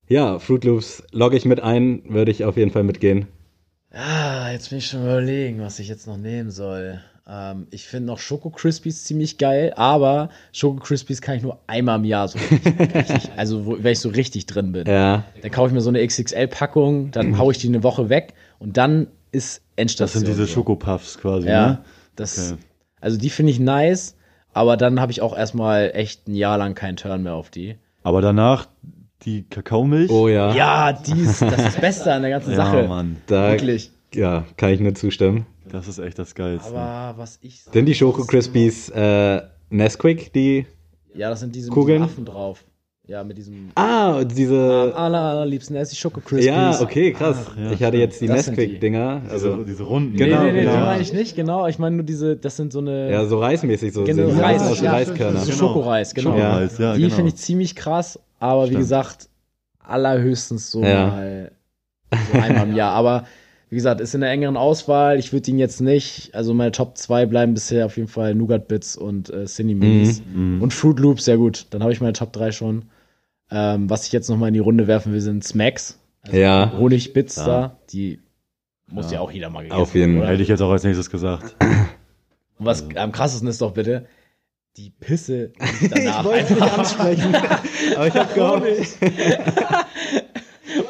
Ja, 0.07 0.39
Fruit 0.39 0.63
Loops 0.63 1.03
logge 1.11 1.35
ich 1.37 1.45
mit 1.45 1.61
ein, 1.61 2.01
würde 2.07 2.31
ich 2.31 2.45
auf 2.45 2.57
jeden 2.57 2.71
Fall 2.71 2.83
mitgehen. 2.83 3.27
Ah, 3.93 4.49
jetzt 4.51 4.69
bin 4.69 4.77
ich 4.79 4.87
schon 4.87 5.01
überlegen, 5.03 5.59
was 5.61 5.79
ich 5.79 5.87
jetzt 5.87 6.07
noch 6.07 6.17
nehmen 6.17 6.49
soll. 6.51 7.01
Ähm, 7.27 7.67
ich 7.71 7.87
finde 7.87 8.07
noch 8.07 8.19
Schoko 8.19 8.49
Crispies 8.49 9.03
ziemlich 9.03 9.37
geil, 9.37 9.73
aber 9.75 10.29
Schoko 10.53 10.79
Crispies 10.79 11.21
kann 11.21 11.35
ich 11.35 11.43
nur 11.43 11.59
einmal 11.67 11.99
im 11.99 12.05
Jahr 12.05 12.27
so 12.27 12.39
richtig, 12.39 12.79
richtig 12.95 13.31
also 13.35 13.65
wo, 13.65 13.77
wenn 13.79 13.91
ich 13.91 13.99
so 13.99 14.09
richtig 14.09 14.45
drin 14.45 14.71
bin. 14.71 14.87
Ja, 14.87 15.25
Dann 15.41 15.51
kaufe 15.51 15.67
ich 15.67 15.73
mir 15.73 15.81
so 15.81 15.89
eine 15.89 16.05
XXL-Packung, 16.05 17.11
dann 17.11 17.37
hau 17.37 17.51
ich 17.51 17.57
die 17.57 17.67
eine 17.67 17.83
Woche 17.83 18.09
weg 18.09 18.33
und 18.59 18.77
dann 18.77 19.07
ist 19.31 19.57
Das 19.57 19.63
Endstation. 19.75 20.21
sind 20.25 20.27
diese 20.29 20.45
so. 20.45 20.53
Schokopuffs 20.53 21.17
quasi, 21.17 21.47
Ja, 21.49 21.67
ne? 21.67 21.77
das, 22.15 22.53
Okay. 22.53 22.61
also 23.01 23.17
die 23.17 23.29
finde 23.29 23.51
ich 23.51 23.59
nice, 23.59 24.15
aber 24.53 24.77
dann 24.77 24.99
habe 25.01 25.11
ich 25.11 25.21
auch 25.21 25.37
erstmal 25.37 25.91
echt 25.93 26.27
ein 26.27 26.35
Jahr 26.35 26.57
lang 26.57 26.75
keinen 26.75 26.95
Turn 26.97 27.23
mehr 27.23 27.33
auf 27.35 27.49
die. 27.49 27.75
Aber 28.03 28.21
danach 28.21 28.67
die 29.25 29.43
Kakaomilch. 29.49 30.09
oh 30.11 30.27
ja. 30.27 30.53
Ja, 30.53 30.93
dies, 30.93 31.39
das 31.39 31.51
ist 31.51 31.65
das 31.65 31.75
Beste 31.77 32.13
an 32.13 32.21
der 32.23 32.31
ganzen 32.31 32.51
ja, 32.55 32.57
Sache. 32.57 32.87
Mann. 32.87 33.17
Da, 33.27 33.51
Wirklich. 33.51 33.91
Ja, 34.13 34.45
kann 34.57 34.71
ich 34.71 34.79
nur 34.79 34.93
zustimmen. 34.95 35.45
Das 35.71 35.87
ist 35.87 35.99
echt 35.99 36.19
das 36.19 36.35
Geilste. 36.35 36.75
Aber 36.75 37.17
was 37.17 37.39
ich. 37.41 37.61
Sind 37.63 37.85
die 37.85 37.95
Schoko 37.95 38.25
Crispies 38.25 38.89
äh, 38.89 39.41
Nesquik, 39.69 40.33
die. 40.33 40.65
Ja, 41.13 41.29
das 41.29 41.39
sind 41.41 41.55
diese 41.55 41.67
mit 41.69 41.73
Kugeln? 41.73 42.01
Affen 42.01 42.25
drauf. 42.25 42.63
Ja, 43.07 43.23
mit 43.23 43.37
diesem. 43.37 43.69
Ah, 43.75 44.23
diese. 44.23 44.93
Am 44.95 45.01
aller, 45.03 45.19
allerliebsten 45.21 45.75
esse 45.75 45.93
ich 45.93 45.99
Schoko 45.99 46.19
Crispies. 46.21 46.45
Ja, 46.45 46.79
okay, 46.81 47.13
krass. 47.13 47.45
Ach, 47.51 47.57
ja, 47.57 47.71
ich 47.71 47.83
hatte 47.83 47.97
jetzt 47.97 48.21
die 48.21 48.27
sind 48.27 48.35
die. 48.35 48.51
Nesquik-Dinger. 48.51 49.21
also 49.29 49.51
Also, 49.53 49.63
diese 49.63 49.83
runden. 49.83 50.11
Nee, 50.11 50.17
Genau, 50.25 50.43
nee, 50.43 50.51
nee, 50.51 50.61
genau. 50.61 50.73
die 50.73 50.79
meine 50.79 51.01
ich 51.01 51.13
nicht, 51.13 51.35
genau. 51.35 51.67
Ich 51.67 51.79
meine 51.79 51.95
nur 51.97 52.05
diese, 52.05 52.35
das 52.35 52.57
sind 52.57 52.71
so 52.73 52.79
eine. 52.79 53.11
ja, 53.11 53.25
so 53.25 53.39
reismäßig, 53.39 53.93
so 53.93 54.03
genau, 54.03 54.29
so 54.29 54.41
Reis, 54.41 54.61
aus 54.61 54.81
ja, 54.81 54.91
Reiskörner. 54.91 55.39
So 55.39 55.45
Genau. 55.45 55.57
Schokoreis, 55.57 56.13
genau. 56.13 56.31
Schokoreis, 56.31 56.77
ja, 56.77 56.95
die 56.95 57.01
genau. 57.01 57.15
finde 57.15 57.29
ich 57.29 57.35
ziemlich 57.35 57.75
krass, 57.75 58.19
aber 58.41 58.63
wie 58.63 58.67
Stimmt. 58.67 58.79
gesagt, 58.81 59.29
allerhöchstens 59.79 60.71
so 60.71 60.83
Ja. 60.83 61.07
mal 61.07 61.51
so 62.11 62.39
einmal 62.39 62.67
im 62.67 62.75
Jahr. 62.75 62.91
Aber 62.93 63.25
wie 63.69 63.75
gesagt, 63.75 64.01
ist 64.01 64.13
in 64.15 64.21
der 64.21 64.31
engeren 64.31 64.57
Auswahl. 64.57 65.17
Ich 65.17 65.31
würde 65.31 65.49
ihn 65.51 65.59
jetzt 65.59 65.79
nicht, 65.79 66.35
also 66.35 66.53
meine 66.53 66.71
Top 66.71 66.97
2 66.97 67.25
bleiben 67.25 67.53
bisher 67.53 67.85
auf 67.85 67.95
jeden 67.97 68.09
Fall 68.09 68.35
Nougat 68.35 68.67
Bits 68.67 68.97
und 68.97 69.29
äh, 69.29 69.45
Cindy 69.45 69.75
Minis. 69.75 70.21
Mhm. 70.25 70.61
Und 70.61 70.73
Fruit 70.73 70.99
Loops, 70.99 71.25
sehr 71.25 71.37
gut. 71.37 71.67
Dann 71.69 71.81
habe 71.81 71.93
ich 71.93 72.01
meine 72.01 72.13
Top 72.13 72.33
3 72.33 72.51
schon. 72.51 72.85
Ähm, 73.49 73.89
was 73.89 74.05
ich 74.07 74.11
jetzt 74.11 74.29
noch 74.29 74.37
mal 74.37 74.47
in 74.47 74.53
die 74.53 74.59
Runde 74.59 74.87
werfen 74.87 75.13
will, 75.13 75.21
sind 75.21 75.43
Smacks. 75.43 75.97
Also 76.21 76.37
Ja. 76.37 76.71
Honigbits 76.77 77.37
Ja. 77.37 77.45
da. 77.45 77.77
Die 77.91 78.19
muss 78.87 79.11
ja, 79.11 79.19
auch 79.21 79.31
jeder 79.31 79.49
mal 79.49 79.61
gegessen 79.63 79.81
Auf 79.81 79.95
jeden 79.95 80.19
Fall. 80.19 80.27
Hätte 80.27 80.41
ich 80.43 80.49
jetzt 80.49 80.61
auch 80.61 80.71
als 80.71 80.83
nächstes 80.83 81.09
gesagt. 81.09 81.55
Und 81.61 82.65
was 82.65 82.85
am 82.95 83.11
krassesten 83.11 83.47
ist 83.47 83.61
doch 83.61 83.71
bitte, 83.73 84.05
die 84.77 84.89
Pisse 84.89 85.51
danach 85.89 86.23
wollte 86.23 86.53
nicht 86.53 86.61
ansprechen, 86.77 87.35
aber 87.95 88.07
ich 88.07 88.13
habe 88.15 88.33
gehofft, 88.33 88.65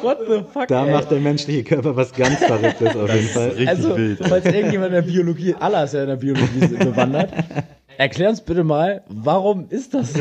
What 0.02 0.18
the 0.28 0.42
fuck, 0.52 0.68
da 0.68 0.86
ey? 0.86 0.92
macht 0.92 1.10
der 1.10 1.18
menschliche 1.18 1.64
Körper 1.64 1.96
was 1.96 2.12
ganz 2.12 2.38
Verrücktes 2.38 2.94
auf 2.96 3.12
jeden 3.12 3.28
Fall. 3.28 3.48
Richtig 3.50 3.68
also, 3.68 3.96
wild. 3.96 4.18
falls 4.26 4.44
irgendjemand 4.46 4.88
in 4.90 4.94
der 4.94 5.02
Biologie, 5.02 5.54
Allah 5.58 5.84
ist 5.84 5.94
ja 5.94 6.02
in 6.02 6.08
der 6.08 6.16
Biologie 6.16 6.66
bewandert, 6.76 7.32
erklär 7.98 8.30
uns 8.30 8.40
bitte 8.40 8.62
mal, 8.62 9.02
warum 9.08 9.66
ist 9.70 9.94
das 9.94 10.12
so? 10.12 10.20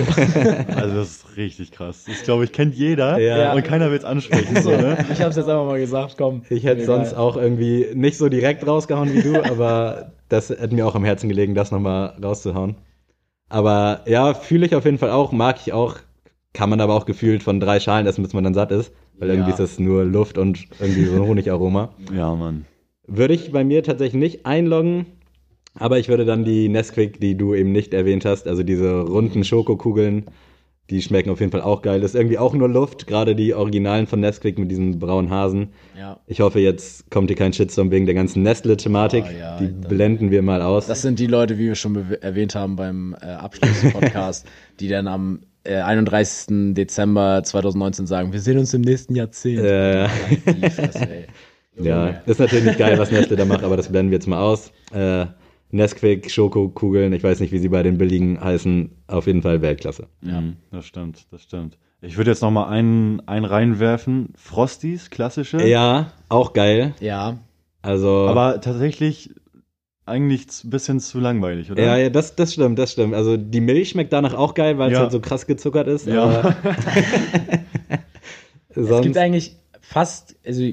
Also 0.75 0.95
das 0.95 1.09
ist 1.11 1.37
richtig 1.37 1.71
krass. 1.71 2.05
Das 2.07 2.23
glaube 2.23 2.43
ich 2.45 2.51
kennt 2.51 2.73
jeder 2.75 3.19
Ja. 3.19 3.53
und 3.53 3.63
keiner 3.63 3.91
will 3.91 3.97
es 3.97 4.03
ansprechen. 4.03 4.61
So, 4.61 4.71
ne? 4.71 5.05
Ich 5.11 5.21
hab's 5.21 5.35
jetzt 5.35 5.47
einfach 5.47 5.65
mal 5.65 5.79
gesagt, 5.79 6.15
komm. 6.17 6.41
Ich 6.49 6.63
hätte 6.63 6.83
sonst 6.85 7.13
auch 7.13 7.37
irgendwie 7.37 7.87
nicht 7.93 8.17
so 8.17 8.29
direkt 8.29 8.65
rausgehauen 8.65 9.13
wie 9.13 9.21
du, 9.21 9.43
aber 9.43 10.11
das 10.29 10.49
hätte 10.49 10.73
mir 10.73 10.87
auch 10.87 10.95
am 10.95 11.03
Herzen 11.05 11.29
gelegen, 11.29 11.53
das 11.53 11.69
nochmal 11.71 12.15
rauszuhauen. 12.21 12.75
Aber 13.51 13.99
ja, 14.07 14.33
fühle 14.33 14.65
ich 14.65 14.75
auf 14.75 14.85
jeden 14.85 14.97
Fall 14.97 15.11
auch, 15.11 15.33
mag 15.33 15.57
ich 15.59 15.73
auch, 15.73 15.97
kann 16.53 16.69
man 16.69 16.79
aber 16.79 16.95
auch 16.95 17.05
gefühlt 17.05 17.43
von 17.43 17.59
drei 17.59 17.81
Schalen 17.81 18.07
essen, 18.07 18.23
bis 18.23 18.33
man 18.33 18.45
dann 18.45 18.53
satt 18.53 18.71
ist, 18.71 18.93
weil 19.19 19.27
Ja. 19.27 19.33
irgendwie 19.33 19.51
ist 19.51 19.59
das 19.59 19.77
nur 19.77 20.05
Luft 20.05 20.37
und 20.37 20.67
irgendwie 20.79 21.03
so 21.05 21.15
ein 21.17 21.21
Honigaroma. 21.27 21.93
Ja, 22.15 22.33
Mann. 22.33 22.65
Würde 23.07 23.33
ich 23.33 23.51
bei 23.51 23.65
mir 23.65 23.83
tatsächlich 23.83 24.21
nicht 24.21 24.45
einloggen, 24.45 25.05
aber 25.77 25.99
ich 25.99 26.07
würde 26.07 26.23
dann 26.23 26.45
die 26.45 26.69
Nesquik, 26.69 27.19
die 27.19 27.35
du 27.35 27.53
eben 27.53 27.73
nicht 27.73 27.93
erwähnt 27.93 28.23
hast, 28.23 28.47
also 28.47 28.63
diese 28.63 29.01
runden 29.01 29.43
Schokokugeln, 29.43 30.27
die 30.91 31.01
schmecken 31.01 31.29
auf 31.29 31.39
jeden 31.39 31.51
Fall 31.53 31.61
auch 31.61 31.81
geil. 31.81 32.01
Das 32.01 32.11
ist 32.11 32.15
irgendwie 32.19 32.37
auch 32.37 32.53
nur 32.53 32.67
Luft, 32.67 33.07
gerade 33.07 33.33
die 33.33 33.53
Originalen 33.53 34.07
von 34.07 34.19
Nesquik 34.19 34.59
mit 34.59 34.69
diesen 34.69 34.99
braunen 34.99 35.31
Hasen. 35.31 35.69
Ja. 35.97 36.19
Ich 36.27 36.41
hoffe, 36.41 36.59
jetzt 36.59 37.09
kommt 37.09 37.29
hier 37.29 37.37
kein 37.37 37.53
Shitstorm 37.53 37.91
wegen 37.91 38.05
der 38.05 38.13
ganzen 38.13 38.43
Nestle-Thematik. 38.43 39.23
Oh, 39.25 39.39
ja, 39.39 39.57
die 39.57 39.65
Alter. 39.65 39.87
blenden 39.87 40.31
wir 40.31 40.41
mal 40.41 40.61
aus. 40.61 40.87
Das 40.87 41.01
sind 41.01 41.17
die 41.17 41.27
Leute, 41.27 41.57
wie 41.57 41.67
wir 41.67 41.75
schon 41.75 41.95
erwähnt 42.21 42.55
haben 42.55 42.75
beim 42.75 43.15
äh, 43.21 43.25
Abschluss-Podcast, 43.25 44.45
die 44.81 44.89
dann 44.89 45.07
am 45.07 45.39
äh, 45.63 45.75
31. 45.77 46.73
Dezember 46.73 47.41
2019 47.41 48.05
sagen, 48.05 48.33
wir 48.33 48.41
sehen 48.41 48.57
uns 48.57 48.73
im 48.73 48.81
nächsten 48.81 49.15
Jahrzehnt. 49.15 49.61
äh, 49.61 50.09
Fresse, 50.09 51.09
ey. 51.09 51.27
ja, 51.81 52.07
ist 52.25 52.39
natürlich 52.41 52.65
nicht 52.65 52.79
geil, 52.79 52.99
was 52.99 53.11
Nestle 53.11 53.37
da 53.37 53.45
macht, 53.45 53.63
aber 53.63 53.77
das 53.77 53.89
blenden 53.89 54.11
wir 54.11 54.17
jetzt 54.17 54.27
mal 54.27 54.41
aus. 54.41 54.71
Äh, 54.93 55.25
Nesquik, 55.71 56.29
Schokokugeln, 56.29 57.13
ich 57.13 57.23
weiß 57.23 57.39
nicht, 57.39 57.51
wie 57.51 57.59
sie 57.59 57.69
bei 57.69 57.83
den 57.83 57.97
billigen 57.97 58.39
heißen, 58.41 58.91
auf 59.07 59.27
jeden 59.27 59.41
Fall 59.41 59.61
Weltklasse. 59.61 60.07
Ja, 60.21 60.43
das 60.71 60.85
stimmt, 60.85 61.25
das 61.31 61.43
stimmt. 61.43 61.77
Ich 62.01 62.17
würde 62.17 62.31
jetzt 62.31 62.41
noch 62.41 62.51
mal 62.51 62.67
einen, 62.67 63.21
einen 63.27 63.45
reinwerfen. 63.45 64.33
Frosties, 64.35 65.09
klassische. 65.11 65.65
Ja, 65.67 66.11
auch 66.29 66.53
geil. 66.53 66.93
Ja, 66.99 67.37
Also, 67.83 68.27
Aber 68.27 68.59
tatsächlich 68.59 69.29
eigentlich 70.07 70.47
ein 70.63 70.69
bisschen 70.71 70.99
zu 70.99 71.19
langweilig, 71.19 71.71
oder? 71.71 71.83
ja, 71.83 71.97
ja, 71.97 72.09
das, 72.09 72.35
das 72.35 72.53
stimmt, 72.53 72.79
das 72.79 72.91
stimmt. 72.93 73.13
Also 73.13 73.37
die 73.37 73.61
Milch 73.61 73.89
schmeckt 73.89 74.11
danach 74.11 74.33
auch 74.33 74.55
geil, 74.55 74.77
weil 74.79 74.87
es 74.91 74.95
Ja. 74.95 75.01
halt 75.01 75.11
so 75.11 75.19
krass 75.21 75.45
gezuckert 75.45 75.87
ist. 75.87 76.07
Ja. 76.07 76.23
Aber 76.23 76.55
es 78.75 79.01
gibt 79.01 79.17
eigentlich 79.17 79.55
fast, 79.79 80.35
also 80.45 80.63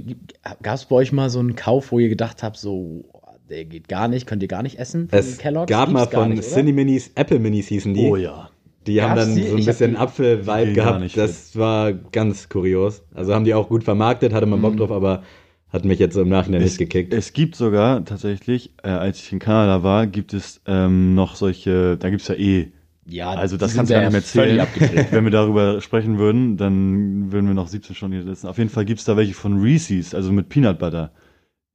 gab 0.63 0.75
es 0.77 0.87
bei 0.87 0.97
euch 0.97 1.13
mal 1.13 1.29
so 1.31 1.41
einen 1.41 1.57
Kauf, 1.57 1.93
wo 1.93 1.99
ihr 1.99 2.09
gedacht 2.09 2.43
habt, 2.43 2.57
so, 2.57 3.05
der 3.49 3.65
geht 3.65 3.89
gar 3.89 4.09
nicht, 4.09 4.27
könnt 4.27 4.43
ihr 4.43 4.49
gar 4.49 4.63
nicht 4.63 4.79
essen 4.79 5.09
von 5.09 5.19
es 5.19 5.39
Kellogg's? 5.39 5.71
gab 5.71 5.91
mal 5.91 6.07
von 6.07 6.31
nicht, 6.31 6.39
oder? 6.39 6.49
Cine 6.49 6.73
Minis, 6.73 7.11
Apple 7.15 7.39
Minis 7.39 7.69
hießen 7.69 7.95
die. 7.95 8.07
Oh 8.07 8.17
ja. 8.17 8.51
Die 8.87 9.03
haben 9.03 9.17
Gab's 9.17 9.27
dann 9.27 9.37
die? 9.37 9.43
so 9.43 9.53
ein 9.55 9.59
Ich 9.59 9.67
bisschen 9.67 9.97
Apfel-Vibe 9.97 10.73
gehabt. 10.73 11.01
nicht 11.01 11.17
Das 11.17 11.57
war 11.57 11.93
ganz 11.93 12.49
kurios. 12.49 13.03
Also 13.15 13.35
haben 13.35 13.45
die 13.45 13.55
auch 13.55 13.69
gut 13.69 13.85
vermarktet, 13.85 14.33
hatte 14.33 14.47
man 14.47 14.63
Bock 14.63 14.75
Mhm. 14.75 14.79
drauf, 14.79 14.91
aber 14.93 15.23
hat 15.71 15.85
mich 15.85 15.99
jetzt 15.99 16.15
so 16.15 16.23
im 16.23 16.31
Nachhinein 16.31 16.63
nicht 16.63 16.79
gekickt. 16.79 17.13
Es 17.13 17.35
gibt 17.35 17.55
sogar 17.55 18.03
tatsächlich, 18.07 18.73
äh, 18.83 18.89
als 18.89 19.19
ich 19.21 19.31
in 19.33 19.39
Kanada 19.39 19.83
war, 19.83 20.07
gibt 20.07 20.33
es 20.33 20.63
ähm, 20.67 21.15
noch 21.15 21.35
solche, 21.37 21.99
da 21.99 22.09
gibt 22.09 22.23
es 22.23 22.29
ja 22.29 22.35
eh. 22.37 22.73
Ja, 23.11 23.31
Also 23.31 23.57
das 23.59 23.75
kannst 23.75 23.91
du 23.91 23.95
gar 23.95 24.03
ja 24.03 24.09
nicht 24.11 24.35
mehr 24.35 24.47
zählen. 24.47 24.67
Wenn 25.11 25.25
wir 25.25 25.31
darüber 25.31 25.81
sprechen 25.83 26.19
würden, 26.19 26.57
dann 26.57 27.33
würden 27.33 27.47
wir 27.47 27.55
noch 27.55 27.69
17 27.69 27.95
Stunden 27.97 28.17
hier 28.17 28.25
sitzen. 28.25 28.47
Auf 28.47 28.57
jeden 28.59 28.71
Fall 28.71 28.85
gibt 28.87 29.01
es 29.01 29.07
da 29.07 29.17
welche 29.17 29.35
von 29.35 29.61
Reese's, 29.61 30.15
also 30.15 30.33
mit 30.33 30.49
Peanut 30.49 30.79
Butter. 30.79 31.11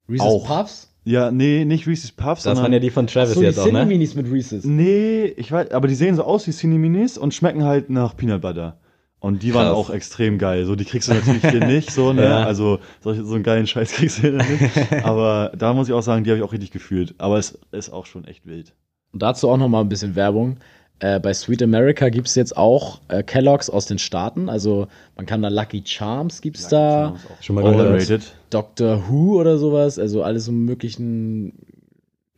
Reese's 0.09 0.25
Auch. 0.25 0.45
Puffs? 0.47 0.92
Ja, 1.05 1.31
nee, 1.31 1.65
nicht 1.65 1.85
Reese's 1.85 2.11
Puffs, 2.11 2.43
Das 2.43 2.55
sondern... 2.55 2.63
waren 2.63 2.73
ja 2.73 2.79
die 2.79 2.89
von 2.89 3.07
Travis 3.07 3.33
So, 3.33 3.41
die 3.41 3.47
jetzt 3.47 3.59
auch, 3.59 3.65
ne? 3.65 3.71
Cineminis 3.71 4.15
mit 4.15 4.31
Reese's. 4.31 4.63
Nee, 4.63 5.25
ich 5.25 5.51
weiß, 5.51 5.71
aber 5.71 5.87
die 5.87 5.95
sehen 5.95 6.15
so 6.15 6.23
aus 6.23 6.47
wie 6.47 6.51
Cineminis 6.51 7.17
und 7.17 7.33
schmecken 7.33 7.63
halt 7.63 7.89
nach 7.89 8.15
Peanut 8.15 8.41
Butter. 8.41 8.77
Und 9.19 9.41
die 9.41 9.53
waren 9.53 9.67
Krass. 9.67 9.75
auch 9.77 9.89
extrem 9.89 10.37
geil. 10.37 10.65
So, 10.65 10.75
die 10.75 10.83
kriegst 10.83 11.07
du 11.07 11.13
natürlich 11.13 11.45
hier 11.49 11.65
nicht, 11.65 11.91
so, 11.91 12.11
ne? 12.11 12.23
Ja. 12.23 12.43
Also, 12.43 12.79
solche, 12.99 13.23
so 13.23 13.35
einen 13.35 13.43
geilen 13.43 13.67
Scheiß 13.67 13.93
kriegst 13.93 14.17
du 14.17 14.21
hier 14.23 14.31
nicht. 14.33 14.93
Aber 15.05 15.53
da 15.57 15.73
muss 15.73 15.87
ich 15.87 15.93
auch 15.93 16.01
sagen, 16.01 16.25
die 16.25 16.29
habe 16.29 16.39
ich 16.39 16.43
auch 16.43 16.51
richtig 16.51 16.71
gefühlt. 16.71 17.15
Aber 17.19 17.37
es 17.37 17.57
ist 17.71 17.89
auch 17.89 18.05
schon 18.05 18.25
echt 18.25 18.45
wild. 18.45 18.73
Und 19.13 19.21
dazu 19.21 19.49
auch 19.49 19.57
noch 19.57 19.69
mal 19.69 19.79
ein 19.79 19.87
bisschen 19.87 20.15
Werbung. 20.15 20.57
Äh, 21.03 21.19
bei 21.19 21.33
Sweet 21.33 21.61
America 21.63 22.07
gibt 22.07 22.29
es 22.29 22.35
jetzt 22.35 22.55
auch 22.55 23.01
äh, 23.09 23.23
Kellogg's 23.23 23.69
aus 23.69 23.85
den 23.87 23.99
Staaten. 23.99 24.47
Also 24.47 24.87
man 25.17 25.25
kann 25.25 25.41
da 25.41 25.49
Lucky 25.49 25.81
Charms 25.85 26.39
gibt's 26.39 26.69
da, 26.69 27.17
Schon 27.41 27.55
mal 27.57 27.63
Und- 27.65 27.73
gehört. 27.73 27.89
Overrated. 27.89 28.33
Doctor 28.49 29.03
Who 29.09 29.37
oder 29.37 29.57
sowas. 29.57 29.99
Also 29.99 30.23
alles 30.23 30.45
so 30.45 30.53
möglichen 30.53 31.51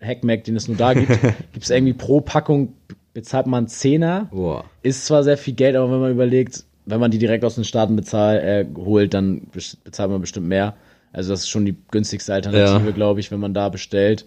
Hackmack, 0.01 0.45
den 0.45 0.55
es 0.55 0.67
nur 0.67 0.77
da 0.77 0.93
gibt. 0.95 1.11
gibt's 1.53 1.69
irgendwie 1.69 1.93
pro 1.93 2.21
Packung 2.21 2.73
bezahlt 3.13 3.45
man 3.45 3.59
einen 3.59 3.67
Zehner. 3.67 4.29
Boah. 4.31 4.65
Ist 4.81 5.05
zwar 5.05 5.23
sehr 5.23 5.37
viel 5.37 5.53
Geld, 5.53 5.75
aber 5.75 5.91
wenn 5.91 5.99
man 5.99 6.11
überlegt, 6.11 6.63
wenn 6.87 6.99
man 6.99 7.11
die 7.11 7.19
direkt 7.19 7.45
aus 7.45 7.55
den 7.55 7.63
Staaten 7.65 7.95
bezahlt, 7.95 8.43
äh, 8.43 8.65
holt, 8.77 9.13
dann 9.13 9.43
bezahlt 9.83 10.09
man 10.09 10.21
bestimmt 10.21 10.47
mehr. 10.47 10.73
Also 11.13 11.31
das 11.31 11.41
ist 11.41 11.49
schon 11.49 11.65
die 11.65 11.75
günstigste 11.91 12.33
Alternative, 12.33 12.85
Ja. 12.87 12.91
glaube 12.91 13.19
ich, 13.19 13.29
wenn 13.31 13.39
man 13.39 13.53
da 13.53 13.69
bestellt. 13.69 14.25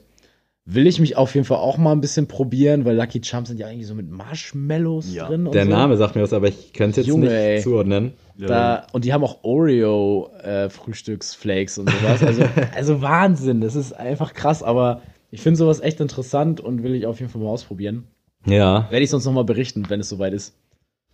Will 0.70 0.86
ich 0.86 1.00
mich 1.00 1.16
auf 1.16 1.34
jeden 1.34 1.46
Fall 1.46 1.56
auch 1.56 1.78
mal 1.78 1.92
ein 1.92 2.02
bisschen 2.02 2.26
probieren, 2.28 2.84
weil 2.84 2.94
Lucky 2.94 3.22
Charms 3.24 3.48
sind 3.48 3.58
ja 3.58 3.66
eigentlich 3.68 3.86
so 3.86 3.94
mit 3.94 4.10
Marshmallows 4.10 5.14
Ja. 5.14 5.26
drin. 5.26 5.46
Und 5.46 5.54
Der 5.54 5.64
so. 5.64 5.70
Name 5.70 5.96
sagt 5.96 6.14
mir 6.14 6.20
was, 6.22 6.34
aber 6.34 6.48
ich 6.48 6.74
könnte 6.74 6.90
es 6.90 6.96
jetzt 6.98 7.06
Junge, 7.06 7.26
nicht 7.28 7.34
ey. 7.34 7.60
zuordnen. 7.62 8.12
Da, 8.36 8.86
und 8.92 9.06
die 9.06 9.14
haben 9.14 9.24
auch 9.24 9.42
Oreo 9.44 10.30
äh, 10.42 10.68
Frühstücksflakes 10.68 11.78
und 11.78 11.88
sowas. 11.88 12.22
Also, 12.22 12.42
also 12.76 13.00
Wahnsinn, 13.00 13.62
das 13.62 13.76
ist 13.76 13.94
einfach 13.94 14.34
krass, 14.34 14.62
aber 14.62 15.00
ich 15.30 15.40
finde 15.40 15.56
sowas 15.56 15.80
echt 15.80 16.00
interessant 16.00 16.60
und 16.60 16.82
will 16.82 16.94
ich 16.94 17.06
auf 17.06 17.18
jeden 17.18 17.32
Fall 17.32 17.40
mal 17.40 17.48
ausprobieren. 17.48 18.04
Ja. 18.44 18.88
Werde 18.90 19.02
ich 19.02 19.08
sonst 19.10 19.24
noch 19.24 19.32
mal 19.32 19.44
berichten, 19.44 19.86
wenn 19.88 20.00
es 20.00 20.10
soweit 20.10 20.34
ist. 20.34 20.54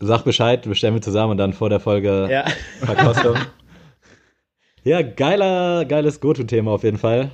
Sag 0.00 0.24
Bescheid, 0.24 0.62
bestellen 0.62 0.94
wir 0.94 1.00
zusammen 1.00 1.30
und 1.30 1.38
dann 1.38 1.52
vor 1.52 1.70
der 1.70 1.78
Folge 1.78 2.26
Ja. 2.28 2.44
Verkostung. 2.80 3.36
ja, 4.84 5.00
geiler, 5.02 5.84
geiles 5.84 6.18
Go-To-Thema 6.20 6.72
auf 6.72 6.82
jeden 6.82 6.98
Fall. 6.98 7.30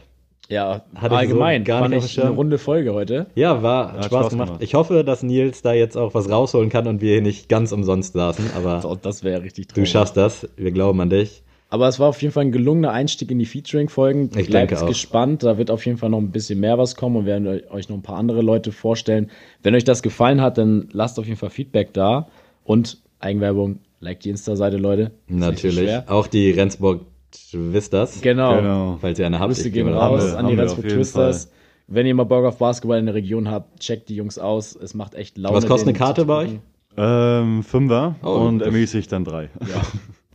Ja, 0.50 0.82
Hatte 0.96 1.14
ich 1.14 1.18
allgemein. 1.20 1.62
so 1.62 1.64
gar 1.66 1.80
war 1.82 1.88
nicht 1.88 2.16
dem 2.16 2.22
eine 2.24 2.30
runde 2.32 2.58
Folge 2.58 2.92
heute. 2.92 3.26
Ja, 3.36 3.62
war 3.62 3.92
hat 3.92 4.04
Spaß, 4.06 4.06
Spaß 4.06 4.30
gemacht. 4.30 4.46
gemacht. 4.48 4.62
Ich 4.64 4.74
hoffe, 4.74 5.04
dass 5.04 5.22
Nils 5.22 5.62
da 5.62 5.72
jetzt 5.72 5.96
auch 5.96 6.12
was 6.12 6.28
rausholen 6.28 6.68
kann 6.70 6.86
und 6.88 7.00
wir 7.00 7.12
hier 7.12 7.22
nicht 7.22 7.48
ganz 7.48 7.70
umsonst 7.72 8.14
saßen, 8.14 8.50
aber 8.56 8.98
das 9.00 9.22
wäre 9.24 9.42
richtig 9.42 9.68
du 9.68 9.74
traurig. 9.74 9.90
schaffst 9.90 10.16
das. 10.16 10.48
Wir 10.56 10.72
glauben 10.72 11.00
an 11.00 11.08
dich. 11.10 11.42
Aber 11.72 11.86
es 11.86 12.00
war 12.00 12.08
auf 12.08 12.20
jeden 12.20 12.34
Fall 12.34 12.46
ein 12.46 12.50
gelungener 12.52 12.90
Einstieg 12.90 13.30
in 13.30 13.38
die 13.38 13.44
Featuring-Folgen. 13.46 14.24
Ich 14.36 14.48
Bleibt 14.48 14.72
denke 14.72 14.82
auch. 14.82 14.88
gespannt, 14.88 15.44
da 15.44 15.56
wird 15.56 15.70
auf 15.70 15.86
jeden 15.86 15.98
Fall 15.98 16.10
noch 16.10 16.18
ein 16.18 16.32
bisschen 16.32 16.58
mehr 16.58 16.78
was 16.78 16.96
kommen 16.96 17.14
und 17.14 17.26
werden 17.26 17.46
euch 17.70 17.88
noch 17.88 17.96
ein 17.96 18.02
paar 18.02 18.16
andere 18.16 18.42
Leute 18.42 18.72
vorstellen. 18.72 19.30
Wenn 19.62 19.76
euch 19.76 19.84
das 19.84 20.02
gefallen 20.02 20.40
hat, 20.40 20.58
dann 20.58 20.88
lasst 20.90 21.20
auf 21.20 21.26
jeden 21.26 21.38
Fall 21.38 21.50
Feedback 21.50 21.92
da 21.92 22.26
und 22.64 22.98
Eigenwerbung, 23.20 23.78
like 24.00 24.18
die 24.18 24.30
Insta-Seite, 24.30 24.78
Leute. 24.78 25.12
Ist 25.28 25.36
Natürlich. 25.36 25.90
Auch 26.08 26.26
die 26.26 26.50
Rendsburg 26.50 27.02
Twistas. 27.30 28.20
Genau. 28.20 28.56
Genau. 28.56 28.98
Falls 29.00 29.18
ihr 29.18 29.26
eine 29.26 29.38
habt. 29.38 29.48
Grüße 29.54 29.70
gehen 29.70 29.88
raus 29.88 30.34
an 30.34 30.46
die 30.48 30.54
Rendsburg 30.54 30.88
Twisters. 30.88 31.50
Wenn 31.86 32.06
ihr 32.06 32.14
mal 32.14 32.24
Bock 32.24 32.44
auf 32.44 32.58
Basketball 32.58 32.98
in 32.98 33.06
der 33.06 33.14
Region 33.14 33.50
habt, 33.50 33.80
checkt 33.80 34.08
die 34.08 34.14
Jungs 34.16 34.38
aus. 34.38 34.76
Es 34.76 34.94
macht 34.94 35.14
echt 35.14 35.36
Laune. 35.38 35.56
Was 35.56 35.66
kostet 35.66 35.88
eine 35.88 35.98
Karte 35.98 36.24
bei 36.24 36.36
euch? 36.44 36.50
Ähm, 36.96 37.62
Fünfer 37.62 38.16
Oh, 38.22 38.28
und 38.46 38.62
ermäßigt 38.62 39.10
dann 39.12 39.24
drei. 39.24 39.48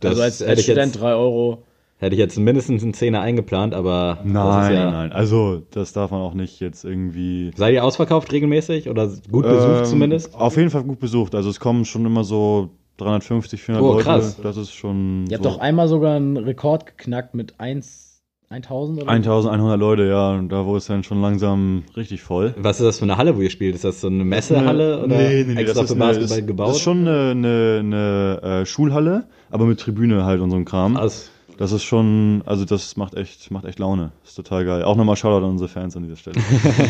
Das 0.00 0.10
also 0.10 0.22
als, 0.22 0.40
hätte 0.40 0.50
als 0.50 0.60
ich 0.60 0.66
jetzt- 0.66 0.76
Student 0.76 1.00
3 1.00 1.14
Euro. 1.14 1.62
Hätte 1.98 2.14
ich 2.14 2.18
jetzt 2.18 2.38
mindestens 2.38 2.82
einen 2.82 2.92
Zehner 2.92 3.22
eingeplant, 3.22 3.72
aber 3.72 4.18
das 4.22 4.30
Nein, 4.30 4.72
ist 4.72 4.78
ja, 4.78 4.84
nein, 4.84 4.92
nein. 4.92 5.12
Also, 5.12 5.62
das 5.70 5.94
darf 5.94 6.10
man 6.10 6.20
auch 6.20 6.34
nicht 6.34 6.60
jetzt 6.60 6.84
irgendwie. 6.84 7.50
Seid 7.56 7.72
ihr 7.72 7.82
ausverkauft 7.82 8.30
regelmäßig 8.32 8.90
oder 8.90 9.08
gut 9.32 9.44
besucht 9.46 9.78
Ähm, 9.78 9.84
zumindest? 9.86 10.34
Auf 10.34 10.58
jeden 10.58 10.68
Fall 10.68 10.82
gut 10.84 11.00
besucht. 11.00 11.34
Also, 11.34 11.48
es 11.48 11.58
kommen 11.58 11.86
schon 11.86 12.04
immer 12.04 12.22
so 12.24 12.68
350, 12.98 13.60
400 13.62 13.82
Oh, 13.82 13.92
Leute. 13.94 14.04
krass. 14.04 14.36
Das 14.42 14.56
ist 14.56 14.72
schon. 14.72 15.26
Ihr 15.28 15.36
habt 15.36 15.44
so 15.44 15.50
doch 15.50 15.58
einmal 15.58 15.88
sogar 15.88 16.16
einen 16.16 16.36
Rekord 16.36 16.86
geknackt 16.86 17.34
mit 17.34 17.58
1, 17.58 18.22
1000 18.48 19.02
oder? 19.02 19.10
1100 19.10 19.78
Leute, 19.78 20.06
ja. 20.06 20.32
Und 20.34 20.48
da 20.50 20.64
wurde 20.64 20.78
es 20.78 20.86
dann 20.86 21.02
schon 21.04 21.20
langsam 21.20 21.84
richtig 21.96 22.22
voll. 22.22 22.54
Was 22.58 22.80
ist 22.80 22.86
das 22.86 22.98
für 22.98 23.04
eine 23.04 23.16
Halle, 23.18 23.36
wo 23.36 23.40
ihr 23.40 23.50
spielt? 23.50 23.74
Ist 23.74 23.84
das 23.84 24.00
so 24.00 24.06
eine 24.06 24.24
Messehalle 24.24 24.98
oder 25.04 25.08
nee, 25.16 25.44
nee, 25.44 25.54
nee, 25.54 25.60
extra 25.62 25.80
das 25.82 25.90
für 25.90 25.94
ist 25.96 26.00
eine, 26.02 26.12
Basketball 26.12 26.38
das, 26.38 26.46
gebaut? 26.46 26.68
Das 26.68 26.76
ist 26.76 26.82
schon 26.82 27.08
eine, 27.08 27.30
eine, 27.32 27.76
eine 27.80 28.60
äh, 28.62 28.66
Schulhalle, 28.66 29.26
aber 29.50 29.66
mit 29.66 29.80
Tribüne 29.80 30.24
halt 30.24 30.40
und 30.40 30.50
so 30.50 30.56
ein 30.56 30.64
Kram. 30.64 30.94
Krass. 30.94 31.30
Das 31.56 31.72
ist 31.72 31.84
schon, 31.84 32.42
also 32.44 32.64
das 32.64 32.96
macht 32.96 33.14
echt, 33.14 33.50
macht 33.50 33.64
echt 33.64 33.78
Laune. 33.78 34.12
Ist 34.24 34.34
total 34.34 34.64
geil. 34.64 34.82
Auch 34.82 34.96
nochmal 34.96 35.16
Shoutout 35.16 35.44
an 35.44 35.52
unsere 35.52 35.68
Fans 35.68 35.96
an 35.96 36.02
dieser 36.02 36.16
Stelle. 36.16 36.36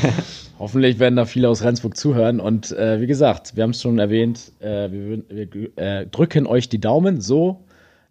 Hoffentlich 0.59 0.99
werden 0.99 1.17
da 1.17 1.25
viele 1.25 1.49
aus 1.49 1.62
Rendsburg 1.62 1.97
zuhören. 1.97 2.41
Und 2.41 2.73
äh, 2.73 3.01
wie 3.01 3.07
gesagt, 3.07 3.57
wir 3.57 3.62
haben 3.62 3.71
es 3.71 3.83
schon 3.83 3.99
erwähnt, 3.99 4.53
äh, 4.61 4.91
wir, 4.91 5.23
wir 5.29 5.79
äh, 5.79 6.07
drücken 6.07 6.47
euch 6.47 6.69
die 6.69 6.81
Daumen 6.81 7.21
so. 7.21 7.61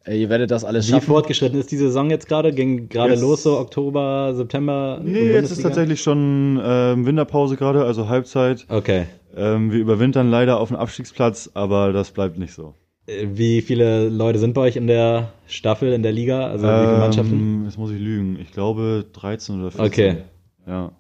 Äh, 0.06 0.22
ihr 0.22 0.30
werdet 0.30 0.52
das 0.52 0.64
alles 0.64 0.88
Wie 0.88 0.92
schaffen. 0.92 1.08
fortgeschritten 1.08 1.60
ist 1.60 1.72
die 1.72 1.78
Saison 1.78 2.10
jetzt 2.10 2.28
gerade? 2.28 2.54
Ging 2.54 2.88
gerade 2.88 3.16
los, 3.16 3.44
so 3.44 3.58
Oktober, 3.60 4.34
September? 4.36 5.02
nee, 5.04 5.32
jetzt 5.32 5.52
ist 5.52 5.62
tatsächlich 5.62 6.02
schon 6.02 6.62
ähm, 6.64 7.06
Winterpause 7.06 7.58
gerade, 7.58 7.84
also 7.84 8.08
Halbzeit. 8.08 8.66
Okay. 8.70 9.08
Ähm, 9.36 9.72
wir 9.72 9.80
überwintern 9.80 10.30
leider 10.30 10.60
auf 10.60 10.70
dem 10.70 10.78
Abstiegsplatz, 10.78 11.50
aber 11.54 11.92
das 11.92 12.12
bleibt 12.12 12.38
nicht 12.38 12.54
so. 12.54 12.74
Äh, 13.08 13.28
Wie 13.34 13.62
viele 13.62 14.10
Leute 14.10 14.40
sind 14.40 14.54
bei 14.54 14.62
euch 14.62 14.76
in 14.76 14.88
der 14.88 15.32
Staffel, 15.48 15.94
in 15.94 16.04
der 16.04 16.12
Liga? 16.12 16.48
Also 16.48 16.68
wie 16.68 16.86
viele 16.86 16.98
Mannschaften? 17.00 17.34
Ähm, 17.34 17.66
jetzt 17.66 17.78
muss 17.78 17.92
ich 17.92 18.00
lügen. 18.00 18.38
Ich 18.40 18.52
glaube 18.52 19.06
13 19.14 19.60
oder 19.60 19.72
14. 19.72 19.86
Okay. 19.86 20.18
Ja. 20.68 20.92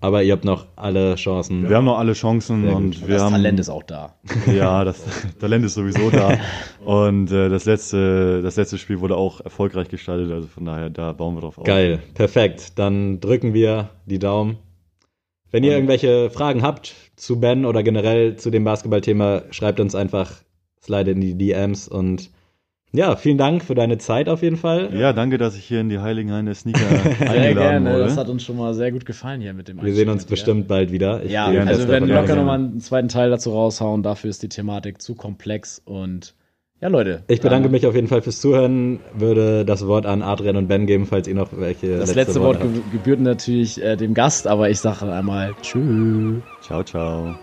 Aber 0.00 0.22
ihr 0.22 0.32
habt 0.32 0.44
noch 0.44 0.66
alle 0.76 1.16
Chancen. 1.16 1.68
Wir 1.68 1.76
haben 1.76 1.84
noch 1.84 1.98
alle 1.98 2.12
Chancen 2.12 2.62
Sehr 2.62 2.72
gut. 2.72 2.80
und 2.80 3.08
wir 3.08 3.14
das 3.14 3.22
haben 3.24 3.32
Talent 3.32 3.58
ist 3.58 3.68
auch 3.68 3.82
da. 3.82 4.14
Ja, 4.46 4.84
das 4.84 5.04
Talent 5.40 5.64
ist 5.64 5.74
sowieso 5.74 6.10
da. 6.10 6.38
Und 6.84 7.32
äh, 7.32 7.48
das 7.48 7.64
letzte, 7.64 8.40
das 8.40 8.54
letzte 8.54 8.78
Spiel 8.78 9.00
wurde 9.00 9.16
auch 9.16 9.40
erfolgreich 9.40 9.88
gestaltet, 9.88 10.30
also 10.30 10.46
von 10.46 10.64
daher, 10.64 10.88
da 10.88 11.12
bauen 11.12 11.34
wir 11.34 11.40
drauf 11.40 11.58
auf. 11.58 11.64
Geil, 11.64 11.98
perfekt. 12.14 12.78
Dann 12.78 13.18
drücken 13.18 13.54
wir 13.54 13.90
die 14.06 14.20
Daumen. 14.20 14.58
Wenn 15.50 15.64
ihr 15.64 15.72
irgendwelche 15.72 16.30
Fragen 16.30 16.62
habt 16.62 16.94
zu 17.16 17.40
Ben 17.40 17.66
oder 17.66 17.82
generell 17.82 18.36
zu 18.36 18.50
dem 18.50 18.62
Basketballthema, 18.62 19.42
schreibt 19.50 19.80
uns 19.80 19.96
einfach, 19.96 20.30
slide 20.88 21.10
in 21.12 21.20
die 21.20 21.34
DMs 21.36 21.86
und 21.86 22.30
ja, 22.90 23.16
vielen 23.16 23.36
Dank 23.36 23.62
für 23.62 23.74
deine 23.74 23.98
Zeit 23.98 24.30
auf 24.30 24.40
jeden 24.42 24.56
Fall. 24.56 24.88
Ja, 24.96 25.12
danke, 25.12 25.36
dass 25.36 25.54
ich 25.58 25.64
hier 25.64 25.80
in 25.82 25.90
die 25.90 25.98
Heiligen 25.98 26.32
Hain 26.32 26.46
der 26.46 26.54
Sneaker 26.54 26.80
Sehr 27.18 27.30
eingeladen 27.30 27.54
gerne. 27.84 27.90
wurde. 27.92 28.04
Das 28.04 28.16
hat 28.16 28.30
uns 28.30 28.42
schon 28.42 28.56
mal 28.56 28.72
sehr 28.72 28.92
gut 28.92 29.04
gefallen 29.04 29.42
hier 29.42 29.52
mit 29.52 29.68
dem 29.68 29.82
Wir 29.82 29.94
sehen 29.94 30.08
uns 30.08 30.24
bestimmt 30.24 30.68
bald 30.68 30.90
wieder. 30.90 31.22
Ich 31.22 31.30
Ja, 31.30 31.50
gehe 31.50 31.66
also 31.66 31.82
wir 31.82 31.88
werden 31.88 32.08
locker 32.08 32.34
nochmal 32.34 32.58
einen 32.58 32.80
zweiten 32.80 33.08
Teil 33.08 33.28
dazu 33.28 33.50
raushauen. 33.50 34.02
Dafür 34.02 34.30
ist 34.30 34.42
die 34.42 34.48
Thematik 34.48 35.02
zu 35.02 35.14
komplex. 35.14 35.82
Und 35.84 36.34
ja, 36.80 36.88
Leute. 36.88 37.24
Ich 37.28 37.42
bedanke 37.42 37.64
dann- 37.64 37.72
mich 37.72 37.86
auf 37.86 37.94
jeden 37.94 38.08
Fall 38.08 38.22
fürs 38.22 38.40
Zuhören, 38.40 39.00
würde 39.12 39.66
das 39.66 39.86
Wort 39.86 40.06
an 40.06 40.22
Adrian 40.22 40.56
und 40.56 40.68
Ben 40.68 40.86
geben, 40.86 41.04
falls 41.04 41.28
ihr 41.28 41.34
noch 41.34 41.50
welche 41.52 41.98
Das 41.98 42.14
letzte 42.14 42.40
Worte 42.40 42.60
Wort 42.64 42.72
ge 42.72 42.82
gebührt 42.92 43.20
natürlich 43.20 43.82
äh, 43.84 43.96
dem 43.96 44.14
Gast, 44.14 44.46
aber 44.46 44.70
ich 44.70 44.78
sage 44.80 45.12
einmal 45.12 45.54
Tschüss. 45.60 46.40
Ciao, 46.62 46.82
ciao. 46.82 47.34